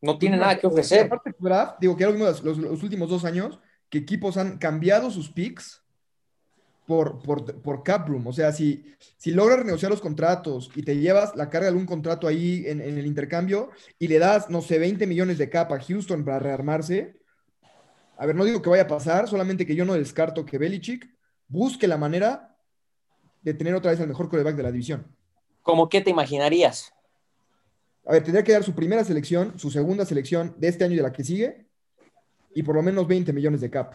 No 0.00 0.18
tiene 0.18 0.36
nada 0.38 0.58
que 0.58 0.66
ofrecer. 0.66 1.06
Aparte 1.06 1.30
del 1.30 1.38
draft, 1.40 1.76
digo 1.80 1.96
que 1.96 2.04
los, 2.06 2.42
los 2.42 2.82
últimos 2.82 3.10
dos 3.10 3.24
años, 3.24 3.58
que 3.90 3.98
equipos 3.98 4.36
han 4.38 4.56
cambiado 4.58 5.10
sus 5.10 5.30
picks 5.30 5.82
por, 6.90 7.22
por, 7.22 7.62
por 7.62 7.84
cap 7.84 8.08
room. 8.08 8.26
O 8.26 8.32
sea, 8.32 8.50
si, 8.50 8.84
si 9.16 9.30
logras 9.30 9.64
negociar 9.64 9.92
los 9.92 10.00
contratos 10.00 10.72
y 10.74 10.82
te 10.82 10.96
llevas 10.96 11.36
la 11.36 11.48
carga 11.48 11.66
de 11.66 11.68
algún 11.68 11.86
contrato 11.86 12.26
ahí 12.26 12.64
en, 12.66 12.80
en 12.80 12.98
el 12.98 13.06
intercambio 13.06 13.70
y 13.96 14.08
le 14.08 14.18
das, 14.18 14.50
no 14.50 14.60
sé, 14.60 14.80
20 14.80 15.06
millones 15.06 15.38
de 15.38 15.48
cap 15.48 15.70
a 15.70 15.78
Houston 15.78 16.24
para 16.24 16.40
rearmarse, 16.40 17.14
a 18.16 18.26
ver, 18.26 18.34
no 18.34 18.44
digo 18.44 18.60
que 18.60 18.70
vaya 18.70 18.82
a 18.82 18.88
pasar, 18.88 19.28
solamente 19.28 19.64
que 19.64 19.76
yo 19.76 19.84
no 19.84 19.94
descarto 19.94 20.44
que 20.44 20.58
Belichick 20.58 21.08
busque 21.46 21.86
la 21.86 21.96
manera 21.96 22.56
de 23.40 23.54
tener 23.54 23.72
otra 23.76 23.92
vez 23.92 24.00
el 24.00 24.08
mejor 24.08 24.28
coreback 24.28 24.56
de 24.56 24.62
la 24.64 24.72
división. 24.72 25.06
¿Cómo 25.62 25.88
qué 25.88 26.00
te 26.00 26.10
imaginarías? 26.10 26.92
A 28.04 28.14
ver, 28.14 28.24
tendría 28.24 28.42
que 28.42 28.50
dar 28.50 28.64
su 28.64 28.74
primera 28.74 29.04
selección, 29.04 29.56
su 29.60 29.70
segunda 29.70 30.04
selección 30.04 30.56
de 30.58 30.66
este 30.66 30.82
año 30.82 30.94
y 30.94 30.96
de 30.96 31.02
la 31.04 31.12
que 31.12 31.22
sigue, 31.22 31.68
y 32.52 32.64
por 32.64 32.74
lo 32.74 32.82
menos 32.82 33.06
20 33.06 33.32
millones 33.32 33.60
de 33.60 33.70
cap. 33.70 33.94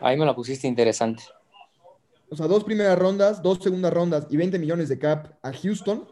Ahí 0.00 0.16
me 0.16 0.24
la 0.26 0.34
pusiste 0.34 0.66
interesante. 0.66 1.22
O 2.30 2.36
sea, 2.36 2.46
dos 2.46 2.64
primeras 2.64 2.98
rondas, 2.98 3.42
dos 3.42 3.58
segundas 3.58 3.92
rondas 3.92 4.26
y 4.30 4.36
20 4.36 4.58
millones 4.58 4.88
de 4.88 4.98
cap 4.98 5.32
a 5.42 5.52
Houston. 5.52 6.06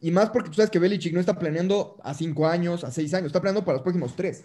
Y 0.00 0.10
más 0.10 0.30
porque 0.30 0.50
tú 0.50 0.56
sabes 0.56 0.70
que 0.70 0.78
Belichick 0.78 1.14
no 1.14 1.20
está 1.20 1.38
planeando 1.38 1.96
a 2.02 2.12
cinco 2.14 2.46
años, 2.46 2.84
a 2.84 2.90
seis 2.90 3.14
años, 3.14 3.28
está 3.28 3.40
planeando 3.40 3.64
para 3.64 3.76
los 3.76 3.82
próximos 3.82 4.14
tres. 4.14 4.44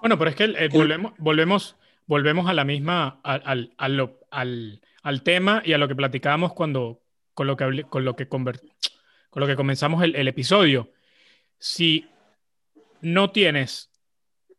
Bueno, 0.00 0.18
pero 0.18 0.30
es 0.30 0.36
que 0.36 0.44
eh, 0.44 0.68
volvemos, 0.72 1.12
volvemos, 1.18 1.76
volvemos 2.06 2.48
a 2.48 2.54
la 2.54 2.64
misma, 2.64 3.20
al, 3.24 3.42
al, 3.44 3.72
al, 3.78 3.96
lo- 3.96 4.20
al- 4.30 4.80
al 5.02 5.22
tema 5.22 5.62
y 5.64 5.72
a 5.72 5.78
lo 5.78 5.88
que 5.88 5.96
platicábamos 5.96 6.52
cuando, 6.52 7.00
con 7.34 7.46
lo 7.46 7.56
que, 7.56 7.64
hablé- 7.64 7.88
con 7.88 8.04
lo 8.04 8.14
que, 8.14 8.28
conver- 8.28 8.60
con 9.30 9.40
lo 9.40 9.46
que 9.46 9.56
comenzamos 9.56 10.02
el, 10.04 10.14
el 10.14 10.28
episodio. 10.28 10.90
Si 11.58 12.06
no 13.00 13.30
tienes 13.32 13.90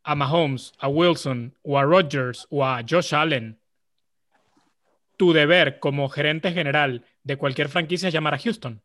a 0.08 0.16
Mahomes, 0.16 0.72
a 0.80 0.88
Wilson 0.88 1.53
o 1.64 1.78
a 1.78 1.84
Rodgers 1.84 2.47
o 2.49 2.64
a 2.66 2.82
Josh 2.89 3.14
Allen, 3.14 3.60
tu 5.18 5.34
deber 5.34 5.80
como 5.80 6.08
gerente 6.08 6.51
general 6.53 7.03
de 7.24 7.36
cualquier 7.38 7.68
franquicia 7.68 8.08
es 8.08 8.14
llamar 8.14 8.34
a 8.34 8.38
Houston. 8.39 8.82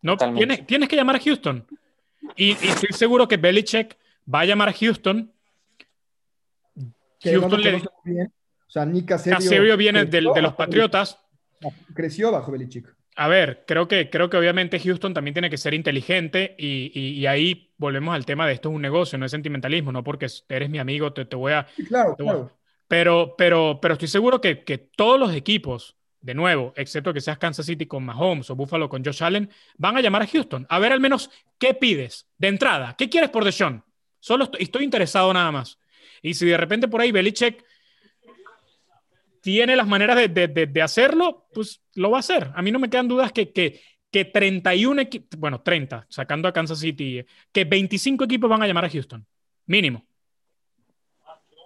No, 0.00 0.16
tienes, 0.16 0.66
tienes 0.66 0.88
que 0.88 0.96
llamar 0.96 1.14
a 1.16 1.20
Houston. 1.20 1.64
Y, 2.34 2.50
y 2.50 2.68
estoy 2.70 2.88
seguro 2.92 3.28
que 3.28 3.36
Belichick 3.36 3.96
va 4.32 4.40
a 4.40 4.44
llamar 4.44 4.68
a 4.68 4.72
Houston. 4.72 5.32
Que 7.20 7.38
Houston 7.38 7.60
le, 7.62 7.82
bien. 8.04 8.26
O 8.66 8.70
sea, 8.70 8.84
Nick 8.84 9.06
Caserio, 9.06 9.38
Caserio 9.38 9.76
viene 9.76 10.06
del- 10.06 10.24
de 10.34 10.42
los 10.42 10.54
Patriotas. 10.54 11.18
Creció 11.94 12.32
bajo 12.32 12.50
Belichick. 12.50 12.92
A 13.14 13.28
ver, 13.28 13.64
creo 13.66 13.88
que, 13.88 14.08
creo 14.08 14.30
que 14.30 14.38
obviamente 14.38 14.80
Houston 14.80 15.12
también 15.12 15.34
tiene 15.34 15.50
que 15.50 15.58
ser 15.58 15.74
inteligente 15.74 16.54
y, 16.58 16.90
y- 16.98 17.10
y 17.20 17.26
ahí 17.26 17.70
volvemos 17.76 18.14
al 18.14 18.24
tema 18.24 18.46
de 18.46 18.54
esto 18.54 18.70
es 18.70 18.74
un 18.74 18.80
negocio, 18.82 19.18
no 19.18 19.26
es 19.26 19.30
sentimentalismo, 19.30 19.92
no 19.92 20.02
porque 20.02 20.26
eres 20.48 20.70
mi 20.70 20.78
amigo 20.78 21.12
te, 21.12 21.26
te 21.26 21.36
voy 21.36 21.52
a... 21.52 21.66
Sí, 21.76 21.84
claro, 21.84 22.14
te 22.16 22.22
voy 22.22 22.30
a- 22.32 22.34
claro. 22.36 22.58
Pero, 22.88 23.34
pero, 23.36 23.78
pero 23.80 23.94
estoy 23.94 24.08
seguro 24.08 24.40
que, 24.40 24.64
que 24.64 24.78
todos 24.78 25.18
los 25.20 25.34
equipos, 25.34 25.96
de 26.20 26.34
nuevo, 26.34 26.72
excepto 26.76 27.12
que 27.12 27.20
seas 27.20 27.38
Kansas 27.38 27.66
City 27.66 27.86
con 27.86 28.04
Mahomes 28.04 28.48
o 28.50 28.56
Buffalo 28.56 28.88
con 28.88 29.04
Josh 29.04 29.22
Allen, 29.22 29.50
van 29.76 29.96
a 29.96 30.00
llamar 30.00 30.22
a 30.22 30.26
Houston. 30.26 30.66
A 30.68 30.78
ver 30.78 30.92
al 30.92 31.00
menos 31.00 31.30
qué 31.58 31.74
pides 31.74 32.28
de 32.38 32.48
entrada. 32.48 32.94
¿Qué 32.96 33.08
quieres 33.10 33.30
por 33.30 33.44
Deshaun? 33.44 33.82
Solo 34.20 34.44
estoy, 34.44 34.62
estoy 34.62 34.84
interesado 34.84 35.32
nada 35.32 35.50
más. 35.52 35.78
Y 36.22 36.34
si 36.34 36.46
de 36.46 36.56
repente 36.56 36.88
por 36.88 37.00
ahí 37.00 37.12
Belichick 37.12 37.64
tiene 39.42 39.76
las 39.76 39.86
maneras 39.86 40.16
de, 40.16 40.28
de- 40.28 40.66
de- 40.66 40.82
hacerlo, 40.82 41.46
pues 41.52 41.82
lo 41.96 42.10
va 42.10 42.16
a 42.18 42.20
hacer. 42.20 42.50
A 42.54 42.62
mí 42.62 42.70
no 42.72 42.78
me 42.78 42.88
quedan 42.88 43.08
dudas 43.08 43.30
que, 43.32 43.52
que, 43.52 43.80
que 44.10 44.24
31 44.24 45.02
equipos, 45.02 45.38
bueno, 45.38 45.60
30, 45.60 46.06
sacando 46.08 46.48
a 46.48 46.52
Kansas 46.52 46.78
City, 46.78 47.22
que 47.52 47.64
25 47.66 48.24
equipos 48.24 48.48
van 48.48 48.62
a 48.62 48.66
llamar 48.66 48.86
a 48.86 48.90
Houston. 48.90 49.26
Mínimo. 49.66 50.06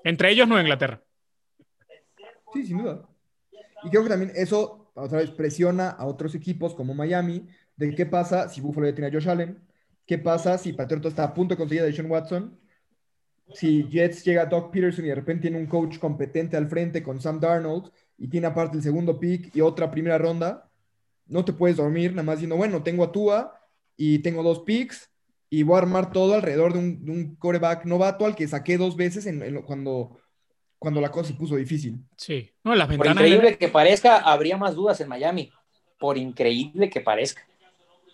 Entre 0.02 0.30
ellos 0.30 0.48
Nueva 0.48 0.62
Inglaterra. 0.62 1.02
Sí, 2.52 2.66
sin 2.66 2.78
duda. 2.78 3.08
Y 3.84 3.90
creo 3.90 4.02
que 4.02 4.08
también 4.08 4.32
eso, 4.34 4.90
otra 4.94 5.18
vez, 5.18 5.30
presiona 5.30 5.90
a 5.90 6.06
otros 6.06 6.34
equipos 6.34 6.74
como 6.74 6.94
Miami, 6.94 7.46
de 7.76 7.94
qué 7.94 8.06
pasa 8.06 8.48
si 8.48 8.60
Buffalo 8.60 8.86
ya 8.88 8.94
tiene 8.94 9.08
a 9.08 9.12
Josh 9.12 9.28
Allen, 9.28 9.62
qué 10.06 10.16
pasa 10.18 10.56
si 10.56 10.72
Patriota 10.72 11.08
está 11.08 11.24
a 11.24 11.34
punto 11.34 11.54
de 11.54 11.58
conseguir 11.58 11.82
a 11.82 11.86
Deshaun 11.86 12.10
Watson, 12.10 12.58
si 13.54 13.84
Jets 13.88 14.24
llega 14.24 14.42
a 14.42 14.46
Doug 14.46 14.70
Peterson 14.70 15.04
y 15.04 15.08
de 15.08 15.14
repente 15.14 15.42
tiene 15.42 15.58
un 15.58 15.66
coach 15.66 15.98
competente 15.98 16.56
al 16.56 16.66
frente 16.68 17.02
con 17.02 17.20
Sam 17.20 17.38
Darnold 17.40 17.90
y 18.18 18.28
tiene 18.28 18.46
aparte 18.48 18.76
el 18.76 18.82
segundo 18.82 19.18
pick 19.20 19.54
y 19.54 19.60
otra 19.60 19.90
primera 19.90 20.18
ronda, 20.18 20.68
no 21.26 21.44
te 21.44 21.52
puedes 21.52 21.76
dormir 21.76 22.10
nada 22.12 22.22
más 22.24 22.36
diciendo, 22.36 22.56
bueno, 22.56 22.82
tengo 22.82 23.04
a 23.04 23.12
Tua 23.12 23.58
y 23.96 24.18
tengo 24.20 24.42
dos 24.42 24.60
picks 24.60 25.10
y 25.48 25.62
voy 25.62 25.76
a 25.76 25.78
armar 25.78 26.12
todo 26.12 26.34
alrededor 26.34 26.72
de 26.72 26.78
un, 26.80 27.04
de 27.04 27.10
un 27.12 27.36
coreback 27.36 27.84
novato 27.84 28.26
al 28.26 28.34
que 28.34 28.48
saqué 28.48 28.76
dos 28.78 28.96
veces 28.96 29.26
en- 29.26 29.42
en 29.42 29.54
lo- 29.54 29.64
cuando, 29.64 30.18
cuando 30.78 31.00
la 31.00 31.10
cosa 31.10 31.28
se 31.28 31.34
puso 31.34 31.56
difícil. 31.56 31.98
Sí. 32.16 32.50
No, 32.64 32.74
las 32.74 32.86
Por 32.88 32.96
ventanas. 32.96 33.24
increíble 33.24 33.56
que 33.58 33.68
parezca, 33.68 34.18
habría 34.18 34.56
más 34.56 34.74
dudas 34.74 35.00
en 35.00 35.08
Miami. 35.08 35.50
Por 35.98 36.18
increíble 36.18 36.90
que 36.90 37.00
parezca. 37.00 37.46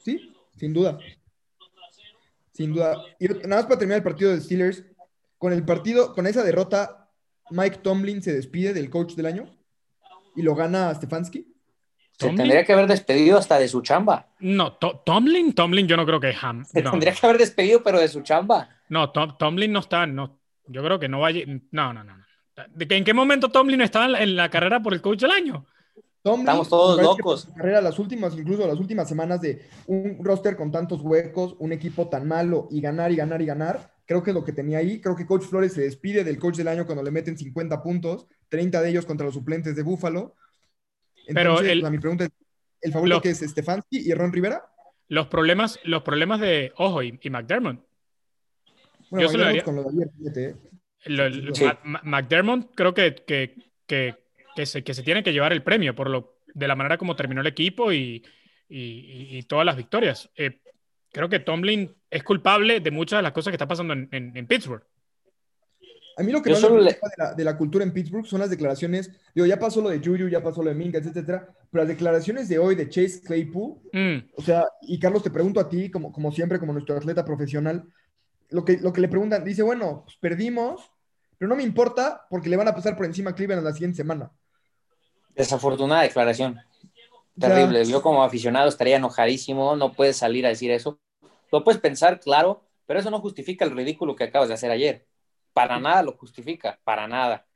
Sí, 0.02 0.32
sin 0.56 0.72
duda. 0.72 0.98
Sin 2.52 2.72
duda. 2.74 3.02
Y 3.18 3.28
nada 3.28 3.48
más 3.56 3.64
para 3.64 3.78
terminar 3.78 3.98
el 3.98 4.04
partido 4.04 4.30
de 4.32 4.40
Steelers, 4.40 4.84
con 5.43 5.52
el 5.52 5.64
partido, 5.64 6.12
con 6.14 6.28
esa 6.28 6.44
derrota, 6.44 7.10
Mike 7.51 7.78
Tomlin 7.78 8.23
se 8.23 8.32
despide 8.32 8.73
del 8.73 8.89
coach 8.89 9.14
del 9.16 9.27
año 9.27 9.47
y 10.36 10.43
lo 10.43 10.55
gana 10.55 10.94
Stefanski. 10.94 11.52
Se 12.12 12.27
¿Tomlin? 12.27 12.36
tendría 12.36 12.64
que 12.64 12.73
haber 12.73 12.86
despedido 12.86 13.39
hasta 13.39 13.59
de 13.59 13.66
su 13.66 13.81
chamba. 13.82 14.28
No, 14.39 14.74
To- 14.74 15.02
Tomlin, 15.05 15.52
Tomlin, 15.52 15.89
yo 15.89 15.97
no 15.97 16.06
creo 16.06 16.20
que 16.20 16.32
Ham. 16.40 16.64
Se 16.64 16.81
No, 16.81 16.93
tendría 16.93 17.12
que 17.12 17.27
haber 17.27 17.39
despedido, 17.39 17.82
pero 17.82 17.98
de 17.98 18.06
su 18.06 18.20
chamba. 18.23 18.69
no 18.89 19.10
Tom- 19.10 19.36
Tomlin 19.36 19.73
no 19.73 19.81
está. 19.81 20.06
No, 20.06 20.39
yo 20.69 20.81
creo 20.85 21.01
que 21.01 21.09
no 21.09 21.19
vaya. 21.19 21.40
No, 21.73 21.93
no, 21.93 22.05
no. 22.05 22.16
no. 22.16 22.24
¿De 22.73 22.86
que- 22.86 22.97
¿En 22.97 23.02
qué 23.02 23.12
momento 23.12 23.48
Tomlin 23.48 23.81
estaba 23.81 24.20
en 24.23 24.36
la, 24.36 24.48
carrera 24.48 24.81
por 24.81 24.94
el 24.94 25.01
coach 25.02 25.23
del 25.23 25.32
año? 25.32 25.66
Tomlin, 26.23 26.43
Estamos 26.47 26.69
todos 26.69 27.02
locos. 27.02 27.48
carrera, 27.56 27.81
las 27.81 27.98
últimas, 27.98 28.36
incluso 28.39 28.64
las 28.64 28.78
últimas 28.78 29.09
semanas 29.09 29.40
de 29.40 29.66
un 29.89 30.19
roster 30.23 30.55
con 30.56 30.70
tantos 30.70 31.01
huecos, 31.01 31.56
un 31.59 31.73
equipo 31.73 32.09
tan 32.09 32.28
malo 32.28 32.69
y 32.70 32.81
ganar 32.81 33.10
y 33.10 33.16
ganar 33.16 33.43
y 33.43 33.47
ganar, 33.47 33.93
creo 34.12 34.22
que 34.22 34.30
es 34.30 34.34
lo 34.34 34.44
que 34.44 34.52
tenía 34.52 34.78
ahí. 34.78 35.01
Creo 35.01 35.16
que 35.16 35.24
Coach 35.26 35.44
Flores 35.44 35.72
se 35.72 35.80
despide 35.82 36.22
del 36.24 36.39
coach 36.39 36.56
del 36.56 36.68
año 36.68 36.84
cuando 36.86 37.02
le 37.02 37.10
meten 37.10 37.36
50 37.39 37.82
puntos, 37.82 38.26
30 38.51 38.80
de 38.82 38.90
ellos 38.90 39.06
contra 39.06 39.24
los 39.26 39.34
suplentes 39.34 39.74
de 39.74 39.82
Búfalo. 39.82 40.36
Pero 41.26 41.51
Entonces, 41.52 41.72
el- 41.72 41.78
o 41.78 41.80
sea, 41.82 41.90
mi 41.90 41.98
pregunta 41.98 42.24
es, 42.24 42.30
¿el 42.82 42.93
favorito 42.93 43.20
que 43.22 43.30
es 43.30 43.39
Stefanski 43.40 43.98
y 44.10 44.12
Ron 44.12 44.32
Rivera? 44.32 44.62
Los 45.09 45.28
problemas, 45.28 45.78
los 45.84 46.02
problemas 46.02 46.40
de 46.40 46.72
Ojo 46.76 47.02
y, 47.02 47.18
y 47.22 47.30
McDermott. 47.30 47.84
Bueno, 49.10 49.26
Yo 49.26 49.28
se 49.30 49.39
lo 49.39 49.44
daría- 49.44 49.64
con 49.64 49.76
lo 49.76 49.82
de 49.84 49.89
ayer, 49.90 50.10
fíjate, 50.18 50.44
¿eh? 50.51 50.56
Lo- 51.06 51.55
Sí. 51.55 51.64
Ma- 51.84 52.01
McDermott 52.05 52.74
creo 52.74 52.94
que, 52.94 53.14
que, 53.26 53.56
que, 53.86 54.14
que 54.55 54.66
se, 54.66 54.84
que 54.84 54.94
se 54.94 55.02
tiene 55.02 55.22
que 55.22 55.32
llevar 55.32 55.52
el 55.52 55.62
premio 55.62 55.94
por 55.94 56.09
lo, 56.10 56.39
de 56.55 56.68
la 56.68 56.76
manera 56.76 56.98
como 56.98 57.16
terminó 57.16 57.40
el 57.40 57.47
equipo 57.47 57.93
y- 57.93 58.22
y 58.68 59.43
todas 59.43 59.66
las 59.66 59.76
victorias. 59.76 60.30
Eh, 60.36 60.60
creo 61.12 61.28
que 61.28 61.40
Tomlin 61.40 61.94
es 62.12 62.22
culpable 62.22 62.80
de 62.80 62.90
muchas 62.90 63.18
de 63.18 63.22
las 63.22 63.32
cosas 63.32 63.51
que 63.51 63.56
está 63.56 63.66
pasando 63.66 63.93
en, 63.94 64.09
en- 64.12 64.36
en 64.36 64.47
Pittsburgh. 64.47 64.84
A 66.18 66.22
mí 66.22 66.30
lo 66.30 66.43
que 66.43 66.51
más 66.51 66.60
me 66.62 66.68
le- 66.82 66.84
preocupa 66.90 67.09
de 67.09 67.14
la, 67.24 67.34
de 67.34 67.44
la 67.44 67.56
cultura 67.56 67.84
en 67.84 67.93
Pittsburgh 67.93 68.26
son 68.26 68.40
las 68.40 68.51
declaraciones, 68.51 69.10
digo, 69.34 69.47
ya 69.47 69.59
pasó 69.59 69.80
lo 69.80 69.89
de 69.89 69.98
Juju, 69.98 70.28
ya 70.28 70.43
pasó 70.43 70.62
lo 70.62 70.68
de 70.68 70.74
Minka, 70.74 70.98
etcétera, 70.98 71.48
pero 71.70 71.84
las 71.84 71.89
declaraciones 71.89 72.48
de 72.51 72.59
hoy 72.59 72.74
de 72.74 72.89
Chase 72.90 73.22
Claypool, 73.22 73.78
Mm, 73.93 74.18
o 74.36 74.43
sea, 74.43 74.64
y 74.82 74.98
Carlos, 74.98 75.22
te 75.22 75.30
pregunto 75.30 75.59
a 75.59 75.68
ti, 75.70 75.90
como, 75.90 76.12
como 76.12 76.30
siempre, 76.30 76.59
como 76.59 76.74
nuestro 76.74 76.97
atleta 76.97 77.24
profesional, 77.24 77.84
lo 78.51 78.62
que, 78.64 78.76
lo 78.76 78.93
que 78.93 79.01
le 79.01 79.09
preguntan, 79.09 79.43
dice, 79.43 79.62
bueno, 79.62 80.02
pues 80.05 80.16
perdimos, 80.20 80.82
pero 81.39 81.48
no 81.48 81.56
me 81.56 81.62
importa 81.62 82.26
porque 82.28 82.51
le 82.51 82.56
van 82.59 82.68
a 82.68 82.74
pasar 82.74 82.94
por 82.94 83.06
encima 83.06 83.30
a 83.30 83.34
Cleveland 83.34 83.64
la 83.64 83.72
siguiente 83.72 83.97
semana. 83.97 84.30
Desafortunada 85.34 86.02
declaración. 86.02 86.59
Terrible. 87.40 87.86
Yo 87.86 88.02
como 88.02 88.22
aficionado 88.22 88.68
estaría 88.68 88.97
enojadísimo, 88.97 89.74
no 89.76 89.93
puedes 89.94 90.18
salir 90.18 90.44
a 90.44 90.51
decir 90.51 90.70
eso. 90.70 91.01
Lo 91.52 91.62
puedes 91.62 91.80
pensar, 91.80 92.18
claro, 92.18 92.64
pero 92.86 92.98
eso 92.98 93.10
no 93.10 93.20
justifica 93.20 93.64
el 93.64 93.76
ridículo 93.76 94.16
que 94.16 94.24
acabas 94.24 94.48
de 94.48 94.54
hacer 94.54 94.70
ayer. 94.70 95.06
Para 95.52 95.78
nada 95.78 96.02
lo 96.02 96.16
justifica, 96.16 96.80
para 96.82 97.06
nada. 97.06 97.46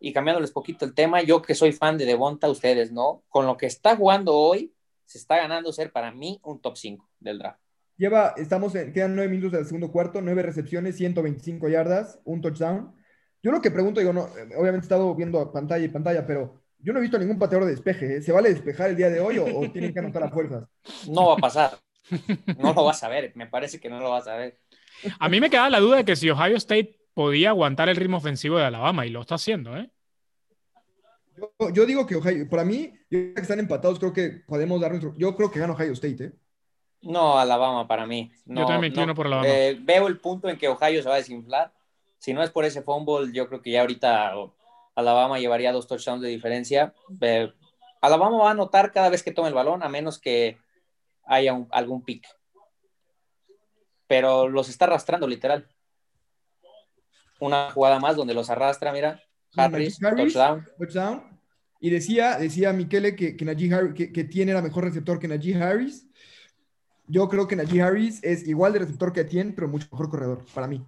Y 0.00 0.12
cambiándoles 0.12 0.50
poquito 0.50 0.86
el 0.86 0.94
tema, 0.94 1.20
yo 1.22 1.42
que 1.42 1.54
soy 1.54 1.72
fan 1.72 1.98
de 1.98 2.06
Devonta, 2.06 2.48
ustedes 2.48 2.90
no, 2.90 3.22
con 3.28 3.46
lo 3.46 3.56
que 3.56 3.66
está 3.66 3.96
jugando 3.96 4.34
hoy, 4.34 4.74
se 5.04 5.18
está 5.18 5.36
ganando 5.36 5.72
ser 5.72 5.92
para 5.92 6.10
mí 6.10 6.40
un 6.42 6.60
top 6.60 6.76
5 6.76 7.08
del 7.20 7.38
draft. 7.38 7.60
Lleva, 7.98 8.34
estamos 8.36 8.74
en, 8.76 8.92
quedan 8.92 9.14
nueve 9.16 9.30
minutos 9.30 9.52
del 9.52 9.66
segundo 9.66 9.90
cuarto, 9.90 10.22
nueve 10.22 10.42
recepciones, 10.42 10.96
125 10.96 11.68
yardas, 11.68 12.20
un 12.24 12.40
touchdown. 12.40 12.94
Yo 13.42 13.50
lo 13.50 13.60
que 13.60 13.70
pregunto, 13.70 14.00
digo, 14.00 14.12
no, 14.12 14.22
obviamente 14.56 14.84
he 14.84 14.88
estado 14.88 15.14
viendo 15.14 15.52
pantalla 15.52 15.84
y 15.84 15.88
pantalla, 15.88 16.26
pero 16.26 16.62
yo 16.78 16.92
no 16.92 17.00
he 17.00 17.02
visto 17.02 17.18
ningún 17.18 17.38
pateador 17.38 17.66
de 17.66 17.72
despeje. 17.72 18.16
¿eh? 18.16 18.22
¿Se 18.22 18.32
vale 18.32 18.50
despejar 18.50 18.90
el 18.90 18.96
día 18.96 19.10
de 19.10 19.20
hoy 19.20 19.38
o, 19.38 19.70
tienen 19.70 19.92
que 19.92 19.98
anotar 19.98 20.22
a 20.22 20.30
fuerzas? 20.30 20.64
No 21.08 21.26
va 21.26 21.34
a 21.34 21.38
pasar. 21.38 21.78
No 22.58 22.72
lo 22.72 22.84
vas 22.84 23.02
a 23.02 23.08
ver. 23.08 23.32
Me 23.34 23.46
parece 23.46 23.80
que 23.80 23.88
no 23.88 24.00
lo 24.00 24.10
vas 24.10 24.26
a 24.28 24.36
ver. 24.36 24.58
A 25.18 25.28
mí 25.28 25.40
me 25.40 25.50
queda 25.50 25.70
la 25.70 25.80
duda 25.80 25.98
de 25.98 26.04
que 26.04 26.16
si 26.16 26.28
Ohio 26.30 26.56
State 26.56 26.98
podía 27.14 27.50
aguantar 27.50 27.88
el 27.88 27.96
ritmo 27.96 28.16
ofensivo 28.16 28.58
de 28.58 28.64
Alabama 28.64 29.06
y 29.06 29.10
lo 29.10 29.20
está 29.20 29.36
haciendo, 29.36 29.76
¿eh? 29.76 29.90
Yo, 31.72 31.86
digo 31.86 32.04
que 32.06 32.16
Ohio, 32.16 32.48
para 32.48 32.64
mí, 32.64 32.92
que 33.08 33.32
están 33.36 33.60
empatados, 33.60 33.98
creo 33.98 34.12
que 34.12 34.42
podemos 34.46 34.80
dar 34.80 34.90
nuestro. 34.90 35.14
Yo 35.16 35.36
creo 35.36 35.50
que 35.50 35.60
gana 35.60 35.72
Ohio 35.72 35.92
State, 35.92 36.24
¿eh? 36.24 36.32
No, 37.02 37.38
Alabama 37.38 37.86
para 37.86 38.06
mí. 38.06 38.30
No, 38.44 38.62
yo 38.62 38.66
también 38.66 38.92
no, 38.92 39.14
por 39.14 39.26
Alabama. 39.26 39.48
Eh, 39.48 39.78
veo 39.80 40.08
el 40.08 40.18
punto 40.18 40.48
en 40.48 40.58
que 40.58 40.68
Ohio 40.68 41.00
se 41.00 41.08
va 41.08 41.14
a 41.14 41.18
desinflar. 41.18 41.72
Si 42.18 42.32
no 42.32 42.42
es 42.42 42.50
por 42.50 42.64
ese 42.64 42.82
fumble, 42.82 43.32
yo 43.32 43.48
creo 43.48 43.62
que 43.62 43.70
ya 43.70 43.82
ahorita 43.82 44.32
Alabama 44.96 45.38
llevaría 45.38 45.72
dos 45.72 45.86
touchdowns 45.86 46.22
de 46.22 46.28
diferencia. 46.28 46.92
Alabama 48.00 48.38
va 48.38 48.48
a 48.48 48.52
anotar 48.52 48.92
cada 48.92 49.10
vez 49.10 49.22
que 49.22 49.30
tome 49.30 49.48
el 49.48 49.54
balón, 49.54 49.84
a 49.84 49.88
menos 49.88 50.18
que 50.18 50.58
haya 51.28 51.56
algún 51.70 52.02
pick. 52.04 52.26
Pero 54.06 54.48
los 54.48 54.68
está 54.68 54.86
arrastrando 54.86 55.26
literal. 55.26 55.68
Una 57.40 57.70
jugada 57.70 58.00
más 58.00 58.16
donde 58.16 58.34
los 58.34 58.50
arrastra, 58.50 58.92
mira. 58.92 59.22
Harris, 59.56 59.98
touchdown. 59.98 61.38
Y 61.80 61.90
decía, 61.90 62.38
decía 62.38 62.72
Michele 62.72 63.14
que, 63.14 63.36
que, 63.36 64.12
que, 64.12 64.24
tiene 64.24 64.52
la 64.52 64.62
mejor 64.62 64.84
receptor 64.84 65.18
que 65.18 65.28
Najee 65.28 65.62
Harris. 65.62 66.06
Yo 67.06 67.28
creo 67.28 67.46
que 67.46 67.56
Najee 67.56 67.80
Harris 67.80 68.22
es 68.22 68.46
igual 68.48 68.72
de 68.72 68.80
receptor 68.80 69.12
que 69.12 69.20
Etienne, 69.20 69.52
pero 69.52 69.68
mucho 69.68 69.86
mejor 69.92 70.10
corredor, 70.10 70.44
para 70.52 70.66
mí. 70.66 70.84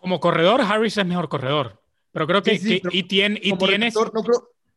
Como 0.00 0.20
corredor, 0.20 0.60
Harris 0.60 0.96
es 0.98 1.06
mejor 1.06 1.28
corredor. 1.28 1.80
Pero 2.12 2.26
creo 2.26 2.42
que, 2.42 2.54
y, 2.54 3.02
tiene, 3.04 3.40
y 3.42 3.56
tienes... 3.56 3.94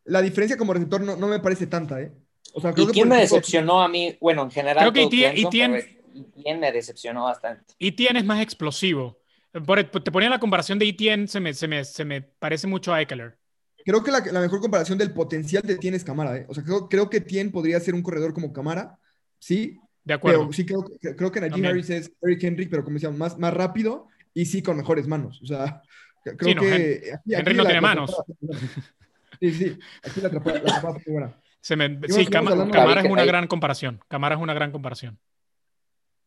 la 0.06 0.22
diferencia 0.22 0.58
como 0.58 0.74
receptor 0.74 1.02
no, 1.02 1.28
me 1.28 1.40
parece 1.40 1.68
tanta, 1.68 2.02
¿eh? 2.02 2.14
O 2.54 2.62
sea, 2.62 2.74
creo 2.74 2.90
¿Y 2.90 2.92
quién 2.92 3.10
me 3.10 3.18
decepcionó 3.18 3.82
a 3.82 3.88
mí? 3.88 4.18
Bueno, 4.20 4.44
en 4.44 4.52
general. 4.52 4.92
Creo 4.92 5.10
que 5.10 5.16
y 5.36 5.46
tiene, 5.50 6.60
me 6.60 6.72
decepcionó 6.72 7.24
bastante. 7.26 7.74
Y 7.80 7.94
tienes 7.94 8.26
más 8.26 8.42
explosivo. 8.42 9.20
te 9.52 10.12
ponía 10.12 10.30
la 10.30 10.40
comparación 10.40 10.78
de 10.78 10.90
Etienne, 10.90 11.28
se 11.28 11.40
me, 11.40 11.54
se 11.54 11.68
me, 11.68 11.84
se 11.86 12.06
me 12.06 12.22
parece 12.22 12.68
mucho 12.68 12.94
a 12.94 13.02
Eckler. 13.02 13.38
Creo 13.86 14.04
que 14.04 14.12
la, 14.12 14.20
la, 14.20 14.40
mejor 14.40 14.62
comparación 14.62 14.98
del 14.98 15.12
potencial 15.12 15.64
de 15.64 15.74
Etienne 15.74 15.98
es 15.98 16.04
Camara, 16.04 16.38
¿eh? 16.38 16.46
O 16.48 16.54
sea, 16.54 16.64
creo, 16.64 16.88
creo 16.88 17.10
que 17.10 17.18
Etienne 17.18 17.52
podría 17.52 17.80
ser 17.80 17.94
un 17.94 18.04
corredor 18.04 18.34
como 18.34 18.54
Camara, 18.54 18.98
sí. 19.40 19.78
De 20.04 20.14
acuerdo. 20.14 20.42
Pero 20.42 20.54
sí 20.54 20.66
creo, 20.66 20.86
creo 21.16 21.32
que 21.32 21.42
Najee 21.42 21.66
Harris 21.66 21.90
es 21.90 22.12
Eric 22.22 22.44
Henry, 22.44 22.68
pero 22.68 22.84
como 22.84 22.96
decíamos, 22.96 23.18
más, 23.18 23.38
más 23.38 23.54
rápido 23.54 24.08
y 24.34 24.46
sí 24.46 24.62
con 24.62 24.78
mejores 24.78 25.08
manos. 25.08 25.42
O 25.42 25.46
sea, 25.46 25.82
creo 26.24 26.60
que. 26.60 27.14
Henry 27.26 27.56
no 27.56 27.66
tiene 27.66 27.82
manos. 27.82 28.16
Sí, 29.40 29.52
sí, 29.52 29.78
aquí 30.02 30.22
la 30.22 30.28
atrapada, 30.28 30.62
la 30.62 30.92
muy 30.94 31.02
buena. 31.06 31.36
Se 31.64 31.78
me, 31.78 31.98
sí, 32.10 32.26
Camara 32.26 33.02
es 33.02 33.10
una 33.10 33.24
gran 33.24 33.48
comparación. 33.48 34.04
Camara 34.10 34.36
es 34.36 34.42
una 34.42 34.54
gran 34.54 34.74
comparación. 34.74 35.18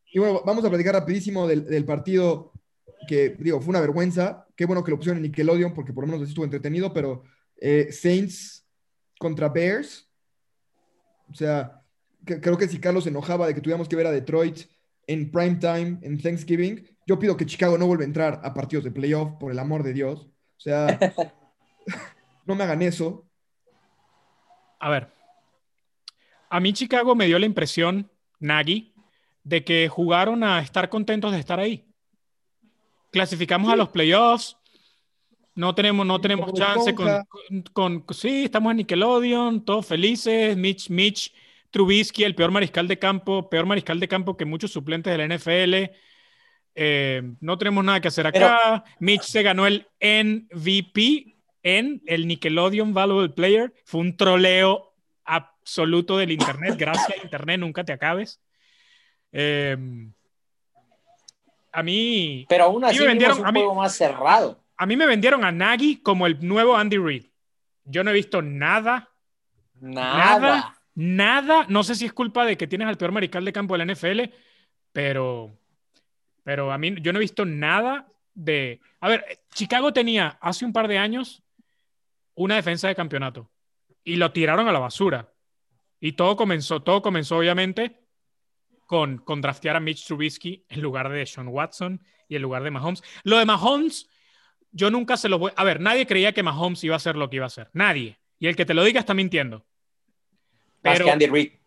Y 0.06 0.18
bueno, 0.18 0.40
vamos 0.46 0.64
a 0.64 0.70
platicar 0.70 0.94
rapidísimo 0.94 1.46
del, 1.46 1.66
del, 1.66 1.84
partido 1.84 2.54
que, 3.06 3.36
digo, 3.38 3.60
fue 3.60 3.68
una 3.68 3.82
vergüenza. 3.82 4.46
Qué 4.56 4.64
bueno 4.64 4.82
que 4.82 4.92
lo 4.92 4.96
pusieron 4.96 5.18
en 5.18 5.24
Nickelodeon 5.24 5.74
porque 5.74 5.92
por 5.92 6.04
lo 6.04 6.10
menos 6.10 6.26
estuvo 6.26 6.46
entretenido, 6.46 6.90
pero 6.90 7.22
eh, 7.60 7.92
Saints 7.92 8.66
contra 9.18 9.50
Bears. 9.50 10.10
O 11.30 11.34
sea, 11.34 11.82
creo 12.24 12.56
que 12.56 12.66
si 12.66 12.80
Carlos 12.80 13.04
se 13.04 13.10
enojaba 13.10 13.46
de 13.46 13.54
que 13.54 13.60
tuviéramos 13.60 13.90
que 13.90 13.96
ver 13.96 14.06
a 14.06 14.12
Detroit 14.12 14.60
en 15.06 15.30
prime 15.30 15.56
time, 15.56 15.98
en 16.00 16.18
Thanksgiving, 16.18 16.88
yo 17.06 17.18
pido 17.18 17.36
que 17.36 17.44
Chicago 17.44 17.76
no 17.76 17.86
vuelva 17.86 18.04
a 18.04 18.06
entrar 18.06 18.40
a 18.42 18.54
partidos 18.54 18.84
de 18.84 18.90
playoff, 18.90 19.32
por 19.38 19.52
el 19.52 19.58
amor 19.58 19.82
de 19.82 19.92
Dios. 19.92 20.30
O 20.56 20.60
sea, 20.60 20.98
no 22.46 22.54
me 22.54 22.64
hagan 22.64 22.80
eso. 22.80 23.28
A 24.80 24.88
ver, 24.88 25.15
a 26.56 26.60
mí 26.60 26.72
Chicago 26.72 27.14
me 27.14 27.26
dio 27.26 27.38
la 27.38 27.44
impresión, 27.44 28.10
Nagy, 28.40 28.94
de 29.44 29.62
que 29.62 29.88
jugaron 29.88 30.42
a 30.42 30.60
estar 30.60 30.88
contentos 30.88 31.32
de 31.32 31.38
estar 31.38 31.60
ahí. 31.60 31.84
Clasificamos 33.12 33.70
a 33.70 33.76
los 33.76 33.90
playoffs, 33.90 34.56
no 35.54 35.74
tenemos, 35.74 36.06
no 36.06 36.18
tenemos 36.18 36.54
chance 36.54 36.94
con, 36.94 37.26
con, 37.74 38.04
sí, 38.10 38.44
estamos 38.44 38.70
en 38.70 38.78
Nickelodeon, 38.78 39.66
todos 39.66 39.84
felices, 39.84 40.56
Mitch, 40.56 40.88
Mitch, 40.88 41.34
Trubisky, 41.70 42.24
el 42.24 42.34
peor 42.34 42.50
mariscal 42.50 42.88
de 42.88 42.98
campo, 42.98 43.50
peor 43.50 43.66
mariscal 43.66 44.00
de 44.00 44.08
campo 44.08 44.38
que 44.38 44.46
muchos 44.46 44.72
suplentes 44.72 45.14
de 45.14 45.18
la 45.18 45.36
NFL. 45.36 45.94
Eh, 46.74 47.22
no 47.40 47.58
tenemos 47.58 47.84
nada 47.84 48.00
que 48.00 48.08
hacer 48.08 48.26
acá. 48.26 48.82
Mitch 48.98 49.24
se 49.24 49.42
ganó 49.42 49.66
el 49.66 49.86
MVP 50.00 51.36
en 51.62 52.00
el 52.06 52.26
Nickelodeon 52.26 52.94
Valuable 52.94 53.28
Player. 53.28 53.74
Fue 53.84 54.00
un 54.00 54.16
troleo 54.16 54.94
absoluto 55.66 56.16
del 56.16 56.30
Internet. 56.30 56.76
Gracias, 56.78 57.24
Internet, 57.24 57.59
nunca 57.59 57.82
te 57.82 57.93
acabes. 57.93 58.40
Eh, 59.32 59.76
a 61.72 61.82
mí. 61.82 62.47
Pero 62.48 62.64
aún 62.64 62.84
así 62.84 63.01
me 63.01 63.09
vendieron, 63.09 63.40
un 63.40 63.52
juego 63.52 63.74
más 63.74 63.97
cerrado. 63.97 64.62
A 64.76 64.86
mí 64.86 64.97
me 64.97 65.06
vendieron 65.06 65.44
a 65.44 65.51
Nagy 65.51 65.97
como 66.02 66.26
el 66.26 66.38
nuevo 66.47 66.76
Andy 66.76 66.98
Reid. 66.98 67.24
Yo 67.84 68.05
no 68.05 68.10
he 68.10 68.14
visto 68.14 68.43
nada. 68.43 69.10
Nada. 69.80 70.38
Nada. 70.38 70.78
Nada. 70.94 71.66
No 71.68 71.82
sé 71.82 71.97
si 71.97 72.06
es 72.06 72.12
culpa 72.12 72.47
de 72.47 72.56
que 72.56 72.68
tienes 72.68 72.86
al 72.86 72.97
peor 72.97 73.10
mariscal 73.10 73.44
de 73.44 73.52
campo 73.52 73.76
de 73.76 73.84
la 73.84 73.93
NFL, 73.93 74.32
pero 74.93 75.59
pero 76.44 76.70
a 76.70 76.78
mí, 76.78 76.94
yo 77.01 77.12
no 77.12 77.18
he 77.18 77.20
visto 77.20 77.44
nada 77.44 78.06
de. 78.32 78.80
A 79.01 79.09
ver, 79.09 79.40
Chicago 79.52 79.93
tenía 79.93 80.38
hace 80.40 80.64
un 80.64 80.72
par 80.72 80.86
de 80.86 80.97
años 80.97 81.43
una 82.36 82.55
defensa 82.55 82.86
de 82.86 82.94
campeonato 82.94 83.51
y 84.05 84.14
lo 84.14 84.30
tiraron 84.30 84.68
a 84.68 84.72
la 84.72 84.78
basura. 84.78 85.28
Y 86.01 86.12
todo 86.12 86.36
comenzó, 86.36 86.82
todo 86.82 87.02
comenzó 87.02 87.39
obviamente 87.39 88.01
con, 88.86 89.18
con 89.18 89.40
draftear 89.40 89.77
a 89.77 89.81
Mitch 89.81 90.06
Trubisky 90.06 90.64
en 90.68 90.81
lugar 90.81 91.09
de 91.09 91.27
Sean 91.27 91.48
Watson 91.48 92.02
y 92.28 92.36
en 92.36 92.43
lugar 92.43 92.62
de 92.62 92.70
Mahomes. 92.70 93.02
Lo 93.24 93.39
de 93.39 93.44
Mahomes, 93.44 94.09
yo 94.73 94.90
nunca 94.90 95.16
se 95.16 95.28
lo 95.28 95.39
voy. 95.39 95.52
A 95.56 95.64
ver, 95.64 95.81
nadie 95.81 96.06
creía 96.06 96.32
que 96.32 96.43
Mahomes 96.43 96.85
iba 96.85 96.97
a 96.97 97.01
ser 97.01 97.16
lo 97.16 97.31
que 97.31 97.36
iba 97.36 97.47
a 97.47 97.51
ser. 97.51 97.70
Nadie. 97.73 98.18
Y 98.39 98.47
el 98.47 98.56
que 98.56 98.66
te 98.66 98.74
lo 98.74 98.85
diga 98.85 99.01
está 99.01 99.14
mintiendo. 99.14 99.64
Pero, 100.82 101.06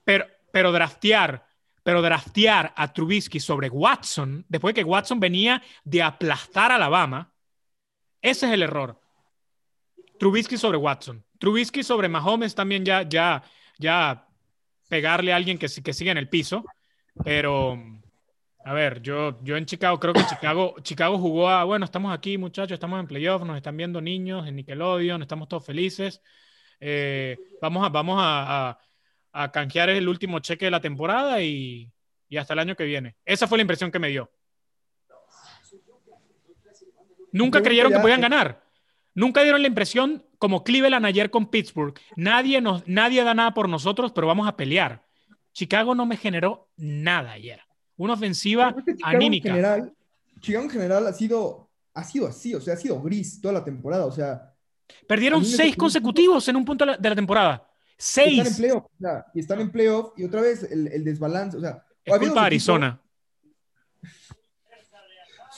pero, 0.05 0.27
pero 0.51 0.71
draftear 0.71 1.49
pero 1.89 2.03
draftear 2.03 2.71
a 2.75 2.93
Trubisky 2.93 3.39
sobre 3.39 3.67
Watson, 3.67 4.45
después 4.47 4.75
de 4.75 4.81
que 4.81 4.87
Watson 4.87 5.19
venía 5.19 5.63
de 5.83 6.03
aplastar 6.03 6.71
a 6.71 6.75
Alabama, 6.75 7.33
ese 8.21 8.45
es 8.45 8.51
el 8.51 8.61
error. 8.61 9.01
Trubisky 10.19 10.55
sobre 10.55 10.77
Watson. 10.77 11.25
Trubisky 11.39 11.81
sobre 11.81 12.07
Mahomes 12.07 12.53
también 12.53 12.85
ya, 12.85 13.01
ya, 13.01 13.41
ya 13.79 14.27
pegarle 14.87 15.33
a 15.33 15.37
alguien 15.37 15.57
que, 15.57 15.67
que 15.83 15.93
siga 15.93 16.11
en 16.11 16.19
el 16.19 16.29
piso. 16.29 16.63
Pero, 17.23 17.75
a 18.63 18.73
ver, 18.73 19.01
yo, 19.01 19.43
yo 19.43 19.57
en 19.57 19.65
Chicago, 19.65 19.99
creo 19.99 20.13
que 20.13 20.25
Chicago, 20.25 20.75
Chicago 20.83 21.17
jugó 21.17 21.49
a, 21.49 21.63
bueno, 21.63 21.85
estamos 21.85 22.13
aquí 22.13 22.37
muchachos, 22.37 22.73
estamos 22.73 22.99
en 22.99 23.07
playoff, 23.07 23.43
nos 23.43 23.57
están 23.57 23.75
viendo 23.75 23.99
niños 23.99 24.47
en 24.47 24.55
Nickelodeon, 24.57 25.23
estamos 25.23 25.47
todos 25.47 25.65
felices. 25.65 26.21
Eh, 26.79 27.35
vamos 27.59 27.83
a, 27.83 27.89
vamos 27.89 28.17
a 28.21 28.77
a 29.31 29.51
canjear 29.51 29.89
el 29.89 30.07
último 30.07 30.39
cheque 30.39 30.65
de 30.65 30.71
la 30.71 30.81
temporada 30.81 31.41
y, 31.41 31.91
hasta 32.37 32.53
el 32.53 32.59
año 32.59 32.75
que 32.75 32.83
viene. 32.83 33.15
Esa 33.25 33.47
fue 33.47 33.57
la 33.57 33.63
impresión 33.63 33.91
que 33.91 33.99
me 33.99 34.09
dio. 34.09 34.31
Nunca 37.31 37.61
creyeron 37.61 37.91
que 37.93 37.99
podían 37.99 38.21
ganar. 38.21 38.63
Nunca 39.13 39.41
dieron 39.43 39.61
la 39.61 39.67
impresión 39.67 40.25
como 40.39 40.63
Cleveland 40.63 41.05
ayer 41.05 41.29
con 41.29 41.51
Pittsburgh. 41.51 41.93
Nadie, 42.15 42.61
nos, 42.61 42.87
nadie 42.87 43.23
da 43.23 43.33
nada 43.33 43.53
por 43.53 43.69
nosotros, 43.69 44.11
pero 44.13 44.25
vamos 44.25 44.47
a 44.47 44.55
pelear. 44.55 45.05
Chicago 45.53 45.93
no 45.93 46.05
me 46.05 46.17
generó 46.17 46.69
nada 46.77 47.33
ayer. 47.33 47.59
Una 47.97 48.13
ofensiva 48.13 48.73
anímica. 49.03 49.49
En 49.49 49.55
general, 49.55 49.93
Chicago 50.39 50.63
en 50.63 50.69
general 50.71 51.05
ha 51.05 51.13
sido, 51.13 51.69
ha 51.93 52.03
sido 52.03 52.27
así, 52.27 52.55
o 52.55 52.61
sea, 52.61 52.75
ha 52.75 52.77
sido 52.77 53.01
gris 53.01 53.41
toda 53.41 53.53
la 53.53 53.63
temporada. 53.63 54.05
O 54.05 54.11
sea, 54.11 54.53
perdieron 55.05 55.43
seis 55.43 55.75
consecutivos 55.75 56.47
en 56.47 56.55
un 56.55 56.63
punto 56.63 56.85
de 56.85 57.09
la 57.09 57.15
temporada. 57.15 57.67
Seis. 57.97 58.39
Están 58.39 58.47
en 58.47 58.57
playoff, 58.57 58.85
y 59.33 59.39
están 59.41 59.59
en 59.59 59.71
playoff 59.71 60.13
y 60.17 60.23
otra 60.23 60.41
vez 60.41 60.63
el, 60.63 60.87
el 60.87 61.03
desbalance. 61.03 61.57
O 61.57 61.59
sea, 61.59 61.83
es 62.05 62.17
culpa 62.17 62.41
de 62.41 62.47
Arizona. 62.47 63.01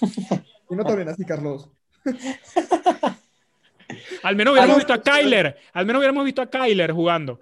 y 0.69 0.75
no 0.75 0.83
te 0.83 0.91
hablen 0.91 1.09
así, 1.09 1.23
Carlos. 1.23 1.69
Al 4.23 4.35
menos 4.35 4.51
hubiéramos 4.53 4.77
visto 4.77 4.93
a 4.93 5.01
Kyler. 5.01 5.57
Al 5.73 5.85
menos 5.85 5.99
hubiéramos 5.99 6.25
visto 6.25 6.41
a 6.41 6.49
Kyler 6.49 6.91
jugando. 6.91 7.39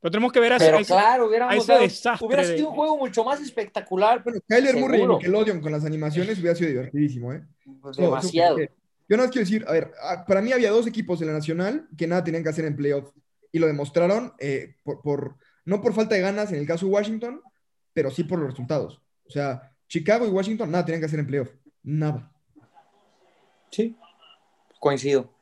Pero 0.00 0.10
tenemos 0.12 0.32
que 0.32 0.40
ver 0.40 0.52
a, 0.52 0.58
Pero 0.58 0.76
a 0.76 0.80
ese- 0.80 0.92
claro, 0.92 1.24
a 1.24 1.26
hubiéramos 1.28 1.54
ese 1.56 1.72
dado- 1.72 1.82
desastre 1.84 2.26
hubiera 2.26 2.42
de- 2.46 2.56
sido 2.56 2.68
un 2.70 2.74
juego 2.74 2.98
mucho 2.98 3.24
más 3.24 3.40
espectacular. 3.40 4.22
Bueno, 4.22 4.38
Kyler 4.46 4.76
Murray 4.76 5.02
y. 5.02 5.06
Nickelodeon 5.06 5.60
con 5.60 5.72
las 5.72 5.84
animaciones 5.84 6.38
hubiera 6.38 6.54
sido 6.54 6.68
divertidísimo, 6.70 7.32
¿eh? 7.32 7.42
Pues, 7.80 7.98
No, 7.98 8.04
eso 8.04 8.16
demasiado. 8.16 8.56
que- 8.56 8.70
Yo 9.08 9.16
nada 9.16 9.26
más 9.28 9.32
quiero 9.32 9.44
decir, 9.46 9.64
a 9.68 9.72
ver, 9.72 9.92
ah, 10.02 10.24
para 10.26 10.40
mí 10.42 10.52
había 10.52 10.70
dos 10.70 10.86
equipos 10.86 11.20
en 11.22 11.28
la 11.28 11.32
Nacional 11.34 11.88
que 11.96 12.06
nada 12.06 12.22
tenían 12.24 12.42
que 12.42 12.48
hacer 12.50 12.64
en 12.66 12.76
playoff 12.76 13.10
y 13.52 13.58
lo 13.58 13.66
demostraron 13.66 14.32
eh, 14.38 14.76
por, 14.82 15.00
por- 15.02 15.36
no 15.66 15.80
por 15.80 15.94
falta 15.94 16.14
de 16.14 16.20
ganas 16.20 16.52
en 16.52 16.58
el 16.58 16.66
caso 16.66 16.84
de 16.86 16.92
Washington, 16.92 17.40
pero 17.94 18.10
sí 18.10 18.24
por 18.24 18.38
los 18.38 18.50
resultados. 18.50 19.00
O 19.26 19.30
sea, 19.30 19.72
Chicago 19.88 20.26
y 20.26 20.30
Washington 20.30 20.70
nada 20.70 20.84
tenían 20.84 21.00
que 21.00 21.06
hacer 21.06 21.18
en 21.20 21.26
playoff. 21.26 21.50
Nada. 21.82 22.30
Sí, 23.70 23.96
coincido. 24.80 25.33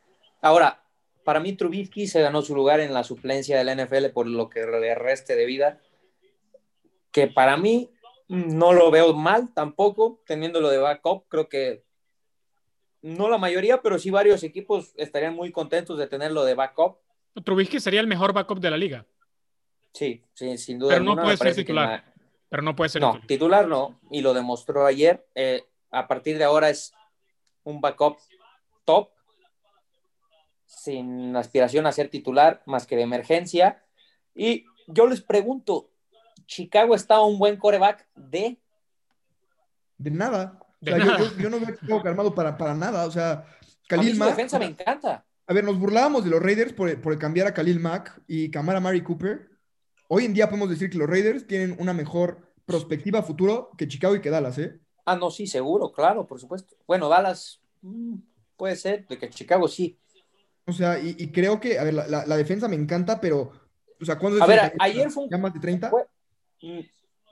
Ahora, 0.43 0.83
para 1.25 1.41
mí 1.41 1.55
Trubisky 1.55 2.07
se 2.07 2.21
ganó 2.21 2.43
su 2.43 2.55
lugar 2.55 2.81
en 2.81 2.93
la 2.93 3.05
suplencia 3.05 3.57
del 3.57 3.79
NFL 3.79 4.07
por 4.13 4.27
lo 4.27 4.51
que 4.51 4.67
le 4.67 4.95
reste 4.95 5.37
de 5.37 5.47
vida, 5.47 5.81
que 7.13 7.29
para 7.29 7.57
mí 7.57 7.91
no 8.29 8.73
lo 8.73 8.91
veo 8.91 9.15
mal 9.15 9.55
tampoco, 9.55 10.21
teniéndolo 10.27 10.69
de 10.69 10.79
backup, 10.79 11.29
creo 11.29 11.49
que 11.49 11.85
no 13.03 13.29
la 13.29 13.39
mayoría, 13.39 13.83
pero 13.83 13.99
sí 13.99 14.11
varios 14.11 14.43
equipos 14.43 14.93
estarían 14.97 15.35
muy 15.35 15.53
contentos 15.53 15.99
de 15.99 16.07
tenerlo 16.07 16.45
de 16.45 16.55
backup. 16.55 16.99
Trubisky 17.45 17.79
sería 17.79 18.01
el 18.01 18.07
mejor 18.07 18.33
backup 18.33 18.59
de 18.59 18.71
la 18.71 18.77
liga. 18.77 19.07
Sí, 19.93 20.23
sí 20.35 20.59
sin 20.59 20.79
duda. 20.79 20.95
Pero 20.95 21.05
no 21.05 21.11
alguna, 21.13 21.25
puede 21.25 21.37
ser 21.37 21.55
titular. 21.55 22.05
Pero 22.49 22.63
no 22.63 22.75
puede 22.75 22.89
ser. 22.89 23.01
No, 23.01 23.13
titular. 23.13 23.27
titular 23.27 23.69
no, 23.69 24.01
y 24.11 24.23
lo 24.23 24.35
demostró 24.35 24.87
ayer. 24.87 25.25
Eh, 25.35 25.63
a 25.91 26.09
partir 26.09 26.39
de 26.39 26.45
ahora 26.45 26.71
es 26.71 26.95
un 27.65 27.81
backup 27.81 28.19
top, 28.85 29.11
sin 30.77 31.37
aspiración 31.37 31.87
a 31.87 31.93
ser 31.93 32.09
titular 32.09 32.63
más 32.67 32.87
que 32.87 32.97
de 32.97 33.03
emergencia. 33.03 33.83
Y 34.35 34.65
yo 34.87 35.07
les 35.07 35.21
pregunto, 35.21 35.91
¿Chicago 36.47 36.95
está 36.95 37.17
a 37.17 37.25
un 37.25 37.39
buen 37.39 37.57
coreback 37.57 38.07
de? 38.17 38.59
De 39.99 40.11
nada. 40.11 40.59
O 40.61 40.67
De 40.81 40.91
sea, 40.93 40.99
yo- 40.99 41.05
nada. 41.05 41.19
Yo, 41.19 41.39
yo 41.43 41.51
no 41.51 41.61
veo 41.61 41.69
a 41.69 41.77
Chicago 41.79 42.03
armado 42.05 42.35
para, 42.35 42.57
para 42.57 42.75
nada. 42.75 43.07
O 43.07 43.11
sea, 43.11 43.33
A 43.33 43.37
mí 43.39 43.47
Khalil 43.89 44.13
su 44.15 44.19
Mack. 44.19 44.29
defensa 44.31 44.59
me 44.59 44.65
encanta. 44.67 45.25
A 45.47 45.53
ver, 45.55 45.65
nos 45.65 45.79
burlábamos 45.79 46.25
de 46.25 46.31
los 46.31 46.43
Raiders 46.43 46.73
por, 46.73 47.01
por 47.01 47.19
cambiar 47.19 47.47
a 47.47 47.55
Khalil 47.55 47.79
Mack 47.81 48.21
y 48.27 48.51
Kamara 48.51 48.81
Mari 48.81 49.03
Cooper. 49.03 49.51
Hoy 50.09 50.25
en 50.25 50.35
día 50.35 50.49
podemos 50.49 50.69
decir 50.71 50.91
que 50.91 50.99
los 50.99 51.09
Raiders 51.09 51.47
tienen 51.47 51.77
una 51.79 51.93
mejor 51.93 52.53
perspectiva 52.67 53.21
a 53.21 53.23
futuro 53.23 53.71
que 53.77 53.89
Chicago 53.89 54.15
y 54.15 54.21
que 54.21 54.31
Dallas, 54.31 54.59
¿eh? 54.59 54.79
Ah, 55.05 55.17
no, 55.17 55.31
sí, 55.31 55.47
seguro, 55.47 55.91
claro, 55.93 56.27
por 56.27 56.39
supuesto. 56.39 56.77
Bueno, 56.87 57.09
Dallas 57.09 57.61
mm, 57.83 58.15
puede 58.57 58.77
ser, 58.77 59.07
de 59.09 59.19
que 59.19 59.31
Chicago 59.31 59.67
sí. 59.69 59.99
O 60.67 60.73
sea, 60.73 60.99
y, 60.99 61.17
y 61.19 61.33
creo 61.33 61.61
que, 61.61 61.79
a 61.79 61.85
ver, 61.85 61.95
la, 61.95 62.07
la- 62.07 62.27
la 62.27 62.37
defensa 62.37 62.69
me 62.69 62.77
encanta, 62.77 63.21
pero, 63.21 63.53
o 64.01 64.05
sea, 64.05 64.19
¿cuándo 64.19 64.43
A 64.43 64.47
ver, 64.47 64.61
30? 64.61 64.85
ayer 64.85 65.11
fue 65.11 65.25
un- 65.25 65.31
¿Ya 65.31 65.39
más 65.39 65.53
de 65.55 65.61
30? 65.61 65.91
Fue- 65.91 66.07
mm, 66.63 66.81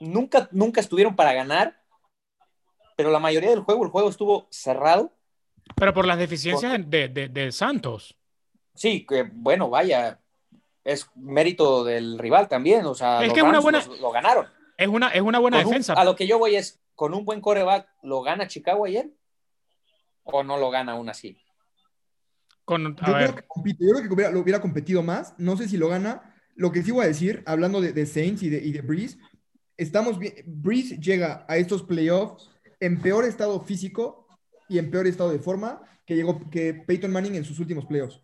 nunca, 0.01 0.49
nunca 0.51 0.81
estuvieron 0.81 1.15
para 1.15 1.33
ganar, 1.33 1.81
pero 2.97 3.09
la 3.09 3.19
mayoría 3.19 3.49
del 3.49 3.61
juego, 3.61 3.83
el 3.85 3.89
juego 3.91 4.09
estuvo 4.09 4.47
cerrado. 4.51 5.13
Pero 5.75 5.93
por 5.93 6.05
las 6.05 6.17
deficiencias 6.17 6.73
de, 6.89 7.07
de- 7.07 7.29
de 7.29 7.51
Santos. 7.51 8.17
Sí, 8.75 9.05
que 9.05 9.23
bueno, 9.31 9.69
vaya, 9.69 10.19
es 10.83 11.09
mérito 11.15 11.83
del 11.83 12.17
rival 12.19 12.47
también, 12.47 12.85
o 12.85 12.95
sea, 12.95 13.21
Es 13.21 13.27
los 13.27 13.33
que 13.33 13.39
es 13.39 13.43
una 13.43 13.53
Rams 13.53 13.63
buena- 13.63 13.85
los- 13.85 13.99
lo 13.99 14.11
ganaron. 14.11 14.47
Es 14.77 14.87
una, 14.87 15.09
es 15.09 15.21
una 15.21 15.39
buena 15.39 15.57
Con 15.57 15.67
un- 15.67 15.71
defensa. 15.71 15.93
a 15.93 16.03
lo 16.03 16.15
que 16.15 16.27
yo 16.27 16.37
voy 16.39 16.55
es, 16.55 16.81
¿con 16.95 17.13
un 17.13 17.23
buen 17.23 17.39
coreback 17.39 17.87
lo 18.01 18.21
gana 18.23 18.47
Chicago 18.47 18.85
ayer? 18.85 19.09
¿O 20.23 20.43
no 20.43 20.57
lo 20.57 20.69
gana 20.69 20.93
aún 20.93 21.09
así? 21.09 21.37
Con, 22.65 22.85
a 22.99 23.07
Yo 23.07 23.13
creo 23.13 23.35
que 23.35 23.43
compite, 23.47 23.85
yo 23.85 23.91
creo 23.95 24.07
que 24.07 24.13
hubiera, 24.13 24.31
lo 24.31 24.39
hubiera 24.41 24.61
competido 24.61 25.03
más. 25.03 25.33
No 25.37 25.57
sé 25.57 25.67
si 25.67 25.77
lo 25.77 25.87
gana. 25.89 26.33
Lo 26.55 26.71
que 26.71 26.83
sí 26.83 26.91
voy 26.91 27.05
a 27.05 27.07
decir, 27.07 27.43
hablando 27.45 27.81
de, 27.81 27.93
de 27.93 28.05
Saints 28.05 28.43
y 28.43 28.49
de, 28.49 28.63
y 28.63 28.71
de 28.71 28.81
Breeze, 28.81 29.17
estamos 29.77 30.19
bien. 30.19 30.33
Breeze 30.45 30.97
llega 30.99 31.45
a 31.47 31.57
estos 31.57 31.83
playoffs 31.83 32.49
en 32.79 32.99
peor 33.01 33.25
estado 33.25 33.59
físico 33.61 34.27
y 34.69 34.77
en 34.77 34.91
peor 34.91 35.07
estado 35.07 35.31
de 35.31 35.39
forma 35.39 35.81
que 36.05 36.15
llegó 36.15 36.49
que 36.49 36.73
Peyton 36.73 37.11
Manning 37.11 37.35
en 37.35 37.45
sus 37.45 37.59
últimos 37.59 37.85
playoffs. 37.85 38.21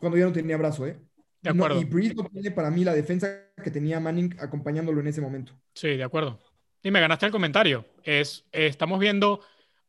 Cuando 0.00 0.18
ya 0.18 0.24
no 0.26 0.32
tenía 0.32 0.56
brazo, 0.56 0.86
¿eh? 0.86 0.98
De 1.42 1.52
No, 1.52 1.64
acuerdo. 1.64 1.80
y 1.80 1.84
Breeze 1.84 2.14
no 2.14 2.24
tiene 2.24 2.50
para 2.50 2.70
mí 2.70 2.84
la 2.84 2.94
defensa 2.94 3.28
que 3.62 3.70
tenía 3.70 4.00
Manning 4.00 4.36
acompañándolo 4.40 5.00
en 5.00 5.06
ese 5.06 5.20
momento. 5.20 5.52
sí, 5.74 5.96
de 5.96 6.04
acuerdo. 6.04 6.40
Y 6.82 6.90
me 6.90 7.00
ganaste 7.00 7.26
el 7.26 7.32
comentario. 7.32 7.86
Es, 8.02 8.44
eh, 8.52 8.66
estamos 8.66 8.98
viendo 8.98 9.40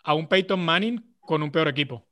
a 0.03 0.13
un 0.13 0.27
Peyton 0.27 0.63
Manning 0.63 1.15
con 1.19 1.43
un 1.43 1.51
peor 1.51 1.67
equipo. 1.67 2.07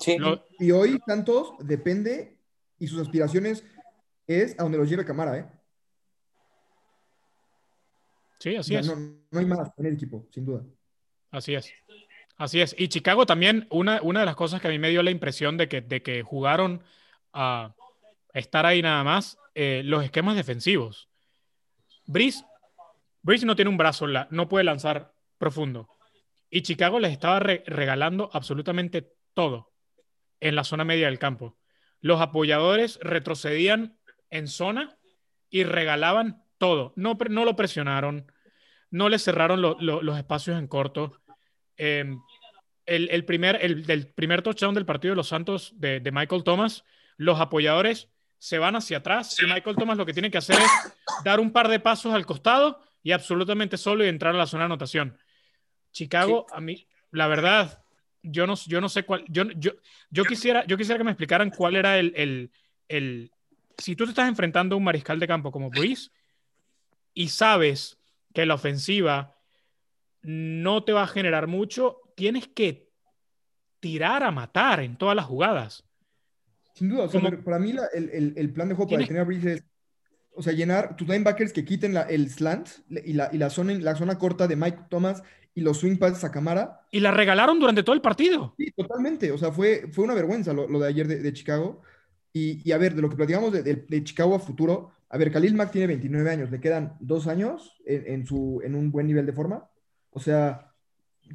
Sí. 0.00 0.16
Y 0.58 0.70
hoy 0.70 0.98
Santos 1.06 1.54
depende 1.60 2.38
y 2.78 2.86
sus 2.86 3.00
aspiraciones 3.00 3.64
es 4.26 4.58
a 4.58 4.62
donde 4.62 4.78
los 4.78 4.88
lleve 4.88 5.04
Camara, 5.04 5.38
¿eh? 5.38 5.46
sí, 8.38 8.56
así 8.56 8.76
O 8.76 8.82
sea, 8.82 8.92
es. 8.92 8.98
no, 8.98 9.18
no 9.30 9.38
hay 9.38 9.46
más 9.46 9.70
en 9.76 9.86
el 9.86 9.94
equipo, 9.94 10.26
sin 10.32 10.44
duda. 10.46 10.64
Así 11.30 11.54
es. 11.54 11.72
Así 12.36 12.60
es. 12.60 12.74
Y 12.78 12.88
Chicago 12.88 13.26
también, 13.26 13.66
una, 13.70 14.00
una 14.02 14.20
de 14.20 14.26
las 14.26 14.36
cosas 14.36 14.60
que 14.60 14.68
a 14.68 14.70
mí 14.70 14.78
me 14.78 14.88
dio 14.88 15.02
la 15.02 15.10
impresión 15.10 15.56
de 15.58 15.68
que, 15.68 15.80
de 15.82 16.02
que 16.02 16.22
jugaron 16.22 16.82
a 17.32 17.74
estar 18.32 18.64
ahí 18.64 18.80
nada 18.80 19.04
más, 19.04 19.38
eh, 19.54 19.82
los 19.84 20.02
esquemas 20.04 20.36
defensivos. 20.36 21.08
Brice, 22.06 22.44
Brice 23.22 23.44
no 23.44 23.56
tiene 23.56 23.68
un 23.68 23.76
brazo, 23.76 24.06
la- 24.06 24.26
no 24.30 24.48
puede 24.48 24.64
lanzar 24.64 25.12
profundo. 25.38 25.88
Y 26.48 26.62
Chicago 26.62 26.98
les 26.98 27.12
estaba 27.12 27.40
re- 27.40 27.62
regalando 27.66 28.30
absolutamente 28.32 29.12
todo 29.34 29.69
en 30.40 30.54
la 30.56 30.64
zona 30.64 30.84
media 30.84 31.06
del 31.06 31.18
campo. 31.18 31.56
Los 32.00 32.20
apoyadores 32.20 32.98
retrocedían 33.02 33.98
en 34.30 34.48
zona 34.48 34.96
y 35.50 35.64
regalaban 35.64 36.42
todo. 36.58 36.92
No, 36.96 37.16
lo 37.44 37.56
presionaron, 37.56 38.30
no 38.90 39.08
le 39.08 39.18
cerraron 39.18 39.60
lo- 39.62 39.76
lo- 39.80 40.02
los 40.02 40.16
espacios 40.18 40.58
en 40.58 40.66
corto. 40.66 41.20
Eh, 41.76 42.04
el, 42.86 43.08
el 43.10 43.24
primer, 43.24 43.58
el, 43.62 43.84
del 43.86 44.08
primer 44.12 44.42
touchdown 44.42 44.74
del 44.74 44.86
partido 44.86 45.12
de 45.12 45.16
los 45.16 45.28
Santos 45.28 45.72
de, 45.76 46.00
de 46.00 46.12
Michael 46.12 46.42
Thomas, 46.44 46.84
los 47.16 47.38
apoyadores 47.40 48.08
se 48.38 48.58
van 48.58 48.74
hacia 48.76 48.98
atrás 48.98 49.36
y 49.42 49.46
Michael 49.46 49.76
Thomas 49.76 49.98
lo 49.98 50.06
que 50.06 50.14
tiene 50.14 50.30
que 50.30 50.38
hacer 50.38 50.56
es 50.56 50.70
dar 51.24 51.40
un 51.40 51.52
par 51.52 51.68
de 51.68 51.78
pasos 51.78 52.14
al 52.14 52.24
costado 52.24 52.80
y 53.02 53.12
absolutamente 53.12 53.76
solo 53.76 54.04
y 54.04 54.08
entrar 54.08 54.34
a 54.34 54.38
la 54.38 54.46
zona 54.46 54.62
de 54.62 54.66
anotación. 54.66 55.18
Chicago, 55.92 56.46
a 56.52 56.60
mí, 56.60 56.86
la 57.10 57.26
verdad, 57.26 57.82
yo 58.22 58.46
no, 58.46 58.54
yo 58.66 58.80
no 58.80 58.88
sé 58.88 59.04
cuál, 59.04 59.24
yo, 59.28 59.44
yo, 59.56 59.72
yo, 60.10 60.24
quisiera, 60.24 60.64
yo 60.66 60.76
quisiera 60.76 60.98
que 60.98 61.04
me 61.04 61.10
explicaran 61.12 61.50
cuál 61.50 61.76
era 61.76 61.98
el, 61.98 62.12
el, 62.16 62.50
el, 62.88 63.30
si 63.78 63.96
tú 63.96 64.04
te 64.04 64.10
estás 64.10 64.28
enfrentando 64.28 64.74
a 64.74 64.78
un 64.78 64.84
mariscal 64.84 65.18
de 65.18 65.26
campo 65.26 65.50
como 65.50 65.70
Breeze 65.70 66.10
y 67.14 67.28
sabes 67.28 67.98
que 68.34 68.46
la 68.46 68.54
ofensiva 68.54 69.36
no 70.22 70.84
te 70.84 70.92
va 70.92 71.04
a 71.04 71.08
generar 71.08 71.46
mucho, 71.46 71.98
tienes 72.14 72.46
que 72.48 72.90
tirar 73.80 74.22
a 74.22 74.30
matar 74.30 74.80
en 74.80 74.96
todas 74.96 75.16
las 75.16 75.24
jugadas. 75.24 75.84
Sin 76.74 76.90
duda, 76.90 77.04
o 77.04 77.08
sea, 77.08 77.20
Como- 77.20 77.30
pero 77.30 77.42
para 77.44 77.58
mí 77.58 77.72
la- 77.72 77.86
el, 77.94 78.10
el- 78.10 78.34
el 78.36 78.52
plan 78.52 78.68
de 78.68 78.74
juego 78.74 78.90
para 78.90 79.00
detener 79.00 79.22
a 79.22 79.24
Breeze 79.24 79.52
es, 79.54 79.64
o 80.32 80.42
sea, 80.42 80.52
llenar 80.52 80.96
tus 80.96 81.08
linebackers 81.08 81.52
que 81.52 81.64
quiten 81.64 81.94
la- 81.94 82.02
el 82.02 82.28
slant 82.30 82.68
y, 82.90 83.14
la, 83.14 83.30
y 83.32 83.38
la, 83.38 83.48
zona, 83.50 83.72
la 83.74 83.96
zona 83.96 84.18
corta 84.18 84.46
de 84.46 84.56
Mike 84.56 84.80
Thomas 84.90 85.22
y 85.54 85.60
los 85.62 85.78
swing 85.78 85.96
passes 85.96 86.22
a 86.24 86.30
Camara. 86.30 86.86
Y 86.90 87.00
la 87.00 87.10
regalaron 87.10 87.58
durante 87.58 87.82
todo 87.82 87.94
el 87.94 88.00
partido. 88.02 88.54
Sí, 88.56 88.70
totalmente. 88.72 89.30
O 89.32 89.38
sea, 89.38 89.50
fue, 89.52 89.88
fue 89.92 90.04
una 90.04 90.14
vergüenza 90.14 90.52
lo, 90.52 90.68
lo 90.68 90.78
de 90.80 90.88
ayer 90.88 91.06
de, 91.08 91.16
de 91.20 91.32
Chicago. 91.32 91.82
Y, 92.32 92.60
y 92.68 92.72
a 92.72 92.78
ver, 92.78 92.94
de 92.94 93.02
lo 93.02 93.08
que 93.10 93.16
platicamos 93.16 93.52
de, 93.52 93.62
de- 93.62 93.84
de 93.88 94.04
Chicago 94.04 94.34
a 94.36 94.38
futuro, 94.38 94.92
a 95.08 95.18
ver, 95.18 95.32
Khalil 95.32 95.54
Mack 95.54 95.72
tiene 95.72 95.88
29 95.88 96.30
años, 96.30 96.50
le 96.52 96.60
quedan 96.60 96.96
dos 97.00 97.26
años 97.26 97.76
en, 97.84 98.06
en 98.06 98.26
su, 98.26 98.60
en 98.64 98.76
un 98.76 98.92
buen 98.92 99.06
nivel 99.08 99.26
de 99.26 99.32
forma. 99.32 99.68
O 100.10 100.20
sea, 100.20 100.72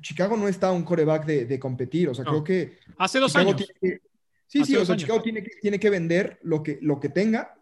Chicago 0.02 0.38
no 0.38 0.48
está 0.48 0.68
a 0.68 0.72
un 0.72 0.84
coreback 0.84 1.26
de, 1.26 1.46
de 1.46 1.60
competir. 1.60 2.08
O 2.10 2.14
sea, 2.16 2.24
No. 2.24 2.32
creo 2.32 2.44
que 2.46 2.78
Hace 2.98 3.20
dos 3.20 3.32
Chicago 3.34 3.52
años. 3.52 3.68
que- 3.82 4.00
sí, 4.48 4.60
Hace 4.62 4.72
sí, 4.72 4.76
o 4.78 4.86
sea, 4.86 4.94
años. 4.94 5.02
Chicago 5.04 5.22
tiene 5.22 5.44
que, 5.44 5.52
tiene 5.62 5.80
que 5.80 5.90
vender 5.90 6.40
lo 6.44 6.64
que, 6.64 6.80
lo 6.82 7.00
que 7.02 7.10
tenga 7.10 7.54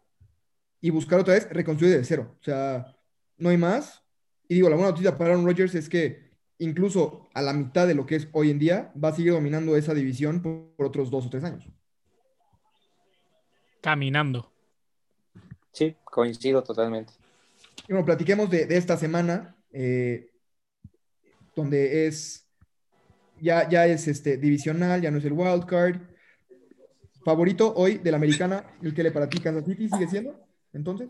y 0.79 0.91
buscar 0.91 1.19
otra 1.19 1.33
vez 1.33 1.49
reconstruir 1.49 1.95
de 1.97 2.03
cero. 2.03 2.35
O 2.39 2.43
sea, 2.43 2.95
no 3.37 3.49
hay 3.49 3.57
más. 3.57 4.03
Y 4.47 4.55
digo, 4.55 4.69
la 4.69 4.75
buena 4.75 4.91
noticia 4.91 5.17
para 5.17 5.31
Aaron 5.31 5.45
Rodgers 5.45 5.73
es 5.73 5.89
que 5.89 6.22
incluso 6.63 7.27
a 7.33 7.41
la 7.41 7.53
mitad 7.53 7.87
de 7.87 7.95
lo 7.95 8.05
que 8.05 8.15
es 8.15 8.27
hoy 8.31 8.49
en 8.49 8.59
día, 8.59 8.91
va 9.01 9.09
a 9.09 9.15
seguir 9.15 9.33
dominando 9.33 9.75
esa 9.75 9.93
división 9.93 10.41
por, 10.41 10.75
por 10.75 10.85
otros 10.87 11.11
dos 11.11 11.25
o 11.25 11.29
tres 11.29 11.43
años. 11.43 11.67
Caminando. 13.81 14.49
sí, 15.71 15.95
coincido 16.05 16.63
totalmente. 16.63 17.11
Y 17.87 17.91
bueno, 17.91 18.05
platiquemos 18.05 18.49
de, 18.49 18.65
de 18.65 18.77
esta 18.77 18.95
semana, 18.95 19.57
eh, 19.73 20.29
donde 21.53 22.07
es, 22.07 22.47
ya, 23.41 23.67
ya 23.67 23.85
es 23.85 24.07
este, 24.07 24.37
divisional, 24.37 25.01
ya 25.01 25.11
no 25.11 25.17
es 25.17 25.25
el 25.25 25.33
wild 25.33 25.65
card. 25.65 25.99
Favorito 27.25 27.73
hoy 27.75 27.97
de 27.97 28.11
la 28.11 28.17
americana, 28.17 28.65
el 28.81 28.93
que 28.93 29.03
le 29.03 29.11
para 29.11 29.29
ti 29.29 29.39
Kansas 29.39 29.65
City 29.65 29.89
sigue 29.89 30.07
siendo, 30.07 30.45
entonces. 30.73 31.09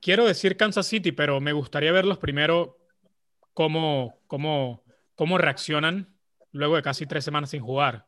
quiero 0.00 0.26
decir 0.26 0.56
Kansas 0.56 0.86
City, 0.86 1.12
pero 1.12 1.40
me 1.40 1.52
gustaría 1.52 1.92
verlos 1.92 2.18
primero 2.18 2.79
cómo, 3.54 4.14
cómo, 4.26 4.82
cómo 5.14 5.38
reaccionan 5.38 6.14
luego 6.52 6.76
de 6.76 6.82
casi 6.82 7.06
tres 7.06 7.24
semanas 7.24 7.50
sin 7.50 7.62
jugar. 7.62 8.06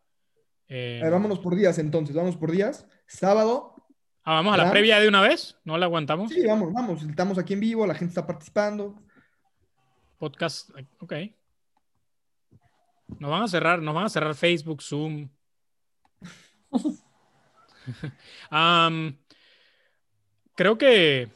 Eh, 0.69 1.01
a 1.01 1.05
ver, 1.05 1.13
vámonos 1.13 1.39
por 1.39 1.55
días 1.55 1.79
entonces, 1.79 2.17
vamos 2.17 2.37
por 2.37 2.51
días. 2.51 2.87
Sábado. 3.07 3.75
Ah, 4.25 4.35
vamos 4.35 4.55
a 4.55 4.57
la 4.57 4.71
previa 4.71 5.01
de 5.01 5.09
una 5.09 5.21
vez, 5.21 5.57
¿no 5.65 5.77
la 5.77 5.87
aguantamos? 5.87 6.31
Sí, 6.31 6.47
vamos, 6.47 6.73
vamos, 6.73 7.03
estamos 7.03 7.39
aquí 7.39 7.55
en 7.55 7.61
vivo, 7.61 7.87
la 7.87 7.95
gente 7.95 8.11
está 8.11 8.27
participando. 8.27 9.03
Podcast, 10.19 10.71
ok. 11.01 11.15
Nos 13.19 13.31
van 13.31 13.43
a 13.43 13.49
cerrar, 13.49 13.83
nos 13.83 13.95
van 13.95 14.05
a 14.05 14.09
cerrar 14.09 14.35
Facebook, 14.35 14.83
Zoom. 14.83 15.29
creo 20.55 20.79
que 20.79 21.29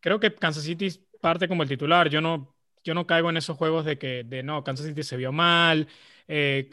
creo 0.00 0.20
que 0.20 0.34
Kansas 0.34 0.64
City 0.64 1.00
parte 1.20 1.48
como 1.48 1.62
el 1.62 1.68
titular. 1.68 2.08
Yo 2.10 2.20
no, 2.20 2.53
yo 2.84 2.94
no 2.94 3.06
caigo 3.06 3.30
en 3.30 3.36
esos 3.38 3.56
juegos 3.56 3.84
de 3.84 3.98
que 3.98 4.24
de 4.24 4.42
no, 4.42 4.62
Kansas 4.62 4.86
City 4.86 5.02
se 5.02 5.16
vio 5.16 5.32
mal, 5.32 5.88
eh, 6.28 6.70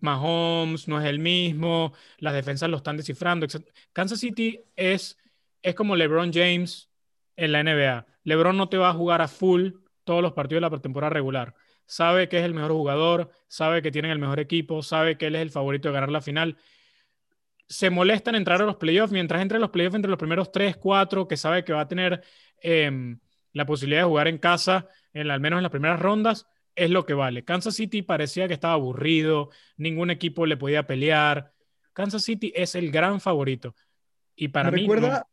Mahomes 0.00 0.88
no 0.88 1.00
es 1.00 1.06
el 1.06 1.18
mismo, 1.18 1.92
las 2.18 2.34
defensas 2.34 2.70
lo 2.70 2.76
están 2.78 2.96
descifrando. 2.96 3.46
Kansas 3.92 4.20
City 4.20 4.60
es, 4.76 5.18
es 5.62 5.74
como 5.74 5.96
LeBron 5.96 6.32
James 6.32 6.90
en 7.36 7.52
la 7.52 7.60
NBA. 7.62 8.06
LeBron 8.24 8.56
no 8.56 8.68
te 8.68 8.78
va 8.78 8.90
a 8.90 8.94
jugar 8.94 9.22
a 9.22 9.28
full 9.28 9.72
todos 10.04 10.22
los 10.22 10.32
partidos 10.32 10.62
de 10.62 10.76
la 10.76 10.82
temporada 10.82 11.10
regular. 11.10 11.54
Sabe 11.86 12.28
que 12.28 12.38
es 12.38 12.44
el 12.44 12.54
mejor 12.54 12.72
jugador, 12.72 13.30
sabe 13.48 13.82
que 13.82 13.90
tienen 13.90 14.10
el 14.10 14.18
mejor 14.18 14.40
equipo, 14.40 14.82
sabe 14.82 15.16
que 15.16 15.26
él 15.28 15.36
es 15.36 15.42
el 15.42 15.50
favorito 15.50 15.88
de 15.88 15.94
ganar 15.94 16.10
la 16.10 16.20
final. 16.20 16.56
Se 17.68 17.90
molesta 17.90 18.30
en 18.30 18.36
entrar 18.36 18.62
a 18.62 18.66
los 18.66 18.76
playoffs, 18.76 19.12
mientras 19.12 19.42
entre 19.42 19.58
los 19.58 19.70
playoffs 19.70 19.96
entre 19.96 20.10
los 20.10 20.18
primeros 20.18 20.52
3, 20.52 20.76
4, 20.76 21.28
que 21.28 21.36
sabe 21.36 21.64
que 21.64 21.72
va 21.72 21.82
a 21.82 21.88
tener 21.88 22.22
em, 22.60 23.18
la 23.56 23.64
posibilidad 23.64 24.02
de 24.02 24.08
jugar 24.08 24.28
en 24.28 24.36
casa, 24.36 24.86
en, 25.14 25.30
al 25.30 25.40
menos 25.40 25.56
en 25.58 25.62
las 25.62 25.70
primeras 25.70 25.98
rondas, 25.98 26.46
es 26.74 26.90
lo 26.90 27.06
que 27.06 27.14
vale. 27.14 27.42
Kansas 27.42 27.74
City 27.74 28.02
parecía 28.02 28.46
que 28.48 28.52
estaba 28.52 28.74
aburrido, 28.74 29.48
ningún 29.78 30.10
equipo 30.10 30.44
le 30.44 30.58
podía 30.58 30.86
pelear. 30.86 31.54
Kansas 31.94 32.22
City 32.22 32.52
es 32.54 32.74
el 32.74 32.90
gran 32.90 33.18
favorito. 33.18 33.74
Y 34.34 34.48
para 34.48 34.70
me 34.70 34.76
Recuerda 34.76 35.26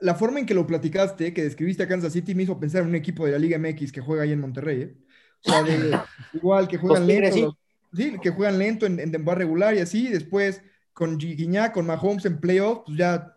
la 0.00 0.14
forma 0.14 0.40
en 0.40 0.44
que 0.44 0.52
lo 0.52 0.66
platicaste, 0.66 1.32
que 1.32 1.42
describiste 1.42 1.84
a 1.84 1.88
Kansas 1.88 2.12
City, 2.12 2.34
me 2.34 2.42
hizo 2.42 2.60
pensar 2.60 2.82
en 2.82 2.88
un 2.88 2.96
equipo 2.96 3.24
de 3.24 3.32
la 3.32 3.38
Liga 3.38 3.58
MX 3.58 3.92
que 3.92 4.02
juega 4.02 4.24
ahí 4.24 4.32
en 4.32 4.40
Monterrey. 4.40 4.82
¿eh? 4.82 4.96
O 5.42 5.50
sea, 5.50 6.04
igual 6.34 6.68
que 6.68 6.76
juegan 6.76 7.06
lento. 7.06 7.56
sí. 7.94 8.18
que 8.20 8.28
juegan 8.28 8.58
lento 8.58 8.84
en, 8.84 9.00
en 9.00 9.10
temporada 9.10 9.38
regular 9.38 9.74
y 9.74 9.78
así. 9.78 10.08
Después 10.08 10.62
con 10.92 11.18
Gignac, 11.18 11.72
con 11.72 11.86
Mahomes 11.86 12.26
en 12.26 12.40
playoff, 12.40 12.82
pues 12.84 12.98
ya 12.98 13.34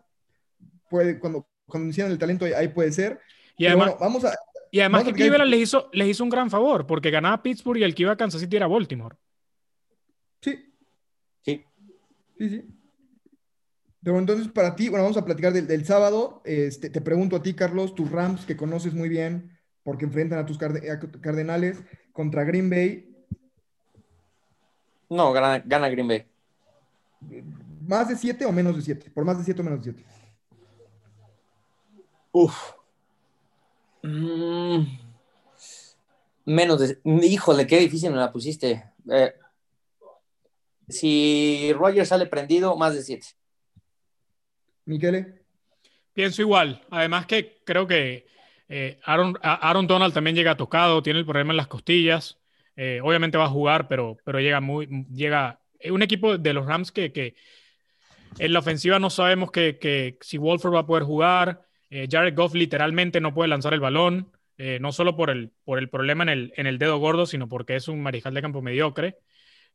puede, 0.90 1.18
cuando, 1.18 1.48
cuando 1.64 1.86
inician 1.86 2.10
el 2.10 2.18
talento 2.18 2.44
ahí 2.44 2.68
puede 2.68 2.92
ser. 2.92 3.18
Y 3.56 3.66
además, 3.66 3.94
vamos 4.00 4.24
a, 4.24 4.34
y 4.74 4.80
además 4.80 5.04
que 5.04 5.12
Cleveland 5.12 5.50
les 5.50 5.60
hizo, 5.60 5.90
les 5.92 6.08
hizo 6.08 6.24
un 6.24 6.30
gran 6.30 6.48
favor, 6.48 6.86
porque 6.86 7.10
ganaba 7.10 7.42
Pittsburgh 7.42 7.78
y 7.78 7.84
el 7.84 7.94
que 7.94 8.04
iba 8.04 8.12
a 8.12 8.16
Kansas 8.16 8.40
City 8.40 8.56
era 8.56 8.66
Baltimore. 8.66 9.16
Sí. 10.40 10.74
Sí. 11.42 11.62
Sí, 12.38 12.48
sí. 12.48 12.64
Pero 14.02 14.18
entonces, 14.18 14.48
para 14.48 14.74
ti, 14.74 14.88
bueno, 14.88 15.04
vamos 15.04 15.18
a 15.18 15.26
platicar 15.26 15.52
del, 15.52 15.84
sábado. 15.84 16.40
Este, 16.46 16.88
te 16.88 17.02
pregunto 17.02 17.36
a 17.36 17.42
ti, 17.42 17.52
Carlos, 17.52 17.94
tus 17.94 18.10
Rams, 18.10 18.46
que 18.46 18.56
conoces 18.56 18.94
muy 18.94 19.10
bien, 19.10 19.58
porque 19.82 20.06
enfrentan 20.06 20.38
a 20.38 20.46
tus 20.46 20.56
Cardenales 20.56 21.82
contra 22.14 22.44
Green 22.44 22.70
Bay. 22.70 23.14
No, 25.10 25.32
gana, 25.32 25.62
gana 25.66 25.90
Green 25.90 26.08
Bay. 26.08 26.26
¿Más 27.86 28.08
de 28.08 28.16
siete 28.16 28.46
o 28.46 28.52
menos 28.52 28.74
de 28.74 28.82
siete? 28.82 29.10
Por 29.10 29.26
más 29.26 29.36
de 29.36 29.44
siete 29.44 29.60
o 29.60 29.64
menos 29.64 29.84
de 29.84 29.92
siete. 29.92 30.08
Uf. 32.32 32.72
Mm, 34.02 34.84
menos 36.44 36.80
de. 36.80 36.98
Híjole, 37.04 37.66
qué 37.66 37.78
difícil 37.78 38.10
me 38.10 38.16
la 38.16 38.32
pusiste. 38.32 38.84
Eh, 39.10 39.32
si 40.88 41.72
Roger 41.74 42.06
sale 42.06 42.26
prendido, 42.26 42.76
más 42.76 42.94
de 42.94 43.02
7. 43.02 43.26
Miquele. 44.84 45.42
Pienso 46.12 46.42
igual. 46.42 46.84
Además 46.90 47.26
que 47.26 47.62
creo 47.64 47.86
que 47.86 48.26
eh, 48.68 48.98
Aaron, 49.04 49.38
Aaron, 49.42 49.86
Donald 49.86 50.12
también 50.12 50.36
llega 50.36 50.56
tocado, 50.56 51.02
tiene 51.02 51.20
el 51.20 51.24
problema 51.24 51.52
en 51.52 51.56
las 51.56 51.68
costillas. 51.68 52.38
Eh, 52.76 53.00
obviamente 53.02 53.38
va 53.38 53.44
a 53.44 53.50
jugar, 53.50 53.88
pero, 53.88 54.16
pero 54.24 54.40
llega 54.40 54.60
muy. 54.60 55.06
Llega. 55.12 55.60
Un 55.90 56.02
equipo 56.02 56.38
de 56.38 56.52
los 56.52 56.66
Rams 56.66 56.92
que, 56.92 57.12
que 57.12 57.34
en 58.38 58.52
la 58.52 58.60
ofensiva 58.60 59.00
no 59.00 59.10
sabemos 59.10 59.50
que, 59.50 59.78
que 59.78 60.16
si 60.20 60.38
Wolford 60.38 60.74
va 60.74 60.80
a 60.80 60.86
poder 60.86 61.04
jugar. 61.04 61.66
Eh, 61.94 62.08
Jared 62.10 62.34
Goff 62.34 62.54
literalmente 62.54 63.20
no 63.20 63.34
puede 63.34 63.48
lanzar 63.48 63.74
el 63.74 63.80
balón, 63.80 64.32
eh, 64.56 64.78
no 64.80 64.92
solo 64.92 65.14
por 65.14 65.28
el, 65.28 65.52
por 65.62 65.78
el 65.78 65.90
problema 65.90 66.22
en 66.22 66.30
el, 66.30 66.52
en 66.56 66.66
el, 66.66 66.78
dedo 66.78 66.96
gordo, 66.96 67.26
sino 67.26 67.50
porque 67.50 67.76
es 67.76 67.86
un 67.86 68.02
mariscal 68.02 68.32
de 68.32 68.40
campo 68.40 68.62
mediocre. 68.62 69.18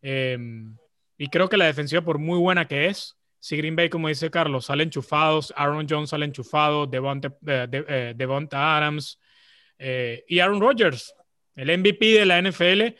Em, 0.01 0.75
y 1.15 1.27
creo 1.27 1.47
que 1.47 1.57
la 1.57 1.67
defensiva, 1.67 2.01
por 2.01 2.17
muy 2.17 2.39
buena 2.39 2.67
que 2.67 2.87
es, 2.87 3.19
si 3.37 3.55
Green 3.55 3.75
Bay, 3.75 3.89
como 3.89 4.07
dice 4.07 4.31
Carlos, 4.31 4.65
sale 4.65 4.81
enchufados, 4.81 5.53
Aaron 5.55 5.85
Jones 5.87 6.09
sale 6.09 6.25
enchufado, 6.25 6.87
Devonta, 6.87 7.37
eh, 7.45 8.15
Adams 8.51 9.19
y 9.77 10.39
Aaron 10.39 10.59
Rodgers, 10.59 11.13
el 11.55 11.77
MVP 11.77 12.13
de 12.13 12.25
la 12.25 12.41
NFL, 12.41 12.95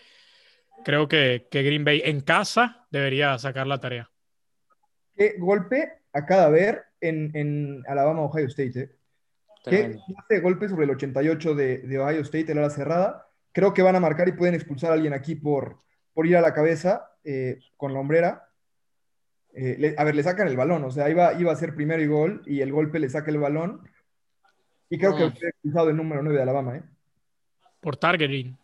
creo 0.85 1.07
que, 1.07 1.47
que 1.49 1.63
Green 1.63 1.83
Bay 1.83 2.03
en 2.05 2.21
casa 2.21 2.85
debería 2.91 3.35
sacar 3.39 3.65
la 3.65 3.79
tarea. 3.79 4.11
¿Qué 5.15 5.37
golpe 5.39 6.03
acaba 6.13 6.41
de 6.41 6.47
haber 6.47 6.83
en, 7.01 7.35
en 7.35 7.83
Alabama, 7.87 8.21
Ohio 8.21 8.45
State? 8.45 8.79
Eh? 8.79 8.96
¿Qué 9.69 9.99
hace 10.17 10.39
golpe 10.39 10.69
sobre 10.69 10.85
el 10.85 10.91
88 10.91 11.55
de, 11.55 11.99
Ohio 11.99 12.21
State 12.21 12.51
en 12.51 12.61
la 12.61 12.69
cerrada? 12.69 13.27
Creo 13.51 13.73
que 13.73 13.81
van 13.81 13.95
a 13.95 13.99
marcar 13.99 14.27
y 14.27 14.33
pueden 14.33 14.55
expulsar 14.55 14.91
a 14.91 14.93
alguien 14.93 15.13
aquí 15.13 15.35
por, 15.35 15.79
por 16.13 16.27
ir 16.27 16.37
a 16.37 16.41
la 16.41 16.53
cabeza 16.53 17.11
eh, 17.23 17.59
con 17.75 17.93
la 17.93 17.99
hombrera. 17.99 18.49
Eh, 19.53 19.95
a 19.97 20.03
ver, 20.03 20.15
le 20.15 20.23
sacan 20.23 20.47
el 20.47 20.57
balón, 20.57 20.83
o 20.83 20.91
sea, 20.91 21.09
iba, 21.09 21.33
iba 21.33 21.51
a 21.51 21.55
ser 21.55 21.73
primero 21.73 22.01
y 22.01 22.07
gol 22.07 22.43
y 22.45 22.61
el 22.61 22.71
golpe 22.71 22.99
le 22.99 23.09
saca 23.09 23.31
el 23.31 23.39
balón. 23.39 23.81
Y 24.89 24.97
creo 24.97 25.15
que 25.15 25.31
fue 25.31 25.49
expulsado 25.49 25.89
el 25.89 25.97
número 25.97 26.21
9 26.21 26.37
de 26.37 26.43
Alabama. 26.43 26.77
¿eh? 26.77 26.83
Por 27.81 27.97
targeting. 27.97 28.57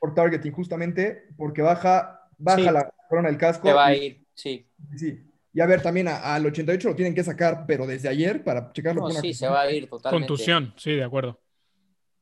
Por 0.00 0.14
targeting, 0.14 0.52
justamente, 0.52 1.28
porque 1.36 1.62
baja, 1.62 2.28
baja 2.38 2.72
la 2.72 2.92
corona 3.08 3.28
del 3.28 3.38
casco. 3.38 3.68
Se 3.68 3.74
va 3.74 3.86
a 3.86 3.94
ir, 3.94 4.24
sí. 4.34 4.66
Sí, 4.96 5.27
y 5.52 5.60
a 5.60 5.66
ver, 5.66 5.82
también 5.82 6.08
al 6.08 6.44
88 6.44 6.88
lo 6.88 6.94
tienen 6.94 7.14
que 7.14 7.24
sacar, 7.24 7.64
pero 7.66 7.86
desde 7.86 8.08
ayer 8.08 8.44
para 8.44 8.72
checarlo. 8.72 9.10
sí, 9.10 9.32
se 9.32 9.48
va 9.48 9.62
a 9.62 9.70
ir 9.70 9.88
totalmente. 9.88 10.26
Contusión, 10.26 10.74
sí, 10.76 10.92
de 10.92 11.04
acuerdo. 11.04 11.40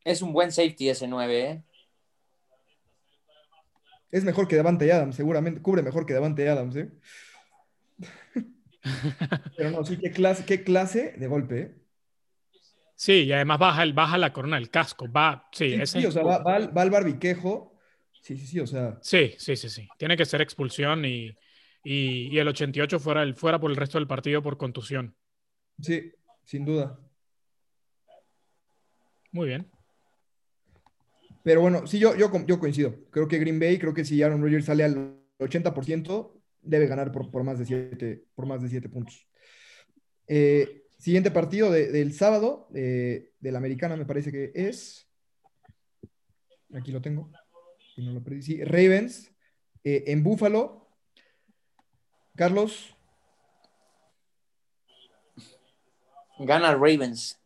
Es 0.04 0.22
un 0.22 0.32
buen 0.32 0.52
safety 0.52 0.88
ese 0.88 1.08
9, 1.08 1.50
¿eh? 1.50 1.62
Es 4.12 4.24
mejor 4.24 4.46
que 4.46 4.56
Davante 4.56 4.90
Adams, 4.92 5.16
seguramente. 5.16 5.60
Cubre 5.60 5.82
mejor 5.82 6.06
que 6.06 6.14
Davante 6.14 6.48
Adams, 6.48 6.76
¿eh? 6.76 6.90
pero 9.56 9.70
no, 9.72 9.84
sí, 9.84 9.98
qué 9.98 10.12
clase, 10.12 10.44
qué 10.44 10.62
clase 10.62 11.14
de 11.16 11.26
golpe, 11.26 11.60
¿eh? 11.60 11.74
Sí, 12.94 13.24
y 13.24 13.32
además 13.32 13.58
baja, 13.58 13.82
el, 13.82 13.92
baja 13.92 14.16
la 14.16 14.32
corona 14.32 14.56
del 14.56 14.70
casco. 14.70 15.10
Va, 15.10 15.48
sí, 15.52 15.74
ese... 15.74 16.00
sí 16.00 16.06
o 16.06 16.12
sea, 16.12 16.22
va, 16.22 16.38
va, 16.38 16.58
va, 16.68 16.82
al 16.82 16.90
barbiquejo. 16.90 17.76
Sí, 18.22 18.38
sí, 18.38 18.46
sí, 18.46 18.60
o 18.60 18.66
sea. 18.66 18.96
Sí, 19.02 19.34
sí, 19.36 19.56
sí, 19.56 19.68
sí. 19.68 19.88
Tiene 19.98 20.16
que 20.16 20.24
ser 20.24 20.40
expulsión 20.40 21.04
y 21.04 21.36
y, 21.88 22.36
el 22.36 22.48
88 22.48 22.98
fuera, 22.98 23.22
el, 23.22 23.36
fuera 23.36 23.60
por 23.60 23.70
el 23.70 23.76
resto 23.76 23.98
del 23.98 24.08
partido 24.08 24.42
por 24.42 24.56
contusión. 24.56 25.14
Sí, 25.80 26.12
sin 26.44 26.64
duda. 26.64 26.98
Muy 29.30 29.46
bien. 29.46 29.70
Pero 31.44 31.60
bueno, 31.60 31.86
sí, 31.86 32.00
yo, 32.00 32.16
yo, 32.16 32.28
yo 32.44 32.58
coincido. 32.58 32.96
Creo 33.10 33.28
que 33.28 33.38
Green 33.38 33.60
Bay, 33.60 33.78
creo 33.78 33.94
que 33.94 34.04
si 34.04 34.20
Aaron 34.20 34.42
Rodgers 34.42 34.64
sale 34.64 34.82
al 34.82 35.16
80%, 35.38 36.32
debe 36.60 36.88
ganar 36.88 37.12
por, 37.12 37.30
por 37.30 37.44
más 37.44 37.60
de 37.60 37.66
7 37.66 38.24
por 38.34 38.46
más 38.46 38.60
de 38.62 38.68
siete 38.68 38.88
puntos. 38.88 39.24
Eh, 40.26 40.86
siguiente 40.98 41.30
partido 41.30 41.70
del 41.70 42.12
sábado, 42.14 42.66
de 42.72 43.30
la 43.40 43.58
americana 43.58 43.96
me 43.96 44.06
parece 44.06 44.32
que 44.32 44.50
es. 44.56 45.08
Aquí 46.74 46.90
lo 46.90 47.00
tengo. 47.00 47.30
Ravens 48.64 49.32
eh, 49.84 50.02
en 50.08 50.24
Buffalo 50.24 50.85
Carlos. 52.36 52.94
Gana 56.38 56.74
Ravens. 56.74 57.40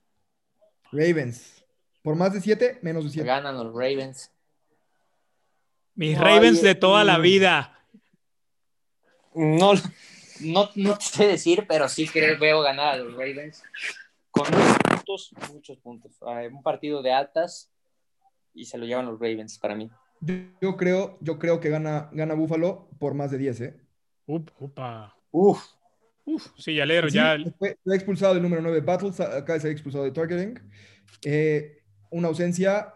Ravens. 0.90 1.64
¿Por 2.02 2.16
más 2.16 2.32
de 2.32 2.40
siete? 2.40 2.78
Menos 2.82 3.04
de 3.04 3.10
siete. 3.10 3.26
Ganan 3.26 3.56
los 3.56 3.72
Ravens. 3.72 4.32
Mis 5.94 6.18
Ravens 6.18 6.60
de 6.60 6.74
toda 6.74 7.04
la 7.04 7.18
vida. 7.18 7.78
No, 9.34 9.74
no, 10.40 10.70
no 10.74 11.00
sé 11.00 11.26
decir, 11.26 11.66
pero 11.68 11.88
sí 11.88 12.08
creo 12.08 12.38
veo 12.38 12.62
ganar 12.62 12.94
a 12.94 12.96
los 12.96 13.12
Ravens. 13.12 13.62
Con 14.30 14.46
muchos 14.50 14.78
puntos, 14.82 15.30
muchos 15.52 15.78
puntos. 15.78 16.18
Un 16.20 16.62
partido 16.62 17.02
de 17.02 17.12
altas 17.12 17.70
y 18.54 18.64
se 18.64 18.76
lo 18.76 18.86
llevan 18.86 19.06
los 19.06 19.20
Ravens 19.20 19.58
para 19.58 19.76
mí. 19.76 19.88
Yo, 20.60 20.76
creo, 20.76 21.16
yo 21.20 21.38
creo 21.38 21.60
que 21.60 21.70
gana, 21.70 22.10
gana 22.12 22.34
Buffalo 22.34 22.88
por 22.98 23.14
más 23.14 23.30
de 23.30 23.38
10, 23.38 23.60
¿eh? 23.60 23.80
Upa. 24.58 25.16
Uf. 25.30 25.62
Uf, 26.24 26.46
sí, 26.56 26.74
ya 26.74 26.86
leero, 26.86 27.08
ya. 27.08 27.36
Fue, 27.58 27.76
fue, 27.82 27.94
expulsado 27.96 28.34
del 28.34 28.42
número 28.42 28.62
9 28.62 28.80
Battles, 28.82 29.18
acá 29.20 29.58
se 29.58 29.68
ha 29.68 29.70
expulsado 29.70 30.04
de 30.04 30.12
targeting. 30.12 30.60
Eh, 31.24 31.82
una 32.10 32.28
ausencia 32.28 32.94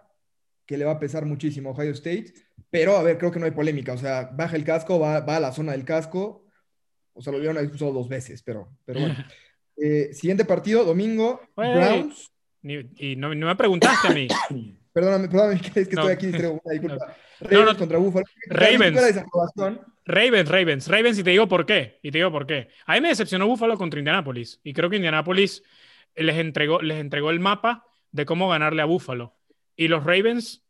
que 0.67 0.77
le 0.79 0.85
va 0.85 0.93
a 0.93 0.99
pesar 0.99 1.25
muchísimo 1.27 1.71
a 1.71 1.73
Ohio 1.73 1.91
State, 1.93 2.33
pero 2.71 2.97
a 2.97 3.03
ver, 3.03 3.19
creo 3.19 3.31
que 3.33 3.39
no 3.39 3.47
hay 3.47 3.51
polémica, 3.53 3.93
o 3.93 3.99
sea, 3.99 4.31
baja 4.33 4.57
el 4.57 4.65
casco, 4.65 4.99
va, 5.01 5.21
va 5.21 5.37
a 5.37 5.41
la 5.41 5.53
zona 5.53 5.73
del 5.73 5.85
casco, 5.85 6.47
o 7.13 7.23
sea, 7.23 7.33
lo 7.33 7.39
vieron 7.39 7.59
expulsado 7.59 7.93
dos 7.93 8.09
veces, 8.09 8.43
pero, 8.43 8.69
pero 8.85 9.01
bueno. 9.01 9.17
Eh, 9.77 10.15
siguiente 10.15 10.45
partido, 10.45 10.85
domingo, 10.85 11.41
Wey, 11.57 11.75
Browns. 11.75 12.31
ni- 12.63 12.89
y 12.97 13.17
no, 13.17 13.35
no 13.35 13.49
me 13.49 13.57
preguntaste 13.57 14.07
a 14.07 14.13
mí. 14.13 14.29
Perdóname, 14.93 15.27
perdóname, 15.29 15.55
es 15.75 15.89
que 15.89 15.97
No. 15.97 16.03
estoy 16.03 16.13
aquí 16.13 16.27
distraigo, 16.27 16.61
una 16.65 16.73
disculpa. 16.73 17.17
No, 17.41 17.49
Ravens 17.49 17.73
no. 17.73 17.79
contra 17.79 17.99
Buffalo. 17.99 18.25
Ravens. 18.47 19.25
La. 20.05 20.15
Ravens, 20.15 20.49
Ravens, 20.49 20.89
Ravens, 20.89 21.19
y 21.19 21.25
te 21.25 21.31
digo 21.31 21.49
por 21.49 21.67
qué. 21.67 21.99
Y 22.03 22.11
te 22.11 22.19
digo 22.19 22.31
por 22.31 22.47
qué. 22.47 22.69
A 22.87 22.95
mí 22.95 23.01
me 23.01 23.09
decepcionó 23.09 23.47
Buffalo 23.47 23.77
contra 23.77 23.99
Indianapolis. 23.99 24.61
Y 24.63 24.73
creo 24.73 24.91
que 24.91 24.97
Indianapolis 24.97 25.63
les 26.15 26.37
entregó, 26.37 26.81
les 26.83 26.99
entregó 26.99 27.31
el 27.31 27.41
mapa 27.41 27.87
de 28.13 28.27
cómo 28.27 28.49
ganarle 28.49 28.83
a 28.83 28.87
Buffalo. 28.87 29.35
Y 29.77 29.89
los 29.89 30.05
Ravens 30.05 30.65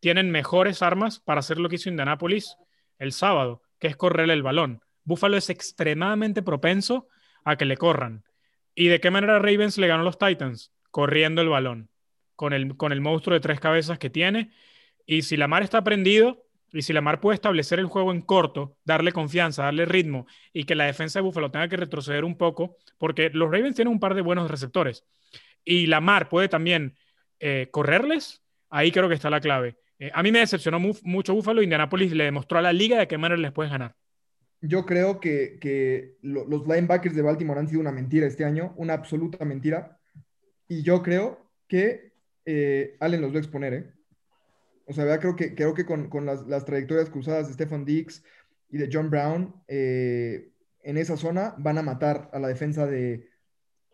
tienen 0.00 0.30
mejores 0.30 0.82
armas 0.82 1.18
para 1.18 1.40
hacer 1.40 1.58
lo 1.58 1.68
que 1.68 1.76
hizo 1.76 1.88
Indianapolis 1.88 2.56
el 2.98 3.12
sábado, 3.12 3.62
que 3.78 3.88
es 3.88 3.96
correrle 3.96 4.34
el 4.34 4.42
balón. 4.42 4.82
Buffalo 5.02 5.36
es 5.36 5.50
extremadamente 5.50 6.42
propenso 6.42 7.08
a 7.44 7.56
que 7.56 7.64
le 7.64 7.76
corran. 7.76 8.24
¿Y 8.74 8.88
de 8.88 9.00
qué 9.00 9.10
manera 9.10 9.38
Ravens 9.38 9.78
le 9.78 9.86
ganó 9.86 10.02
a 10.02 10.04
los 10.04 10.18
Titans? 10.18 10.72
Corriendo 10.90 11.42
el 11.42 11.48
balón, 11.48 11.90
con 12.36 12.52
el, 12.52 12.76
con 12.76 12.92
el 12.92 13.00
monstruo 13.00 13.34
de 13.34 13.40
tres 13.40 13.60
cabezas 13.60 13.98
que 13.98 14.10
tiene. 14.10 14.52
Y 15.06 15.22
si 15.22 15.36
Lamar 15.36 15.62
está 15.62 15.84
prendido, 15.84 16.43
y 16.74 16.82
si 16.82 16.92
Lamar 16.92 17.20
puede 17.20 17.36
establecer 17.36 17.78
el 17.78 17.86
juego 17.86 18.12
en 18.12 18.20
corto, 18.20 18.76
darle 18.84 19.12
confianza, 19.12 19.62
darle 19.64 19.86
ritmo, 19.86 20.26
y 20.52 20.64
que 20.64 20.74
la 20.74 20.84
defensa 20.84 21.18
de 21.18 21.22
Buffalo 21.22 21.50
tenga 21.50 21.68
que 21.68 21.76
retroceder 21.76 22.24
un 22.24 22.36
poco, 22.36 22.76
porque 22.98 23.30
los 23.32 23.50
Ravens 23.50 23.76
tienen 23.76 23.92
un 23.92 24.00
par 24.00 24.14
de 24.14 24.20
buenos 24.22 24.50
receptores, 24.50 25.04
y 25.64 25.86
Lamar 25.86 26.28
puede 26.28 26.48
también 26.48 26.96
eh, 27.40 27.68
correrles, 27.70 28.42
ahí 28.68 28.92
creo 28.92 29.08
que 29.08 29.14
está 29.14 29.30
la 29.30 29.40
clave. 29.40 29.76
Eh, 29.98 30.10
a 30.12 30.22
mí 30.22 30.32
me 30.32 30.40
decepcionó 30.40 30.80
mu 30.80 30.92
mucho 31.04 31.34
Buffalo, 31.34 31.62
Indianapolis 31.62 32.12
le 32.12 32.24
demostró 32.24 32.58
a 32.58 32.62
la 32.62 32.72
liga 32.72 32.98
de 32.98 33.06
qué 33.08 33.16
manera 33.16 33.40
les 33.40 33.52
puedes 33.52 33.70
ganar. 33.72 33.94
Yo 34.60 34.84
creo 34.86 35.20
que, 35.20 35.58
que 35.60 36.16
lo- 36.22 36.46
los 36.46 36.66
linebackers 36.66 37.14
de 37.14 37.22
Baltimore 37.22 37.60
han 37.60 37.68
sido 37.68 37.80
una 37.80 37.92
mentira 37.92 38.26
este 38.26 38.44
año, 38.44 38.72
una 38.76 38.94
absoluta 38.94 39.44
mentira. 39.44 39.98
Y 40.66 40.82
yo 40.82 41.02
creo 41.02 41.50
que 41.68 42.12
eh, 42.46 42.96
Allen 43.00 43.20
los 43.20 43.32
va 43.32 43.36
a 43.36 43.40
exponer, 43.40 43.74
¿eh? 43.74 43.90
O 44.86 44.92
sea, 44.92 45.18
creo 45.18 45.36
que, 45.36 45.54
creo 45.54 45.74
que 45.74 45.86
con, 45.86 46.08
con 46.08 46.26
las, 46.26 46.46
las 46.46 46.64
trayectorias 46.64 47.10
cruzadas 47.10 47.48
de 47.48 47.54
Stefan 47.54 47.84
Diggs 47.84 48.22
y 48.70 48.78
de 48.78 48.88
John 48.92 49.10
Brown, 49.10 49.54
eh, 49.68 50.50
en 50.82 50.98
esa 50.98 51.16
zona 51.16 51.54
van 51.58 51.78
a 51.78 51.82
matar 51.82 52.30
a 52.32 52.38
la 52.38 52.48
defensa 52.48 52.86
de, 52.86 53.30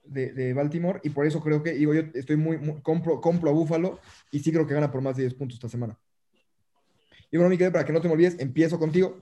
de, 0.04 0.32
de 0.32 0.52
Baltimore. 0.52 1.00
Y 1.04 1.10
por 1.10 1.26
eso 1.26 1.40
creo 1.40 1.62
que, 1.62 1.72
digo, 1.72 1.94
yo 1.94 2.02
estoy 2.14 2.36
muy, 2.36 2.58
muy- 2.58 2.80
compro, 2.82 3.20
compro 3.20 3.50
a 3.50 3.52
Buffalo 3.52 4.00
y 4.32 4.40
sí 4.40 4.50
creo 4.52 4.66
que 4.66 4.74
gana 4.74 4.90
por 4.90 5.00
más 5.00 5.16
de 5.16 5.22
10 5.22 5.34
puntos 5.34 5.56
esta 5.56 5.68
semana. 5.68 5.98
Y 7.30 7.36
bueno, 7.36 7.50
Miguel, 7.50 7.70
para 7.70 7.84
que 7.84 7.92
no 7.92 8.00
te 8.00 8.08
me 8.08 8.14
olvides, 8.14 8.38
empiezo 8.40 8.78
contigo. 8.78 9.20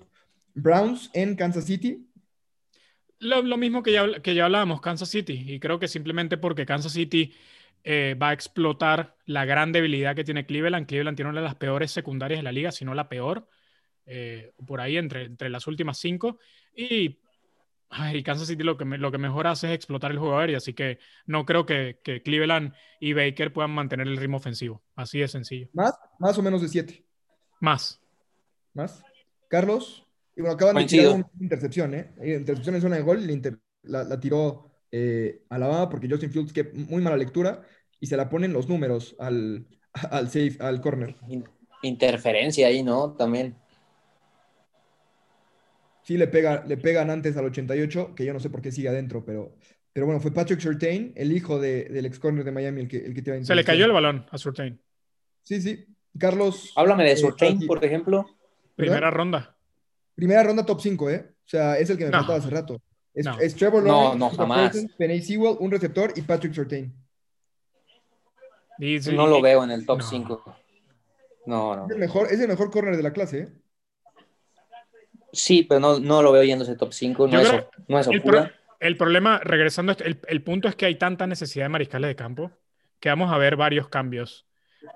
Browns 0.54 1.10
en 1.12 1.36
Kansas 1.36 1.64
City. 1.64 2.06
Lo, 3.20 3.42
lo 3.42 3.56
mismo 3.56 3.82
que 3.82 3.92
ya, 3.92 4.22
que 4.22 4.34
ya 4.34 4.44
hablábamos, 4.46 4.80
Kansas 4.80 5.08
City, 5.10 5.44
y 5.46 5.60
creo 5.60 5.78
que 5.78 5.88
simplemente 5.88 6.38
porque 6.38 6.64
Kansas 6.64 6.92
City 6.92 7.32
eh, 7.84 8.16
va 8.20 8.30
a 8.30 8.32
explotar 8.32 9.16
la 9.26 9.44
gran 9.44 9.72
debilidad 9.72 10.14
que 10.14 10.24
tiene 10.24 10.46
Cleveland. 10.46 10.86
Cleveland 10.86 11.16
tiene 11.16 11.30
una 11.30 11.40
de 11.40 11.44
las 11.44 11.54
peores 11.54 11.90
secundarias 11.90 12.38
de 12.40 12.42
la 12.44 12.52
liga, 12.52 12.72
si 12.72 12.84
no 12.84 12.94
la 12.94 13.08
peor, 13.08 13.48
eh, 14.06 14.52
por 14.66 14.80
ahí 14.80 14.96
entre, 14.96 15.24
entre 15.24 15.48
las 15.50 15.66
últimas 15.66 15.98
cinco. 15.98 16.38
Y, 16.74 17.18
ay, 17.90 18.22
Kansas 18.22 18.48
City 18.48 18.62
lo 18.62 18.76
que, 18.76 18.84
me- 18.84 18.98
lo 18.98 19.10
que 19.10 19.18
mejor 19.18 19.46
hace 19.46 19.68
es 19.68 19.74
explotar 19.74 20.10
el 20.10 20.18
juego 20.18 20.38
aéreo, 20.38 20.56
así 20.58 20.74
que 20.74 20.98
no 21.26 21.44
creo 21.44 21.64
que, 21.66 21.98
que 22.02 22.22
Cleveland 22.22 22.72
y 23.00 23.12
Baker 23.12 23.52
puedan 23.52 23.70
mantener 23.70 24.06
el 24.06 24.16
ritmo 24.16 24.36
ofensivo. 24.38 24.82
Así 24.94 25.18
de 25.20 25.28
sencillo. 25.28 25.68
Más, 25.72 25.94
más 26.18 26.38
o 26.38 26.42
menos 26.42 26.62
de 26.62 26.68
7. 26.68 27.04
Más. 27.60 28.00
Más. 28.74 29.02
Carlos. 29.48 30.04
Y 30.36 30.40
bueno, 30.40 30.54
acaban 30.54 30.76
de 30.76 30.84
tirar 30.84 31.14
una 31.14 31.30
intercepción, 31.40 31.94
¿eh? 31.94 32.14
Intercepción 32.22 32.76
en 32.76 32.80
zona 32.80 32.96
de 32.96 33.02
gol. 33.02 33.26
la 33.82 34.20
tiró 34.20 34.67
eh, 34.92 35.42
Alabama 35.48 35.88
porque 35.88 36.08
Justin 36.08 36.30
Fields, 36.30 36.52
que 36.52 36.64
muy 36.64 37.02
mala 37.02 37.16
lectura, 37.16 37.62
y 38.00 38.06
se 38.06 38.16
la 38.16 38.28
ponen 38.28 38.52
los 38.52 38.68
números 38.68 39.16
al, 39.18 39.66
al 40.10 40.26
safe, 40.28 40.56
al 40.60 40.80
corner. 40.80 41.16
In- 41.28 41.44
interferencia 41.82 42.66
ahí, 42.68 42.82
¿no? 42.82 43.12
También. 43.12 43.54
Sí, 46.02 46.16
le, 46.16 46.26
pega, 46.26 46.64
le 46.66 46.76
pegan 46.78 47.10
antes 47.10 47.36
al 47.36 47.44
88, 47.46 48.14
que 48.14 48.24
yo 48.24 48.32
no 48.32 48.40
sé 48.40 48.48
por 48.48 48.62
qué 48.62 48.72
sigue 48.72 48.88
adentro, 48.88 49.24
pero, 49.24 49.54
pero 49.92 50.06
bueno, 50.06 50.20
fue 50.20 50.32
Patrick 50.32 50.60
Surtain, 50.60 51.12
el 51.16 51.32
hijo 51.32 51.60
de- 51.60 51.84
del 51.84 52.06
ex 52.06 52.18
corner 52.18 52.44
de 52.44 52.52
Miami, 52.52 52.80
el 52.82 52.88
que, 52.88 52.96
el 52.98 53.14
que 53.14 53.20
tira 53.22 53.42
Se 53.44 53.54
le 53.54 53.64
cayó 53.64 53.84
el 53.84 53.92
balón 53.92 54.24
a 54.30 54.38
Surtain. 54.38 54.80
Sí, 55.42 55.60
sí. 55.60 55.84
Carlos. 56.18 56.72
Háblame 56.76 57.04
de 57.04 57.12
eh, 57.12 57.16
Surtain, 57.16 57.60
por 57.66 57.84
ejemplo. 57.84 58.26
Primera 58.74 59.10
ronda. 59.10 59.54
Primera 60.14 60.42
ronda 60.42 60.64
top 60.64 60.80
5, 60.80 61.10
¿eh? 61.10 61.26
O 61.44 61.48
sea, 61.48 61.78
es 61.78 61.90
el 61.90 61.98
que 61.98 62.04
me 62.06 62.10
No. 62.10 62.18
faltaba 62.18 62.38
hace 62.38 62.50
rato. 62.50 62.82
Es, 63.18 63.24
No. 63.24 63.38
es 63.40 63.54
Trevor 63.56 63.82
No, 63.82 63.88
Lawrence, 64.14 64.18
no, 64.18 64.26
Christopher 64.28 64.48
jamás. 64.56 64.86
Penny 64.96 65.20
Sewell, 65.22 65.56
un 65.58 65.70
receptor 65.72 66.12
y 66.14 66.22
Patrick 66.22 66.52
Surtain. 66.54 66.94
Y- 68.78 68.98
No 69.12 69.26
lo 69.26 69.42
veo 69.42 69.64
en 69.64 69.72
el 69.72 69.84
top 69.84 69.98
No. 69.98 70.04
5. 70.04 70.56
No, 71.46 71.74
no. 71.76 71.84
Es 71.86 71.90
el 71.92 71.98
mejor, 71.98 72.28
es 72.30 72.38
el 72.40 72.46
mejor 72.48 72.70
corner 72.70 72.96
de 72.96 73.02
la 73.02 73.12
clase, 73.12 73.38
¿eh? 73.40 73.48
Sí, 75.32 75.64
pero 75.68 75.80
no, 75.80 75.98
no 75.98 76.22
lo 76.22 76.30
veo 76.32 76.42
yendo 76.44 76.64
ese 76.64 76.76
top 76.76 76.92
5. 76.92 77.26
No, 77.26 77.40
es, 77.40 77.52
no 77.88 77.98
es 77.98 78.06
El, 78.06 78.22
pro- 78.22 78.48
el 78.80 78.96
problema, 78.96 79.40
regresando, 79.40 79.96
el, 79.98 80.20
el 80.28 80.42
punto 80.42 80.68
es 80.68 80.76
que 80.76 80.86
hay 80.86 80.94
tanta 80.94 81.26
necesidad 81.26 81.64
de 81.64 81.68
mariscales 81.70 82.08
de 82.08 82.16
campo 82.16 82.50
que 83.00 83.08
vamos 83.08 83.32
a 83.32 83.38
ver 83.38 83.56
varios 83.56 83.88
cambios 83.88 84.46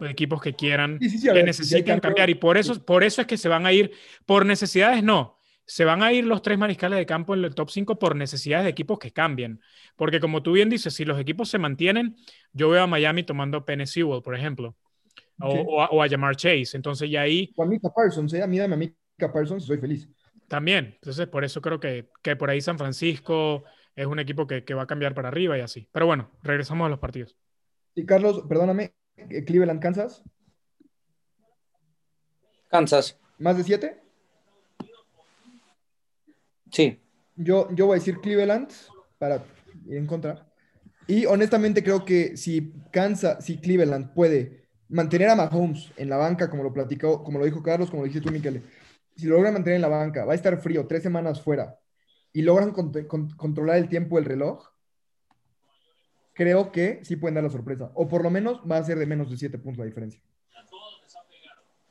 de 0.00 0.10
equipos 0.10 0.40
que 0.40 0.54
quieran, 0.54 0.98
Sí, 1.00 1.10
sí, 1.10 1.18
sí, 1.18 1.26
que 1.26 1.32
ver, 1.32 1.44
cambio- 1.84 2.00
cambiar 2.00 2.30
y 2.30 2.34
por 2.36 2.56
eso, 2.56 2.84
por 2.84 3.02
eso 3.02 3.20
es 3.20 3.26
que 3.26 3.36
se 3.36 3.48
van 3.48 3.66
a 3.66 3.72
ir, 3.72 3.90
por 4.26 4.46
necesidades 4.46 5.02
no, 5.02 5.38
se 5.72 5.86
van 5.86 6.02
a 6.02 6.12
ir 6.12 6.26
los 6.26 6.42
tres 6.42 6.58
mariscales 6.58 6.98
de 6.98 7.06
campo 7.06 7.32
en 7.32 7.42
el 7.42 7.54
top 7.54 7.70
5 7.70 7.98
por 7.98 8.14
necesidades 8.14 8.64
de 8.64 8.70
equipos 8.70 8.98
que 8.98 9.10
cambien. 9.10 9.58
Porque 9.96 10.20
como 10.20 10.42
tú 10.42 10.52
bien 10.52 10.68
dices, 10.68 10.92
si 10.92 11.06
los 11.06 11.18
equipos 11.18 11.48
se 11.48 11.56
mantienen, 11.56 12.14
yo 12.52 12.68
veo 12.68 12.82
a 12.82 12.86
Miami 12.86 13.22
tomando 13.22 13.56
a 13.56 13.64
Penny 13.64 13.86
Sewell, 13.86 14.20
por 14.20 14.34
ejemplo, 14.34 14.76
o, 15.40 15.48
o 15.48 15.80
a, 15.80 15.86
o 15.88 16.02
a 16.02 16.08
Jamar 16.10 16.36
Chase. 16.36 16.76
Entonces 16.76 17.08
ya 17.08 17.22
ahí 17.22 17.54
O 17.56 17.62
a 17.62 17.66
Mika 17.66 17.88
Parsons, 17.88 18.34
¿eh? 18.34 18.42
A 18.42 18.46
mí 18.46 18.58
dame 18.58 18.74
a 18.74 18.76
Mika 18.76 19.32
Parsons 19.32 19.64
y 19.64 19.66
soy 19.66 19.78
feliz. 19.78 20.06
También, 20.46 20.92
entonces 20.96 21.26
por 21.26 21.42
eso 21.42 21.62
creo 21.62 21.80
que, 21.80 22.10
que 22.22 22.36
por 22.36 22.50
ahí 22.50 22.60
San 22.60 22.76
Francisco 22.76 23.64
es 23.96 24.04
un 24.04 24.18
equipo 24.18 24.46
que, 24.46 24.64
que 24.64 24.74
va 24.74 24.82
a 24.82 24.86
cambiar 24.86 25.14
para 25.14 25.28
arriba 25.28 25.56
y 25.56 25.62
así. 25.62 25.88
Pero 25.90 26.04
bueno, 26.04 26.30
regresamos 26.42 26.84
a 26.84 26.90
los 26.90 26.98
partidos. 26.98 27.34
Y 27.94 28.04
Carlos, 28.04 28.44
perdóname, 28.46 28.92
eh, 29.16 29.42
Cleveland, 29.42 29.80
Kansas, 29.80 30.22
Kansas. 32.68 33.18
más 33.38 33.56
de 33.56 33.64
7. 33.64 34.01
Sí. 36.72 36.98
Yo, 37.36 37.68
yo 37.74 37.86
voy 37.86 37.96
a 37.96 37.98
decir 37.98 38.18
Cleveland 38.18 38.70
para 39.18 39.44
ir 39.86 39.96
en 39.96 40.06
contra. 40.06 40.46
Y 41.06 41.26
honestamente 41.26 41.82
creo 41.82 42.04
que 42.04 42.36
si 42.36 42.72
Kansas, 42.92 43.44
si 43.44 43.58
Cleveland 43.58 44.12
puede 44.14 44.68
mantener 44.88 45.28
a 45.30 45.36
Mahomes 45.36 45.92
en 45.96 46.08
la 46.08 46.16
banca, 46.16 46.50
como 46.50 46.62
lo 46.62 46.72
platicó, 46.72 47.22
como 47.22 47.38
lo 47.38 47.44
dijo 47.44 47.62
Carlos, 47.62 47.90
como 47.90 48.02
lo 48.02 48.08
dijiste 48.08 48.26
tú, 48.26 48.32
Miquel, 48.32 48.62
si 49.16 49.26
lo 49.26 49.36
logran 49.36 49.54
mantener 49.54 49.76
en 49.76 49.82
la 49.82 49.88
banca, 49.88 50.24
va 50.24 50.32
a 50.32 50.36
estar 50.36 50.60
frío, 50.60 50.86
tres 50.86 51.02
semanas 51.02 51.42
fuera, 51.42 51.78
y 52.32 52.42
logran 52.42 52.72
cont- 52.72 53.06
con- 53.06 53.30
controlar 53.36 53.76
el 53.78 53.88
tiempo 53.88 54.16
del 54.16 54.24
reloj, 54.26 54.68
creo 56.34 56.70
que 56.72 57.00
sí 57.04 57.16
pueden 57.16 57.34
dar 57.34 57.44
la 57.44 57.50
sorpresa. 57.50 57.90
O 57.94 58.08
por 58.08 58.22
lo 58.22 58.30
menos 58.30 58.62
va 58.70 58.78
a 58.78 58.84
ser 58.84 58.98
de 58.98 59.06
menos 59.06 59.30
de 59.30 59.36
siete 59.36 59.58
puntos 59.58 59.78
la 59.80 59.86
diferencia. 59.86 60.20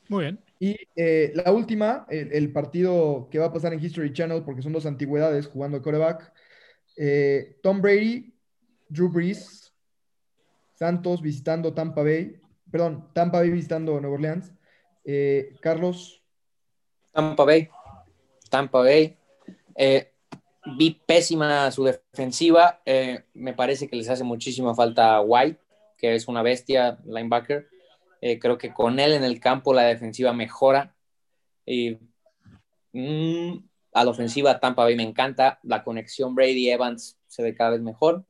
Muy 0.10 0.24
bien. 0.24 0.40
Y 0.62 0.78
eh, 0.96 1.32
la 1.34 1.52
última, 1.52 2.06
el, 2.08 2.54
partido 2.54 3.28
que 3.32 3.40
va 3.40 3.48
a 3.48 3.52
pasar 3.52 3.74
en 3.74 3.84
History 3.84 4.14
Channel, 4.14 4.44
porque 4.44 4.62
son 4.62 4.72
dos 4.72 4.86
antigüedades 4.86 5.48
jugando 5.48 5.80
de 5.80 5.84
coreback. 5.84 6.32
eh, 6.98 7.58
Tom 7.64 7.82
Brady, 7.82 8.32
Drew 8.88 9.10
Brees, 9.10 9.74
Santos 10.76 11.20
visitando 11.20 11.74
Tampa 11.74 12.04
Bay, 12.04 12.40
perdón, 12.70 13.10
Tampa 13.12 13.40
Bay 13.40 13.50
visitando 13.50 14.00
Nueva 14.00 14.14
Orleans. 14.14 14.54
eh, 15.04 15.56
Carlos, 15.62 16.22
Tampa 17.12 17.44
Bay. 17.44 17.68
Tampa 18.52 18.82
Bay. 18.82 19.18
Vi 20.78 21.02
pésima 21.08 21.72
su 21.72 21.86
defensiva. 21.86 22.84
Me 23.34 23.54
parece 23.54 23.88
que 23.88 23.96
les 23.96 24.10
hace 24.10 24.24
muchísima 24.24 24.76
falta 24.76 25.16
a 25.16 25.22
White, 25.22 25.60
que 25.98 26.14
es 26.14 26.28
una 26.28 26.44
bestia 26.44 27.00
linebacker. 27.04 27.71
Eh, 28.22 28.40
creo 28.40 28.58
que 28.58 28.74
con 28.74 29.00
él 29.00 29.14
en 29.14 29.24
el 29.24 29.40
campo 29.40 29.74
la 29.74 29.84
defensiva 29.84 30.34
mejora. 30.34 30.96
Y 31.66 31.98
mm, 32.94 33.58
a 33.94 34.04
la 34.04 34.12
ofensiva 34.12 34.60
Tampa 34.60 34.84
Bay 34.84 34.96
me 34.96 35.04
encanta. 35.04 35.60
La 35.64 35.84
conexión 35.84 36.36
Brady-Evans 36.36 37.18
se 37.28 37.44
ve 37.44 37.56
cada 37.56 37.72
vez 37.72 37.82
mejor. 37.82 38.26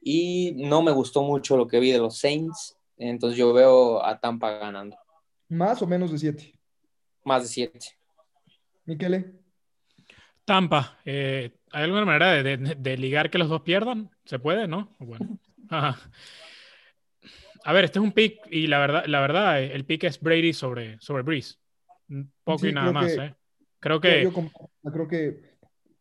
Y 0.00 0.52
no 0.56 0.82
me 0.82 0.92
gustó 0.92 1.22
mucho 1.22 1.56
lo 1.56 1.66
que 1.66 1.80
vi 1.80 1.90
de 1.90 1.98
los 1.98 2.18
Saints. 2.18 2.76
Entonces 2.96 3.38
yo 3.38 3.52
veo 3.52 4.04
a 4.04 4.20
Tampa 4.20 4.52
ganando. 4.52 4.96
más 5.48 5.82
o 5.82 5.86
menos 5.86 6.12
de 6.12 6.18
7. 6.18 6.52
Más 7.24 7.42
de 7.42 7.48
7. 7.48 7.78
Miquele, 8.84 9.32
Tampa, 10.44 10.98
eh, 11.06 11.52
¿Hay 11.74 11.82
alguna 11.82 12.04
manera 12.04 12.40
de, 12.40 12.96
ligar 12.96 13.30
que 13.30 13.38
los 13.38 13.48
dos 13.48 13.62
pierdan? 13.62 14.08
¿Se 14.24 14.38
puede, 14.38 14.68
no? 14.68 14.94
Bueno. 15.00 15.40
A 17.64 17.72
ver, 17.72 17.84
este 17.84 17.98
es 17.98 18.04
un 18.04 18.12
pick 18.12 18.40
y 18.50 18.66
la 18.66 18.78
verdad, 18.78 19.04
la 19.06 19.20
verdad 19.20 19.62
el 19.62 19.84
pick 19.84 20.04
es 20.04 20.20
Brady 20.20 20.52
sobre, 20.52 21.00
sobre 21.00 21.22
Breeze. 21.22 21.56
Poco 22.44 22.66
y 22.66 22.72
nada 22.72 22.92
más, 22.92 23.12
¿eh? 23.12 23.34
Creo 23.80 24.00
que... 24.00 24.30
creo 24.92 25.08
que 25.08 25.56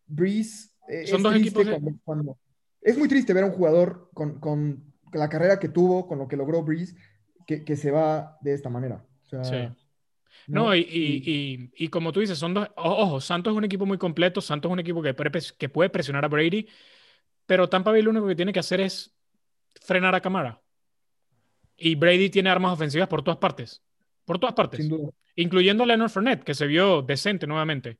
Breeze... 0.05 0.69
Son 1.05 1.23
dos 1.23 1.35
equipos... 1.35 1.65
es 2.81 2.97
muy 2.97 3.07
triste 3.07 3.33
ver 3.33 3.43
a 3.43 3.47
un 3.47 3.53
jugador 3.53 4.09
con, 4.13 4.39
con, 4.39 4.93
la 5.13 5.29
carrera 5.29 5.59
que 5.59 5.69
tuvo, 5.69 6.07
con 6.07 6.17
lo 6.17 6.27
que 6.27 6.35
logró 6.35 6.63
Breeze, 6.63 6.95
que, 7.47 7.63
que 7.63 7.75
se 7.75 7.91
va 7.91 8.37
de 8.41 8.53
esta 8.53 8.69
manera. 8.69 9.05
sí. 9.43 9.69
No, 10.47 10.75
y, 10.75 10.81
y, 10.81 11.71
y, 11.77 11.87
como 11.87 12.11
tú 12.11 12.19
dices, 12.19 12.37
son 12.37 12.53
dos. 12.53 12.67
Ojo, 12.75 13.21
Santos 13.21 13.53
es 13.53 13.57
un 13.57 13.63
equipo 13.63 13.85
muy 13.85 13.97
completo. 13.97 14.41
Santos 14.41 14.69
es 14.69 14.73
un 14.73 14.79
equipo 14.79 15.01
que, 15.01 15.15
que 15.57 15.69
puede 15.69 15.89
presionar 15.89 16.25
a 16.25 16.27
Brady. 16.27 16.67
Pero 17.45 17.69
Tampa 17.69 17.91
Bay 17.91 18.01
lo 18.01 18.09
único 18.09 18.27
que 18.27 18.35
tiene 18.35 18.51
que 18.51 18.59
hacer 18.59 18.81
es 18.81 19.15
frenar 19.79 20.15
a 20.15 20.21
Camara. 20.21 20.62
Y 21.85 21.95
Brady 21.95 22.29
tiene 22.29 22.49
armas 22.49 22.71
ofensivas 22.71 23.09
por 23.09 23.23
todas 23.23 23.39
partes. 23.39 23.81
Por 24.23 24.39
todas 24.39 24.55
partes. 24.55 24.87
Incluyendo 25.35 25.83
a 25.83 25.85
Leonard 25.85 26.09
Fournette, 26.09 26.45
que 26.45 26.53
se 26.53 26.65
vio 26.65 27.01
decente 27.01 27.45
nuevamente. 27.45 27.97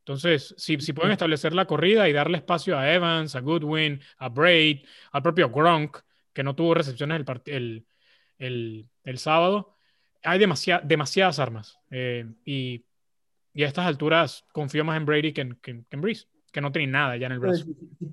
Entonces, 0.00 0.54
si, 0.58 0.78
si 0.78 0.92
pueden 0.92 1.12
establecer 1.12 1.54
la 1.54 1.64
corrida 1.64 2.06
y 2.06 2.12
darle 2.12 2.36
espacio 2.36 2.78
a 2.78 2.92
Evans, 2.92 3.34
a 3.34 3.40
Goodwin, 3.40 3.98
a 4.18 4.28
Braid, 4.28 4.84
al 5.12 5.22
propio 5.22 5.48
Gronk, 5.48 5.96
que 6.34 6.42
no 6.42 6.54
tuvo 6.54 6.74
recepciones 6.74 7.22
el, 7.26 7.42
el, 7.46 7.86
el, 8.38 8.88
el 9.04 9.18
sábado, 9.18 9.74
hay 10.22 10.38
demasiadas 10.38 11.38
armas. 11.38 11.78
Eh, 11.90 12.26
y, 12.44 12.84
a 13.56 13.66
estas 13.66 13.86
alturas 13.86 14.44
confío 14.52 14.84
más 14.84 14.98
en 14.98 15.06
Brady 15.06 15.32
que 15.32 15.40
en, 15.40 15.54
que, 15.62 15.82
en 15.88 16.00
Breeze, 16.02 16.26
que 16.52 16.60
no 16.60 16.72
tiene 16.72 16.92
nada 16.92 17.16
ya 17.16 17.26
en 17.26 17.32
el 17.32 17.38
brazo. 17.38 17.64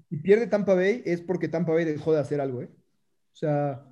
Si, 0.09 0.17
pierde 0.17 0.47
Tampa 0.47 0.75
Bay 0.75 1.01
es 1.03 1.19
porque 1.19 1.49
Tampa 1.49 1.73
Bay 1.73 1.83
dejó 1.83 2.13
de 2.13 2.19
hacer 2.19 2.39
algo, 2.39 2.61
¿eh? 2.61 2.69
O 3.33 3.35
sea, 3.35 3.83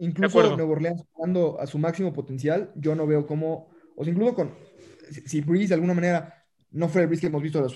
incluso 0.00 0.56
Nuevo 0.56 0.72
Orleans 0.72 1.04
jugando 1.12 1.60
a 1.60 1.66
su 1.66 1.78
máximo 1.78 2.12
potencial, 2.12 2.72
yo 2.74 2.94
no 2.94 3.06
veo 3.06 3.26
cómo, 3.26 3.70
o 3.96 4.04
sea, 4.04 4.12
incluso 4.12 4.34
con, 4.34 4.54
si, 5.26 5.40
Breeze 5.40 5.68
de 5.68 5.74
alguna 5.74 5.94
manera 5.94 6.44
no 6.70 6.88
fue 6.88 7.02
el 7.02 7.06
Breeze 7.06 7.20
que 7.20 7.26
hemos 7.28 7.42
visto 7.42 7.66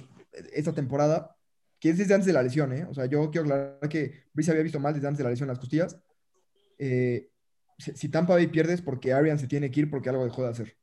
esta 0.52 0.72
temporada, 0.72 1.36
que 1.78 1.90
es 1.90 1.98
desde 1.98 2.14
antes 2.14 2.26
de 2.26 2.32
la 2.32 2.42
lesión, 2.42 2.72
¿eh? 2.72 2.86
O 2.88 2.94
sea, 2.94 3.06
yo 3.06 3.30
quiero 3.30 3.46
aclarar 3.46 3.88
que 3.88 4.24
Breeze 4.32 4.50
había 4.50 4.62
visto 4.62 4.80
mal 4.80 4.94
desde 4.94 5.06
antes 5.06 5.18
de 5.18 5.24
la 5.24 5.30
lesión 5.30 5.48
en 5.48 5.52
las 5.52 5.58
costillas. 5.58 6.00
Eh, 6.78 7.28
si, 7.78 8.08
Tampa 8.08 8.34
Bay 8.34 8.46
pierde 8.46 8.74
es 8.74 8.82
porque 8.82 9.12
Arians 9.12 9.40
se 9.40 9.48
tiene 9.48 9.70
que 9.70 9.80
ir 9.80 9.90
porque 9.90 10.08
algo 10.08 10.24
dejó 10.24 10.42
de 10.42 10.50
hacer. 10.50 10.76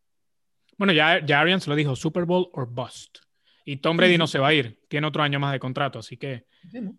Bueno, 0.78 0.94
ya, 0.94 1.26
ya 1.26 1.40
Arians 1.40 1.68
lo 1.68 1.76
dijo, 1.76 1.96
Super 1.96 2.26
Bowl 2.26 2.50
or 2.54 2.68
bust. 2.70 3.20
Y 3.66 3.78
Tom 3.78 3.98
Brady 3.98 4.18
no 4.18 4.28
se 4.28 4.40
va 4.40 4.50
a 4.50 4.54
ir, 4.54 4.80
tiene 4.88 5.08
otro 5.08 5.24
año 5.24 5.40
más 5.40 5.54
de 5.54 5.60
contrato, 5.60 6.00
así 6.00 6.18
que... 6.18 6.46
Sí, 6.70 6.82
no, 6.82 6.98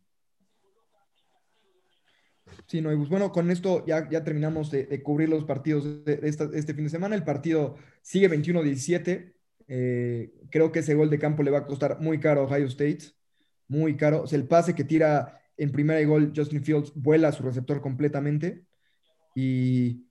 y 2.71 2.83
pues 2.83 3.09
bueno, 3.09 3.33
con 3.33 3.51
esto 3.51 3.85
ya, 3.87 4.09
ya 4.09 4.25
terminamos 4.25 4.71
de, 4.71 5.03
cubrir 5.03 5.29
los 5.29 5.45
partidos 5.45 6.05
de, 6.05 6.21
este 6.23 6.75
fin 6.75 6.85
de 6.85 6.91
semana. 6.91 7.15
El 7.15 7.25
partido 7.25 7.77
sigue 8.03 8.31
21-17. 8.31 9.33
Eh, 9.69 10.33
creo 10.51 10.73
que 10.73 10.81
ese 10.81 10.95
gol 10.95 11.11
de 11.11 11.19
campo 11.19 11.43
le 11.43 11.51
va 11.51 11.59
a 11.59 11.67
costar 11.67 12.01
muy 12.01 12.21
caro 12.21 12.43
a 12.43 12.45
Ohio 12.45 12.67
State. 12.67 13.13
Muy 13.69 13.97
caro. 13.97 14.23
O 14.23 14.27
sea, 14.27 14.39
el 14.39 14.47
pase 14.47 14.75
que 14.75 14.85
tira 14.85 15.41
en 15.57 15.71
primera 15.71 16.01
y 16.01 16.05
gol 16.05 16.33
Justin 16.35 16.65
Fields 16.65 16.93
vuela 16.95 17.29
a 17.29 17.33
su 17.33 17.43
receptor 17.43 17.81
completamente. 17.81 18.65
Y 19.35 20.07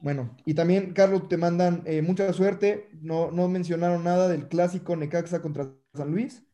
bueno, 0.00 0.36
y 0.44 0.54
también, 0.54 0.92
Carlos, 0.92 1.28
te 1.28 1.36
mandan 1.36 1.82
eh, 1.86 2.02
mucha 2.02 2.32
suerte. 2.32 2.88
No, 3.00 3.30
no 3.30 3.48
mencionaron 3.48 4.04
nada 4.04 4.28
del 4.28 4.48
clásico 4.48 4.96
Necaxa 4.96 5.40
contra 5.40 5.72
San 5.94 6.10
Luis. 6.10 6.44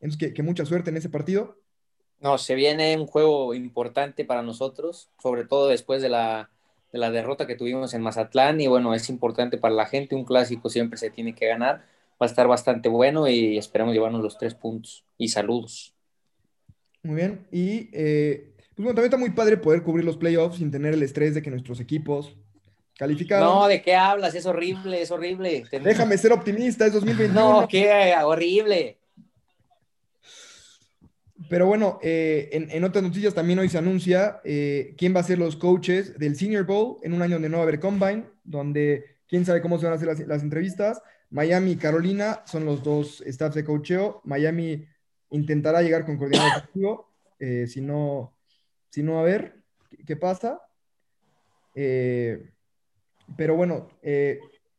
Entonces, 0.00 0.32
que, 0.32 0.42
mucha 0.42 0.64
suerte 0.64 0.90
en 0.90 0.96
ese 0.96 1.08
partido. 1.08 1.62
No, 2.20 2.38
se 2.38 2.54
viene 2.54 2.96
un 2.96 3.06
juego 3.06 3.54
importante 3.54 4.24
para 4.24 4.42
nosotros, 4.42 5.10
sobre 5.22 5.44
todo 5.44 5.68
después 5.68 6.02
de 6.02 6.08
la, 6.08 6.50
de 6.92 6.98
la 6.98 7.10
derrota 7.10 7.46
que 7.46 7.56
tuvimos 7.56 7.94
en 7.94 8.02
Mazatlán. 8.02 8.60
Y 8.60 8.66
bueno, 8.66 8.94
es 8.94 9.08
importante 9.08 9.58
para 9.58 9.74
la 9.74 9.86
gente. 9.86 10.14
Un 10.14 10.24
clásico 10.24 10.68
siempre 10.70 10.98
se 10.98 11.10
tiene 11.10 11.34
que 11.34 11.46
ganar. 11.46 11.84
Va 12.20 12.26
a 12.26 12.26
estar 12.26 12.48
bastante 12.48 12.88
bueno 12.88 13.28
y 13.28 13.58
esperamos 13.58 13.94
llevarnos 13.94 14.22
los 14.22 14.38
tres 14.38 14.54
puntos. 14.54 15.04
Y 15.18 15.28
saludos. 15.28 15.94
Muy 17.02 17.16
bien. 17.16 17.46
Y 17.52 17.90
eh, 17.92 18.52
pues 18.56 18.84
bueno, 18.84 18.94
también 18.94 19.06
está 19.06 19.16
muy 19.16 19.30
padre 19.30 19.56
poder 19.56 19.82
cubrir 19.82 20.04
los 20.04 20.16
playoffs 20.16 20.58
sin 20.58 20.70
tener 20.70 20.92
el 20.92 21.02
estrés 21.02 21.34
de 21.34 21.42
que 21.42 21.50
nuestros 21.50 21.80
equipos 21.80 22.36
calificaron. 22.98 23.46
No, 23.46 23.66
¿de 23.68 23.80
qué 23.80 23.94
hablas? 23.94 24.34
Es 24.34 24.44
horrible, 24.44 25.00
es 25.00 25.10
horrible. 25.10 25.64
Déjame 25.82 26.18
ser 26.18 26.32
optimista, 26.32 26.86
es 26.86 26.92
2021. 26.92 27.32
No, 27.60 27.68
qué 27.68 28.14
horrible. 28.22 28.98
Pero 31.48 31.66
bueno, 31.66 31.98
eh, 32.02 32.48
en, 32.52 32.84
otras 32.84 33.02
noticias 33.04 33.34
también 33.34 33.58
hoy 33.58 33.68
se 33.68 33.78
anuncia 33.78 34.40
eh, 34.44 34.94
quién 34.98 35.14
va 35.14 35.20
a 35.20 35.24
ser 35.24 35.38
los 35.38 35.56
coaches 35.56 36.18
del 36.18 36.36
Senior 36.36 36.64
Bowl 36.64 36.98
en 37.02 37.12
un 37.12 37.22
año 37.22 37.34
donde 37.34 37.48
no 37.48 37.58
va 37.58 37.62
a 37.62 37.66
haber 37.66 37.80
combine, 37.80 38.24
donde 38.44 39.18
quién 39.28 39.44
sabe 39.44 39.62
cómo 39.62 39.78
se 39.78 39.84
van 39.86 39.92
a 39.92 39.96
hacer 39.96 40.26
las, 40.26 40.42
entrevistas. 40.42 41.02
Miami 41.30 41.72
y 41.72 41.76
Carolina 41.76 42.42
son 42.46 42.64
los 42.64 42.82
dos 42.82 43.22
staffs 43.26 43.54
de 43.54 43.64
coacheo. 43.64 44.20
Miami 44.24 44.86
intentará 45.30 45.82
llegar 45.82 46.04
con 46.04 46.16
coordinador 46.16 46.58
efectivo. 46.58 47.12
Eh, 47.38 47.66
si 47.66 47.80
no, 47.80 48.34
sino 48.90 49.20
a 49.20 49.22
ver 49.22 49.56
qué, 50.06 50.16
pasa. 50.16 50.60
Pero 51.74 53.56
bueno, 53.56 53.88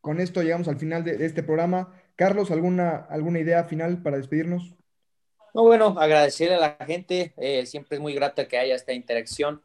con 0.00 0.20
esto 0.20 0.42
llegamos 0.42 0.68
al 0.68 0.78
final 0.78 1.04
de, 1.04 1.24
este 1.24 1.42
programa. 1.42 1.94
Carlos, 2.16 2.50
¿alguna, 2.50 2.96
¿alguna 2.96 3.38
idea 3.38 3.64
final 3.64 4.02
para 4.02 4.16
despedirnos? 4.16 4.77
No, 5.54 5.62
bueno, 5.62 5.96
agradecerle 5.98 6.56
a 6.56 6.60
la 6.60 6.86
gente. 6.86 7.32
Eh, 7.36 7.66
siempre 7.66 7.96
es 7.96 8.02
muy 8.02 8.14
grata 8.14 8.48
que 8.48 8.58
haya 8.58 8.74
esta 8.74 8.92
interacción. 8.92 9.62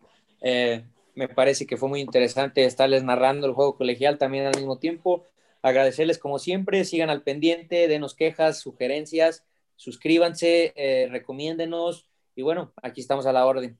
me 1.16 1.28
parece 1.30 1.66
que 1.68 1.78
fue 1.78 1.90
muy 1.90 2.02
interesante 2.02 2.66
estarles 2.66 3.04
narrando 3.04 3.46
el 3.48 3.54
juego 3.54 3.78
colegial 3.78 4.18
también 4.18 4.46
al 4.46 4.56
mismo 4.56 4.80
tiempo. 4.80 5.26
Agradecerles 5.62 6.18
como 6.18 6.40
siempre, 6.40 6.84
sigan 6.86 7.10
al 7.10 7.22
pendiente, 7.22 7.88
denos 7.88 8.16
quejas, 8.16 8.60
sugerencias, 8.60 9.46
suscríbanse, 9.76 10.74
recomiéndenos 11.12 12.08
y 12.36 12.42
bueno, 12.42 12.74
aquí 12.82 13.02
estamos 13.02 13.26
a 13.26 13.34
la 13.34 13.46
orden. 13.46 13.78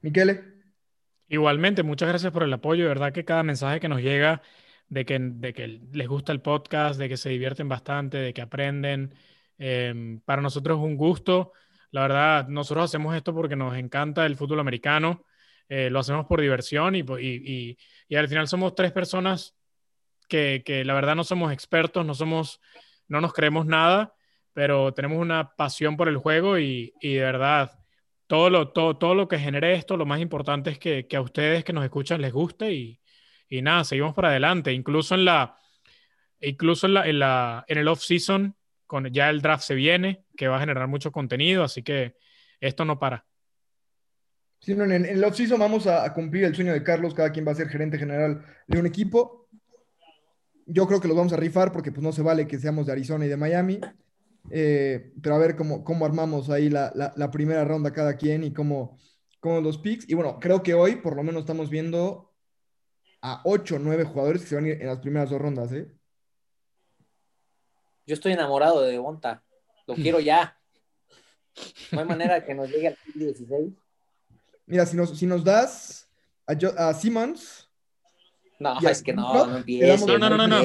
Miquele. 0.00 0.42
Igualmente, 1.28 1.82
muchas 1.82 2.08
gracias 2.08 2.32
por 2.32 2.42
el 2.42 2.52
apoyo. 2.52 2.84
De 2.84 2.88
verdad 2.88 3.12
que 3.12 3.24
cada 3.24 3.42
mensaje 3.42 3.80
que 3.80 3.88
nos 3.88 4.00
llega 4.00 4.42
de 4.88 5.04
que, 5.04 5.18
de 5.18 5.52
que 5.52 5.80
les 5.92 6.08
gusta 6.08 6.32
el 6.32 6.40
podcast, 6.40 6.98
de 6.98 7.08
que 7.08 7.16
se 7.16 7.28
divierten 7.28 7.68
bastante, 7.68 8.18
de 8.18 8.32
que 8.32 8.42
aprenden, 8.42 9.14
em, 9.58 10.20
para 10.20 10.42
nosotros 10.42 10.78
es 10.78 10.84
un 10.84 10.96
gusto. 10.96 11.52
La 11.90 12.02
verdad, 12.02 12.48
nosotros 12.48 12.84
hacemos 12.86 13.14
esto 13.16 13.34
porque 13.34 13.56
nos 13.56 13.76
encanta 13.76 14.26
el 14.26 14.36
fútbol 14.36 14.60
americano, 14.60 15.24
eh, 15.68 15.90
lo 15.90 16.00
hacemos 16.00 16.26
por 16.26 16.40
diversión 16.40 16.94
y, 16.94 17.00
y, 17.00 17.78
y, 18.08 18.16
al 18.16 18.28
final 18.28 18.48
somos 18.48 18.74
tres 18.74 18.92
personas 18.92 19.56
que, 20.28 20.62
que, 20.64 20.84
la 20.84 20.94
verdad 20.94 21.16
no 21.16 21.24
somos 21.24 21.52
expertos, 21.52 22.04
no, 22.06 22.14
somos, 22.14 22.60
no 23.08 23.20
nos 23.20 23.32
creemos 23.32 23.66
nada, 23.66 24.14
pero 24.52 24.94
tenemos 24.94 25.18
una 25.18 25.54
pasión 25.56 25.96
por 25.96 26.08
el 26.08 26.16
juego 26.18 26.58
y, 26.58 26.94
y 27.00 27.14
de 27.14 27.22
verdad 27.22 27.72
todo 28.26 28.50
lo, 28.50 28.68
todo, 28.72 28.96
todo 28.96 29.14
lo 29.14 29.28
que 29.28 29.38
genere 29.38 29.74
esto, 29.74 29.96
lo 29.96 30.06
más 30.06 30.20
importante 30.20 30.70
es 30.70 30.78
que, 30.78 31.06
que 31.06 31.16
a 31.16 31.20
ustedes 31.20 31.64
que 31.64 31.72
nos 31.72 31.84
escuchan 31.84 32.20
les 32.20 32.32
guste 32.32 32.72
y, 32.72 33.00
y, 33.48 33.62
nada, 33.62 33.84
seguimos 33.84 34.14
para 34.14 34.28
adelante. 34.28 34.72
Incluso 34.72 35.14
en 35.14 35.24
la, 35.24 35.58
incluso 36.40 36.86
en 36.86 36.94
la, 36.94 37.06
en 37.08 37.18
la, 37.20 37.64
en 37.68 37.78
el 37.78 37.88
off 37.88 38.02
season, 38.02 38.55
con 38.86 39.06
ya 39.12 39.30
el 39.30 39.42
draft 39.42 39.64
se 39.64 39.74
viene, 39.74 40.24
que 40.36 40.48
va 40.48 40.56
a 40.56 40.60
generar 40.60 40.88
mucho 40.88 41.12
contenido, 41.12 41.64
así 41.64 41.82
que 41.82 42.16
esto 42.60 42.84
no 42.84 42.98
para. 42.98 43.26
Sí, 44.60 44.72
en, 44.72 44.90
el 44.90 45.22
off 45.24 45.36
season 45.36 45.60
vamos 45.60 45.86
a, 45.86 46.12
cumplir 46.12 46.44
el 46.44 46.54
sueño 46.54 46.72
de 46.72 46.82
Carlos, 46.82 47.14
cada 47.14 47.30
quien 47.30 47.46
va 47.46 47.52
a 47.52 47.56
ser 47.56 47.68
gerente 47.68 47.98
general 47.98 48.44
de 48.66 48.78
un 48.78 48.86
equipo. 48.86 49.48
Yo 50.66 50.86
creo 50.86 51.00
que 51.00 51.08
los 51.08 51.16
vamos 51.16 51.32
a 51.32 51.36
rifar 51.36 51.70
porque 51.70 51.92
pues 51.92 52.02
no 52.02 52.12
se 52.12 52.22
vale 52.22 52.46
que 52.46 52.58
seamos 52.58 52.86
de 52.86 52.92
Arizona 52.92 53.26
y 53.26 53.28
de 53.28 53.36
Miami. 53.36 53.80
Eh, 54.50 55.12
pero 55.22 55.34
a 55.34 55.38
ver 55.38 55.56
cómo, 55.56 55.84
cómo 55.84 56.04
armamos 56.06 56.50
ahí 56.50 56.68
la, 56.68 56.92
la, 56.94 57.30
primera 57.30 57.64
ronda 57.64 57.92
cada 57.92 58.16
quien 58.16 58.44
y 58.44 58.52
cómo, 58.52 58.98
cómo, 59.40 59.60
los 59.60 59.78
picks. 59.78 60.08
Y 60.08 60.14
bueno, 60.14 60.38
creo 60.40 60.62
que 60.62 60.74
hoy 60.74 60.96
por 60.96 61.16
lo 61.16 61.22
menos 61.22 61.40
estamos 61.40 61.70
viendo 61.70 62.32
a 63.22 63.42
8 63.44 63.76
o 63.76 63.78
9 63.78 64.04
jugadores 64.04 64.42
que 64.42 64.48
se 64.48 64.54
van 64.54 64.64
a 64.64 64.68
ir 64.68 64.80
en 64.80 64.86
las 64.86 64.98
primeras 64.98 65.30
dos 65.30 65.40
rondas. 65.40 65.72
¿eh? 65.72 65.88
Yo 68.06 68.14
estoy 68.14 68.32
enamorado 68.32 68.82
de 68.82 68.92
Devonta. 68.92 69.42
Lo 69.86 69.94
quiero 69.94 70.20
ya. 70.20 70.58
No 71.90 72.00
hay 72.00 72.06
manera 72.06 72.44
que 72.44 72.54
nos 72.54 72.68
llegue 72.70 72.88
al 72.88 72.96
16. 73.14 73.72
Mira, 74.66 74.86
si 74.86 74.96
nos, 74.96 75.16
si 75.16 75.26
nos 75.26 75.44
das 75.44 76.08
a, 76.46 76.52
a 76.88 76.94
Simmons. 76.94 77.68
No, 78.58 78.78
es 78.80 79.02
que 79.02 79.12
no, 79.12 79.46
no, 79.46 79.56
empieces. 79.58 80.06
No, 80.06 80.18
no, 80.18 80.30
no, 80.30 80.46
no. 80.46 80.62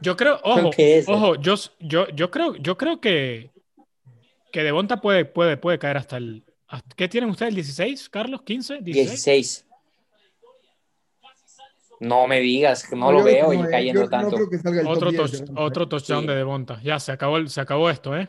Yo 0.00 0.16
creo, 0.16 0.40
ojo, 0.42 0.70
ojo, 1.06 1.34
yo, 1.36 1.54
yo, 1.80 2.08
yo 2.08 2.30
creo, 2.30 2.54
yo 2.56 2.76
creo 2.76 3.00
que, 3.00 3.50
que 4.52 4.62
Devonta 4.62 5.00
puede, 5.00 5.24
puede, 5.24 5.56
puede 5.56 5.78
caer 5.78 5.96
hasta 5.96 6.16
el. 6.16 6.44
¿Qué 6.96 7.08
tienen 7.08 7.30
ustedes? 7.30 7.50
¿El 7.50 7.56
16, 7.56 8.08
Carlos? 8.08 8.40
¿15? 8.42 8.80
16. 8.80 9.67
No 12.00 12.28
me 12.28 12.40
digas, 12.40 12.86
que 12.86 12.94
no, 12.94 13.10
lo 13.10 13.24
veo 13.24 13.52
y 13.52 13.60
cayendo 13.62 14.08
tanto. 14.08 14.36
otro, 15.56 15.88
touchdown 15.88 16.26
de 16.26 16.36
Devonta. 16.36 16.80
Ya, 16.82 17.00
se 17.00 17.10
acabó, 17.12 17.44
se 17.46 17.60
acabó 17.60 17.90
esto, 17.90 18.16
¿eh? 18.16 18.28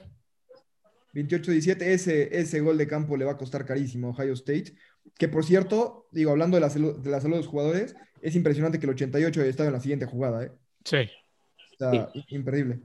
28-17. 1.14 1.82
Ese, 1.82 2.40
ese 2.40 2.60
gol 2.62 2.78
de 2.78 2.88
campo 2.88 3.16
le 3.18 3.26
va 3.26 3.34
a 3.34 3.38
costar 3.38 3.66
carísimo 3.66 4.08
a 4.08 4.12
Ohio 4.12 4.34
State. 4.34 4.74
Que 5.18 5.28
por 5.28 5.44
cierto, 5.44 6.08
digo, 6.12 6.32
hablando 6.32 6.58
de 6.58 6.62
la, 6.62 6.70
salud, 6.70 7.00
de 7.00 7.10
la 7.10 7.22
salud 7.22 7.36
de 7.36 7.42
los 7.42 7.48
jugadores, 7.48 7.96
es 8.22 8.36
impresionante 8.36 8.80
que 8.80 8.86
el 8.86 8.92
88 8.92 9.42
haya 9.42 9.50
estado 9.50 9.70
en 9.70 9.74
la 9.74 9.82
siguiente 9.82 10.06
jugada. 10.06 10.46
¿eh? 10.46 10.52
Sí. 10.84 11.10
Está 11.72 12.12
increíble. 12.30 12.80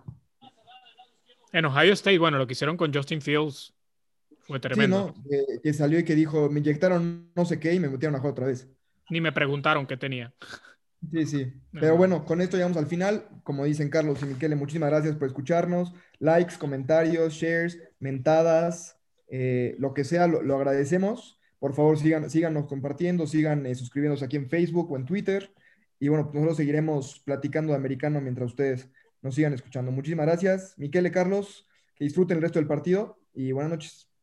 En 1.52 1.64
Ohio 1.64 1.92
State, 1.92 2.18
bueno, 2.18 2.38
lo 2.38 2.46
que 2.46 2.52
hicieron 2.52 2.76
con 2.76 2.92
Justin 2.92 3.20
Fields 3.20 3.74
fue 4.40 4.60
tremendo. 4.60 5.14
Sí, 5.14 5.20
¿no? 5.20 5.28
que, 5.28 5.60
que 5.62 5.72
salió 5.72 5.98
y 5.98 6.04
que 6.04 6.14
dijo, 6.14 6.50
me 6.50 6.60
inyectaron 6.60 7.30
no 7.34 7.44
sé 7.44 7.58
qué 7.58 7.74
y 7.74 7.80
me 7.80 7.88
metieron 7.88 8.16
a 8.16 8.18
jugar 8.18 8.32
otra 8.32 8.46
vez. 8.46 8.68
Ni 9.10 9.20
me 9.20 9.32
preguntaron 9.32 9.86
qué 9.86 9.96
tenía. 9.96 10.32
Sí, 11.10 11.26
sí. 11.26 11.52
Pero 11.72 11.96
bueno, 11.96 12.24
con 12.24 12.40
esto 12.40 12.56
llegamos 12.56 12.76
al 12.76 12.86
final. 12.86 13.28
Como 13.42 13.64
dicen 13.64 13.90
Carlos 13.90 14.22
y 14.22 14.26
Miquele, 14.26 14.56
muchísimas 14.56 14.90
gracias 14.90 15.16
por 15.16 15.28
escucharnos. 15.28 15.92
Likes, 16.18 16.56
comentarios, 16.58 17.34
shares, 17.34 17.78
mentadas, 17.98 18.98
eh, 19.28 19.74
lo 19.78 19.94
que 19.94 20.04
sea, 20.04 20.26
lo, 20.26 20.42
lo, 20.42 20.56
agradecemos. 20.56 21.40
Por 21.58 21.74
favor, 21.74 21.98
sigan, 21.98 22.30
síganos 22.30 22.66
compartiendo, 22.66 23.26
sigan 23.26 23.66
eh, 23.66 23.74
suscribiéndose 23.74 24.24
aquí 24.24 24.36
en 24.36 24.48
Facebook 24.48 24.90
o 24.92 24.96
en 24.96 25.04
Twitter. 25.04 25.52
Y 25.98 26.08
bueno, 26.08 26.24
pues 26.24 26.34
nosotros 26.34 26.56
seguiremos 26.58 27.20
platicando 27.24 27.72
de 27.72 27.78
americano 27.78 28.20
mientras 28.20 28.50
ustedes 28.50 28.88
nos 29.22 29.34
sigan 29.34 29.54
escuchando. 29.54 29.90
Muchísimas 29.90 30.26
gracias, 30.26 30.74
Miquele, 30.76 31.10
Carlos. 31.10 31.68
Que 31.96 32.04
disfruten 32.04 32.36
el 32.38 32.42
resto 32.42 32.58
del 32.58 32.68
partido 32.68 33.18
y 33.32 33.52
buenas 33.52 33.70
noches. 33.70 34.13